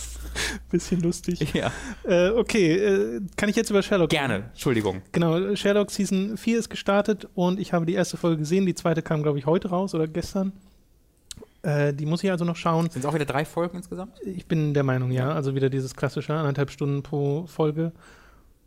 Bisschen 0.70 1.01
lustig. 1.01 1.53
Ja. 1.55 1.70
Äh, 2.05 2.30
okay, 2.30 2.74
äh, 2.74 3.20
kann 3.36 3.49
ich 3.49 3.57
jetzt 3.57 3.70
über 3.70 3.82
Sherlock 3.82 4.11
Gerne, 4.11 4.34
reden? 4.34 4.47
Entschuldigung. 4.51 5.03
Genau, 5.12 5.55
Sherlock 5.55 5.90
Season 5.90 6.36
4 6.36 6.59
ist 6.59 6.70
gestartet 6.70 7.28
und 7.34 7.61
ich 7.61 7.72
habe 7.72 7.86
die 7.86 7.95
erste 7.95 8.16
Folge 8.16 8.38
gesehen. 8.38 8.66
Die 8.66 8.74
zweite 8.74 9.03
kam, 9.03 9.22
glaube 9.22 9.38
ich, 9.38 9.47
heute 9.47 9.70
raus 9.70 9.95
oder 9.95 10.09
gestern. 10.09 10.53
Äh, 11.65 11.95
die 11.95 12.05
muss 12.05 12.23
ich 12.23 12.31
also 12.31 12.45
noch 12.45 12.57
schauen. 12.57 12.91
Sind 12.91 13.01
es 13.01 13.07
auch 13.07 13.15
wieder 13.15 13.25
drei 13.25 13.45
Folgen 13.45 13.79
insgesamt? 13.79 14.21
Ich 14.23 14.47
bin 14.47 14.75
der 14.75 14.83
Meinung, 14.83 15.11
ja. 15.11 15.33
Also 15.33 15.55
wieder 15.55 15.71
dieses 15.71 15.97
klassische 15.97 16.35
anderthalb 16.35 16.71
Stunden 16.71 17.03
pro 17.03 17.47
Folge. 17.47 17.93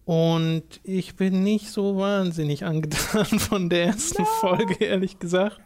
Und 0.06 0.64
ich 0.84 1.16
bin 1.16 1.44
nicht 1.44 1.70
so 1.70 1.98
wahnsinnig 1.98 2.66
angetan 2.66 3.26
von 3.40 3.70
der 3.70 3.88
ersten 3.88 4.26
Folge, 4.26 4.84
ehrlich 4.84 5.20
gesagt. 5.20 5.62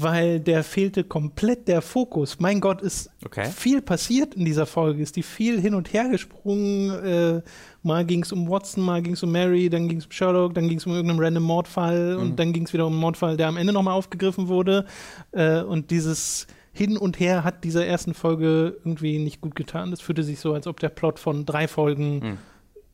Weil 0.00 0.38
der 0.38 0.62
fehlte 0.62 1.02
komplett 1.02 1.66
der 1.66 1.82
Fokus. 1.82 2.38
Mein 2.38 2.60
Gott, 2.60 2.82
ist 2.82 3.10
Okay. 3.24 3.46
viel 3.50 3.82
passiert 3.82 4.34
in 4.34 4.44
dieser 4.44 4.64
Folge. 4.64 5.02
Ist 5.02 5.16
die 5.16 5.24
viel 5.24 5.60
hin 5.60 5.74
und 5.74 5.92
her 5.92 6.08
gesprungen. 6.08 6.90
Äh, 7.04 7.42
mal 7.82 8.04
ging 8.04 8.22
es 8.22 8.30
um 8.30 8.48
Watson, 8.48 8.84
mal 8.84 9.02
ging 9.02 9.14
es 9.14 9.22
um 9.24 9.32
Mary, 9.32 9.68
dann 9.68 9.88
ging 9.88 9.98
es 9.98 10.06
um 10.06 10.12
Sherlock, 10.12 10.54
dann 10.54 10.68
ging 10.68 10.78
es 10.78 10.86
um 10.86 10.92
irgendeinen 10.92 11.18
random 11.20 11.42
Mordfall 11.42 12.14
Mhm. 12.14 12.20
und 12.20 12.36
dann 12.38 12.52
ging 12.52 12.64
es 12.64 12.72
wieder 12.72 12.86
um 12.86 12.92
einen 12.92 13.00
Mordfall, 13.00 13.36
der 13.36 13.48
am 13.48 13.56
Ende 13.56 13.72
nochmal 13.72 13.94
aufgegriffen 13.94 14.46
wurde. 14.46 14.84
Äh, 15.32 15.62
und 15.62 15.90
dieses 15.90 16.46
Hin 16.72 16.96
und 16.96 17.18
Her 17.18 17.42
hat 17.42 17.64
dieser 17.64 17.84
ersten 17.84 18.14
Folge 18.14 18.76
irgendwie 18.84 19.18
nicht 19.18 19.40
gut 19.40 19.56
getan. 19.56 19.90
Das 19.90 20.00
fühlte 20.00 20.22
sich 20.22 20.38
so, 20.38 20.52
als 20.54 20.68
ob 20.68 20.78
der 20.78 20.90
Plot 20.90 21.18
von 21.18 21.44
drei 21.44 21.66
Folgen 21.66 22.18
Mhm. 22.20 22.38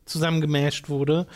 zusammengemasht 0.05 0.89
wurde. 0.89 1.27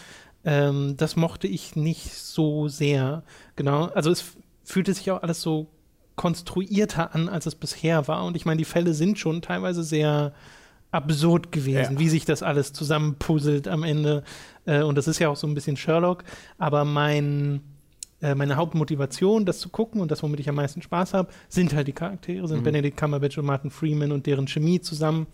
Ähm, 0.45 0.95
das 0.97 1.15
mochte 1.15 1.47
ich 1.47 1.75
nicht 1.75 2.11
so 2.13 2.67
sehr. 2.69 3.23
Genau. 3.55 3.85
Also 3.93 4.09
es 4.09 4.35
fühlte 4.71 4.93
sich 4.93 5.09
auch 5.11 5.21
alles 5.23 5.41
so 5.41 5.67
konstruierter 6.15 7.15
an, 7.15 7.29
als 7.29 7.45
es 7.45 7.55
bisher 7.55 8.07
war. 8.07 8.25
Und 8.25 8.35
ich 8.35 8.45
meine, 8.45 8.57
die 8.57 8.65
Fälle 8.65 8.93
sind 8.93 9.17
schon 9.17 9.41
teilweise 9.41 9.83
sehr 9.83 10.33
absurd 10.91 11.51
gewesen, 11.51 11.93
Ja. 11.93 11.99
wie 11.99 12.09
sich 12.09 12.25
das 12.25 12.43
alles 12.43 12.73
zusammenpuzzelt 12.73 13.67
am 13.67 13.83
Ende. 13.83 14.23
Äh, 14.65 14.81
und 14.83 14.97
das 14.97 15.07
ist 15.07 15.19
ja 15.19 15.29
auch 15.29 15.35
so 15.37 15.47
ein 15.47 15.53
bisschen 15.53 15.77
Sherlock. 15.77 16.23
Aber 16.57 16.83
mein, 16.83 17.61
äh, 18.21 18.35
meine 18.35 18.57
Hauptmotivation, 18.57 19.45
das 19.45 19.59
zu 19.59 19.69
gucken 19.69 20.01
und 20.01 20.11
das, 20.11 20.21
womit 20.23 20.39
ich 20.39 20.49
am 20.49 20.55
meisten 20.55 20.81
Spaß 20.81 21.13
habe, 21.13 21.29
sind 21.47 21.73
halt 21.73 21.87
die 21.87 21.93
Charaktere, 21.93 22.47
sind 22.47 22.59
Mhm. 22.59 22.63
Benedict 22.63 22.97
Cumberbatch 22.97 23.37
und 23.37 23.45
Martin 23.45 23.71
Freeman 23.71 24.11
und 24.11 24.25
deren 24.25 24.47
Chemie 24.47 24.81
zusammen. 24.81 25.27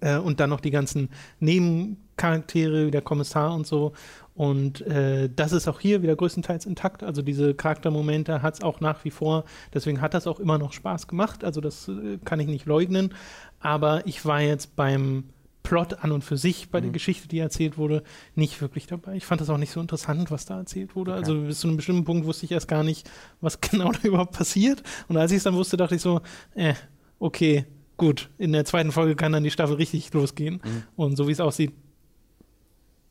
Äh, 0.00 0.16
und 0.18 0.40
dann 0.40 0.50
noch 0.50 0.60
die 0.60 0.70
ganzen 0.70 1.08
Nebencharaktere, 1.38 2.86
wie 2.86 2.90
der 2.90 3.02
Kommissar 3.02 3.54
und 3.54 3.66
so. 3.66 3.92
Und 4.38 4.82
äh, 4.82 5.28
das 5.34 5.50
ist 5.50 5.66
auch 5.66 5.80
hier 5.80 6.00
wieder 6.00 6.14
größtenteils 6.14 6.64
intakt. 6.64 7.02
Also 7.02 7.22
diese 7.22 7.54
Charaktermomente 7.54 8.40
hat 8.40 8.54
es 8.54 8.62
auch 8.62 8.78
nach 8.78 9.04
wie 9.04 9.10
vor. 9.10 9.44
Deswegen 9.74 10.00
hat 10.00 10.14
das 10.14 10.28
auch 10.28 10.38
immer 10.38 10.58
noch 10.58 10.72
Spaß 10.72 11.08
gemacht. 11.08 11.42
Also 11.42 11.60
das 11.60 11.88
äh, 11.88 12.18
kann 12.24 12.38
ich 12.38 12.46
nicht 12.46 12.64
leugnen. 12.64 13.14
Aber 13.58 14.06
ich 14.06 14.24
war 14.24 14.40
jetzt 14.40 14.76
beim 14.76 15.24
Plot 15.64 16.04
an 16.04 16.12
und 16.12 16.22
für 16.22 16.36
sich, 16.36 16.70
bei 16.70 16.80
der 16.80 16.90
Geschichte, 16.90 17.26
die 17.26 17.40
erzählt 17.40 17.78
wurde, 17.78 18.04
nicht 18.36 18.62
wirklich 18.62 18.86
dabei. 18.86 19.16
Ich 19.16 19.26
fand 19.26 19.40
das 19.40 19.50
auch 19.50 19.58
nicht 19.58 19.72
so 19.72 19.80
interessant, 19.80 20.30
was 20.30 20.46
da 20.46 20.58
erzählt 20.58 20.94
wurde. 20.94 21.10
Okay. 21.10 21.20
Also 21.20 21.40
bis 21.40 21.58
zu 21.58 21.66
einem 21.66 21.76
bestimmten 21.76 22.04
Punkt 22.04 22.24
wusste 22.24 22.46
ich 22.46 22.52
erst 22.52 22.68
gar 22.68 22.84
nicht, 22.84 23.10
was 23.40 23.60
genau 23.60 23.90
da 23.90 23.98
überhaupt 24.04 24.34
passiert. 24.34 24.84
Und 25.08 25.16
als 25.16 25.32
ich 25.32 25.38
es 25.38 25.42
dann 25.42 25.56
wusste, 25.56 25.76
dachte 25.76 25.96
ich 25.96 26.00
so, 26.00 26.20
äh, 26.54 26.74
okay, 27.18 27.64
gut. 27.96 28.30
In 28.38 28.52
der 28.52 28.64
zweiten 28.64 28.92
Folge 28.92 29.16
kann 29.16 29.32
dann 29.32 29.42
die 29.42 29.50
Staffel 29.50 29.74
richtig 29.74 30.14
losgehen. 30.14 30.60
Mhm. 30.64 30.82
Und 30.94 31.16
so 31.16 31.26
wie 31.26 31.32
es 31.32 31.40
aussieht, 31.40 31.72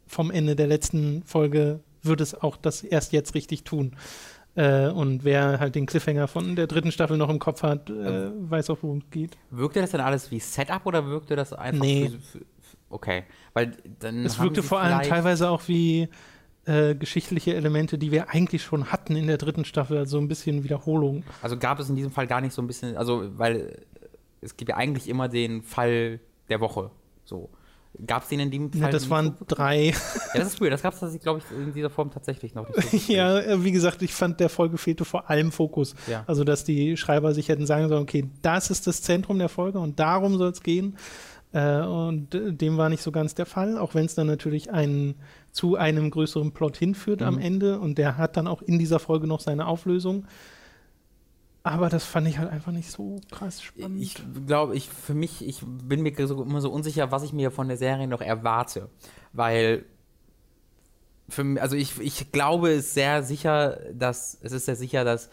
vom 0.08 0.32
Ende 0.32 0.55
der 0.55 0.68
letzten 0.68 1.24
Folge 1.24 1.82
wird 2.03 2.22
es 2.22 2.34
auch 2.41 2.58
das 2.58 2.84
erst 2.84 3.12
jetzt 3.14 3.36
richtig 3.36 3.64
tun. 3.64 3.95
Äh, 4.55 4.89
und 4.89 5.24
wer 5.24 5.60
halt 5.60 5.76
den 5.76 5.86
Cliffhanger 5.86 6.28
von 6.28 6.55
der 6.55 6.66
dritten 6.68 6.91
Staffel 6.91 7.18
noch 7.18 7.30
im 7.30 7.38
Kopf 7.38 7.62
hat, 7.64 7.89
äh, 7.89 8.32
weiß 8.49 8.72
auch, 8.72 8.80
worum 8.82 8.99
es 8.99 9.10
geht. 9.12 9.38
Wirkte 9.51 9.82
das 9.82 9.91
dann 9.91 10.01
alles 10.01 10.32
wie 10.32 10.39
Setup 10.39 10.86
oder 10.86 11.05
wirkte 11.05 11.36
das 11.36 11.53
einfach 11.53 11.84
Nee. 11.84 12.10
für, 12.10 12.39
für, 12.39 12.45
okay, 12.89 13.24
weil 13.53 13.74
dann 13.99 14.26
Es 14.26 14.39
wirkte 14.39 14.64
vor 14.64 14.80
allem 14.80 15.08
teilweise 15.08 15.49
auch 15.49 15.68
wie 15.68 16.10
äh, 16.66 16.95
geschichtliche 16.95 17.53
Elemente, 17.53 17.99
die 17.99 18.12
wir 18.12 18.30
eigentlich 18.30 18.64
schon 18.64 18.91
hatten 18.91 19.16
in 19.16 19.28
der 19.28 19.38
dritten 19.38 19.64
Staffel, 19.64 19.97
also 19.97 20.18
ein 20.18 20.28
bisschen 20.28 20.64
Wiederholung. 20.64 21.24
Also 21.43 21.58
gab 21.58 21.80
es 21.80 21.89
in 21.89 21.95
diesem 21.95 22.12
Fall 22.12 22.26
gar 22.26 22.41
nicht 22.41 22.53
so 22.53 22.62
ein 22.62 22.68
bisschen, 22.68 22.97
also 22.97 23.38
weil 23.38 23.86
es 24.41 24.58
gibt 24.58 24.70
ja 24.70 24.78
eigentlich 24.78 25.08
immer 25.08 25.30
den 25.30 25.62
Fall 25.62 26.20
der 26.49 26.60
Woche. 26.60 26.89
So. 27.26 27.49
Gab 28.06 28.24
es 28.24 28.30
den 28.30 28.39
in 28.39 28.52
dem 28.52 28.72
Fall? 28.72 28.82
Ja, 28.82 28.89
das 28.89 29.10
waren 29.10 29.36
drei. 29.48 29.88
Ja, 29.88 29.93
das 30.36 30.54
ist 30.54 30.62
weird. 30.62 30.74
Das 30.74 30.84
gab 30.84 30.93
es, 31.02 31.20
glaube 31.20 31.39
ich, 31.39 31.58
in 31.58 31.74
dieser 31.74 31.89
Form 31.89 32.12
tatsächlich 32.12 32.54
noch 32.54 32.68
nicht. 32.70 33.08
Ja, 33.10 33.39
äh, 33.39 33.64
wie 33.64 33.72
gesagt, 33.72 34.02
ich 34.02 34.14
fand, 34.14 34.39
der 34.39 34.50
Folge 34.50 34.78
fehlte 34.78 35.06
vor 35.06 35.30
allem 35.30 35.52
Fokus. 35.52 35.95
Ja. 36.08 36.24
Also, 36.28 36.43
dass 36.43 36.64
die 36.64 36.98
Schreiber 36.98 37.34
sich 37.34 37.50
hätten 37.50 37.66
sagen 37.66 37.88
sollen, 37.89 38.04
okay, 38.04 38.30
das 38.41 38.70
ist 38.70 38.86
das 38.88 39.02
Zentrum 39.02 39.39
der 39.39 39.50
Folge 39.50 39.80
und 39.80 40.00
darum 40.00 40.38
soll 40.38 40.52
es 40.52 40.62
gehen. 40.62 40.98
Äh, 41.54 41.80
und 41.82 42.28
dem 42.32 42.78
war 42.78 42.89
nicht 42.89 43.02
so 43.02 43.12
ganz 43.12 43.34
der 43.34 43.45
Fall, 43.45 43.78
auch 43.78 43.95
wenn 43.95 44.06
es 44.06 44.16
dann 44.16 44.28
natürlich 44.28 44.72
einen, 44.72 45.16
zu 45.52 45.76
einem 45.76 46.12
größeren 46.12 46.52
Plot 46.52 46.78
hinführt 46.78 47.22
am 47.24 47.36
Mhm. 47.36 47.41
Ende 47.41 47.80
und 47.80 47.98
der 47.98 48.18
hat 48.18 48.38
dann 48.38 48.48
auch 48.48 48.62
in 48.62 48.78
dieser 48.78 49.00
Folge 49.00 49.26
noch 49.28 49.39
seine 49.39 49.66
Auflösung. 49.66 50.26
Aber 51.68 51.89
das 51.89 52.05
fand 52.05 52.28
ich 52.28 52.38
halt 52.38 52.49
einfach 52.49 52.72
nicht 52.72 52.89
so 52.89 53.20
krass 53.32 53.61
spannend. 53.61 54.01
Ich 54.01 54.15
glaube, 54.45 54.76
ich 54.76 54.89
für 54.89 55.13
mich, 55.13 55.45
ich 55.45 55.61
bin 55.65 56.01
mir 56.01 56.13
so, 56.28 56.41
immer 56.41 56.61
so 56.61 56.72
unsicher, 56.72 57.11
was 57.11 57.24
ich 57.24 57.34
mir 57.34 57.51
von 57.51 57.68
der 57.68 57.78
Serie 57.78 58.07
noch 58.07 58.22
erwarte. 58.22 58.89
Weil 59.34 59.86
für, 61.30 61.61
also 61.61 61.76
ich, 61.76 61.99
ich 61.99 62.32
glaube 62.32 62.72
es 62.72 62.93
sehr 62.93 63.22
sicher, 63.24 63.80
dass 63.93 64.38
es 64.41 64.53
ist 64.53 64.65
sehr 64.65 64.78
sicher, 64.78 65.03
dass 65.03 65.30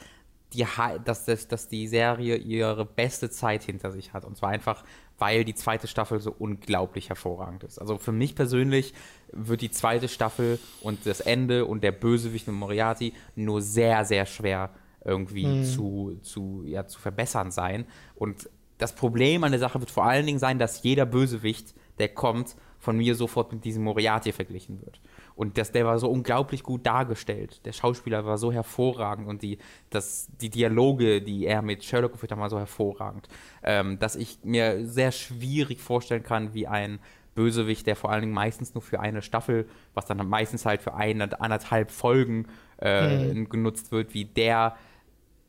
die, 0.53 0.67
dass, 1.05 1.25
das, 1.25 1.49
dass 1.49 1.69
die 1.69 1.87
Serie 1.89 2.37
ihre 2.37 2.85
beste 2.85 3.31
Zeit 3.31 3.63
hinter 3.63 3.93
sich 3.93 4.13
hat. 4.13 4.25
Und 4.25 4.37
zwar 4.37 4.51
einfach, 4.51 4.85
weil 5.19 5.45
die 5.45 5.55
zweite 5.55 5.87
Staffel 5.87 6.21
so 6.21 6.35
unglaublich 6.37 7.09
hervorragend 7.09 7.65
ist. 7.65 7.79
Also 7.79 7.99
für 7.99 8.13
mich 8.13 8.35
persönlich 8.35 8.95
wird 9.33 9.61
die 9.61 9.71
zweite 9.71 10.09
Staffel 10.09 10.59
und 10.81 11.07
das 11.07 11.21
Ende 11.21 11.65
und 11.65 11.83
der 11.83 11.93
Bösewicht 11.93 12.47
mit 12.47 12.57
Moriarty 12.57 13.13
nur 13.37 13.63
sehr, 13.63 14.05
sehr 14.05 14.27
schwer 14.27 14.71
irgendwie 15.05 15.63
zu, 15.65 16.19
zu, 16.23 16.63
ja, 16.67 16.87
zu 16.87 16.99
verbessern 16.99 17.51
sein. 17.51 17.87
Und 18.15 18.49
das 18.79 18.95
Problem 18.95 19.45
an 19.45 19.53
der 19.53 19.61
Sache 19.61 19.81
wird 19.81 19.91
vor 19.91 20.05
allen 20.05 20.27
Dingen 20.27 20.39
sein, 20.39 20.59
dass 20.59 20.83
jeder 20.83 21.07
Bösewicht, 21.07 21.75
der 21.99 22.09
kommt, 22.09 22.57
von 22.85 22.97
mir 22.99 23.15
sofort 23.15 23.53
mit 23.53 23.65
diesem 23.65 23.83
Moriarty 23.85 24.31
verglichen 24.31 24.81
wird. 24.83 25.01
Und 25.37 25.59
das, 25.59 25.73
der 25.73 25.87
war 25.87 25.99
so 25.99 26.09
unglaublich 26.11 26.63
gut 26.63 26.85
dargestellt. 26.85 27.65
Der 27.65 27.73
Schauspieler 27.73 28.27
war 28.27 28.37
so 28.37 28.53
hervorragend 28.53 29.27
und 29.27 29.43
die, 29.43 29.59
das, 29.91 30.29
die 30.41 30.51
Dialoge, 30.51 31.23
die 31.23 31.47
er 31.47 31.63
mit 31.63 31.83
Sherlock 31.83 32.13
geführt 32.13 32.33
hat, 32.33 32.39
waren 32.39 32.51
so 32.51 32.59
hervorragend, 32.59 33.29
ähm, 33.63 33.99
dass 33.99 34.17
ich 34.17 34.39
mir 34.45 34.87
sehr 34.87 35.13
schwierig 35.13 35.81
vorstellen 35.81 36.23
kann, 36.23 36.53
wie 36.53 36.67
ein 36.67 36.99
Bösewicht, 37.35 37.87
der 37.87 37.97
vor 37.97 38.11
allen 38.11 38.21
Dingen 38.21 38.35
meistens 38.35 38.75
nur 38.75 38.83
für 38.83 39.01
eine 39.01 39.23
Staffel, 39.23 39.67
was 39.95 40.07
dann 40.07 40.19
meistens 40.29 40.67
halt 40.67 40.83
für 40.83 40.95
eine, 40.95 41.41
anderthalb 41.41 41.91
Folgen 41.91 42.47
äh, 42.81 43.33
mhm. 43.33 43.49
genutzt 43.49 43.93
wird, 43.93 44.15
wie 44.15 44.27
der 44.27 44.77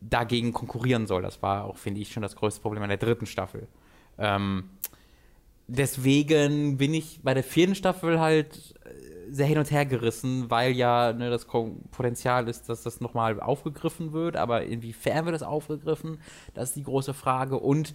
dagegen 0.09 0.53
konkurrieren 0.53 1.07
soll. 1.07 1.21
Das 1.21 1.41
war 1.41 1.65
auch, 1.65 1.77
finde 1.77 2.01
ich, 2.01 2.11
schon 2.11 2.23
das 2.23 2.35
größte 2.35 2.61
Problem 2.61 2.83
an 2.83 2.89
der 2.89 2.97
dritten 2.97 3.25
Staffel. 3.25 3.67
Ähm, 4.17 4.69
deswegen 5.67 6.77
bin 6.77 6.93
ich 6.93 7.19
bei 7.23 7.33
der 7.33 7.43
vierten 7.43 7.75
Staffel 7.75 8.19
halt 8.19 8.75
äh, 8.85 9.31
sehr 9.31 9.47
hin 9.47 9.57
und 9.57 9.71
her 9.71 9.85
gerissen, 9.85 10.49
weil 10.51 10.71
ja 10.73 11.11
ne, 11.11 11.29
das 11.29 11.45
Potenzial 11.45 12.47
ist, 12.47 12.69
dass 12.69 12.83
das 12.83 13.01
nochmal 13.01 13.39
aufgegriffen 13.39 14.13
wird, 14.13 14.37
aber 14.37 14.63
inwiefern 14.63 15.25
wird 15.25 15.33
das 15.33 15.43
aufgegriffen, 15.43 16.19
das 16.53 16.69
ist 16.69 16.75
die 16.75 16.83
große 16.83 17.13
Frage. 17.13 17.57
Und 17.59 17.93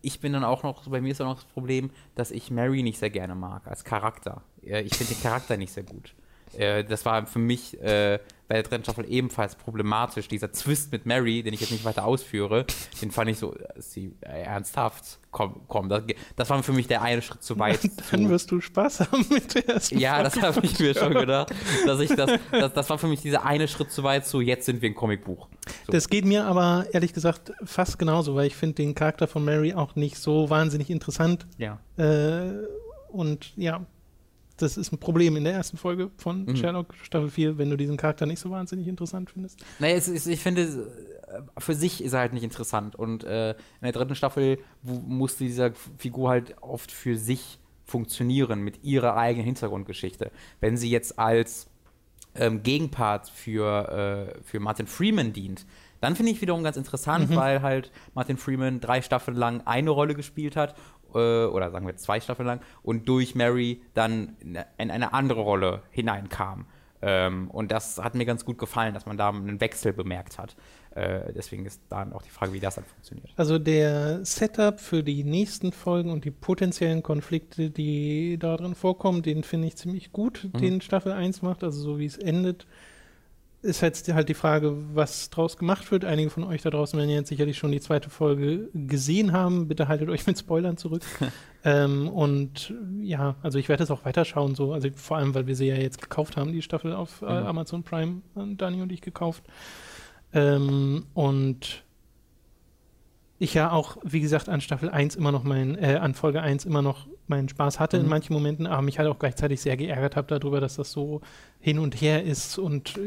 ich 0.00 0.20
bin 0.20 0.32
dann 0.32 0.44
auch 0.44 0.62
noch, 0.62 0.88
bei 0.88 1.00
mir 1.00 1.12
ist 1.12 1.20
auch 1.20 1.26
noch 1.26 1.42
das 1.42 1.44
Problem, 1.44 1.90
dass 2.14 2.30
ich 2.30 2.50
Mary 2.50 2.82
nicht 2.82 2.98
sehr 2.98 3.10
gerne 3.10 3.34
mag 3.34 3.66
als 3.66 3.84
Charakter. 3.84 4.42
Ich 4.62 4.96
finde 4.96 5.14
den 5.14 5.22
Charakter 5.22 5.56
nicht 5.56 5.72
sehr 5.72 5.84
gut. 5.84 6.14
Äh, 6.56 6.84
das 6.84 7.04
war 7.04 7.26
für 7.26 7.38
mich 7.38 7.80
äh, 7.80 8.18
bei 8.50 8.56
der 8.56 8.64
dritten 8.64 8.82
Staffel 8.82 9.04
ebenfalls 9.08 9.54
problematisch. 9.54 10.26
Dieser 10.26 10.50
Twist 10.50 10.90
mit 10.90 11.06
Mary, 11.06 11.44
den 11.44 11.54
ich 11.54 11.60
jetzt 11.60 11.70
nicht 11.70 11.84
weiter 11.84 12.04
ausführe, 12.04 12.66
den 13.00 13.12
fand 13.12 13.30
ich 13.30 13.38
so, 13.38 13.54
äh, 13.54 13.80
sie, 13.80 14.16
äh, 14.22 14.42
ernsthaft, 14.42 15.20
komm, 15.30 15.60
komm, 15.68 15.88
das, 15.88 16.02
das, 16.34 16.50
war 16.50 16.60
für 16.64 16.72
mich 16.72 16.88
der 16.88 17.00
eine 17.00 17.22
Schritt 17.22 17.44
zu 17.44 17.60
weit. 17.60 17.78
Dann 18.10 18.28
wirst 18.28 18.50
du 18.50 18.60
Spaß 18.60 19.02
haben 19.02 19.24
mit 19.30 19.54
der 19.54 19.68
ersten 19.68 20.00
Ja, 20.00 20.20
das 20.24 20.42
habe 20.42 20.66
ich 20.66 20.80
mir 20.80 20.94
schon 20.96 21.14
gedacht. 21.14 21.54
Dass 21.86 22.00
ich 22.00 22.12
das, 22.12 22.40
das, 22.50 22.72
das 22.72 22.90
war 22.90 22.98
für 22.98 23.06
mich 23.06 23.22
dieser 23.22 23.46
eine 23.46 23.68
Schritt 23.68 23.92
zu 23.92 24.02
weit 24.02 24.26
zu, 24.26 24.40
jetzt 24.40 24.66
sind 24.66 24.82
wir 24.82 24.90
ein 24.90 24.96
Comicbuch. 24.96 25.46
So. 25.86 25.92
Das 25.92 26.08
geht 26.08 26.24
mir 26.24 26.44
aber 26.46 26.86
ehrlich 26.90 27.12
gesagt 27.12 27.52
fast 27.62 28.00
genauso, 28.00 28.34
weil 28.34 28.48
ich 28.48 28.56
finde 28.56 28.74
den 28.74 28.96
Charakter 28.96 29.28
von 29.28 29.44
Mary 29.44 29.74
auch 29.74 29.94
nicht 29.94 30.16
so 30.16 30.50
wahnsinnig 30.50 30.90
interessant. 30.90 31.46
Ja. 31.56 31.78
Äh, 31.96 32.50
und 33.12 33.52
ja, 33.56 33.86
das 34.62 34.76
ist 34.76 34.92
ein 34.92 34.98
Problem 34.98 35.36
in 35.36 35.44
der 35.44 35.54
ersten 35.54 35.76
Folge 35.76 36.10
von 36.16 36.44
mhm. 36.44 36.56
Sherlock 36.56 36.94
Staffel 37.02 37.30
4, 37.30 37.58
wenn 37.58 37.70
du 37.70 37.76
diesen 37.76 37.96
Charakter 37.96 38.26
nicht 38.26 38.40
so 38.40 38.50
wahnsinnig 38.50 38.88
interessant 38.88 39.30
findest. 39.30 39.64
Naja, 39.78 39.96
es 39.96 40.08
ist, 40.08 40.26
ich 40.26 40.40
finde, 40.40 40.62
äh, 40.62 41.60
für 41.60 41.74
sich 41.74 42.02
ist 42.02 42.12
er 42.12 42.20
halt 42.20 42.32
nicht 42.32 42.44
interessant. 42.44 42.96
Und 42.96 43.24
äh, 43.24 43.50
in 43.50 43.56
der 43.82 43.92
dritten 43.92 44.14
Staffel 44.14 44.58
musste 44.82 45.44
diese 45.44 45.72
Figur 45.98 46.30
halt 46.30 46.56
oft 46.60 46.92
für 46.92 47.16
sich 47.16 47.58
funktionieren 47.84 48.62
mit 48.62 48.84
ihrer 48.84 49.16
eigenen 49.16 49.46
Hintergrundgeschichte. 49.46 50.30
Wenn 50.60 50.76
sie 50.76 50.90
jetzt 50.90 51.18
als 51.18 51.68
ähm, 52.34 52.62
Gegenpart 52.62 53.28
für, 53.28 54.34
äh, 54.36 54.42
für 54.42 54.60
Martin 54.60 54.86
Freeman 54.86 55.32
dient, 55.32 55.66
dann 56.00 56.16
finde 56.16 56.32
ich 56.32 56.40
wiederum 56.40 56.62
ganz 56.62 56.76
interessant, 56.76 57.30
mhm. 57.30 57.36
weil 57.36 57.62
halt 57.62 57.90
Martin 58.14 58.38
Freeman 58.38 58.80
drei 58.80 59.02
Staffeln 59.02 59.36
lang 59.36 59.62
eine 59.66 59.90
Rolle 59.90 60.14
gespielt 60.14 60.56
hat 60.56 60.74
äh, 61.14 61.46
oder 61.46 61.70
sagen 61.70 61.86
wir 61.86 61.96
zwei 61.96 62.20
Staffeln 62.20 62.46
lang, 62.46 62.60
und 62.82 63.08
durch 63.08 63.34
Mary 63.34 63.82
dann 63.94 64.36
in 64.40 64.90
eine 64.90 65.12
andere 65.12 65.40
Rolle 65.40 65.82
hineinkam. 65.90 66.66
Ähm, 67.02 67.50
und 67.50 67.70
das 67.70 67.98
hat 67.98 68.14
mir 68.14 68.26
ganz 68.26 68.44
gut 68.44 68.58
gefallen, 68.58 68.92
dass 68.92 69.06
man 69.06 69.16
da 69.16 69.30
einen 69.30 69.60
Wechsel 69.60 69.92
bemerkt 69.92 70.38
hat. 70.38 70.54
Äh, 70.90 71.32
deswegen 71.32 71.64
ist 71.64 71.80
dann 71.88 72.12
auch 72.12 72.22
die 72.22 72.30
Frage, 72.30 72.52
wie 72.52 72.60
das 72.60 72.74
dann 72.74 72.84
funktioniert. 72.84 73.30
Also 73.36 73.58
der 73.58 74.24
Setup 74.24 74.78
für 74.78 75.02
die 75.02 75.24
nächsten 75.24 75.72
Folgen 75.72 76.10
und 76.10 76.24
die 76.24 76.30
potenziellen 76.30 77.02
Konflikte, 77.02 77.70
die 77.70 78.38
da 78.38 78.56
drin 78.56 78.74
vorkommen, 78.74 79.22
den 79.22 79.44
finde 79.44 79.68
ich 79.68 79.76
ziemlich 79.76 80.12
gut, 80.12 80.48
mhm. 80.52 80.58
den 80.58 80.80
Staffel 80.80 81.12
1 81.12 81.42
macht, 81.42 81.64
also 81.64 81.80
so 81.80 81.98
wie 81.98 82.06
es 82.06 82.18
endet 82.18 82.66
ist 83.62 83.82
jetzt 83.82 84.12
halt 84.12 84.28
die 84.28 84.34
Frage, 84.34 84.74
was 84.94 85.30
draus 85.30 85.56
gemacht 85.56 85.90
wird. 85.90 86.04
Einige 86.04 86.30
von 86.30 86.44
euch 86.44 86.62
da 86.62 86.70
draußen 86.70 86.98
werden 86.98 87.10
jetzt 87.10 87.28
sicherlich 87.28 87.58
schon 87.58 87.72
die 87.72 87.80
zweite 87.80 88.08
Folge 88.08 88.70
gesehen 88.72 89.32
haben. 89.32 89.68
Bitte 89.68 89.88
haltet 89.88 90.08
euch 90.08 90.26
mit 90.26 90.38
Spoilern 90.38 90.76
zurück. 90.76 91.02
ähm, 91.64 92.08
und 92.08 92.72
ja, 93.00 93.36
also 93.42 93.58
ich 93.58 93.68
werde 93.68 93.82
es 93.82 93.90
auch 93.90 94.04
weiterschauen, 94.04 94.54
so, 94.54 94.72
also 94.72 94.88
vor 94.94 95.18
allem, 95.18 95.34
weil 95.34 95.46
wir 95.46 95.54
sie 95.56 95.66
ja 95.66 95.76
jetzt 95.76 96.00
gekauft 96.00 96.36
haben, 96.36 96.52
die 96.52 96.62
Staffel 96.62 96.94
auf 96.94 97.22
äh, 97.22 97.26
mhm. 97.26 97.46
Amazon 97.46 97.82
Prime, 97.82 98.22
Dani 98.34 98.80
und 98.80 98.92
ich 98.92 99.02
gekauft. 99.02 99.44
Ähm, 100.32 101.06
und 101.14 101.84
ich 103.40 103.54
ja 103.54 103.72
auch, 103.72 103.96
wie 104.04 104.20
gesagt, 104.20 104.50
an 104.50 104.60
Staffel 104.60 104.90
1 104.90 105.16
immer 105.16 105.32
noch 105.32 105.44
mein, 105.44 105.74
äh, 105.76 105.96
an 106.00 106.14
Folge 106.14 106.42
1 106.42 106.66
immer 106.66 106.82
noch 106.82 107.06
meinen 107.26 107.48
Spaß 107.48 107.80
hatte 107.80 107.96
mhm. 107.96 108.04
in 108.04 108.10
manchen 108.10 108.34
Momenten, 108.34 108.66
aber 108.66 108.82
mich 108.82 108.98
halt 108.98 109.08
auch 109.08 109.18
gleichzeitig 109.18 109.62
sehr 109.62 109.78
geärgert 109.78 110.14
habe 110.14 110.38
darüber, 110.38 110.60
dass 110.60 110.76
das 110.76 110.92
so 110.92 111.22
hin 111.58 111.78
und 111.78 111.98
her 112.00 112.22
ist 112.22 112.58
und 112.58 113.00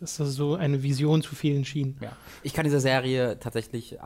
dass 0.00 0.16
das 0.16 0.34
so 0.34 0.56
eine 0.56 0.82
Vision 0.82 1.22
zu 1.22 1.36
vielen 1.36 1.64
schien. 1.64 1.96
Ja. 2.00 2.12
Ich 2.42 2.52
kann 2.52 2.64
diese 2.64 2.80
Serie 2.80 3.38
tatsächlich 3.38 3.98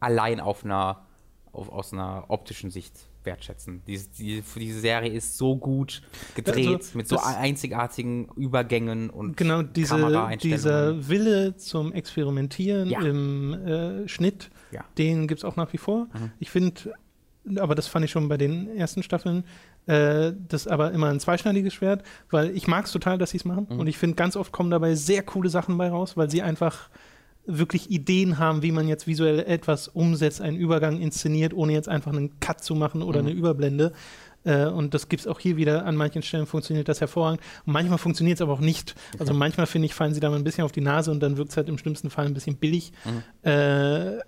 allein 0.00 0.40
auf 0.40 0.64
einer, 0.64 1.06
auf, 1.52 1.68
aus 1.68 1.92
einer 1.92 2.24
optischen 2.26 2.70
Sicht 2.70 2.94
wertschätzen. 3.22 3.82
Diese, 3.86 4.08
die, 4.08 4.42
diese 4.56 4.80
Serie 4.80 5.12
ist 5.12 5.38
so 5.38 5.56
gut 5.56 6.02
gedreht, 6.34 6.78
also, 6.78 6.98
mit 6.98 7.06
so 7.06 7.18
einzigartigen 7.18 8.28
Übergängen 8.34 9.10
und 9.10 9.36
genau 9.36 9.62
diese, 9.62 10.36
dieser 10.42 11.08
Wille 11.08 11.56
zum 11.56 11.92
Experimentieren 11.92 12.88
ja. 12.88 13.00
im 13.02 13.52
äh, 13.52 14.08
Schnitt, 14.08 14.50
ja. 14.76 14.84
den 14.98 15.26
gibt 15.26 15.40
es 15.40 15.44
auch 15.44 15.56
nach 15.56 15.72
wie 15.72 15.78
vor. 15.78 16.06
Mhm. 16.12 16.30
Ich 16.38 16.50
finde, 16.50 16.94
aber 17.56 17.74
das 17.74 17.86
fand 17.86 18.04
ich 18.04 18.10
schon 18.10 18.28
bei 18.28 18.36
den 18.36 18.68
ersten 18.76 19.02
Staffeln, 19.02 19.44
äh, 19.86 20.32
das 20.48 20.62
ist 20.62 20.68
aber 20.68 20.92
immer 20.92 21.08
ein 21.08 21.20
zweischneidiges 21.20 21.74
Schwert, 21.74 22.02
weil 22.30 22.50
ich 22.56 22.66
mag 22.66 22.86
es 22.86 22.92
total, 22.92 23.18
dass 23.18 23.30
sie 23.30 23.38
es 23.38 23.44
machen. 23.44 23.66
Mhm. 23.70 23.80
Und 23.80 23.86
ich 23.86 23.98
finde, 23.98 24.16
ganz 24.16 24.36
oft 24.36 24.52
kommen 24.52 24.70
dabei 24.70 24.94
sehr 24.94 25.22
coole 25.22 25.48
Sachen 25.48 25.78
bei 25.78 25.88
raus, 25.88 26.16
weil 26.16 26.30
sie 26.30 26.42
einfach 26.42 26.88
wirklich 27.46 27.90
Ideen 27.90 28.38
haben, 28.38 28.62
wie 28.62 28.72
man 28.72 28.88
jetzt 28.88 29.06
visuell 29.06 29.38
etwas 29.38 29.88
umsetzt, 29.88 30.40
einen 30.40 30.56
Übergang 30.56 31.00
inszeniert, 31.00 31.54
ohne 31.54 31.72
jetzt 31.72 31.88
einfach 31.88 32.12
einen 32.12 32.40
Cut 32.40 32.62
zu 32.62 32.74
machen 32.74 33.02
oder 33.02 33.22
mhm. 33.22 33.28
eine 33.28 33.36
Überblende. 33.36 33.92
Äh, 34.46 34.66
und 34.66 34.94
das 34.94 35.08
gibt 35.08 35.20
es 35.20 35.26
auch 35.26 35.40
hier 35.40 35.56
wieder. 35.56 35.84
An 35.84 35.96
manchen 35.96 36.22
Stellen 36.22 36.46
funktioniert 36.46 36.88
das 36.88 37.00
hervorragend. 37.00 37.40
Und 37.66 37.72
manchmal 37.72 37.98
funktioniert 37.98 38.38
es 38.38 38.42
aber 38.42 38.52
auch 38.52 38.60
nicht. 38.60 38.94
Also 39.18 39.34
manchmal, 39.34 39.66
finde 39.66 39.86
ich, 39.86 39.94
fallen 39.94 40.14
sie 40.14 40.20
da 40.20 40.30
mal 40.30 40.36
ein 40.36 40.44
bisschen 40.44 40.64
auf 40.64 40.72
die 40.72 40.80
Nase 40.80 41.10
und 41.10 41.20
dann 41.20 41.36
wirkt 41.36 41.50
es 41.50 41.56
halt 41.56 41.68
im 41.68 41.78
schlimmsten 41.78 42.10
Fall 42.10 42.26
ein 42.26 42.34
bisschen 42.34 42.56
billig. 42.56 42.92
Mhm. 43.04 43.50
Äh, 43.50 44.16
äh, 44.18 44.22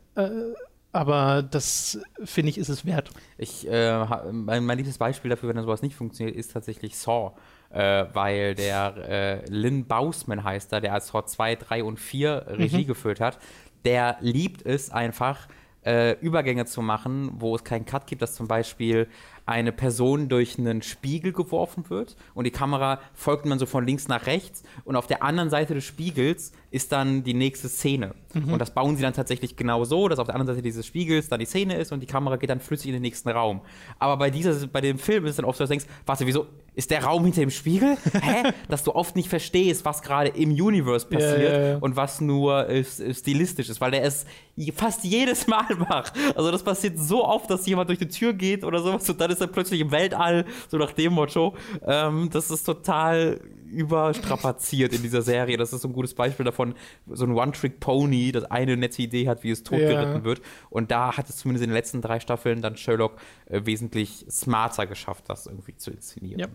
aber 0.90 1.42
das 1.42 2.00
finde 2.24 2.50
ich, 2.50 2.58
ist 2.58 2.68
es 2.68 2.84
wert. 2.84 3.10
Ich, 3.36 3.70
äh, 3.70 4.04
mein, 4.32 4.64
mein 4.64 4.78
liebstes 4.78 4.98
Beispiel 4.98 5.28
dafür, 5.30 5.54
wenn 5.54 5.62
sowas 5.62 5.82
nicht 5.82 5.94
funktioniert, 5.94 6.36
ist 6.36 6.52
tatsächlich 6.52 6.96
Saw. 6.96 7.32
Äh, 7.70 8.06
weil 8.14 8.54
der 8.54 8.96
äh, 8.96 9.50
Lynn 9.50 9.84
Bausman 9.84 10.42
heißt 10.42 10.72
da, 10.72 10.80
der 10.80 10.94
als 10.94 11.08
Saw 11.08 11.24
2, 11.24 11.56
3 11.56 11.84
und 11.84 12.00
4 12.00 12.46
Regie 12.48 12.84
mhm. 12.84 12.86
geführt 12.86 13.20
hat, 13.20 13.38
der 13.84 14.16
liebt 14.20 14.64
es 14.64 14.90
einfach, 14.90 15.48
äh, 15.84 16.18
Übergänge 16.20 16.66
zu 16.66 16.82
machen, 16.82 17.30
wo 17.34 17.54
es 17.54 17.64
keinen 17.64 17.86
Cut 17.86 18.06
gibt, 18.06 18.22
dass 18.22 18.34
zum 18.34 18.48
Beispiel 18.48 19.08
eine 19.48 19.72
Person 19.72 20.28
durch 20.28 20.58
einen 20.58 20.82
Spiegel 20.82 21.32
geworfen 21.32 21.88
wird 21.88 22.16
und 22.34 22.44
die 22.44 22.50
Kamera 22.50 23.00
folgt 23.14 23.46
man 23.46 23.58
so 23.58 23.64
von 23.64 23.86
links 23.86 24.06
nach 24.06 24.26
rechts 24.26 24.62
und 24.84 24.94
auf 24.94 25.06
der 25.06 25.22
anderen 25.22 25.48
Seite 25.48 25.72
des 25.72 25.84
Spiegels 25.84 26.52
ist 26.70 26.92
dann 26.92 27.24
die 27.24 27.32
nächste 27.32 27.70
Szene. 27.70 28.14
Mhm. 28.34 28.52
Und 28.52 28.58
das 28.58 28.74
bauen 28.74 28.96
sie 28.96 29.02
dann 29.02 29.14
tatsächlich 29.14 29.56
genau 29.56 29.84
so, 29.84 30.08
dass 30.08 30.18
auf 30.18 30.26
der 30.26 30.34
anderen 30.34 30.54
Seite 30.54 30.62
dieses 30.62 30.84
Spiegels 30.86 31.30
dann 31.30 31.40
die 31.40 31.46
Szene 31.46 31.76
ist 31.76 31.92
und 31.92 32.00
die 32.00 32.06
Kamera 32.06 32.36
geht 32.36 32.50
dann 32.50 32.60
flüssig 32.60 32.88
in 32.88 32.92
den 32.92 33.02
nächsten 33.02 33.30
Raum. 33.30 33.62
Aber 33.98 34.18
bei 34.18 34.28
dieser, 34.28 34.66
bei 34.66 34.82
dem 34.82 34.98
Film 34.98 35.24
ist 35.24 35.30
es 35.30 35.36
dann 35.36 35.46
oft 35.46 35.56
so, 35.56 35.64
dass 35.64 35.70
du 35.70 35.72
denkst, 35.72 35.86
warte, 36.04 36.26
wieso 36.26 36.46
ist 36.78 36.90
der 36.90 37.04
Raum 37.04 37.24
hinter 37.24 37.40
dem 37.40 37.50
Spiegel? 37.50 37.96
Hä? 38.12 38.52
dass 38.68 38.84
du 38.84 38.94
oft 38.94 39.16
nicht 39.16 39.28
verstehst, 39.28 39.84
was 39.84 40.02
gerade 40.02 40.28
im 40.28 40.50
Universe 40.50 41.06
passiert 41.06 41.40
ja, 41.40 41.58
ja, 41.58 41.68
ja. 41.70 41.76
und 41.78 41.96
was 41.96 42.20
nur 42.20 42.66
ist 42.66 43.02
stilistisch 43.16 43.68
ist, 43.70 43.80
weil 43.80 43.92
der 43.92 44.02
es 44.02 44.26
fast 44.74 45.04
jedes 45.04 45.46
Mal 45.46 45.74
macht. 45.76 46.12
Also 46.34 46.50
das 46.50 46.62
passiert 46.62 46.98
so 46.98 47.24
oft, 47.24 47.48
dass 47.50 47.66
jemand 47.66 47.88
durch 47.88 47.98
die 47.98 48.08
Tür 48.08 48.32
geht 48.32 48.64
oder 48.64 48.80
sowas 48.80 49.08
und 49.08 49.20
dann 49.20 49.30
ist 49.30 49.38
ist 49.38 49.40
er 49.40 49.52
plötzlich 49.52 49.80
im 49.80 49.90
Weltall, 49.90 50.44
so 50.68 50.76
nach 50.76 50.92
dem 50.92 51.12
Motto. 51.12 51.56
Ähm, 51.86 52.28
das 52.32 52.50
ist 52.50 52.64
total 52.64 53.40
überstrapaziert 53.70 54.94
in 54.94 55.02
dieser 55.02 55.22
Serie. 55.22 55.56
Das 55.56 55.72
ist 55.72 55.82
so 55.82 55.88
ein 55.88 55.92
gutes 55.92 56.14
Beispiel 56.14 56.44
davon, 56.44 56.74
so 57.06 57.24
ein 57.24 57.32
One-Trick-Pony, 57.32 58.32
das 58.32 58.44
eine 58.44 58.76
nette 58.76 59.02
Idee 59.02 59.28
hat, 59.28 59.44
wie 59.44 59.50
es 59.50 59.62
totgeritten 59.62 60.16
ja. 60.16 60.24
wird. 60.24 60.40
Und 60.70 60.90
da 60.90 61.16
hat 61.16 61.28
es 61.28 61.36
zumindest 61.36 61.64
in 61.64 61.70
den 61.70 61.74
letzten 61.74 62.00
drei 62.00 62.18
Staffeln 62.20 62.62
dann 62.62 62.76
Sherlock 62.76 63.16
äh, 63.46 63.60
wesentlich 63.64 64.24
smarter 64.30 64.86
geschafft, 64.86 65.24
das 65.28 65.46
irgendwie 65.46 65.76
zu 65.76 65.90
inszenieren. 65.90 66.40
Ja. 66.40 66.46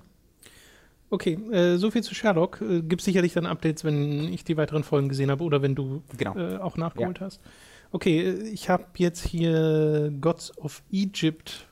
Okay, 1.14 1.38
äh, 1.51 1.78
so 1.78 1.91
viel 1.91 2.01
zu 2.01 2.16
Sherlock. 2.16 2.59
Äh, 2.59 2.82
Gibt 2.82 3.03
sicherlich 3.03 3.34
dann 3.34 3.45
Updates, 3.45 3.84
wenn 3.84 4.34
ich 4.34 4.43
die 4.45 4.57
weiteren 4.57 4.84
Folgen 4.84 5.09
gesehen 5.09 5.30
habe 5.30 5.43
oder 5.43 5.61
wenn 5.61 5.76
du 5.76 6.01
genau. 6.18 6.36
äh, 6.36 6.57
auch 6.57 6.76
nachgeholt 6.76 7.20
ja. 7.20 7.28
hast. 7.28 7.39
Okay, 7.91 8.22
äh, 8.22 8.47
ich 8.49 8.68
habe 8.68 8.86
jetzt 8.97 9.24
hier 9.24 10.11
Gods 10.20 10.57
of 10.57 10.82
Egypt 10.91 11.68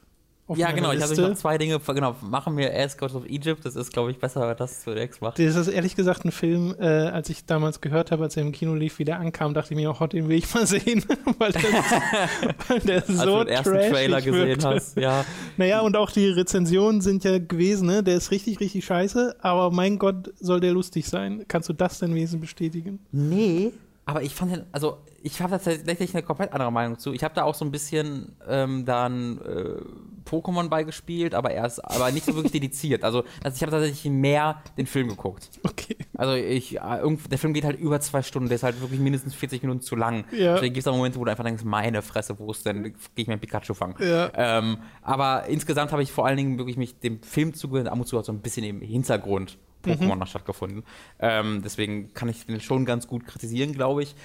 Ja, 0.57 0.71
genau, 0.71 0.91
ich 0.91 1.01
habe 1.01 1.09
Liste. 1.09 1.29
noch 1.29 1.35
zwei 1.35 1.57
Dinge, 1.57 1.79
genau, 1.79 2.15
machen 2.21 2.57
wir 2.57 2.71
God 2.97 3.15
of 3.15 3.25
Egypt, 3.25 3.65
das 3.65 3.75
ist, 3.75 3.91
glaube 3.93 4.11
ich, 4.11 4.19
besser, 4.19 4.53
das 4.55 4.83
zunächst 4.83 5.21
macht. 5.21 5.39
Das 5.39 5.55
ist 5.55 5.67
ehrlich 5.67 5.95
gesagt 5.95 6.25
ein 6.25 6.31
Film, 6.31 6.75
äh, 6.79 6.85
als 6.85 7.29
ich 7.29 7.45
damals 7.45 7.81
gehört 7.81 8.11
habe, 8.11 8.23
als 8.23 8.37
er 8.37 8.43
im 8.43 8.51
Kino 8.51 8.73
lief, 8.73 8.99
wie 8.99 9.05
der 9.05 9.19
ankam, 9.19 9.53
dachte 9.53 9.73
ich 9.73 9.79
mir, 9.79 9.95
oh, 9.99 10.07
den 10.07 10.27
will 10.29 10.37
ich 10.37 10.53
mal 10.53 10.65
sehen, 10.67 11.03
weil 11.37 11.51
der, 11.51 11.61
weil 12.67 12.79
der 12.79 12.95
Als 12.95 13.07
so 13.07 13.25
du 13.39 13.45
den 13.45 13.47
ersten 13.47 13.73
trashig 13.73 13.91
Trailer 13.91 14.21
gesehen 14.21 14.47
wirkte. 14.47 14.67
hast, 14.69 14.97
ja. 14.97 15.25
Naja, 15.57 15.81
und 15.81 15.95
auch 15.95 16.11
die 16.11 16.27
Rezensionen 16.27 17.01
sind 17.01 17.23
ja 17.23 17.37
gewesen, 17.39 17.87
ne? 17.87 18.03
Der 18.03 18.15
ist 18.15 18.31
richtig, 18.31 18.59
richtig 18.59 18.85
scheiße, 18.85 19.35
aber 19.41 19.71
mein 19.71 19.99
Gott, 19.99 20.33
soll 20.39 20.59
der 20.59 20.71
lustig 20.71 21.07
sein. 21.07 21.45
Kannst 21.47 21.69
du 21.69 21.73
das 21.73 21.99
denn 21.99 22.13
wenigstens 22.13 22.41
bestätigen? 22.41 22.99
Nee. 23.11 23.71
Aber 24.05 24.23
ich 24.23 24.33
fand 24.33 24.51
den, 24.51 24.63
also 24.71 24.97
ich 25.21 25.41
habe 25.41 25.51
tatsächlich 25.51 26.13
eine 26.13 26.23
komplett 26.23 26.53
andere 26.53 26.71
Meinung 26.71 26.97
zu. 26.97 27.13
Ich 27.13 27.23
habe 27.23 27.35
da 27.35 27.43
auch 27.43 27.55
so 27.55 27.63
ein 27.63 27.71
bisschen 27.71 28.35
ähm, 28.47 28.85
dann 28.85 29.37
äh, 29.39 29.81
Pokémon 30.25 30.69
beigespielt, 30.69 31.33
aber 31.33 31.51
erst, 31.51 31.83
aber 31.83 32.11
nicht 32.11 32.25
so 32.25 32.35
wirklich 32.35 32.51
dediziert. 32.51 33.03
Also, 33.03 33.23
also 33.43 33.55
ich 33.55 33.61
habe 33.61 33.71
tatsächlich 33.71 34.11
mehr 34.11 34.61
den 34.77 34.85
Film 34.85 35.09
geguckt. 35.09 35.49
Okay. 35.63 35.95
Also 36.17 36.33
ich, 36.33 36.77
äh, 36.77 37.17
der 37.29 37.37
Film 37.37 37.53
geht 37.53 37.63
halt 37.63 37.79
über 37.79 37.99
zwei 37.99 38.21
Stunden, 38.21 38.49
der 38.49 38.55
ist 38.55 38.63
halt 38.63 38.79
wirklich 38.81 38.99
mindestens 38.99 39.33
40 39.33 39.63
Minuten 39.63 39.81
zu 39.81 39.95
lang. 39.95 40.25
Ja. 40.31 40.53
Deswegen 40.53 40.73
gibt 40.73 40.85
es 40.85 40.87
auch 40.87 40.95
Momente, 40.95 41.19
wo 41.19 41.25
du 41.25 41.31
einfach 41.31 41.43
denkst, 41.43 41.63
meine 41.63 42.01
Fresse, 42.01 42.37
wo 42.37 42.51
ist 42.51 42.65
denn, 42.65 42.83
gehe 42.83 42.93
ich 43.15 43.27
mir 43.27 43.33
ein 43.33 43.39
Pikachu 43.39 43.73
fangen. 43.73 43.95
Ja. 43.99 44.31
Ähm, 44.35 44.77
aber 45.01 45.45
insgesamt 45.47 45.91
habe 45.91 46.03
ich 46.03 46.11
vor 46.11 46.27
allen 46.27 46.37
Dingen 46.37 46.57
wirklich 46.57 46.77
mich 46.77 46.99
dem 46.99 47.23
Film 47.23 47.53
zugehört, 47.53 47.87
ab 47.87 47.97
und 47.97 48.05
zu 48.05 48.17
hat 48.17 48.25
so 48.25 48.31
ein 48.31 48.41
bisschen 48.41 48.65
im 48.65 48.81
Hintergrund 48.81 49.57
Pokémon 49.83 50.15
noch 50.15 50.27
stattgefunden. 50.27 50.83
Ähm, 51.19 51.61
deswegen 51.63 52.13
kann 52.13 52.29
ich 52.29 52.45
den 52.45 52.59
schon 52.61 52.85
ganz 52.85 53.07
gut 53.07 53.25
kritisieren, 53.25 53.73
glaube 53.73 54.03
ich. 54.03 54.15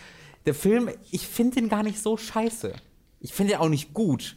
Der 0.44 0.54
Film, 0.54 0.90
ich 1.10 1.26
finde 1.26 1.56
den 1.56 1.68
gar 1.68 1.82
nicht 1.82 2.00
so 2.00 2.16
scheiße. 2.16 2.72
Ich 3.20 3.32
finde 3.32 3.54
den 3.54 3.60
auch 3.60 3.68
nicht 3.68 3.94
gut. 3.94 4.36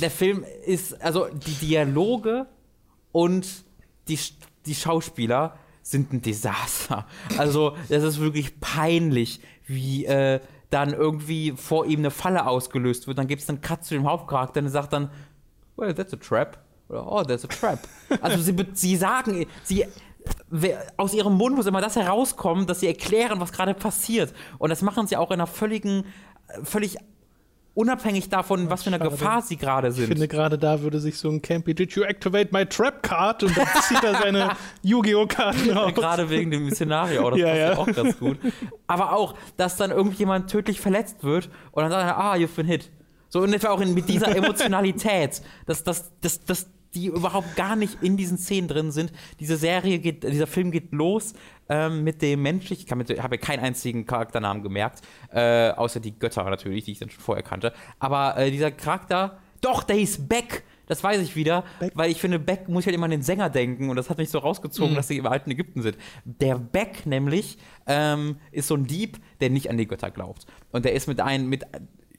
Der 0.00 0.10
Film 0.10 0.44
ist, 0.66 1.00
also 1.02 1.26
die 1.28 1.54
Dialoge 1.54 2.46
und 3.12 3.46
die, 4.08 4.18
die 4.66 4.74
Schauspieler 4.74 5.58
sind 5.82 6.12
ein 6.12 6.22
Desaster. 6.22 7.06
Also, 7.38 7.76
das 7.88 8.02
ist 8.02 8.20
wirklich 8.20 8.60
peinlich, 8.60 9.40
wie 9.66 10.06
äh, 10.06 10.40
dann 10.70 10.92
irgendwie 10.92 11.52
vor 11.52 11.86
ihm 11.86 12.00
eine 12.00 12.10
Falle 12.10 12.46
ausgelöst 12.46 13.06
wird. 13.06 13.18
Dann 13.18 13.26
gibt 13.26 13.42
es 13.42 13.48
einen 13.48 13.60
Cut 13.60 13.84
zu 13.84 13.94
dem 13.94 14.08
Hauptcharakter 14.08 14.60
und 14.60 14.66
er 14.66 14.70
sagt 14.70 14.92
dann, 14.92 15.10
well, 15.76 15.92
that's 15.94 16.14
a 16.14 16.16
trap. 16.16 16.58
Oder, 16.88 17.10
oh, 17.10 17.22
there's 17.22 17.44
a 17.44 17.48
trap. 17.48 17.80
Also, 18.20 18.38
sie, 18.38 18.54
sie 18.72 18.96
sagen, 18.96 19.46
sie. 19.64 19.86
Aus 20.96 21.14
ihrem 21.14 21.34
Mund 21.34 21.56
muss 21.56 21.66
immer 21.66 21.80
das 21.80 21.96
herauskommen, 21.96 22.68
dass 22.68 22.78
sie 22.78 22.86
erklären, 22.86 23.40
was 23.40 23.50
gerade 23.50 23.74
passiert. 23.74 24.32
Und 24.58 24.70
das 24.70 24.80
machen 24.80 25.08
sie 25.08 25.16
auch 25.16 25.32
in 25.32 25.40
einer 25.40 25.48
völligen, 25.48 26.04
äh, 26.46 26.62
völlig 26.62 26.98
unabhängig 27.74 28.28
davon, 28.28 28.68
was 28.70 28.82
für 28.82 28.88
eine. 28.92 28.98
Gefahr 28.98 29.42
sie 29.42 29.56
gerade 29.56 29.88
Ich 29.88 29.94
sind. 29.94 30.06
finde, 30.08 30.28
gerade 30.28 30.58
da 30.58 30.80
würde 30.82 31.00
sich 31.00 31.18
so 31.18 31.28
ein 31.30 31.40
Campy, 31.42 31.74
did 31.74 31.92
you 31.92 32.02
activate 32.02 32.52
my 32.52 32.64
trap 32.66 33.02
card? 33.02 33.42
Und 33.42 33.56
dann 33.56 33.66
zieht 33.88 34.02
er 34.02 34.14
seine 34.16 34.50
Yu-Gi-Oh! 34.82 35.26
Karten 35.26 35.68
Ja, 35.68 35.80
raus. 35.80 35.94
Gerade 35.94 36.28
wegen 36.30 36.50
dem 36.50 36.70
Szenario, 36.70 37.30
das 37.30 37.38
Ja, 37.38 37.46
passt 37.46 37.58
ja. 37.58 37.78
auch 37.78 37.86
ganz 38.04 38.18
gut. 38.18 38.38
Aber 38.86 39.14
auch, 39.16 39.34
dass 39.56 39.76
dann 39.76 39.90
irgendjemand 39.90 40.50
tödlich 40.50 40.80
verletzt 40.80 41.22
wird 41.24 41.48
und 41.72 41.82
dann 41.82 41.90
sagt 41.90 42.04
er, 42.06 42.16
ah, 42.18 42.34
you've 42.34 42.54
been 42.56 42.66
hit. 42.66 42.90
So 43.28 43.42
in 43.44 43.52
etwa 43.54 43.70
auch 43.70 43.80
in, 43.80 43.94
mit 43.94 44.08
dieser 44.08 44.34
Emotionalität, 44.36 45.40
dass, 45.66 45.82
dass, 45.84 46.12
dass, 46.20 46.44
dass 46.44 46.66
die 46.94 47.06
überhaupt 47.06 47.56
gar 47.56 47.74
nicht 47.74 48.02
in 48.02 48.18
diesen 48.18 48.36
Szenen 48.36 48.68
drin 48.68 48.92
sind. 48.92 49.12
Diese 49.40 49.56
Serie 49.56 49.98
geht, 49.98 50.24
dieser 50.24 50.46
Film 50.46 50.70
geht 50.70 50.92
los 50.92 51.32
ähm, 51.72 52.04
mit 52.04 52.20
dem 52.20 52.42
Mensch, 52.42 52.70
ich 52.70 52.86
habe 52.90 53.04
ja 53.08 53.36
keinen 53.38 53.60
einzigen 53.60 54.04
Charakternamen 54.04 54.62
gemerkt, 54.62 55.00
äh, 55.32 55.70
außer 55.70 56.00
die 56.00 56.18
Götter 56.18 56.44
natürlich, 56.44 56.84
die 56.84 56.92
ich 56.92 56.98
dann 56.98 57.08
schon 57.08 57.22
vorher 57.22 57.42
kannte. 57.42 57.72
Aber 57.98 58.36
äh, 58.36 58.50
dieser 58.50 58.70
Charakter, 58.70 59.38
doch, 59.62 59.82
der 59.82 59.96
hieß 59.96 60.28
Beck. 60.28 60.64
Das 60.86 61.02
weiß 61.02 61.22
ich 61.22 61.36
wieder, 61.36 61.64
Beck. 61.80 61.92
weil 61.94 62.10
ich 62.10 62.20
finde, 62.20 62.38
Beck 62.38 62.68
muss 62.68 62.82
ich 62.82 62.86
halt 62.86 62.96
immer 62.96 63.06
an 63.06 63.12
den 63.12 63.22
Sänger 63.22 63.48
denken 63.48 63.88
und 63.88 63.96
das 63.96 64.10
hat 64.10 64.18
mich 64.18 64.28
so 64.28 64.38
rausgezogen, 64.38 64.94
dass 64.94 65.08
sie 65.08 65.16
im 65.16 65.26
alten 65.26 65.50
Ägypten 65.50 65.80
sind. 65.80 65.96
Der 66.24 66.58
Beck 66.58 67.06
nämlich 67.06 67.56
ähm, 67.86 68.36
ist 68.50 68.68
so 68.68 68.74
ein 68.74 68.84
Dieb, 68.84 69.18
der 69.40 69.48
nicht 69.48 69.70
an 69.70 69.78
die 69.78 69.86
Götter 69.86 70.10
glaubt. 70.10 70.44
Und 70.72 70.84
der 70.84 70.92
ist 70.92 71.06
mit 71.06 71.20
einem, 71.20 71.48
mit, 71.48 71.64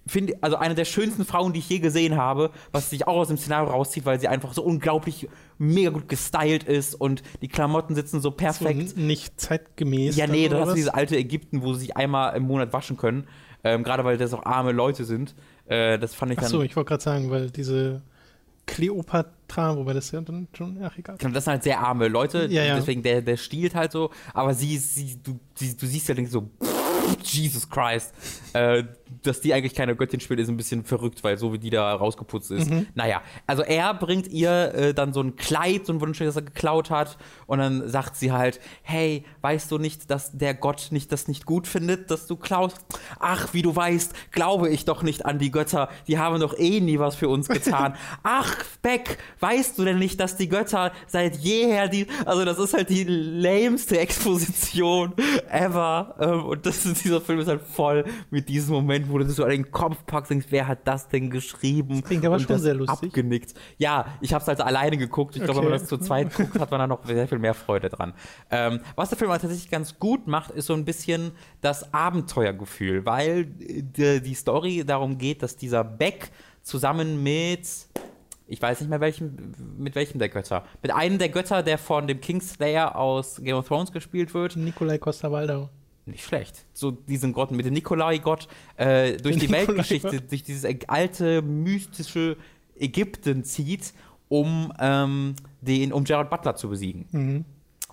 finde, 0.05 0.33
also 0.41 0.57
eine 0.57 0.75
der 0.75 0.85
schönsten 0.85 1.23
Frauen, 1.25 1.53
die 1.53 1.59
ich 1.59 1.69
je 1.69 1.79
gesehen 1.79 2.17
habe, 2.17 2.51
was 2.71 2.89
sich 2.89 3.07
auch 3.07 3.15
aus 3.15 3.29
dem 3.29 3.37
Szenario 3.37 3.71
rauszieht, 3.71 4.05
weil 4.05 4.19
sie 4.19 4.27
einfach 4.27 4.53
so 4.53 4.63
unglaublich 4.63 5.29
mega 5.57 5.91
gut 5.91 6.09
gestylt 6.09 6.63
ist 6.63 6.95
und 6.95 7.23
die 7.41 7.47
Klamotten 7.47 7.95
sitzen 7.95 8.17
so 8.19 8.29
So 8.29 8.31
perfekt. 8.31 8.97
nicht 8.97 9.39
zeitgemäß. 9.39 10.15
Ja, 10.17 10.27
nee, 10.27 10.49
das 10.49 10.59
ist 10.61 10.67
was? 10.67 10.73
dieses 10.75 10.89
alte 10.89 11.15
Ägypten, 11.17 11.61
wo 11.61 11.73
sie 11.73 11.81
sich 11.81 11.97
einmal 11.97 12.35
im 12.35 12.43
Monat 12.43 12.73
waschen 12.73 12.97
können. 12.97 13.27
Ähm, 13.63 13.83
Gerade 13.83 14.03
weil 14.03 14.17
das 14.17 14.33
auch 14.33 14.45
arme 14.45 14.73
Leute 14.73 15.05
sind. 15.05 15.35
Äh, 15.67 15.97
das 15.97 16.13
fand 16.13 16.31
ich 16.33 16.35
dann. 16.37 16.45
Achso, 16.45 16.61
ich 16.63 16.75
wollte 16.75 16.89
gerade 16.89 17.03
sagen, 17.03 17.29
weil 17.31 17.49
diese 17.49 18.01
Kleopatra, 18.65 19.75
wobei 19.77 19.93
das 19.93 20.11
ja 20.11 20.21
dann 20.21 20.47
schon, 20.53 20.77
ach 20.83 20.97
egal. 20.97 21.17
Genau, 21.17 21.33
Das 21.33 21.45
sind 21.45 21.51
halt 21.53 21.63
sehr 21.63 21.79
arme 21.79 22.07
Leute, 22.07 22.47
Ja, 22.49 22.63
ja. 22.63 22.75
deswegen 22.75 23.03
der, 23.03 23.21
der 23.21 23.37
stiehlt 23.37 23.75
halt 23.75 23.91
so, 23.91 24.09
aber 24.33 24.53
sie, 24.53 24.77
sie 24.77 25.17
du, 25.21 25.39
sie, 25.55 25.75
du 25.75 25.85
siehst 25.85 26.07
ja 26.09 26.15
denkst 26.15 26.31
so, 26.31 26.49
Jesus 27.23 27.69
Christ, 27.69 28.13
äh, 28.53 28.83
dass 29.21 29.41
die 29.41 29.53
eigentlich 29.53 29.73
keine 29.73 29.95
Göttin 29.95 30.19
spielt, 30.19 30.39
ist 30.39 30.49
ein 30.49 30.57
bisschen 30.57 30.83
verrückt, 30.83 31.23
weil 31.23 31.37
so 31.37 31.53
wie 31.53 31.59
die 31.59 31.69
da 31.69 31.93
rausgeputzt 31.95 32.51
ist. 32.51 32.69
Mhm. 32.69 32.87
Naja, 32.93 33.21
also 33.47 33.63
er 33.63 33.93
bringt 33.93 34.27
ihr 34.27 34.73
äh, 34.73 34.93
dann 34.93 35.13
so 35.13 35.21
ein 35.21 35.35
Kleid, 35.35 35.85
so 35.85 35.93
ein 35.93 36.01
wunderschönes, 36.01 36.35
das 36.35 36.43
er 36.43 36.45
geklaut 36.45 36.89
hat 36.89 37.17
und 37.47 37.59
dann 37.59 37.87
sagt 37.89 38.15
sie 38.15 38.31
halt, 38.31 38.59
hey, 38.81 39.25
weißt 39.41 39.71
du 39.71 39.77
nicht, 39.77 40.09
dass 40.09 40.37
der 40.37 40.53
Gott 40.53 40.87
nicht 40.91 41.11
das 41.11 41.27
nicht 41.27 41.45
gut 41.45 41.67
findet, 41.67 42.11
dass 42.11 42.27
du 42.27 42.35
klaust? 42.35 42.77
Ach, 43.19 43.53
wie 43.53 43.61
du 43.61 43.75
weißt, 43.75 44.13
glaube 44.31 44.69
ich 44.69 44.85
doch 44.85 45.03
nicht 45.03 45.25
an 45.25 45.39
die 45.39 45.51
Götter, 45.51 45.89
die 46.07 46.17
haben 46.17 46.39
doch 46.39 46.57
eh 46.57 46.79
nie 46.79 46.99
was 46.99 47.15
für 47.15 47.29
uns 47.29 47.47
getan. 47.47 47.95
Ach, 48.23 48.55
Beck, 48.81 49.17
weißt 49.39 49.77
du 49.77 49.85
denn 49.85 49.99
nicht, 49.99 50.19
dass 50.19 50.35
die 50.35 50.49
Götter 50.49 50.91
seit 51.07 51.37
jeher 51.37 51.87
die, 51.87 52.07
also 52.25 52.45
das 52.45 52.59
ist 52.59 52.73
halt 52.73 52.89
die 52.89 53.03
lameste 53.03 53.99
Exposition 53.99 55.13
ever 55.49 56.15
ähm, 56.19 56.45
und 56.45 56.65
das 56.65 56.85
ist, 56.85 56.92
dieser 57.03 57.21
Film 57.21 57.39
ist 57.39 57.47
halt 57.47 57.61
voll 57.61 58.05
mit 58.29 58.49
diesem 58.49 58.73
Moment, 58.75 59.09
wo 59.11 59.17
du 59.17 59.25
das 59.25 59.35
so 59.35 59.43
an 59.43 59.49
den 59.51 59.71
Kopf 59.71 60.05
packst 60.05 60.31
und 60.31 60.35
denkst, 60.35 60.47
wer 60.51 60.67
hat 60.67 60.79
das 60.87 61.07
denn 61.09 61.29
geschrieben? 61.29 62.01
Das 62.01 62.09
klingt 62.09 62.25
aber 62.25 62.39
schon 62.39 62.59
sehr 62.59 62.73
lustig. 62.75 63.09
Abgenickt. 63.09 63.53
Ja, 63.77 64.05
ich 64.21 64.33
habe 64.33 64.41
es 64.41 64.47
halt 64.47 64.61
alleine 64.61 64.97
geguckt. 64.97 65.35
Ich 65.35 65.43
glaube, 65.43 65.59
wenn 65.59 65.65
Okay. 65.67 65.71
man 65.71 65.79
das 65.79 65.89
zu 65.89 65.97
zweit 65.97 66.33
guckt, 66.35 66.59
hat 66.59 66.71
man 66.71 66.79
da 66.79 66.87
noch 66.87 67.05
sehr 67.05 67.27
viel 67.27 67.39
mehr 67.39 67.53
Freude 67.53 67.89
dran. 67.89 68.13
Ähm, 68.51 68.79
was 68.95 69.09
der 69.09 69.17
Film 69.17 69.31
aber 69.31 69.39
tatsächlich 69.39 69.69
ganz 69.71 69.99
gut 69.99 70.27
macht, 70.27 70.51
ist 70.51 70.67
so 70.67 70.73
ein 70.73 70.85
bisschen 70.85 71.31
das 71.61 71.93
Abenteuergefühl, 71.93 73.05
weil 73.05 73.47
äh, 73.59 73.81
die, 73.83 74.21
die 74.21 74.33
Story 74.35 74.83
darum 74.85 75.17
geht, 75.17 75.43
dass 75.43 75.55
dieser 75.55 75.83
Beck 75.83 76.31
zusammen 76.61 77.21
mit 77.23 77.67
ich 78.45 78.61
weiß 78.61 78.81
nicht 78.81 78.89
mehr 78.89 78.99
welchem, 78.99 79.53
mit 79.77 79.95
welchem 79.95 80.19
der 80.19 80.27
Götter. 80.29 80.63
Mit 80.81 80.91
einem 80.93 81.17
der 81.17 81.29
Götter, 81.29 81.63
der 81.63 81.77
von 81.77 82.07
dem 82.07 82.19
Kingslayer 82.19 82.95
aus 82.95 83.37
Game 83.41 83.55
of 83.55 83.67
Thrones 83.67 83.91
gespielt 83.91 84.33
wird. 84.33 84.57
Nikolai 84.57 84.97
Costa-Waldau. 84.97 85.69
Nicht 86.05 86.25
schlecht. 86.25 86.65
So 86.73 86.91
diesen 86.91 87.31
Gott, 87.33 87.51
mit 87.51 87.65
dem 87.65 87.73
Nikolai-Gott 87.73 88.47
äh, 88.77 89.17
durch 89.17 89.35
die 89.37 89.47
Nikolai-Gott. 89.47 89.67
Weltgeschichte, 89.69 90.21
durch 90.21 90.43
dieses 90.43 90.65
alte, 90.87 91.41
mystische 91.41 92.37
Ägypten 92.77 93.43
zieht, 93.43 93.93
um 94.27 94.73
ähm, 94.79 95.35
den, 95.61 95.93
um 95.93 96.03
Gerald 96.03 96.29
Butler 96.29 96.55
zu 96.55 96.69
besiegen. 96.69 97.05
Mhm. 97.11 97.45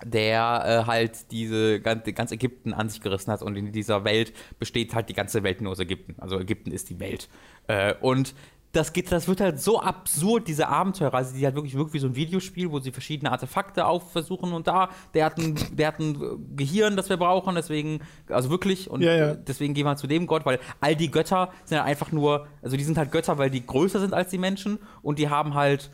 Der 0.03 0.63
äh, 0.65 0.87
halt 0.87 1.31
diese 1.31 1.79
ganz, 1.79 2.03
ganz 2.15 2.31
Ägypten 2.31 2.73
an 2.73 2.89
sich 2.89 3.01
gerissen 3.01 3.31
hat 3.31 3.43
und 3.43 3.55
in 3.55 3.71
dieser 3.71 4.03
Welt 4.03 4.33
besteht 4.57 4.95
halt 4.95 5.09
die 5.09 5.13
ganze 5.13 5.43
Welt 5.43 5.61
nur 5.61 5.71
aus 5.71 5.79
Ägypten. 5.79 6.15
Also 6.17 6.39
Ägypten 6.39 6.71
ist 6.71 6.89
die 6.89 6.99
Welt. 6.99 7.29
Äh, 7.67 7.93
und 8.01 8.33
das 8.71 8.93
geht, 8.93 9.11
das 9.11 9.27
wird 9.27 9.41
halt 9.41 9.59
so 9.59 9.81
absurd, 9.81 10.47
diese 10.47 10.67
Abenteuerreise, 10.67 11.33
die 11.33 11.43
halt 11.45 11.55
wirklich 11.55 11.75
wirklich 11.75 11.93
wie 11.93 11.99
so 11.99 12.07
ein 12.07 12.15
Videospiel, 12.15 12.71
wo 12.71 12.79
sie 12.79 12.91
verschiedene 12.91 13.31
Artefakte 13.31 13.85
aufversuchen 13.85 14.53
und 14.53 14.67
da, 14.67 14.89
der 15.13 15.25
hat 15.25 15.37
ein, 15.37 15.55
der 15.73 15.87
hat 15.87 15.99
ein 15.99 16.55
Gehirn, 16.55 16.95
das 16.95 17.09
wir 17.09 17.17
brauchen, 17.17 17.55
deswegen, 17.55 17.99
also 18.29 18.49
wirklich, 18.49 18.89
und 18.89 19.01
Ja, 19.01 19.15
ja. 19.15 19.35
deswegen 19.35 19.73
gehen 19.73 19.85
wir 19.85 19.95
zu 19.97 20.07
dem 20.07 20.27
Gott, 20.27 20.45
weil 20.45 20.59
all 20.79 20.95
die 20.95 21.11
Götter 21.11 21.51
sind 21.65 21.77
ja 21.77 21.83
einfach 21.83 22.11
nur, 22.11 22.47
also 22.61 22.77
die 22.77 22.83
sind 22.83 22.97
halt 22.97 23.11
Götter, 23.11 23.37
weil 23.37 23.49
die 23.49 23.65
größer 23.65 23.99
sind 23.99 24.13
als 24.13 24.29
die 24.29 24.37
Menschen 24.37 24.79
und 25.01 25.19
die 25.19 25.29
haben 25.29 25.53
halt 25.53 25.91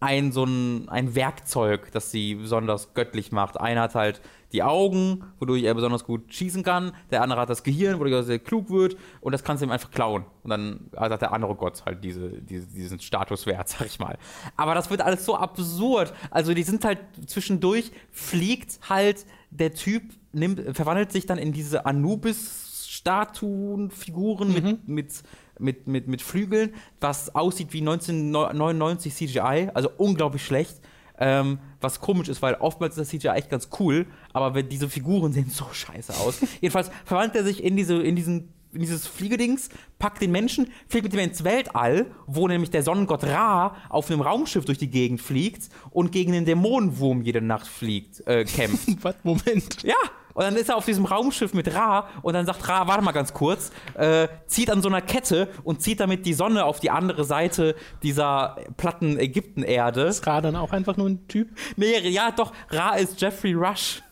ein 0.00 0.32
so 0.32 0.44
ein, 0.44 0.88
ein 0.88 1.14
Werkzeug, 1.14 1.92
das 1.92 2.10
sie 2.10 2.34
besonders 2.34 2.94
göttlich 2.94 3.30
macht. 3.32 3.60
Einer 3.60 3.82
hat 3.82 3.94
halt 3.94 4.22
die 4.52 4.62
Augen, 4.62 5.24
wodurch 5.40 5.64
er 5.64 5.74
besonders 5.74 6.04
gut 6.04 6.32
schießen 6.32 6.62
kann. 6.62 6.92
Der 7.10 7.20
andere 7.22 7.40
hat 7.40 7.50
das 7.50 7.64
Gehirn, 7.64 7.98
wodurch 7.98 8.14
er 8.14 8.22
sehr 8.22 8.38
klug 8.38 8.70
wird. 8.70 8.96
Und 9.20 9.32
das 9.32 9.42
kannst 9.42 9.62
du 9.62 9.66
ihm 9.66 9.72
einfach 9.72 9.90
klauen. 9.90 10.26
Und 10.42 10.50
dann 10.50 10.90
hat 10.96 11.20
der 11.22 11.32
andere 11.32 11.56
Gott 11.56 11.84
halt 11.86 12.04
diese, 12.04 12.40
diese, 12.40 12.68
diesen 12.68 13.00
Statuswert, 13.00 13.68
sag 13.70 13.86
ich 13.86 13.98
mal. 13.98 14.16
Aber 14.56 14.74
das 14.74 14.90
wird 14.90 15.00
alles 15.00 15.24
so 15.24 15.36
absurd. 15.36 16.12
Also 16.30 16.52
die 16.54 16.62
sind 16.62 16.84
halt 16.84 16.98
zwischendurch, 17.26 17.90
fliegt 18.12 18.78
halt 18.88 19.26
der 19.50 19.74
Typ, 19.74 20.04
nimmt, 20.32 20.76
verwandelt 20.76 21.10
sich 21.12 21.26
dann 21.26 21.38
in 21.38 21.52
diese 21.52 21.86
Anubis-Statuen-Figuren 21.86 24.52
mit, 24.52 24.88
mit, 24.88 25.22
mit, 25.58 25.86
mit, 25.86 26.08
mit 26.08 26.22
Flügeln, 26.22 26.74
was 27.00 27.34
aussieht 27.34 27.72
wie 27.72 27.80
1999 27.80 29.14
CGI, 29.14 29.70
also 29.74 29.90
unglaublich 29.96 30.44
schlecht. 30.44 30.80
Ähm, 31.16 31.60
was 31.80 32.00
komisch 32.00 32.28
ist, 32.28 32.42
weil 32.42 32.54
oftmals 32.54 32.96
ist 32.96 33.02
das 33.02 33.08
CGI 33.08 33.36
echt 33.36 33.48
ganz 33.48 33.68
cool, 33.78 34.06
aber 34.32 34.54
wenn 34.54 34.68
diese 34.68 34.88
Figuren 34.88 35.32
sehen 35.32 35.48
so 35.48 35.64
scheiße 35.72 36.12
aus. 36.14 36.40
Jedenfalls 36.60 36.90
verwandelt 37.04 37.36
er 37.36 37.44
sich 37.44 37.62
in, 37.62 37.76
diese, 37.76 38.02
in 38.02 38.16
diesen 38.16 38.52
in 38.74 38.80
dieses 38.80 39.06
Fliegedings, 39.06 39.68
packt 39.98 40.20
den 40.20 40.32
Menschen, 40.32 40.68
fliegt 40.88 41.04
mit 41.04 41.14
ihm 41.14 41.20
ins 41.20 41.44
Weltall, 41.44 42.06
wo 42.26 42.48
nämlich 42.48 42.70
der 42.70 42.82
Sonnengott 42.82 43.24
Ra 43.24 43.76
auf 43.88 44.10
einem 44.10 44.20
Raumschiff 44.20 44.64
durch 44.64 44.78
die 44.78 44.90
Gegend 44.90 45.20
fliegt 45.20 45.68
und 45.90 46.12
gegen 46.12 46.32
den 46.32 46.44
Dämonenwurm 46.44 47.22
jede 47.22 47.40
Nacht 47.40 47.66
fliegt, 47.66 48.26
äh, 48.26 48.44
kämpft. 48.44 48.88
Was? 49.04 49.14
Moment. 49.22 49.82
Ja, 49.82 49.94
und 50.34 50.44
dann 50.44 50.56
ist 50.56 50.68
er 50.68 50.76
auf 50.76 50.84
diesem 50.84 51.04
Raumschiff 51.04 51.54
mit 51.54 51.74
Ra 51.74 52.08
und 52.22 52.34
dann 52.34 52.46
sagt 52.46 52.68
Ra, 52.68 52.86
warte 52.86 53.02
mal 53.02 53.12
ganz 53.12 53.32
kurz, 53.32 53.72
äh, 53.94 54.28
zieht 54.46 54.70
an 54.70 54.82
so 54.82 54.88
einer 54.88 55.00
Kette 55.00 55.48
und 55.62 55.80
zieht 55.82 56.00
damit 56.00 56.26
die 56.26 56.34
Sonne 56.34 56.64
auf 56.64 56.80
die 56.80 56.90
andere 56.90 57.24
Seite 57.24 57.74
dieser 58.02 58.56
platten 58.76 59.18
Ägyptenerde. 59.18 60.02
Ist 60.02 60.26
Ra 60.26 60.40
dann 60.40 60.56
auch 60.56 60.72
einfach 60.72 60.96
nur 60.96 61.08
ein 61.08 61.26
Typ? 61.28 61.48
Nee, 61.76 61.98
ja, 62.08 62.30
doch, 62.30 62.52
Ra 62.70 62.94
ist 62.94 63.20
Jeffrey 63.20 63.54
Rush. 63.54 64.03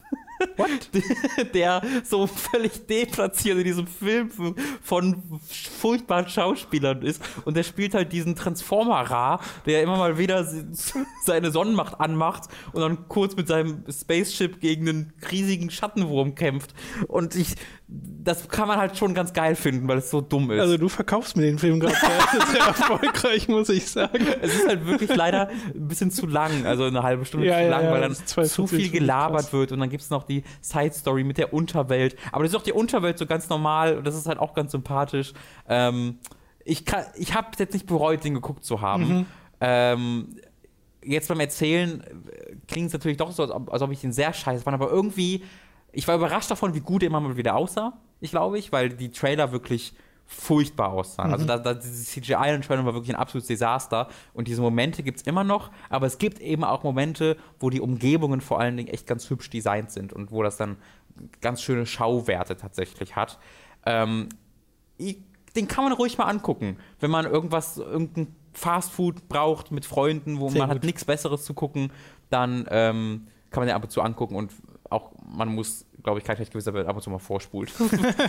What? 0.57 0.91
der 1.55 1.83
so 2.05 2.27
völlig 2.27 2.87
deplatziert 2.87 3.59
in 3.59 3.65
diesem 3.65 3.87
Film 3.87 4.31
von 4.83 5.23
furchtbaren 5.49 6.29
Schauspielern 6.29 7.03
ist. 7.03 7.23
Und 7.45 7.57
der 7.57 7.63
spielt 7.63 7.95
halt 7.95 8.13
diesen 8.13 8.37
Transformer-Ra, 8.37 9.41
der 9.67 9.83
immer 9.83 9.97
mal 9.97 10.19
wieder 10.19 10.47
seine 11.25 11.51
Sonnenmacht 11.51 12.01
anmacht 12.01 12.45
und 12.73 12.83
dann 12.83 13.09
kurz 13.09 13.37
mit 13.37 13.49
seinem 13.49 13.85
Spaceship 13.89 14.61
gegen 14.61 14.89
einen 14.89 15.13
riesigen 15.31 15.71
Schattenwurm 15.71 16.35
kämpft. 16.35 16.75
Und 17.09 17.35
ich, 17.35 17.55
das 17.89 18.49
kann 18.49 18.69
man 18.69 18.79
halt 18.79 18.97
schon 18.97 19.15
ganz 19.15 19.33
geil 19.33 19.55
finden, 19.55 19.89
weil 19.89 19.99
es 19.99 20.11
so 20.11 20.21
dumm 20.21 20.51
ist. 20.51 20.61
Also 20.61 20.79
du 20.79 20.89
verkaufst 20.89 21.37
mir 21.37 21.45
den 21.45 21.59
Film 21.59 21.81
gerade 21.81 21.97
sehr, 21.97 22.61
erfolgreich, 22.67 23.49
muss 23.49 23.69
ich 23.69 23.89
sagen. 23.91 24.27
Es 24.41 24.55
ist 24.55 24.67
halt 24.67 24.87
wirklich 24.87 25.15
leider 25.15 25.49
ein 25.49 25.89
bisschen 25.89 26.11
zu 26.11 26.27
lang, 26.27 26.67
also 26.67 26.85
eine 26.85 27.03
halbe 27.03 27.25
Stunde 27.25 27.47
Ja, 27.47 27.57
zu 27.57 27.63
ja, 27.65 27.69
lang, 27.69 27.85
ja, 27.85 27.91
weil 27.93 28.01
dann 28.01 28.15
zu 28.15 28.67
viel 28.67 28.91
gelabert 28.91 29.53
wird 29.53 29.73
und 29.73 29.81
dann 29.81 29.91
gibt 29.91 30.03
es 30.03 30.11
noch 30.11 30.25
die 30.25 30.32
Side-Story 30.61 31.25
mit 31.25 31.39
der 31.39 31.53
Unterwelt. 31.53 32.17
Aber 32.33 32.45
das 32.45 32.53
ist 32.53 32.59
auch 32.59 32.65
die 32.65 32.73
Unterwelt 32.73 33.19
so 33.19 33.27
ganz 33.27 33.49
normal 33.49 33.99
und 33.99 34.07
das 34.07 34.15
ist 34.15 34.27
halt 34.27 34.39
auch 34.39 34.55
ganz 34.55 34.73
sympathisch. 34.73 35.33
Ähm, 35.69 36.19
ich 36.65 36.85
kann, 36.85 37.05
ich 37.17 37.35
habe 37.35 37.49
jetzt 37.59 37.75
nicht 37.75 37.87
bereut, 37.87 38.25
den 38.25 38.35
geguckt 38.35 38.65
zu 38.65 38.81
haben. 38.81 39.09
Mhm. 39.09 39.27
Ähm, 39.61 40.37
jetzt 41.05 41.29
beim 41.29 41.41
Erzählen 41.41 42.03
klingt 42.69 42.89
es 42.89 42.93
natürlich 42.93 43.19
doch 43.19 43.33
so, 43.33 43.43
als 43.43 43.53
ob, 43.53 43.73
als 43.73 43.83
ob 43.83 43.91
ich 43.91 44.01
den 44.01 44.13
sehr 44.13 44.33
scheiße 44.33 44.63
fand, 44.65 44.75
aber 44.75 44.91
irgendwie, 44.91 45.45
ich 45.93 46.07
war 46.09 46.17
überrascht 46.17 46.51
davon, 46.51 46.75
wie 46.75 46.81
gut 46.81 47.03
er 47.03 47.09
immer 47.09 47.21
mal 47.21 47.37
wieder 47.37 47.57
aussah, 47.57 47.99
ich 48.21 48.31
glaube 48.31 48.59
ich, 48.59 48.73
weil 48.73 48.91
die 48.91 49.11
Trailer 49.11 49.53
wirklich 49.53 49.95
furchtbar 50.27 50.93
aussahen. 50.93 51.33
Also 51.33 51.45
da, 51.45 51.59
da, 51.59 51.75
dieses 51.75 52.07
CGI 52.07 52.35
in 52.35 52.53
den 52.53 52.63
Trailern 52.63 52.87
war 52.87 52.95
wirklich 52.95 53.15
ein 53.15 53.21
absolutes 53.21 53.49
Desaster 53.49 54.09
und 54.33 54.49
diese 54.49 54.63
Momente 54.63 55.03
gibt 55.03 55.19
es 55.21 55.27
immer 55.27 55.45
noch, 55.45 55.71
aber 55.91 56.07
es 56.07 56.19
gibt 56.19 56.41
eben 56.41 56.65
auch 56.65 56.83
Momente, 56.83 57.37
wo 57.61 57.71
die 57.71 57.81
Umgebungen 57.81 58.41
vor 58.41 58.59
allen 58.59 58.77
Dingen 58.77 58.89
echt 58.89 59.07
ganz 59.07 59.29
hübsch 59.29 59.51
designt 59.51 59.91
sind 59.91 60.13
und 60.13 60.33
wo 60.33 60.43
das 60.43 60.57
dann 60.57 60.77
ganz 61.41 61.63
schöne 61.63 61.87
Schauwerte 61.87 62.57
tatsächlich 62.57 63.15
hat. 63.17 63.39
Ähm, 63.85 64.29
den 65.57 65.69
kann 65.69 65.85
man 65.85 65.93
ruhig 65.93 66.17
mal 66.19 66.25
angucken, 66.25 66.79
wenn 67.01 67.11
man 67.11 67.27
irgendwas, 67.27 67.77
irgendein 67.77 68.35
Fastfood 68.53 69.29
braucht 69.29 69.71
mit 69.71 69.85
Freunden, 69.85 70.39
wo 70.39 70.49
Sehr 70.49 70.61
man 70.61 70.71
hat 70.71 70.79
gut. 70.79 70.85
nichts 70.85 71.05
Besseres 71.05 71.45
zu 71.45 71.55
gucken, 71.55 71.93
dann 72.31 72.67
ähm, 72.71 73.27
kann 73.51 73.63
man 73.63 73.69
den 73.69 73.77
ab 73.77 73.85
und 73.85 73.91
zu 73.91 74.03
angucken 74.03 74.37
und 74.37 74.53
auch 74.91 75.13
man 75.25 75.49
muss, 75.49 75.87
glaube 76.03 76.19
ich, 76.19 76.25
kein 76.25 76.37
schlecht 76.37 76.53
gewisser 76.53 76.75
werden, 76.75 76.89
ab 76.89 76.97
und 76.97 77.03
zu 77.03 77.11
mal 77.11 77.19
vorspult. 77.19 77.73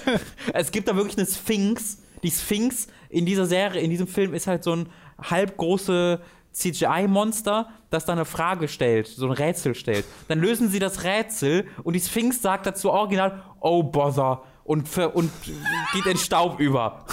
es 0.54 0.72
gibt 0.72 0.88
da 0.88 0.96
wirklich 0.96 1.18
eine 1.18 1.28
Sphinx. 1.28 2.00
Die 2.22 2.32
Sphinx 2.32 2.88
in 3.10 3.26
dieser 3.26 3.46
Serie, 3.46 3.82
in 3.82 3.90
diesem 3.90 4.08
Film 4.08 4.34
ist 4.34 4.48
halt 4.48 4.64
so 4.64 4.76
ein 4.76 4.90
halbgroße 5.22 6.22
CGI-Monster, 6.54 7.70
das 7.90 8.06
da 8.06 8.14
eine 8.14 8.26
Frage 8.26 8.68
stellt, 8.68 9.08
so 9.08 9.26
ein 9.26 9.32
Rätsel 9.32 9.76
stellt. 9.76 10.06
Dann 10.28 10.40
lösen 10.40 10.70
sie 10.70 10.80
das 10.80 11.04
Rätsel 11.04 11.68
und 11.84 11.94
die 11.94 12.00
Sphinx 12.00 12.42
sagt 12.42 12.66
dazu 12.66 12.92
original, 12.92 13.44
oh 13.60 13.84
bother, 13.84 14.44
und, 14.64 14.88
ver 14.88 15.16
und 15.16 15.32
geht 15.94 16.06
in 16.06 16.18
Staub 16.18 16.60
über. 16.60 17.06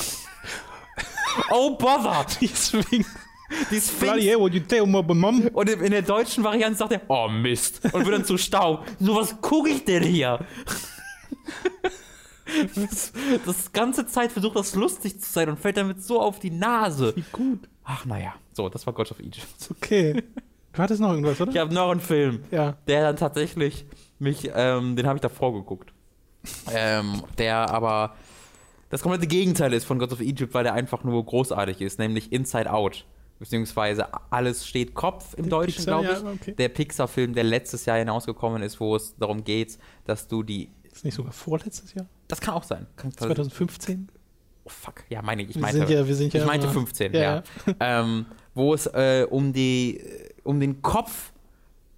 oh 1.51 1.77
bother! 1.77 2.27
Die 2.41 2.49
Sphinx. 2.49 3.09
Die 3.71 3.81
Bloody 3.99 4.23
hell, 4.27 4.39
what 4.39 4.53
you 4.55 4.61
tell 4.61 4.87
my 4.87 5.03
mom? 5.03 5.49
Und 5.53 5.69
in 5.69 5.81
in 5.81 5.91
der 5.91 6.03
deutschen 6.03 6.45
Variante 6.45 6.79
sagt 6.79 6.93
er, 6.93 7.01
oh 7.09 7.29
Mist, 7.29 7.81
und 7.93 8.05
wird 8.07 8.15
dann 8.19 8.25
zu 8.25 8.39
Staub. 8.39 8.85
So, 9.01 9.15
was 9.17 9.41
gucke 9.41 9.71
ich 9.71 9.85
denn 9.85 10.03
hier? 10.05 10.41
Das, 12.75 13.13
das 13.47 13.73
ganze 13.73 14.07
Zeit 14.07 14.33
versucht 14.33 14.57
das 14.57 14.75
lustig 14.75 15.21
zu 15.21 15.31
sein 15.33 15.49
und 15.51 15.59
fällt 15.59 15.77
damit 15.77 16.03
so 16.03 16.21
auf 16.21 16.41
die 16.41 16.51
Nase. 16.51 17.15
Wie 17.15 17.25
gut. 17.31 17.69
Ach 17.85 18.05
naja, 18.05 18.35
so, 18.53 18.69
das 18.69 18.87
war 18.87 18.93
God 18.93 19.11
of 19.13 19.21
Egypt. 19.21 19.47
Okay. 19.71 20.23
Du 20.73 20.79
hattest 20.83 21.01
noch 21.01 21.11
irgendwas, 21.11 21.41
oder? 21.41 21.51
Ich 21.53 21.59
habe 21.59 21.73
noch 21.75 21.91
einen 21.91 22.01
Film, 22.01 22.43
Ja. 22.51 22.77
der 22.89 23.03
dann 23.03 23.17
tatsächlich 23.17 23.85
mich, 24.19 24.51
ähm, 24.55 24.97
den 24.97 25.07
habe 25.07 25.17
ich 25.17 25.21
davor 25.21 25.53
geguckt. 25.53 25.93
ähm, 26.73 27.23
der 27.39 27.71
aber 27.71 28.15
das 28.89 29.03
komplette 29.03 29.27
Gegenteil 29.27 29.73
ist 29.73 29.85
von 29.85 29.99
God 29.99 30.13
of 30.13 30.21
Egypt, 30.21 30.55
weil 30.55 30.65
der 30.65 30.75
einfach 30.75 31.05
nur 31.05 31.25
großartig 31.25 31.81
ist, 31.81 31.99
nämlich 31.99 32.33
Inside 32.33 32.73
Out. 32.73 33.05
Beziehungsweise 33.41 34.07
alles 34.31 34.67
steht 34.67 34.95
Kopf 34.95 35.35
im 35.35 35.49
Deutschen, 35.49 35.77
Pixar, 35.77 36.03
glaube 36.03 36.15
ich. 36.17 36.23
ja, 36.23 36.31
okay. 36.31 36.53
Der 36.53 36.69
Pixar-Film, 36.69 37.33
der 37.35 37.45
letztes 37.45 37.87
Jahr 37.87 37.97
hinausgekommen 37.99 38.63
ist, 38.63 38.79
wo 38.79 38.95
es 38.95 39.17
darum 39.17 39.43
geht, 39.43 39.79
dass 40.05 40.29
du 40.29 40.43
die. 40.43 40.69
Ist 40.93 41.05
nicht 41.07 41.15
sogar 41.15 41.33
vorletztes 41.33 41.95
Jahr? 41.95 42.07
Das 42.29 42.41
kann 42.41 42.55
auch 42.55 42.65
sein. 42.65 42.87
Kann, 42.97 43.11
2015? 43.13 44.09
oh 44.65 44.69
fuck, 44.69 45.05
ja, 45.09 45.23
meine 45.23 45.43
ich. 45.43 45.51
Ich 45.51 45.55
Wir 45.57 45.63
meinte, 45.63 45.87
sind 46.15 46.35
ja- 46.35 46.41
ich 46.41 46.47
meinte 46.47 46.67
immer- 46.67 46.75
15, 46.75 47.15
Ja, 47.15 47.21
ja. 47.21 47.43
ähm, 47.81 48.27
wo 48.55 48.75
es 48.75 48.87
äh, 48.87 49.27
um, 49.29 49.53
die, 49.55 50.05
um 50.45 50.61
den 50.61 50.83
Kopf 50.83 51.33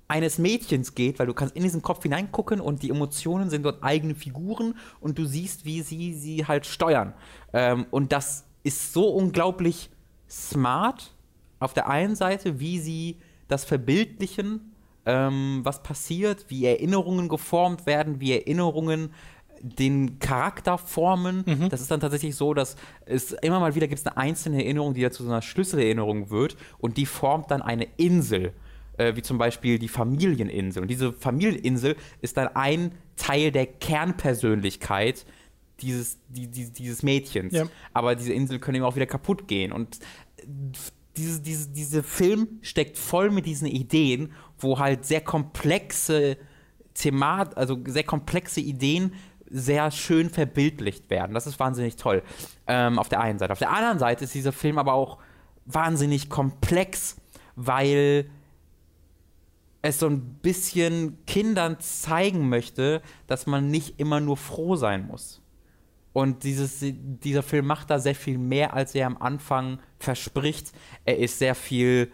eines 0.06 0.38
Mädchens 0.38 0.94
geht, 0.94 1.18
weil 1.18 1.26
du 1.26 1.34
kannst 1.34 1.56
in 1.56 1.62
diesen 1.64 1.82
Kopf 1.82 2.02
hineingucken 2.04 2.60
und 2.60 2.82
die 2.84 2.90
Emotionen 2.90 3.50
sind 3.50 3.64
dort 3.64 3.82
eigene 3.82 4.14
Figuren 4.14 4.76
und 5.00 5.18
du 5.18 5.24
siehst, 5.24 5.64
wie 5.64 5.82
sie 5.82 6.14
sie 6.14 6.46
halt 6.46 6.66
steuern. 6.66 7.14
Ähm, 7.52 7.86
und 7.90 8.12
das 8.12 8.44
ist 8.62 8.92
so 8.92 9.08
unglaublich 9.08 9.90
smart 10.30 11.14
auf 11.62 11.74
der 11.74 11.88
einen 11.88 12.14
Seite, 12.14 12.60
wie 12.60 12.78
sie 12.78 13.16
das 13.48 13.64
verbildlichen, 13.64 14.72
ähm, 15.06 15.60
was 15.62 15.82
passiert, 15.82 16.46
wie 16.48 16.66
Erinnerungen 16.66 17.28
geformt 17.28 17.86
werden, 17.86 18.20
wie 18.20 18.32
Erinnerungen 18.32 19.12
den 19.62 20.18
Charakter 20.18 20.76
formen. 20.76 21.44
Das 21.68 21.80
ist 21.80 21.90
dann 21.90 22.00
tatsächlich 22.00 22.34
so, 22.34 22.52
dass 22.52 22.76
es 23.06 23.32
immer 23.32 23.60
mal 23.60 23.76
wieder 23.76 23.86
gibt 23.86 24.00
es 24.00 24.06
eine 24.06 24.16
einzelne 24.16 24.64
Erinnerung, 24.64 24.92
die 24.92 25.00
ja 25.00 25.10
zu 25.10 25.22
so 25.22 25.30
einer 25.30 25.40
Schlüsselerinnerung 25.42 26.30
wird 26.30 26.56
und 26.78 26.96
die 26.96 27.06
formt 27.06 27.50
dann 27.52 27.62
eine 27.62 27.86
Insel, 27.96 28.52
äh, 28.96 29.14
wie 29.14 29.22
zum 29.22 29.38
Beispiel 29.38 29.78
die 29.78 29.88
Familieninsel. 29.88 30.82
Und 30.82 30.88
diese 30.88 31.12
Familieninsel 31.12 31.96
ist 32.20 32.36
dann 32.36 32.48
ein 32.48 32.92
Teil 33.14 33.52
der 33.52 33.66
Kernpersönlichkeit 33.66 35.24
dieses, 35.80 36.18
die, 36.28 36.48
die, 36.48 36.72
dieses 36.72 37.02
Mädchens. 37.04 37.54
Ja. 37.54 37.66
Aber 37.92 38.16
diese 38.16 38.32
Insel 38.32 38.58
können 38.58 38.76
eben 38.76 38.84
auch 38.84 38.96
wieder 38.96 39.06
kaputt 39.06 39.46
gehen. 39.46 39.72
Und 39.72 39.98
diese, 41.16 41.40
diese, 41.40 41.68
diese 41.70 42.02
Film 42.02 42.58
steckt 42.62 42.96
voll 42.98 43.30
mit 43.30 43.46
diesen 43.46 43.66
Ideen, 43.66 44.32
wo 44.58 44.78
halt 44.78 45.04
sehr 45.04 45.20
komplexe 45.20 46.36
Themat, 46.94 47.56
also 47.56 47.78
sehr 47.86 48.04
komplexe 48.04 48.60
Ideen 48.60 49.14
sehr 49.52 49.90
schön 49.90 50.30
verbildlicht 50.30 51.10
werden. 51.10 51.34
Das 51.34 51.46
ist 51.46 51.60
wahnsinnig 51.60 51.96
toll. 51.96 52.22
Ähm, 52.66 52.98
auf 52.98 53.08
der 53.08 53.20
einen 53.20 53.38
Seite. 53.38 53.52
Auf 53.52 53.58
der 53.58 53.70
anderen 53.70 53.98
Seite 53.98 54.24
ist 54.24 54.34
dieser 54.34 54.52
Film 54.52 54.78
aber 54.78 54.94
auch 54.94 55.18
wahnsinnig 55.66 56.30
komplex, 56.30 57.16
weil 57.54 58.30
es 59.82 59.98
so 59.98 60.06
ein 60.06 60.20
bisschen 60.36 61.18
Kindern 61.26 61.78
zeigen 61.80 62.48
möchte, 62.48 63.02
dass 63.26 63.46
man 63.46 63.70
nicht 63.70 64.00
immer 64.00 64.20
nur 64.20 64.36
froh 64.36 64.76
sein 64.76 65.06
muss. 65.06 65.41
Und 66.12 66.44
dieses, 66.44 66.78
dieser 66.82 67.42
Film 67.42 67.66
macht 67.66 67.90
da 67.90 67.98
sehr 67.98 68.14
viel 68.14 68.38
mehr, 68.38 68.74
als 68.74 68.94
er 68.94 69.06
am 69.06 69.16
Anfang 69.16 69.78
verspricht. 69.98 70.72
Er 71.04 71.18
ist 71.18 71.38
sehr 71.38 71.54
viel 71.54 72.12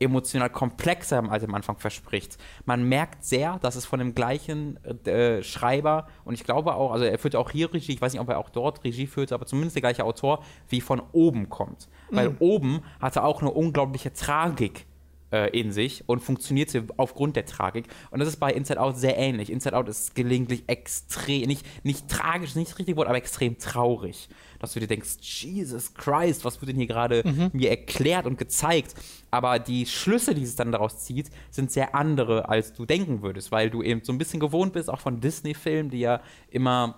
emotional 0.00 0.50
komplexer, 0.50 1.22
als 1.30 1.42
er 1.42 1.48
am 1.48 1.54
Anfang 1.54 1.76
verspricht. 1.76 2.38
Man 2.64 2.88
merkt 2.88 3.24
sehr, 3.24 3.58
dass 3.58 3.76
es 3.76 3.84
von 3.84 3.98
dem 3.98 4.14
gleichen 4.14 4.78
äh, 4.84 5.42
Schreiber 5.42 6.06
und 6.24 6.34
ich 6.34 6.44
glaube 6.44 6.74
auch, 6.74 6.92
also 6.92 7.04
er 7.04 7.18
führt 7.18 7.36
auch 7.36 7.50
hier 7.50 7.72
Regie, 7.72 7.92
ich 7.92 8.00
weiß 8.00 8.12
nicht, 8.12 8.20
ob 8.20 8.28
er 8.28 8.38
auch 8.38 8.50
dort 8.50 8.84
Regie 8.84 9.06
führt, 9.06 9.32
aber 9.32 9.46
zumindest 9.46 9.76
der 9.76 9.82
gleiche 9.82 10.04
Autor, 10.04 10.44
wie 10.68 10.80
von 10.80 11.02
oben 11.12 11.48
kommt. 11.48 11.88
Weil 12.10 12.36
oben 12.38 12.82
hatte 13.00 13.22
auch 13.24 13.42
eine 13.42 13.50
unglaubliche 13.50 14.12
Tragik 14.12 14.86
äh, 15.32 15.50
in 15.58 15.72
sich 15.72 16.04
und 16.06 16.20
funktionierte 16.20 16.86
aufgrund 16.96 17.36
der 17.36 17.46
Tragik. 17.46 17.86
Und 18.10 18.20
das 18.20 18.28
ist 18.28 18.36
bei 18.36 18.52
Inside 18.52 18.80
Out 18.80 18.96
sehr 18.96 19.16
ähnlich. 19.18 19.50
Inside 19.50 19.76
Out 19.76 19.88
ist 19.88 20.14
gelegentlich 20.14 20.64
extrem, 20.66 21.46
nicht, 21.46 21.66
nicht 21.84 22.08
tragisch, 22.08 22.54
nicht 22.54 22.70
das 22.70 22.78
richtige 22.78 22.96
Wort, 22.96 23.08
aber 23.08 23.18
extrem 23.18 23.58
traurig. 23.58 24.28
Dass 24.58 24.72
du 24.72 24.80
dir 24.80 24.86
denkst, 24.88 25.18
Jesus 25.20 25.94
Christ, 25.94 26.44
was 26.44 26.60
wird 26.60 26.70
denn 26.70 26.76
hier 26.76 26.86
gerade 26.86 27.22
mir 27.52 27.70
erklärt 27.70 28.26
und 28.26 28.38
gezeigt? 28.38 28.94
Aber 29.30 29.58
die 29.58 29.86
Schlüsse, 29.86 30.34
die 30.34 30.42
es 30.42 30.56
dann 30.56 30.72
daraus 30.72 31.04
zieht, 31.04 31.30
sind 31.50 31.70
sehr 31.70 31.94
andere, 31.94 32.48
als 32.48 32.72
du 32.72 32.84
denken 32.84 33.22
würdest, 33.22 33.52
weil 33.52 33.70
du 33.70 33.82
eben 33.82 34.02
so 34.02 34.12
ein 34.12 34.18
bisschen 34.18 34.40
gewohnt 34.40 34.72
bist, 34.72 34.90
auch 34.90 35.00
von 35.00 35.20
Disney-Filmen, 35.20 35.90
die 35.90 36.00
ja 36.00 36.20
immer 36.50 36.96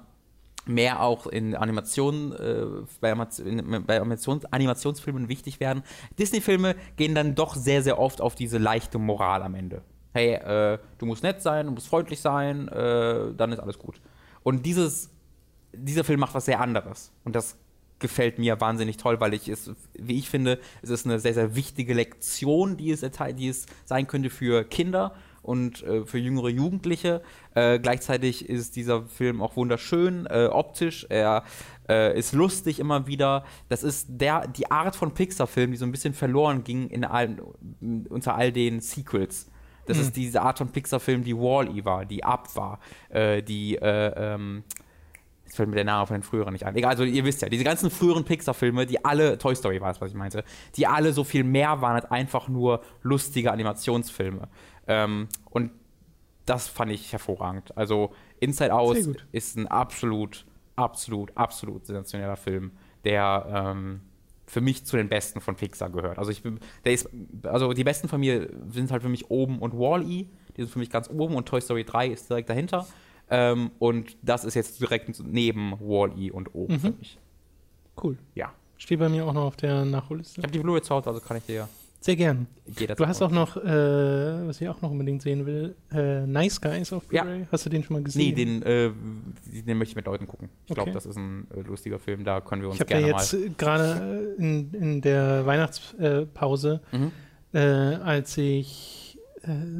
mehr 0.71 1.03
auch 1.03 1.27
in 1.27 1.55
Animationen, 1.55 2.33
äh, 2.33 2.67
bei, 3.01 3.13
Animation, 3.13 3.85
bei 3.87 4.01
Animations, 4.01 4.45
Animationsfilmen 4.47 5.29
wichtig 5.29 5.61
werden. 5.61 5.83
Disney-Filme 6.19 6.77
gehen 6.97 7.15
dann 7.15 7.35
doch 7.35 7.55
sehr, 7.55 7.83
sehr 7.83 7.99
oft 7.99 8.21
auf 8.21 8.35
diese 8.35 8.59
leichte 8.59 8.99
Moral 8.99 9.43
am 9.43 9.55
Ende. 9.55 9.83
Hey, 10.13 10.35
äh, 10.35 10.79
du 10.99 11.07
musst 11.07 11.23
nett 11.23 11.43
sein, 11.43 11.67
du 11.67 11.73
musst 11.73 11.89
freundlich 11.89 12.21
sein, 12.21 12.69
äh, 12.69 13.35
dann 13.37 13.53
ist 13.53 13.61
alles 13.61 13.79
gut. 13.79 14.01
Und 14.43 14.67
dieses 14.67 15.11
dieser 15.73 16.05
Film 16.05 16.21
macht 16.21 16.35
was 16.35 16.45
sehr 16.45 16.61
anderes. 16.61 17.13
Und 17.25 17.35
das 17.37 17.57
gefällt 17.99 18.39
mir 18.39 18.61
wahnsinnig 18.61 18.97
toll, 18.97 19.21
weil 19.21 19.35
ich 19.35 19.49
es, 19.49 19.71
wie 19.95 20.19
ich 20.19 20.31
finde, 20.31 20.59
es 20.83 20.91
ist 20.91 21.05
eine 21.05 21.19
sehr, 21.19 21.35
sehr 21.35 21.55
wichtige 21.55 21.95
Lektion, 21.95 22.77
die 22.77 22.91
es, 22.91 23.05
die 23.37 23.49
es 23.49 23.67
sein 23.85 24.07
könnte 24.07 24.31
für 24.31 24.65
Kinder 24.65 25.15
und 25.43 25.83
äh, 25.83 26.05
für 26.05 26.19
jüngere 26.19 26.49
Jugendliche. 26.49 27.23
Äh, 27.55 27.79
gleichzeitig 27.79 28.49
ist 28.49 28.77
dieser 28.77 29.05
Film 29.05 29.43
auch 29.43 29.57
wunderschön, 29.57 30.27
äh, 30.27 30.49
optisch. 30.51 31.07
Er 31.09 31.45
äh, 31.89 32.19
ist 32.19 32.33
lustig 32.33 32.79
immer 32.79 33.07
wieder. 33.07 33.45
Das 33.69 33.83
ist 33.83 34.09
der, 34.09 34.47
die 34.47 34.71
Art 34.71 34.97
von 34.97 35.13
Pixar-Film, 35.15 35.73
die 35.73 35.77
so 35.77 35.85
ein 35.85 35.93
bisschen 35.93 36.15
verloren 36.15 36.65
ging 36.65 36.89
in 36.89 37.05
allen, 37.05 37.41
unter 38.09 38.35
all 38.37 38.53
den 38.53 38.81
Sequels. 38.81 39.51
Das 39.87 39.97
Hm. 39.97 40.05
ist 40.05 40.17
diese 40.17 40.43
Art 40.43 40.59
von 40.59 40.69
Pixar-Film, 40.69 41.25
die 41.25 41.37
Wall-E 41.37 41.85
war, 41.85 42.05
die 42.05 42.23
Up 42.23 42.55
war, 42.55 42.79
äh, 43.09 43.43
die 43.43 43.77
äh, 43.77 44.35
ähm, 44.35 44.63
Jetzt 45.51 45.57
fällt 45.57 45.69
mir 45.69 45.75
der 45.75 45.85
Name 45.85 46.07
von 46.07 46.15
den 46.15 46.23
früheren 46.23 46.53
nicht 46.53 46.65
ein. 46.65 46.77
Egal, 46.77 46.93
also 46.93 47.03
ihr 47.03 47.25
wisst 47.25 47.43
ja, 47.43 47.49
diese 47.49 47.65
ganzen 47.65 47.91
früheren 47.91 48.23
Pixar-Filme, 48.23 48.87
die 48.87 49.05
alle, 49.05 49.37
Toy 49.37 49.57
Story 49.57 49.81
war 49.81 49.91
es, 49.91 50.01
was 50.01 50.13
ich 50.13 50.17
meinte, 50.17 50.45
die 50.77 50.87
alle 50.87 51.13
so 51.13 51.25
viel 51.25 51.43
mehr 51.43 51.83
waren 51.83 51.97
als 51.97 52.09
einfach 52.09 52.47
nur 52.47 52.83
lustige 53.03 53.51
Animationsfilme. 53.51 54.47
Ähm, 54.91 55.29
und 55.51 55.71
das 56.47 56.67
fand 56.67 56.91
ich 56.91 57.13
hervorragend. 57.13 57.77
Also 57.77 58.13
Inside 58.41 58.75
Out 58.75 58.97
ist 59.31 59.57
ein 59.57 59.69
absolut, 59.69 60.45
absolut, 60.75 61.37
absolut 61.37 61.87
sensationeller 61.87 62.37
Film, 62.37 62.73
der 63.05 63.47
ähm, 63.77 64.01
für 64.47 64.61
mich 64.61 64.85
zu 64.85 64.97
den 64.97 65.09
besten 65.09 65.41
von 65.41 65.55
Pixar 65.55 65.91
gehört. 65.91 66.19
Also 66.19 66.33
ich 66.33 66.43
bin, 66.43 66.59
der 66.85 66.93
ist, 66.93 67.09
also 67.45 67.73
die 67.73 67.85
besten 67.85 68.09
von 68.09 68.19
mir 68.19 68.51
sind 68.71 68.91
halt 68.91 69.03
für 69.03 69.09
mich 69.09 69.31
oben 69.31 69.61
und 69.61 69.75
Wall-E, 69.79 70.27
die 70.57 70.63
sind 70.63 70.71
für 70.71 70.81
mich 70.81 70.91
ganz 70.91 71.09
oben 71.09 71.37
und 71.37 71.47
Toy 71.47 71.61
Story 71.61 71.85
3 71.85 72.09
ist 72.09 72.29
direkt 72.29 72.51
dahinter. 72.51 72.85
Ähm, 73.31 73.71
und 73.79 74.17
das 74.23 74.45
ist 74.45 74.55
jetzt 74.55 74.81
direkt 74.81 75.23
neben 75.25 75.79
Wall-E 75.79 76.33
und 76.33 76.53
oben 76.53 76.75
Mhm. 76.75 76.81
für 76.81 76.91
mich. 76.91 77.19
Cool. 78.03 78.19
Ja. 78.35 78.53
Steht 78.77 78.99
bei 78.99 79.09
mir 79.09 79.25
auch 79.25 79.33
noch 79.35 79.45
auf 79.45 79.57
der 79.57 79.85
Nachholliste. 79.85 80.41
Ich 80.41 80.43
habe 80.45 80.53
die 80.53 80.59
Blu-ray 80.59 80.83
zu 80.83 80.95
Hause, 80.97 81.11
also 81.11 81.21
kann 81.21 81.37
ich 81.37 81.45
dir 81.45 81.69
Sehr 82.03 82.17
gern. 82.17 82.47
Du 82.97 83.07
hast 83.07 83.21
auch 83.21 83.31
noch, 83.31 83.59
äh, 83.59 83.63
was 84.47 84.59
ich 84.61 84.69
auch 84.71 84.81
noch 84.81 84.91
unbedingt 84.91 85.21
sehen 85.21 85.45
will, 85.45 85.75
äh, 85.93 86.27
Nice 86.27 86.59
Guys 86.61 86.93
auf 86.95 87.05
Ja. 87.13 87.25
Blu-ray. 87.25 87.47
Hast 87.53 87.67
du 87.67 87.71
den 87.71 87.83
schon 87.85 87.95
mal 87.95 87.99
Nee, 88.01 88.33
gesehen? 88.33 88.37
den, 88.37 88.63
äh, 88.63 88.91
den 89.67 89.77
möchte 89.77 89.93
ich 89.93 89.97
mit 89.97 90.07
Leuten 90.07 90.27
gucken. 90.27 90.49
Ich 90.67 90.75
glaube, 90.75 90.91
Okay. 90.91 90.95
das 90.95 91.05
ist 91.05 91.17
ein 91.19 91.47
äh, 91.55 91.61
lustiger 91.61 91.99
Film, 91.99 92.25
da 92.25 92.41
können 92.41 92.63
wir 92.63 92.69
uns 92.71 92.77
Ich 92.77 92.81
habe 92.81 92.93
ja 92.95 93.01
gerne 93.01 93.13
jetzt 93.19 93.35
äh, 93.35 93.51
gerade 93.59 94.35
äh, 94.39 94.43
in, 94.43 94.73
in 94.73 95.01
der 95.03 95.45
Weihnachtspause. 95.47 96.81
Mhm. 96.93 97.13
als 97.53 98.39
ich 98.39 99.19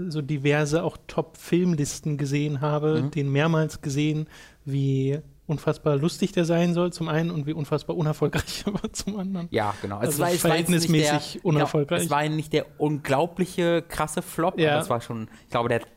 so 0.09 0.23
diverse 0.23 0.83
auch 0.83 0.97
Top-Filmlisten 1.07 2.17
gesehen 2.19 2.61
habe, 2.61 3.03
Mhm. 3.03 3.11
den 3.13 3.31
mehrmals 3.33 3.81
gesehen, 3.83 4.27
wie 4.65 5.19
unfassbar 5.51 5.97
lustig 5.97 6.33
der 6.33 6.45
sein 6.45 6.73
soll 6.73 6.93
zum 6.93 7.09
einen 7.09 7.31
und 7.31 7.47
wie 7.47 7.53
unfassbar 7.53 7.97
unerfolgreich 7.97 8.63
er 8.67 8.75
war 8.75 8.93
zum 8.93 9.19
anderen. 9.19 9.49
Ja, 9.51 9.75
genau. 9.83 9.99
Also 9.99 10.25
jetzt 10.25 10.41
verhältnismäßig 10.41 11.13
nicht 11.13 11.35
der, 11.37 11.45
unerfolgreich. 11.45 11.99
Genau, 11.99 12.05
es 12.07 12.11
war 12.11 12.29
nicht 12.29 12.53
der 12.53 12.67
unglaubliche, 12.79 13.83
krasse 13.83 14.23
Flop, 14.23 14.59
Ja. 14.59 14.73
aber 14.73 14.81
es 14.83 14.91
war 14.91 15.01
schon, 15.01 15.29
ich 15.45 15.51
glaube, 15.51 15.69
der 15.69 15.81
hat 15.81 15.89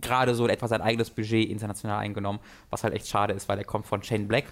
gerade 0.00 0.34
so 0.34 0.46
etwa 0.48 0.68
sein 0.68 0.80
eigenes 0.80 1.10
Budget 1.10 1.48
international 1.48 1.98
eingenommen, 1.98 2.38
was 2.70 2.84
halt 2.84 2.94
echt 2.94 3.08
schade 3.08 3.32
ist, 3.34 3.48
weil 3.48 3.58
er 3.58 3.64
kommt 3.64 3.86
von 3.86 4.02
Shane 4.02 4.28
Black. 4.28 4.44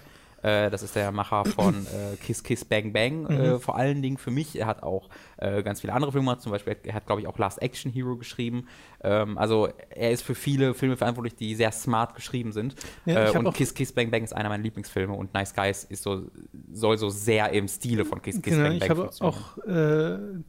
Äh, 0.43 0.69
das 0.69 0.83
ist 0.83 0.95
der 0.95 1.11
Macher 1.11 1.45
von 1.45 1.73
äh, 1.87 2.15
Kiss 2.17 2.43
Kiss 2.43 2.63
Bang 2.63 2.93
Bang, 2.93 3.23
Mhm. 3.23 3.29
äh, 3.31 3.59
vor 3.59 3.75
allen 3.75 4.01
Dingen 4.01 4.17
für 4.17 4.31
mich. 4.31 4.57
Er 4.57 4.67
hat 4.67 4.83
auch 4.83 5.09
äh, 5.37 5.63
ganz 5.63 5.81
viele 5.81 5.93
andere 5.93 6.11
Filme 6.11 6.25
gemacht, 6.25 6.41
zum 6.41 6.51
Beispiel, 6.51 6.75
er 6.83 6.93
hat, 6.93 7.05
glaube 7.07 7.21
ich, 7.21 7.27
auch 7.27 7.37
Last 7.39 7.61
Action 7.61 7.91
Hero 7.91 8.15
geschrieben. 8.17 8.67
Ähm, 9.03 9.37
also 9.37 9.69
er 9.89 10.11
ist 10.11 10.21
für 10.23 10.35
viele 10.35 10.73
Filme 10.73 10.95
verantwortlich, 10.97 11.35
die 11.35 11.55
sehr 11.55 11.71
smart 11.71 12.15
geschrieben 12.15 12.51
sind. 12.51 12.75
Ja, 13.05 13.31
und 13.31 13.53
Kiss 13.53 13.73
Kiss 13.73 13.91
Bang 13.91 14.11
Bang 14.11 14.23
ist 14.23 14.33
einer 14.33 14.49
meiner 14.49 14.63
Lieblingsfilme 14.63 15.13
und 15.13 15.33
Nice 15.33 15.53
Guys 15.55 15.83
ist 15.85 16.03
so, 16.03 16.23
soll 16.71 16.97
so 16.97 17.09
sehr 17.09 17.51
im 17.53 17.67
Stile 17.67 18.05
von 18.05 18.21
Kiss 18.21 18.41
Kiss 18.41 18.53
Genau, 18.53 18.69
Bang 18.69 18.79
Bang 18.79 18.83
ich 18.83 18.89
habe 18.89 19.09
auch 19.21 19.57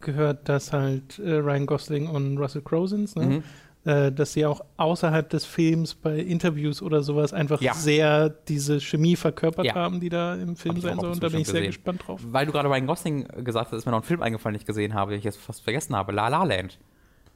gehört, 0.01 0.49
dass 0.49 0.73
halt 0.73 1.19
Ryan 1.19 1.67
Gosling 1.67 2.09
und 2.09 2.39
Russell 2.39 2.63
Crowe 2.63 2.89
sind, 2.89 3.15
ne? 3.17 3.27
Mhm. 3.27 3.43
Äh, 3.89 4.13
dass 4.13 4.35
sie 4.35 4.45
auch 4.45 4.61
außerhalb 4.77 5.31
des 5.31 5.45
Films 5.47 5.95
bei 5.95 6.19
Interviews 6.19 6.83
oder 6.83 7.03
sowas 7.03 7.33
einfach 7.33 7.61
Ja. 7.63 7.73
sehr 7.75 8.29
diese 8.29 8.81
Chemie 8.81 9.17
verkörpert 9.17 9.65
Ja. 9.67 9.75
haben, 9.75 9.99
die 10.01 10.11
da 10.11 10.35
im 10.35 10.57
Film 10.57 10.79
sein 10.81 10.99
soll. 11.01 11.11
Und 11.11 11.23
da 11.23 11.29
bin 11.29 11.41
ich 11.41 11.47
sehr 11.47 11.55
gesehen. 11.61 11.69
gespannt 11.69 12.03
drauf. 12.07 12.21
Weil 12.25 12.45
du 12.47 12.53
gerade 12.53 12.69
Ryan 12.69 12.87
Gosling 12.87 13.27
gesagt 13.45 13.73
hast, 13.73 13.79
ist 13.79 13.87
mir 13.87 13.93
noch 13.93 14.01
ein 14.01 14.05
Film 14.05 14.21
eingefallen, 14.23 14.55
den 14.55 14.61
ich 14.61 14.67
gesehen 14.67 14.93
habe, 14.95 15.13
den 15.13 15.19
ich 15.19 15.25
jetzt 15.25 15.39
fast 15.39 15.63
vergessen 15.63 15.97
habe. 15.97 16.13
La 16.13 16.29
La 16.29 16.45
Land. 16.45 16.79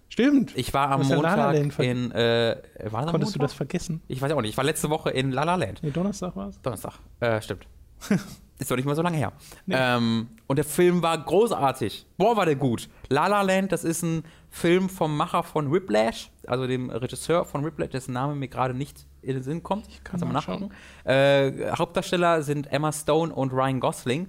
Stimmt. 0.09 0.53
Ich 0.57 0.75
war 0.75 0.91
am 0.91 1.03
ja 1.03 1.17
La 1.17 1.35
La 1.35 1.53
Montag 1.59 1.79
in. 1.85 2.11
Äh, 2.13 2.57
war 2.91 3.03
das 3.03 3.11
Konntest 3.13 3.35
du 3.35 3.39
das 3.39 3.53
Montag? 3.53 3.57
vergessen? 3.57 4.03
Ich 4.09 4.21
weiß 4.21 4.33
auch 4.33 4.43
nicht. 4.43 4.51
Ich 4.51 4.57
war 4.59 4.65
letzte 4.65 4.91
Woche 4.91 5.09
in 5.11 5.33
La 5.33 5.45
La 5.45 5.55
Land. 5.55 5.81
Nee, 5.83 5.91
Donnerstag 5.91 6.37
war 6.37 6.49
es. 6.49 6.61
Donnerstag. 6.61 6.95
Äh, 7.21 7.41
stimmt. 7.41 7.67
Ist 8.59 8.71
doch 8.71 8.77
nicht 8.77 8.85
mal 8.85 8.95
so 8.95 9.03
lange 9.03 9.17
her. 9.17 9.33
Nee. 9.67 9.75
Ähm, 9.79 10.29
und 10.47 10.57
der 10.57 10.65
Film 10.67 11.03
war 11.03 11.17
großartig. 11.19 12.05
Boah, 12.19 12.37
war 12.37 12.45
der 12.45 12.57
gut. 12.57 12.89
La 13.09 13.27
La 13.27 13.41
Land, 13.43 13.73
das 13.73 13.83
ist 13.85 14.03
ein 14.03 14.23
Film 14.55 14.91
vom 14.91 15.17
Macher 15.17 15.43
von 15.43 15.73
Whiplash, 15.73 16.31
also 16.47 16.67
dem 16.67 16.91
Regisseur 16.91 17.47
von 17.47 17.65
Whiplash, 17.65 17.89
dessen 17.89 18.13
Name 18.13 18.35
mir 18.35 18.49
gerade 18.49 18.75
nicht 18.75 19.07
in 19.23 19.33
den 19.33 19.43
Sinn 19.43 19.63
kommt. 19.63 19.89
Ich 19.89 20.05
kann 20.05 20.21
mal 20.21 20.31
nachschauen. 20.31 20.69
nachgucken. 20.69 21.09
Äh, 21.11 21.73
Hauptdarsteller 21.75 22.43
sind 22.43 22.71
Emma 22.71 22.93
Stone 22.93 23.35
und 23.35 23.53
Ryan 23.53 23.81
Gosling. 23.81 24.29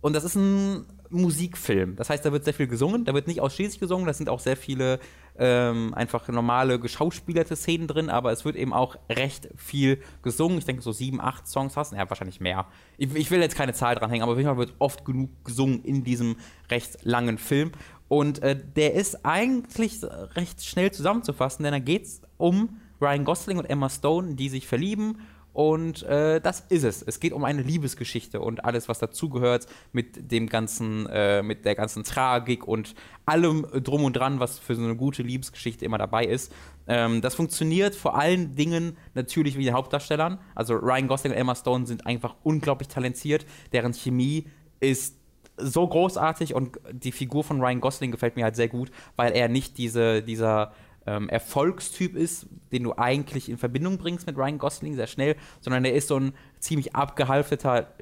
Und 0.00 0.14
das 0.14 0.22
ist 0.22 0.36
ein 0.36 0.86
Musikfilm. 1.10 1.96
Das 1.96 2.08
heißt, 2.08 2.24
da 2.24 2.30
wird 2.30 2.44
sehr 2.44 2.54
viel 2.54 2.68
gesungen. 2.68 3.04
Da 3.04 3.14
wird 3.14 3.26
nicht 3.26 3.40
ausschließlich 3.40 3.80
gesungen. 3.80 4.06
Da 4.06 4.12
sind 4.12 4.28
auch 4.28 4.38
sehr 4.38 4.56
viele 4.56 5.00
ähm, 5.38 5.92
einfach 5.94 6.28
normale 6.28 6.78
geschauspielerte 6.78 7.56
Szenen 7.56 7.86
drin, 7.86 8.10
aber 8.10 8.32
es 8.32 8.44
wird 8.44 8.56
eben 8.56 8.72
auch 8.72 8.96
recht 9.08 9.48
viel 9.56 10.00
gesungen. 10.22 10.58
Ich 10.58 10.66
denke, 10.66 10.82
so 10.82 10.92
sieben, 10.92 11.20
acht 11.20 11.48
Songs 11.48 11.76
hast 11.76 11.92
du. 11.92 11.96
Ja, 11.96 12.08
wahrscheinlich 12.08 12.40
mehr. 12.40 12.66
Ich, 12.96 13.14
ich 13.14 13.30
will 13.30 13.40
jetzt 13.40 13.56
keine 13.56 13.72
Zahl 13.72 13.94
dranhängen, 13.94 14.22
aber 14.22 14.32
auf 14.32 14.38
jeden 14.38 14.48
Fall 14.48 14.58
wird 14.58 14.74
oft 14.78 15.04
genug 15.04 15.30
gesungen 15.44 15.82
in 15.84 16.04
diesem 16.04 16.36
recht 16.70 16.98
langen 17.02 17.38
Film. 17.38 17.72
Und 18.08 18.42
äh, 18.42 18.58
der 18.76 18.94
ist 18.94 19.24
eigentlich 19.24 20.00
recht 20.34 20.64
schnell 20.64 20.90
zusammenzufassen, 20.90 21.62
denn 21.62 21.72
da 21.72 21.78
geht 21.78 22.04
es 22.04 22.22
um 22.36 22.80
Ryan 23.00 23.24
Gosling 23.24 23.58
und 23.58 23.66
Emma 23.66 23.88
Stone, 23.88 24.34
die 24.34 24.48
sich 24.48 24.66
verlieben 24.66 25.18
und 25.58 26.04
äh, 26.04 26.40
das 26.40 26.60
ist 26.68 26.84
es. 26.84 27.02
Es 27.02 27.18
geht 27.18 27.32
um 27.32 27.42
eine 27.42 27.62
Liebesgeschichte 27.62 28.40
und 28.40 28.64
alles, 28.64 28.88
was 28.88 29.00
dazugehört 29.00 29.66
mit 29.90 30.30
dem 30.30 30.48
ganzen, 30.48 31.06
äh, 31.06 31.42
mit 31.42 31.64
der 31.64 31.74
ganzen 31.74 32.04
Tragik 32.04 32.68
und 32.68 32.94
allem 33.26 33.66
drum 33.82 34.04
und 34.04 34.12
dran, 34.12 34.38
was 34.38 34.60
für 34.60 34.76
so 34.76 34.84
eine 34.84 34.94
gute 34.94 35.24
Liebesgeschichte 35.24 35.84
immer 35.84 35.98
dabei 35.98 36.26
ist. 36.26 36.52
Ähm, 36.86 37.22
das 37.22 37.34
funktioniert 37.34 37.96
vor 37.96 38.16
allen 38.16 38.54
Dingen 38.54 38.96
natürlich 39.14 39.58
wie 39.58 39.64
den 39.64 39.74
Hauptdarstellern. 39.74 40.38
Also 40.54 40.74
Ryan 40.74 41.08
Gosling 41.08 41.32
und 41.32 41.38
Emma 41.38 41.56
Stone 41.56 41.86
sind 41.88 42.06
einfach 42.06 42.36
unglaublich 42.44 42.86
talentiert. 42.86 43.44
Deren 43.72 43.94
Chemie 43.94 44.46
ist 44.78 45.17
so 45.58 45.86
großartig 45.86 46.54
und 46.54 46.78
die 46.92 47.12
Figur 47.12 47.44
von 47.44 47.60
Ryan 47.60 47.80
Gosling 47.80 48.10
gefällt 48.10 48.36
mir 48.36 48.44
halt 48.44 48.56
sehr 48.56 48.68
gut, 48.68 48.90
weil 49.16 49.32
er 49.32 49.48
nicht 49.48 49.78
diese, 49.78 50.22
dieser 50.22 50.72
ähm, 51.06 51.28
Erfolgstyp 51.28 52.16
ist, 52.16 52.46
den 52.72 52.84
du 52.84 52.94
eigentlich 52.96 53.48
in 53.48 53.58
Verbindung 53.58 53.98
bringst 53.98 54.26
mit 54.26 54.36
Ryan 54.36 54.58
Gosling 54.58 54.94
sehr 54.94 55.06
schnell, 55.06 55.36
sondern 55.60 55.84
er 55.84 55.94
ist 55.94 56.08
so 56.08 56.18
ein 56.18 56.32
ziemlich 56.58 56.94
abgehalfterter 56.94 57.94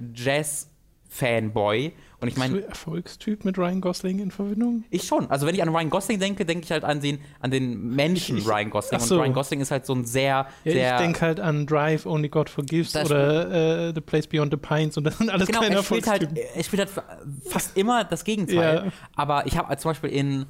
Jazz-Fanboy. 1.11 1.93
Und 2.19 2.29
ich 2.29 2.35
Bist 2.35 2.39
meine, 2.49 2.61
du 2.63 2.67
Erfolgstyp 2.67 3.45
mit 3.45 3.59
Ryan 3.59 3.81
Gosling 3.83 4.21
in 4.21 4.31
Verbindung? 4.31 4.85
ich 4.91 5.03
schon. 5.05 5.31
Also 5.31 5.47
wenn 5.47 5.55
ich 5.55 5.61
an 5.63 5.69
Ryan 5.69 5.91
Gosling 5.91 6.19
denke, 6.19 6.47
denke 6.47 6.65
ich 6.65 6.71
halt 6.73 6.83
an 6.83 7.01
den, 7.01 7.19
an 7.41 7.51
den 7.51 7.95
Menschen 7.95 8.39
Ich- 8.39 8.49
Ryan 8.49 8.71
Gosling. 8.71 9.01
so. 9.01 9.17
Und 9.17 9.21
Ryan 9.21 9.33
Gosling 9.35 9.61
ist 9.61 9.71
halt 9.71 9.85
so 9.85 9.95
ein 9.95 10.05
sehr, 10.05 10.47
Ja, 10.65 10.73
sehr 10.73 10.95
ich 10.95 11.01
denke 11.03 11.21
halt 11.21 11.41
an 11.41 11.67
Drive, 11.67 12.07
Only 12.07 12.29
God 12.31 12.49
Forgives 12.49 12.93
Das 12.93 13.11
oder 13.11 13.89
äh, 13.89 13.93
The 13.95 14.01
Place 14.01 14.27
Beyond 14.27 14.53
the 14.53 14.57
Pines 14.57 14.97
und 14.97 15.05
das 15.05 15.19
sind 15.19 15.29
alles 15.29 15.47
Genau, 15.47 15.61
keine 15.61 15.77
er 15.77 15.83
spielt, 15.83 16.07
halt, 16.07 16.31
er 16.39 16.65
spielt 16.65 16.81
halt 16.81 17.05
fast 17.49 17.77
immer 17.77 18.05
das 18.05 18.25
Gegenteil. 18.25 18.87
Ja. 18.87 18.93
Aber 19.15 19.47
ich 19.47 19.59
habe 19.59 19.77
zum 19.77 19.91
Beispiel 19.91 20.11
in 20.11 20.47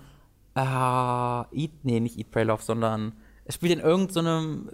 äh, 0.54 0.60
Eat, 0.60 1.72
nee, 1.82 1.98
nicht 1.98 2.16
Eat, 2.16 2.30
Pray, 2.30 2.44
Love, 2.44 2.62
sondern 2.62 3.12
er 3.44 3.52
spielt 3.52 3.72
in 3.72 3.80
irgendeinem 3.80 4.70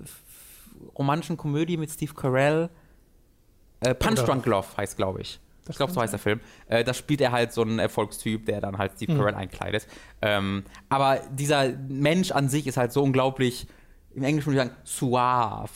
romantischen 0.97 1.39
Komödie 1.39 1.79
mit 1.79 1.91
Steve 1.91 2.13
Carell. 2.15 2.69
Äh, 3.81 3.95
Punch 3.95 4.21
Drunk 4.25 4.45
Love 4.47 4.67
heißt, 4.77 4.97
glaube 4.97 5.23
ich. 5.23 5.41
Das 5.65 5.75
ich 5.75 5.77
glaube, 5.77 5.93
so 5.93 6.01
heißt 6.01 6.13
der 6.13 6.19
Film. 6.21 6.41
Äh, 6.69 6.83
da 6.85 6.93
spielt 6.93 7.21
er 7.21 7.33
halt 7.33 7.53
so 7.53 7.63
einen 7.63 7.79
Erfolgstyp, 7.79 8.47
der 8.47 8.61
dann 8.61 8.79
halt 8.79 8.93
Steve 8.97 9.13
Mhm. 9.13 9.19
Carell 9.19 9.35
einkleidet. 9.35 9.87
Ähm, 10.21 10.65
aber 10.89 11.21
dieser 11.31 11.69
Mensch 11.89 12.33
an 12.33 12.49
sich 12.49 12.67
ist 12.67 12.77
halt 12.77 12.93
so 12.93 13.03
unglaublich, 13.03 13.67
im 14.15 14.23
Englischen 14.25 14.53
würde 14.53 14.63
ich 14.63 14.69
sagen, 14.69 14.77
suave. 14.85 15.71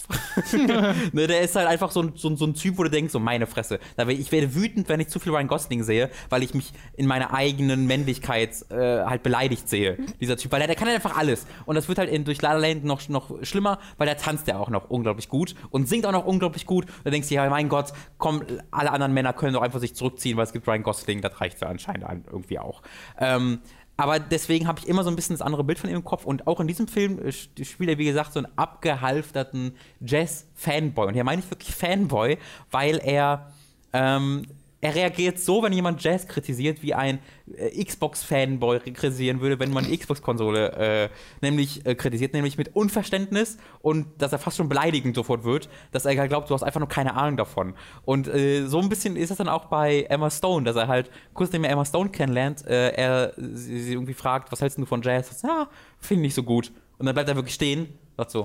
ne, 1.13 1.27
der 1.27 1.41
ist 1.41 1.57
halt 1.57 1.67
einfach 1.67 1.91
so 1.91 2.03
ein, 2.03 2.13
so, 2.17 2.29
ein- 2.29 2.37
so 2.37 2.45
ein 2.47 2.55
Typ, 2.55 2.79
wo 2.79 2.83
du 2.83 2.91
denkst, 2.91 3.13
so 3.13 3.19
meine 3.19 3.47
Fresse. 3.47 3.79
Ich 4.09 4.33
werde 4.33 4.55
wütend, 4.55 4.89
wenn 4.89 5.01
ich 5.01 5.09
zu 5.09 5.19
viel 5.19 5.33
Ryan 5.33 5.49
Gosling 5.49 5.83
sehe, 5.83 6.11
weil 6.29 6.43
ich 6.43 6.55
mich 6.55 6.73
in 6.97 7.07
meiner 7.07 7.33
eigenen 7.33 7.87
Männlichkeit 7.87 8.65
äh, 8.71 9.05
halt 9.05 9.23
beleidigt 9.23 9.69
sehe. 9.69 9.97
Dieser 10.21 10.37
Typ, 10.37 10.53
weil 10.53 10.61
der, 10.61 10.67
der 10.69 10.77
kann 10.77 10.87
halt 10.89 10.97
einfach 10.97 11.17
alles. 11.17 11.47
Und 11.65 11.75
das 11.77 11.89
wird 11.89 11.99
halt 11.99 12.11
in, 12.11 12.25
durch 12.25 12.43
La 12.43 12.53
La 12.53 12.59
Land 12.67 12.85
noch, 12.85 13.09
noch 13.09 13.43
schlimmer, 13.43 13.79
weil 13.99 14.07
der 14.07 14.17
tanzt 14.17 14.47
ja 14.49 14.59
auch 14.59 14.69
noch 14.71 14.91
unglaublich 14.91 15.29
gut 15.29 15.55
und 15.71 15.89
singt 15.89 16.07
auch 16.07 16.13
noch 16.13 16.27
unglaublich 16.27 16.67
gut. 16.67 16.87
Da 17.05 17.11
denkst 17.11 17.29
du, 17.29 17.35
ja, 17.35 17.49
mein 17.49 17.69
Gott, 17.69 17.93
komm, 18.19 18.43
alle 18.71 18.93
anderen 18.93 19.13
Männer 19.15 19.33
können 19.33 19.55
doch 19.55 19.63
einfach 19.63 19.81
sich 19.81 19.95
zurückziehen, 19.95 20.37
weil 20.37 20.45
es 20.45 20.53
gibt 20.53 20.67
Ryan 20.69 20.83
Gosling, 20.83 21.21
das 21.23 21.41
reicht 21.41 21.61
ja 21.61 21.69
anscheinend 21.69 22.05
an- 22.05 22.25
irgendwie 22.31 22.59
auch. 22.59 22.83
Ähm, 23.19 23.61
aber 23.97 24.19
deswegen 24.19 24.67
habe 24.67 24.79
ich 24.79 24.89
immer 24.89 25.05
so 25.05 25.11
ein 25.11 25.17
bisschen 25.17 25.35
das 25.35 25.43
andere 25.43 25.65
Bild 25.65 25.79
von 25.79 25.89
ihm 25.89 25.97
im 25.97 26.05
Kopf. 26.05 26.25
Und 26.25 26.47
auch 26.47 26.61
in 26.61 26.67
diesem 26.67 26.87
Film 26.87 27.19
äh, 27.19 27.33
spielt 27.33 27.89
er, 27.89 27.99
wie 27.99 28.05
gesagt, 28.05 28.33
so 28.33 28.41
einen 28.41 28.49
abgehalfterten 28.57 29.75
Jazz-Fanboy. 30.01 31.09
Und 31.09 31.15
hier 31.15 31.25
meine 31.25 31.41
ich 31.41 31.51
wirklich 31.51 31.75
Fanboy, 31.75 32.39
weil 32.71 33.01
er 33.03 33.53
ähm, 33.93 34.47
er 34.87 34.95
reagiert 34.95 35.41
so, 35.41 35.63
wenn 35.63 35.73
jemand 35.73 36.03
Jazz 36.03 36.29
kritisiert, 36.29 36.83
wie 36.83 36.95
ein 36.95 37.19
äh, 37.57 37.85
Xbox-Fanboy 37.85 38.79
kritisieren 38.93 39.41
würde, 39.41 39.59
wenn 39.59 39.73
man 39.73 39.85
eine 39.85 39.97
Xbox-Konsole 39.97 40.73
äh, 40.73 41.09
nämlich 41.41 41.85
äh, 41.85 41.97
kritisiert, 41.97 42.35
nämlich 42.35 42.57
mit 42.57 42.77
Unverständnis 42.77 43.59
und 43.83 44.07
dass 44.19 44.33
er 44.33 44.39
fast 44.39 44.57
schon 44.57 44.69
beleidigend 44.69 45.17
sofort 45.17 45.43
wird, 45.43 45.69
dass 45.91 46.05
er 46.05 46.17
halt 46.17 46.31
glaubt, 46.31 46.49
du 46.49 46.55
hast 46.55 46.63
einfach 46.63 46.79
nur 46.81 46.89
keine 46.89 47.15
Ahnung 47.15 47.37
davon. 47.37 47.75
Und 48.05 48.29
äh, 48.29 48.67
so 48.67 48.79
ein 48.79 48.89
bisschen 48.89 49.17
ist 49.17 49.31
das 49.31 49.39
dann 49.39 49.49
auch 49.49 49.65
bei 49.65 50.03
Emma 50.09 50.31
Stone, 50.31 50.65
dass 50.65 50.77
er 50.77 50.87
halt 50.87 51.11
kurz 51.35 51.51
nachdem 51.57 51.65
er 51.65 51.71
Emma 51.71 51.85
Stone 51.85 52.11
kennenlernt, 52.11 52.65
äh, 52.67 52.91
er 52.91 53.33
sie, 53.37 53.81
sie, 53.81 53.93
irgendwie 53.95 54.15
fragt, 54.15 54.53
was 54.53 54.61
hältst 54.61 54.79
du 54.79 54.87
von 54.87 55.03
Jazz? 55.03 55.43
Ja, 55.43 55.69
finde 55.99 56.23
ich 56.23 56.29
nicht 56.29 56.35
so 56.35 56.43
gut. 56.43 56.73
Und 56.99 57.07
dann 57.07 57.15
bleibt 57.15 57.29
er 57.29 57.35
wirklich 57.35 57.55
stehen, 57.55 57.89
sagt 58.17 58.31
so, 58.31 58.45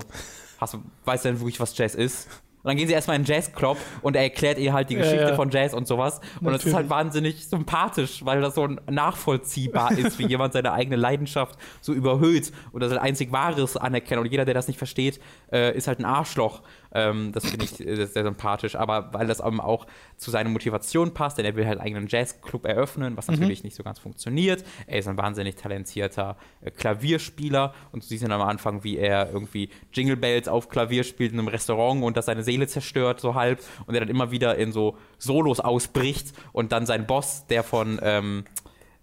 hast 0.58 0.78
weißt 1.04 1.24
du 1.24 1.28
denn 1.28 1.40
wirklich, 1.40 1.60
was 1.60 1.76
Jazz 1.76 1.94
ist? 1.94 2.28
Und 2.62 2.68
dann 2.68 2.76
gehen 2.76 2.86
sie 2.86 2.94
erstmal 2.94 3.16
in 3.16 3.24
den 3.24 3.34
Jazzclub 3.34 3.76
und 4.02 4.14
er 4.14 4.22
erklärt 4.22 4.58
ihr 4.58 4.72
halt 4.72 4.88
die 4.88 4.94
Geschichte 4.94 5.22
ja, 5.22 5.28
ja. 5.30 5.34
von 5.34 5.50
Jazz 5.50 5.74
und 5.74 5.88
sowas. 5.88 6.18
Und 6.18 6.42
Natürlich. 6.42 6.58
das 6.58 6.66
ist 6.66 6.74
halt 6.74 6.90
wahnsinnig 6.90 7.48
sympathisch, 7.48 8.24
weil 8.24 8.40
das 8.40 8.54
so 8.54 8.68
nachvollziehbar 8.88 9.90
ist, 9.98 10.18
wie 10.20 10.26
jemand 10.26 10.52
seine 10.52 10.72
eigene 10.72 10.94
Leidenschaft 10.94 11.58
so 11.80 11.92
überhöht 11.92 12.52
und 12.70 12.80
das 12.80 12.92
einzig 12.92 13.32
Wahres 13.32 13.76
anerkennt. 13.76 14.20
Und 14.20 14.30
jeder, 14.30 14.44
der 14.44 14.54
das 14.54 14.68
nicht 14.68 14.78
versteht, 14.78 15.20
äh, 15.50 15.76
ist 15.76 15.88
halt 15.88 15.98
ein 15.98 16.04
Arschloch. 16.04 16.62
Ähm, 16.94 17.32
das 17.32 17.46
finde 17.46 17.64
ich 17.64 17.80
äh, 17.80 18.06
sehr 18.06 18.24
sympathisch, 18.24 18.76
aber 18.76 19.12
weil 19.12 19.26
das 19.26 19.40
eben 19.40 19.60
auch 19.60 19.86
zu 20.16 20.30
seiner 20.30 20.50
Motivation 20.50 21.14
passt, 21.14 21.38
denn 21.38 21.44
er 21.44 21.56
will 21.56 21.66
halt 21.66 21.78
einen 21.78 21.86
eigenen 21.86 22.06
Jazzclub 22.08 22.66
eröffnen, 22.66 23.16
was 23.16 23.28
mhm. 23.28 23.34
natürlich 23.34 23.64
nicht 23.64 23.76
so 23.76 23.82
ganz 23.82 23.98
funktioniert. 23.98 24.64
Er 24.86 24.98
ist 24.98 25.08
ein 25.08 25.16
wahnsinnig 25.16 25.56
talentierter 25.56 26.36
äh, 26.60 26.70
Klavierspieler 26.70 27.74
und 27.92 28.02
du 28.02 28.06
siehst 28.06 28.22
dann 28.24 28.32
am 28.32 28.42
Anfang, 28.42 28.84
wie 28.84 28.98
er 28.98 29.30
irgendwie 29.32 29.70
Jingle 29.92 30.16
Bells 30.16 30.48
auf 30.48 30.68
Klavier 30.68 31.04
spielt 31.04 31.32
in 31.32 31.38
einem 31.38 31.48
Restaurant 31.48 32.02
und 32.02 32.16
das 32.16 32.26
seine 32.26 32.42
Seele 32.42 32.66
zerstört, 32.66 33.20
so 33.20 33.34
halb, 33.34 33.62
und 33.86 33.94
er 33.94 34.00
dann 34.00 34.08
immer 34.08 34.30
wieder 34.30 34.56
in 34.56 34.72
so 34.72 34.96
Solos 35.18 35.60
ausbricht 35.60 36.32
und 36.52 36.72
dann 36.72 36.86
sein 36.86 37.06
Boss, 37.06 37.46
der 37.46 37.62
von 37.62 37.98
ähm, 38.02 38.44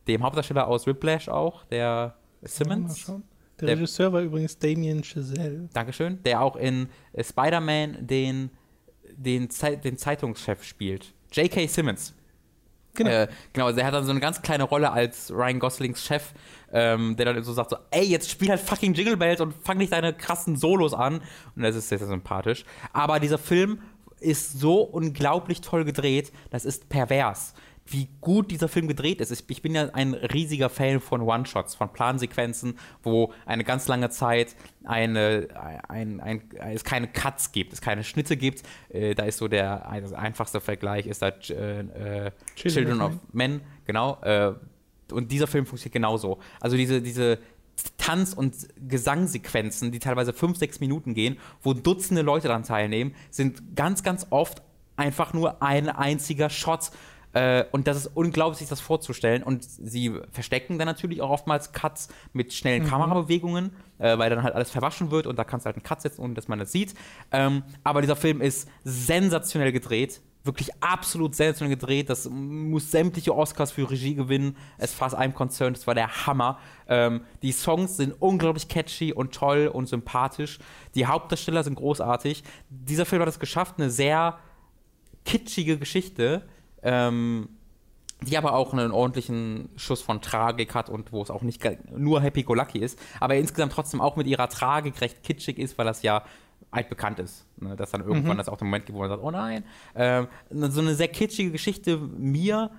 dem 0.07 0.23
Hauptdarsteller 0.23 0.67
aus 0.67 0.87
Whiplash 0.87 1.29
auch, 1.29 1.63
der 1.65 2.15
Simmons. 2.41 3.07
Ja, 3.07 3.21
der, 3.59 3.67
der, 3.67 3.77
Regisseur 3.77 4.13
war 4.13 4.21
übrigens 4.21 4.57
Damien 4.57 5.03
Chazelle. 5.03 5.69
Dankeschön. 5.73 6.21
Der 6.23 6.41
auch 6.41 6.55
in 6.55 6.89
äh, 7.13 7.23
Spider-Man 7.23 8.07
den, 8.07 8.49
den, 9.15 9.49
den 9.83 9.97
Zeitungschef 9.97 10.63
spielt. 10.63 11.13
J.K. 11.31 11.67
Simmons. 11.67 12.13
Genau. 12.95 13.09
Äh, 13.09 13.27
genau, 13.53 13.67
also 13.67 13.79
er 13.79 13.85
hat 13.85 13.93
dann 13.93 14.03
so 14.03 14.11
eine 14.11 14.19
ganz 14.19 14.41
kleine 14.41 14.63
Rolle 14.63 14.91
als 14.91 15.31
Ryan 15.31 15.59
Goslings 15.59 16.03
Chef, 16.03 16.33
ähm, 16.71 17.15
der 17.15 17.33
dann 17.33 17.43
so 17.43 17.53
sagt 17.53 17.69
so, 17.69 17.77
ey, 17.91 18.05
jetzt 18.05 18.29
spiel 18.29 18.49
halt 18.49 18.59
fucking 18.59 18.93
Jingle 18.93 19.15
Bells 19.15 19.41
und 19.41 19.53
fang 19.63 19.77
nicht 19.77 19.93
deine 19.93 20.13
krassen 20.13 20.55
Solos 20.55 20.93
an. 20.93 21.21
Und 21.55 21.61
das 21.61 21.75
ist 21.75 21.89
sehr, 21.89 21.99
sehr 21.99 22.07
sympathisch. 22.07 22.65
Aber 22.91 23.19
dieser 23.19 23.37
Film 23.37 23.79
ist 24.19 24.59
so 24.59 24.81
unglaublich 24.81 25.61
toll 25.61 25.85
gedreht, 25.85 26.31
das 26.49 26.65
ist 26.65 26.89
pervers 26.89 27.53
wie 27.91 28.07
gut 28.21 28.51
dieser 28.51 28.67
Film 28.67 28.87
gedreht 28.87 29.21
ist. 29.21 29.31
Ich 29.49 29.61
bin 29.61 29.75
ja 29.75 29.89
ein 29.93 30.13
riesiger 30.13 30.69
Fan 30.69 30.99
von 30.99 31.21
One-Shots, 31.21 31.75
von 31.75 31.91
Plansequenzen, 31.91 32.77
wo 33.03 33.33
eine 33.45 33.63
ganz 33.63 33.87
lange 33.87 34.09
Zeit 34.09 34.55
eine, 34.83 35.47
ein, 35.87 36.19
ein, 36.19 36.43
es 36.59 36.83
keine 36.83 37.07
Cuts 37.07 37.51
gibt, 37.51 37.73
es 37.73 37.81
keine 37.81 38.03
Schnitte 38.03 38.37
gibt. 38.37 38.63
Äh, 38.89 39.15
da 39.15 39.23
ist 39.23 39.37
so 39.37 39.47
der 39.47 39.89
einfachste 39.89 40.61
Vergleich, 40.61 41.07
ist 41.07 41.21
da 41.21 41.29
äh, 41.29 42.27
äh, 42.27 42.31
Children, 42.55 43.01
of 43.01 43.13
Men, 43.31 43.61
genau. 43.85 44.21
Äh, 44.21 44.53
und 45.11 45.31
dieser 45.31 45.47
Film 45.47 45.65
funktioniert 45.65 45.93
genauso. 45.93 46.39
Also 46.59 46.77
diese, 46.77 47.01
diese 47.01 47.39
Tanz- 47.97 48.33
und 48.33 48.55
Gesangsequenzen, 48.87 49.91
die 49.91 49.99
teilweise 49.99 50.33
fünf, 50.33 50.57
sechs 50.57 50.79
Minuten 50.79 51.13
gehen, 51.13 51.37
wo 51.61 51.73
Dutzende 51.73 52.21
Leute 52.21 52.47
daran 52.47 52.63
teilnehmen, 52.63 53.15
sind 53.31 53.75
ganz, 53.75 54.03
ganz 54.03 54.27
oft 54.29 54.61
einfach 54.97 55.33
nur 55.33 55.63
ein 55.63 55.89
einziger 55.89 56.49
Shot 56.49 56.91
äh, 57.33 57.65
und 57.71 57.87
das 57.87 57.97
ist 57.97 58.07
unglaublich, 58.15 58.59
sich 58.59 58.69
das 58.69 58.81
vorzustellen. 58.81 59.43
Und 59.43 59.63
sie 59.63 60.13
verstecken 60.31 60.77
dann 60.79 60.87
natürlich 60.87 61.21
auch 61.21 61.29
oftmals 61.29 61.71
Cuts 61.71 62.09
mit 62.33 62.53
schnellen 62.53 62.83
mhm. 62.83 62.87
Kamerabewegungen, 62.87 63.71
äh, 63.99 64.17
weil 64.17 64.29
dann 64.29 64.43
halt 64.43 64.55
alles 64.55 64.71
verwaschen 64.71 65.11
wird 65.11 65.27
und 65.27 65.37
da 65.37 65.43
kannst 65.43 65.65
du 65.65 65.67
halt 65.67 65.75
einen 65.75 65.83
Cut 65.83 66.01
setzen, 66.01 66.21
ohne 66.21 66.33
dass 66.33 66.47
man 66.47 66.59
das 66.59 66.71
sieht. 66.71 66.95
Ähm, 67.31 67.63
aber 67.83 68.01
dieser 68.01 68.15
Film 68.15 68.41
ist 68.41 68.67
sensationell 68.83 69.71
gedreht. 69.71 70.21
Wirklich 70.43 70.69
absolut 70.79 71.35
sensationell 71.35 71.75
gedreht. 71.75 72.09
Das 72.09 72.27
muss 72.29 72.89
sämtliche 72.89 73.35
Oscars 73.35 73.73
für 73.73 73.91
Regie 73.91 74.15
gewinnen. 74.15 74.55
Es 74.77 74.93
fast 74.93 75.13
einem 75.13 75.35
Konzern. 75.35 75.73
Das 75.73 75.85
war 75.85 75.93
der 75.93 76.25
Hammer. 76.25 76.57
Ähm, 76.87 77.21
die 77.41 77.51
Songs 77.51 77.97
sind 77.97 78.15
unglaublich 78.19 78.69
catchy 78.69 79.13
und 79.13 79.35
toll 79.35 79.67
und 79.67 79.87
sympathisch. 79.87 80.59
Die 80.95 81.05
Hauptdarsteller 81.05 81.63
sind 81.63 81.75
großartig. 81.75 82.43
Dieser 82.69 83.05
Film 83.05 83.21
hat 83.21 83.29
es 83.29 83.37
geschafft, 83.37 83.75
eine 83.77 83.89
sehr 83.91 84.39
kitschige 85.25 85.77
Geschichte 85.77 86.47
ähm, 86.83 87.49
die 88.21 88.37
aber 88.37 88.53
auch 88.53 88.73
einen 88.73 88.91
ordentlichen 88.91 89.69
Schuss 89.77 90.01
von 90.01 90.21
Tragik 90.21 90.75
hat 90.75 90.89
und 90.89 91.13
wo 91.13 91.21
es 91.21 91.29
auch 91.29 91.41
nicht 91.41 91.61
nur 91.95 92.21
Happy-Go-Lucky 92.21 92.79
ist, 92.79 92.99
aber 93.19 93.35
insgesamt 93.35 93.71
trotzdem 93.71 94.01
auch 94.01 94.15
mit 94.17 94.27
ihrer 94.27 94.49
Tragik 94.49 94.99
recht 94.99 95.23
kitschig 95.23 95.57
ist, 95.57 95.77
weil 95.77 95.85
das 95.85 96.01
ja 96.01 96.23
altbekannt 96.71 97.19
ist. 97.19 97.45
Ne? 97.57 97.75
Dass 97.75 97.91
dann 97.91 98.01
irgendwann 98.01 98.33
mhm. 98.33 98.37
das 98.37 98.49
auch 98.49 98.57
der 98.57 98.65
Moment 98.65 98.85
gibt, 98.85 98.95
wo 98.95 98.99
man 99.01 99.09
sagt, 99.09 99.23
oh 99.23 99.31
nein. 99.31 99.63
Ähm, 99.95 100.27
so 100.49 100.81
eine 100.81 100.95
sehr 100.95 101.07
kitschige 101.07 101.51
Geschichte 101.51 101.97
mir 101.97 102.71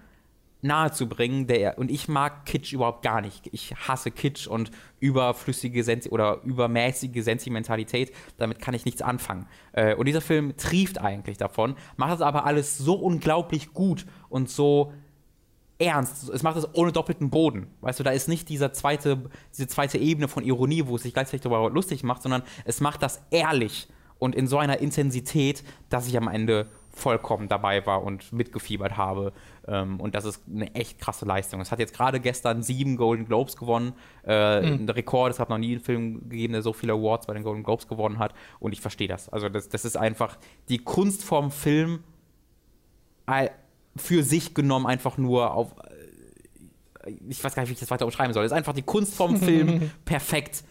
nahezubringen. 0.62 1.46
Der, 1.46 1.78
und 1.78 1.90
ich 1.90 2.08
mag 2.08 2.46
Kitsch 2.46 2.72
überhaupt 2.72 3.02
gar 3.02 3.20
nicht. 3.20 3.48
Ich 3.52 3.74
hasse 3.76 4.10
Kitsch 4.10 4.46
und 4.46 4.70
überflüssige 4.98 5.82
Sensi 5.84 6.08
oder 6.10 6.40
übermäßige 6.42 7.22
Sentimentalität. 7.22 8.12
Damit 8.38 8.60
kann 8.60 8.74
ich 8.74 8.84
nichts 8.84 9.02
anfangen. 9.02 9.46
Äh, 9.72 9.94
und 9.94 10.06
dieser 10.06 10.20
Film 10.20 10.56
trieft 10.56 11.00
eigentlich 11.00 11.38
davon, 11.38 11.76
macht 11.96 12.12
das 12.12 12.20
aber 12.20 12.44
alles 12.44 12.78
so 12.78 12.94
unglaublich 12.94 13.72
gut 13.72 14.06
und 14.28 14.50
so 14.50 14.92
ernst. 15.78 16.28
Es 16.28 16.42
macht 16.42 16.56
es 16.56 16.68
ohne 16.74 16.92
doppelten 16.92 17.30
Boden. 17.30 17.68
Weißt 17.80 17.98
du, 17.98 18.04
da 18.04 18.10
ist 18.10 18.28
nicht 18.28 18.48
dieser 18.48 18.72
zweite, 18.72 19.30
diese 19.54 19.66
zweite 19.66 19.98
Ebene 19.98 20.28
von 20.28 20.44
Ironie, 20.44 20.86
wo 20.86 20.96
es 20.96 21.02
sich 21.02 21.14
gleichzeitig 21.14 21.40
darüber 21.40 21.70
lustig 21.70 22.02
macht, 22.02 22.22
sondern 22.22 22.42
es 22.64 22.80
macht 22.80 23.02
das 23.02 23.22
ehrlich 23.30 23.88
und 24.18 24.34
in 24.36 24.46
so 24.46 24.58
einer 24.58 24.78
Intensität, 24.78 25.64
dass 25.88 26.06
ich 26.06 26.16
am 26.16 26.28
Ende 26.28 26.68
vollkommen 26.92 27.48
dabei 27.48 27.86
war 27.86 28.02
und 28.02 28.32
mitgefiebert 28.32 28.96
habe. 28.96 29.32
Ähm, 29.70 30.00
und 30.00 30.16
das 30.16 30.24
ist 30.24 30.42
eine 30.52 30.74
echt 30.74 30.98
krasse 30.98 31.24
Leistung. 31.24 31.60
Es 31.60 31.70
hat 31.70 31.78
jetzt 31.78 31.94
gerade 31.94 32.18
gestern 32.18 32.62
sieben 32.62 32.96
Golden 32.96 33.24
Globes 33.24 33.56
gewonnen. 33.56 33.92
Äh, 34.26 34.60
mhm. 34.60 34.82
Ein 34.82 34.88
Rekord. 34.88 35.32
Es 35.32 35.38
hat 35.38 35.48
noch 35.48 35.58
nie 35.58 35.72
einen 35.72 35.80
Film 35.80 36.28
gegeben, 36.28 36.54
der 36.54 36.62
so 36.62 36.72
viele 36.72 36.92
Awards 36.92 37.26
bei 37.26 37.34
den 37.34 37.44
Golden 37.44 37.62
Globes 37.62 37.86
gewonnen 37.86 38.18
hat. 38.18 38.34
Und 38.58 38.72
ich 38.72 38.80
verstehe 38.80 39.06
das. 39.06 39.28
Also, 39.28 39.48
das, 39.48 39.68
das 39.68 39.84
ist 39.84 39.96
einfach 39.96 40.38
die 40.68 40.78
Kunstform 40.78 41.52
Film 41.52 42.00
für 43.94 44.24
sich 44.24 44.54
genommen 44.54 44.86
einfach 44.86 45.18
nur 45.18 45.54
auf. 45.54 45.72
Äh, 47.04 47.12
ich 47.28 47.42
weiß 47.42 47.54
gar 47.54 47.62
nicht, 47.62 47.70
wie 47.70 47.74
ich 47.74 47.80
das 47.80 47.90
weiter 47.92 48.06
umschreiben 48.06 48.34
soll. 48.34 48.44
Es 48.44 48.50
ist 48.50 48.56
einfach 48.56 48.74
die 48.74 48.82
Kunstform 48.82 49.36
Film 49.36 49.92
perfekt 50.04 50.64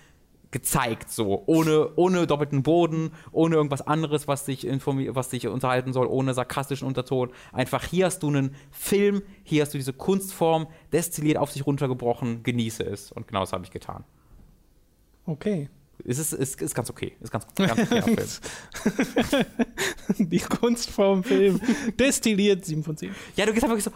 gezeigt, 0.51 1.11
so, 1.11 1.43
ohne, 1.45 1.91
ohne 1.95 2.25
doppelten 2.25 2.63
Boden, 2.63 3.11
ohne 3.31 3.55
irgendwas 3.55 3.81
anderes, 3.81 4.27
was 4.27 4.45
dich, 4.45 4.65
was 4.65 5.29
dich 5.29 5.47
unterhalten 5.47 5.93
soll, 5.93 6.07
ohne 6.07 6.33
sarkastischen 6.33 6.87
Unterton. 6.87 7.31
Einfach 7.51 7.85
hier 7.85 8.07
hast 8.07 8.23
du 8.23 8.29
einen 8.29 8.55
Film, 8.71 9.21
hier 9.43 9.61
hast 9.61 9.73
du 9.73 9.77
diese 9.77 9.93
Kunstform, 9.93 10.67
destilliert 10.91 11.37
auf 11.37 11.51
sich 11.51 11.65
runtergebrochen, 11.65 12.43
genieße 12.43 12.83
es. 12.83 13.11
Und 13.11 13.27
genau 13.27 13.41
das 13.41 13.53
habe 13.53 13.63
ich 13.63 13.71
getan. 13.71 14.03
Okay. 15.25 15.69
Es 16.05 16.17
ist, 16.17 16.33
ist, 16.33 16.61
ist 16.61 16.73
ganz 16.73 16.89
okay. 16.89 17.13
Ist 17.19 17.31
ganz, 17.31 17.45
ganz 17.55 17.79
okay 17.79 18.01
Film. 18.01 18.27
Die 20.29 20.39
Kunstform 20.39 21.23
Film. 21.23 21.59
Destilliert 21.99 22.65
7 22.65 22.83
von 22.83 22.97
10. 22.97 23.13
Ja, 23.35 23.45
du 23.45 23.53
gehst 23.53 23.65
einfach 23.65 23.79
so. 23.79 23.91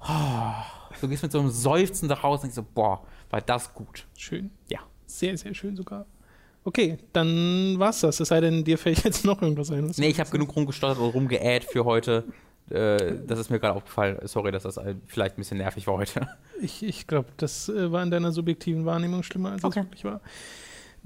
Oh, 0.00 0.96
du 1.00 1.08
gehst 1.08 1.22
mit 1.22 1.32
so 1.32 1.40
einem 1.40 1.50
Seufzen 1.50 2.08
nach 2.08 2.22
Hause 2.22 2.38
und 2.38 2.42
denkst 2.44 2.56
so, 2.56 2.64
boah, 2.74 3.04
war 3.30 3.40
das 3.40 3.72
gut. 3.74 4.06
Schön. 4.16 4.50
Ja. 4.68 4.80
Sehr, 5.06 5.36
sehr 5.36 5.54
schön 5.54 5.76
sogar. 5.76 6.06
Okay, 6.64 6.98
dann 7.12 7.78
war's 7.78 8.00
das. 8.00 8.18
Es 8.18 8.28
sei 8.28 8.40
denn, 8.40 8.64
dir 8.64 8.76
fällt 8.76 9.04
jetzt 9.04 9.24
noch 9.24 9.40
irgendwas 9.40 9.70
ein. 9.70 9.92
Nee, 9.96 10.08
ich 10.08 10.18
habe 10.18 10.30
genug 10.30 10.54
rumgestottert 10.56 10.98
und 10.98 11.10
rumgeäht 11.10 11.64
für 11.64 11.84
heute. 11.84 12.24
Äh, 12.70 13.14
das 13.26 13.38
ist 13.38 13.50
mir 13.50 13.60
gerade 13.60 13.74
aufgefallen. 13.74 14.18
Sorry, 14.24 14.50
dass 14.50 14.64
das 14.64 14.80
vielleicht 15.06 15.36
ein 15.36 15.40
bisschen 15.40 15.58
nervig 15.58 15.86
war 15.86 15.94
heute. 15.94 16.28
Ich, 16.60 16.82
ich 16.82 17.06
glaube, 17.06 17.28
das 17.36 17.68
äh, 17.68 17.92
war 17.92 18.02
in 18.02 18.10
deiner 18.10 18.32
subjektiven 18.32 18.86
Wahrnehmung 18.86 19.22
schlimmer, 19.22 19.52
als 19.52 19.62
okay. 19.62 19.80
es 19.80 19.86
wirklich 19.86 20.04
war. 20.04 20.22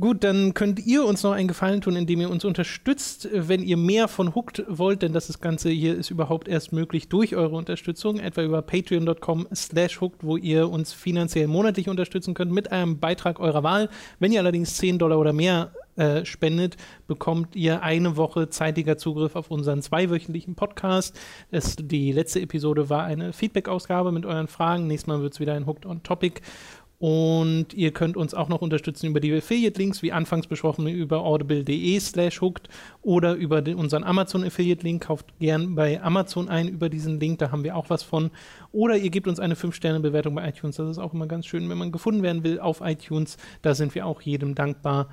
Gut, 0.00 0.24
dann 0.24 0.54
könnt 0.54 0.86
ihr 0.86 1.04
uns 1.04 1.22
noch 1.22 1.32
einen 1.32 1.46
Gefallen 1.46 1.82
tun, 1.82 1.94
indem 1.94 2.22
ihr 2.22 2.30
uns 2.30 2.46
unterstützt, 2.46 3.28
wenn 3.32 3.62
ihr 3.62 3.76
mehr 3.76 4.08
von 4.08 4.34
Hooked 4.34 4.64
wollt, 4.66 5.02
denn 5.02 5.12
das 5.12 5.40
Ganze 5.40 5.68
hier 5.68 5.94
ist 5.94 6.10
überhaupt 6.10 6.48
erst 6.48 6.72
möglich 6.72 7.08
durch 7.08 7.36
eure 7.36 7.54
Unterstützung, 7.54 8.18
etwa 8.18 8.42
über 8.42 8.62
patreon.com 8.62 9.48
slash 9.54 10.00
hooked, 10.00 10.24
wo 10.24 10.38
ihr 10.38 10.70
uns 10.70 10.94
finanziell 10.94 11.48
monatlich 11.48 11.90
unterstützen 11.90 12.32
könnt 12.32 12.50
mit 12.50 12.72
einem 12.72 12.98
Beitrag 12.98 13.40
eurer 13.40 13.62
Wahl. 13.62 13.90
Wenn 14.18 14.32
ihr 14.32 14.40
allerdings 14.40 14.78
10 14.78 14.98
Dollar 14.98 15.18
oder 15.18 15.34
mehr 15.34 15.70
äh, 15.96 16.24
spendet, 16.24 16.78
bekommt 17.06 17.54
ihr 17.54 17.82
eine 17.82 18.16
Woche 18.16 18.48
zeitiger 18.48 18.96
Zugriff 18.96 19.36
auf 19.36 19.50
unseren 19.50 19.82
zweiwöchentlichen 19.82 20.54
Podcast. 20.54 21.18
Das, 21.50 21.76
die 21.76 22.12
letzte 22.12 22.40
Episode 22.40 22.88
war 22.88 23.04
eine 23.04 23.34
Feedback-Ausgabe 23.34 24.12
mit 24.12 24.24
euren 24.24 24.48
Fragen. 24.48 24.86
Nächstes 24.86 25.08
Mal 25.08 25.20
wird 25.20 25.34
es 25.34 25.40
wieder 25.40 25.52
ein 25.52 25.66
Hooked 25.66 25.84
on 25.84 26.02
Topic 26.02 26.40
Und 27.00 27.72
ihr 27.72 27.92
könnt 27.92 28.18
uns 28.18 28.34
auch 28.34 28.50
noch 28.50 28.60
unterstützen 28.60 29.06
über 29.06 29.20
die 29.20 29.32
Affiliate-Links, 29.32 30.02
wie 30.02 30.12
anfangs 30.12 30.46
besprochen, 30.46 30.86
über 30.86 31.24
audible.de 31.24 31.98
slash 31.98 32.42
hooked 32.42 32.68
oder 33.00 33.32
über 33.32 33.62
den, 33.62 33.76
unseren 33.76 34.04
Amazon-Affiliate-Link. 34.04 35.04
Kauft 35.04 35.38
gern 35.38 35.74
bei 35.74 36.02
Amazon 36.02 36.50
ein 36.50 36.68
über 36.68 36.90
diesen 36.90 37.18
Link, 37.18 37.38
da 37.38 37.52
haben 37.52 37.64
wir 37.64 37.74
auch 37.74 37.88
was 37.88 38.02
von. 38.02 38.30
Oder 38.70 38.98
ihr 38.98 39.08
gebt 39.08 39.28
uns 39.28 39.40
eine 39.40 39.54
5-Sterne-Bewertung 39.54 40.34
bei 40.34 40.46
iTunes. 40.46 40.76
Das 40.76 40.90
ist 40.90 40.98
auch 40.98 41.14
immer 41.14 41.26
ganz 41.26 41.46
schön, 41.46 41.70
wenn 41.70 41.78
man 41.78 41.90
gefunden 41.90 42.22
werden 42.22 42.44
will 42.44 42.60
auf 42.60 42.82
iTunes. 42.82 43.38
Da 43.62 43.74
sind 43.74 43.94
wir 43.94 44.04
auch 44.04 44.20
jedem 44.20 44.54
dankbar. 44.54 45.08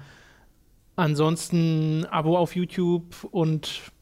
Ansonsten 0.98 2.06
Abo 2.12 2.38
auf 2.38 2.54
YouTube 2.54 3.06
und 3.32 3.94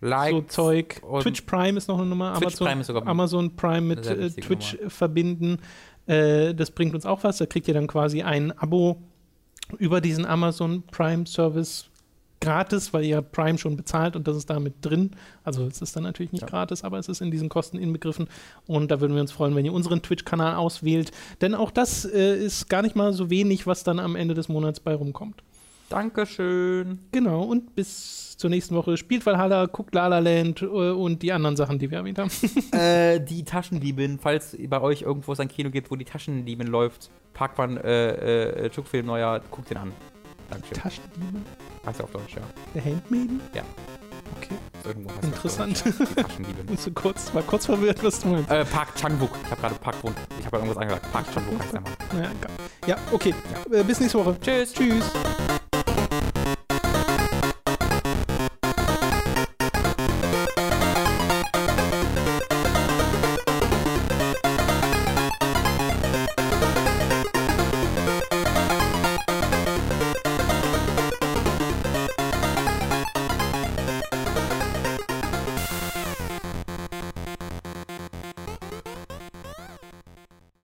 Like 0.00 0.32
so 0.32 0.40
Zeug. 0.42 1.02
Twitch 1.20 1.42
Prime 1.42 1.76
ist 1.76 1.88
noch 1.88 1.98
eine 1.98 2.06
Nummer. 2.06 2.34
Twitch 2.34 2.60
Amazon, 2.60 2.66
Prime 2.66 2.80
ist 2.80 2.86
sogar 2.86 3.06
Amazon 3.06 3.56
Prime 3.56 3.80
mit 3.82 4.06
äh, 4.06 4.30
Twitch 4.30 4.78
verbinden. 4.88 5.58
Äh, 6.06 6.54
das 6.54 6.70
bringt 6.70 6.94
uns 6.94 7.06
auch 7.06 7.24
was. 7.24 7.38
Da 7.38 7.46
kriegt 7.46 7.68
ihr 7.68 7.74
dann 7.74 7.86
quasi 7.86 8.22
ein 8.22 8.52
Abo 8.58 9.02
über 9.78 10.00
diesen 10.00 10.24
Amazon 10.24 10.82
Prime 10.90 11.26
Service 11.26 11.90
gratis, 12.40 12.92
weil 12.92 13.04
ihr 13.04 13.22
Prime 13.22 13.56
schon 13.58 13.76
bezahlt 13.76 14.14
und 14.14 14.28
das 14.28 14.36
ist 14.36 14.50
damit 14.50 14.74
drin. 14.82 15.12
Also 15.42 15.66
es 15.66 15.80
ist 15.80 15.96
dann 15.96 16.02
natürlich 16.02 16.32
nicht 16.32 16.42
Ja. 16.42 16.48
gratis, 16.48 16.84
aber 16.84 16.98
es 16.98 17.08
ist 17.08 17.20
in 17.22 17.30
diesen 17.30 17.48
Kosten 17.48 17.78
inbegriffen. 17.78 18.28
Und 18.66 18.90
da 18.90 19.00
würden 19.00 19.14
wir 19.14 19.22
uns 19.22 19.32
freuen, 19.32 19.56
wenn 19.56 19.64
ihr 19.64 19.72
unseren 19.72 20.02
Twitch-Kanal 20.02 20.54
auswählt. 20.54 21.12
Denn 21.40 21.54
auch 21.54 21.70
das 21.70 22.04
äh, 22.04 22.36
ist 22.36 22.68
gar 22.68 22.82
nicht 22.82 22.94
mal 22.94 23.12
so 23.12 23.30
wenig, 23.30 23.66
was 23.66 23.84
dann 23.84 23.98
am 23.98 24.16
Ende 24.16 24.34
des 24.34 24.48
Monats 24.48 24.80
bei 24.80 24.94
rumkommt. 24.94 25.42
Dankeschön. 25.88 26.98
Genau, 27.12 27.42
und 27.44 27.74
bis 27.74 28.36
zur 28.36 28.50
nächsten 28.50 28.74
Woche 28.74 28.96
spielt 28.96 29.24
Valhalla, 29.24 29.66
guckt 29.66 29.94
La 29.94 30.08
La 30.08 30.18
Land 30.18 30.62
äh, 30.62 30.66
und 30.66 31.22
die 31.22 31.32
anderen 31.32 31.56
Sachen, 31.56 31.78
die 31.78 31.90
wir 31.90 31.98
erwähnt 31.98 32.18
haben. 32.18 32.30
äh, 32.72 33.20
die 33.20 33.44
Taschendiebin, 33.44 34.18
falls 34.18 34.56
bei 34.68 34.80
euch 34.80 35.02
irgendwo 35.02 35.32
es 35.32 35.40
ein 35.40 35.48
Kino 35.48 35.70
gibt, 35.70 35.90
wo 35.90 35.96
die 35.96 36.04
Taschendiebin 36.04 36.66
läuft, 36.66 37.10
Parkwan, 37.34 37.76
äh, 37.78 38.64
äh, 38.66 38.72
Schuckfilm 38.72 39.06
neuer, 39.06 39.40
guckt 39.50 39.70
den 39.70 39.78
an. 39.78 39.92
Dankeschön. 40.50 40.78
Taschendiebe, 40.78 41.40
Heißt 41.84 41.98
ja 41.98 42.04
auf 42.04 42.10
Deutsch, 42.12 42.34
ja. 42.34 42.42
der 42.74 42.84
Handmaiden? 42.84 43.40
Ja. 43.54 43.62
Okay, 44.36 44.54
Irgendwo 44.84 45.10
heißt 45.10 45.24
Interessant. 45.24 45.86
Deutsch, 45.86 45.98
ja. 46.00 46.06
Die 46.06 46.14
Taschendiebin. 46.22 46.66
du 46.84 46.90
kurz, 46.92 47.34
war 47.34 47.42
kurz 47.42 47.66
verwirrt, 47.66 48.02
was 48.04 48.20
du 48.20 48.28
meinst. 48.28 48.50
äh, 48.50 48.64
Park 48.64 48.94
Chang-wook. 48.96 49.30
Ich 49.44 49.50
habe 49.50 49.60
gerade 49.60 49.74
Park 49.76 50.02
Wund. 50.02 50.16
Ich 50.38 50.46
habe 50.46 50.56
irgendwas 50.56 50.78
angesagt. 50.78 51.12
Park 51.12 51.26
Chang-wook 51.32 51.60
heißt 51.62 51.72
der 51.72 51.80
Mann. 51.80 51.92
Ja, 52.86 52.96
okay. 53.12 53.34
Äh, 53.70 53.82
bis 53.82 54.00
nächste 54.00 54.18
Woche. 54.18 54.36
Tschüss. 54.40 54.72
Tschüss. 54.72 55.12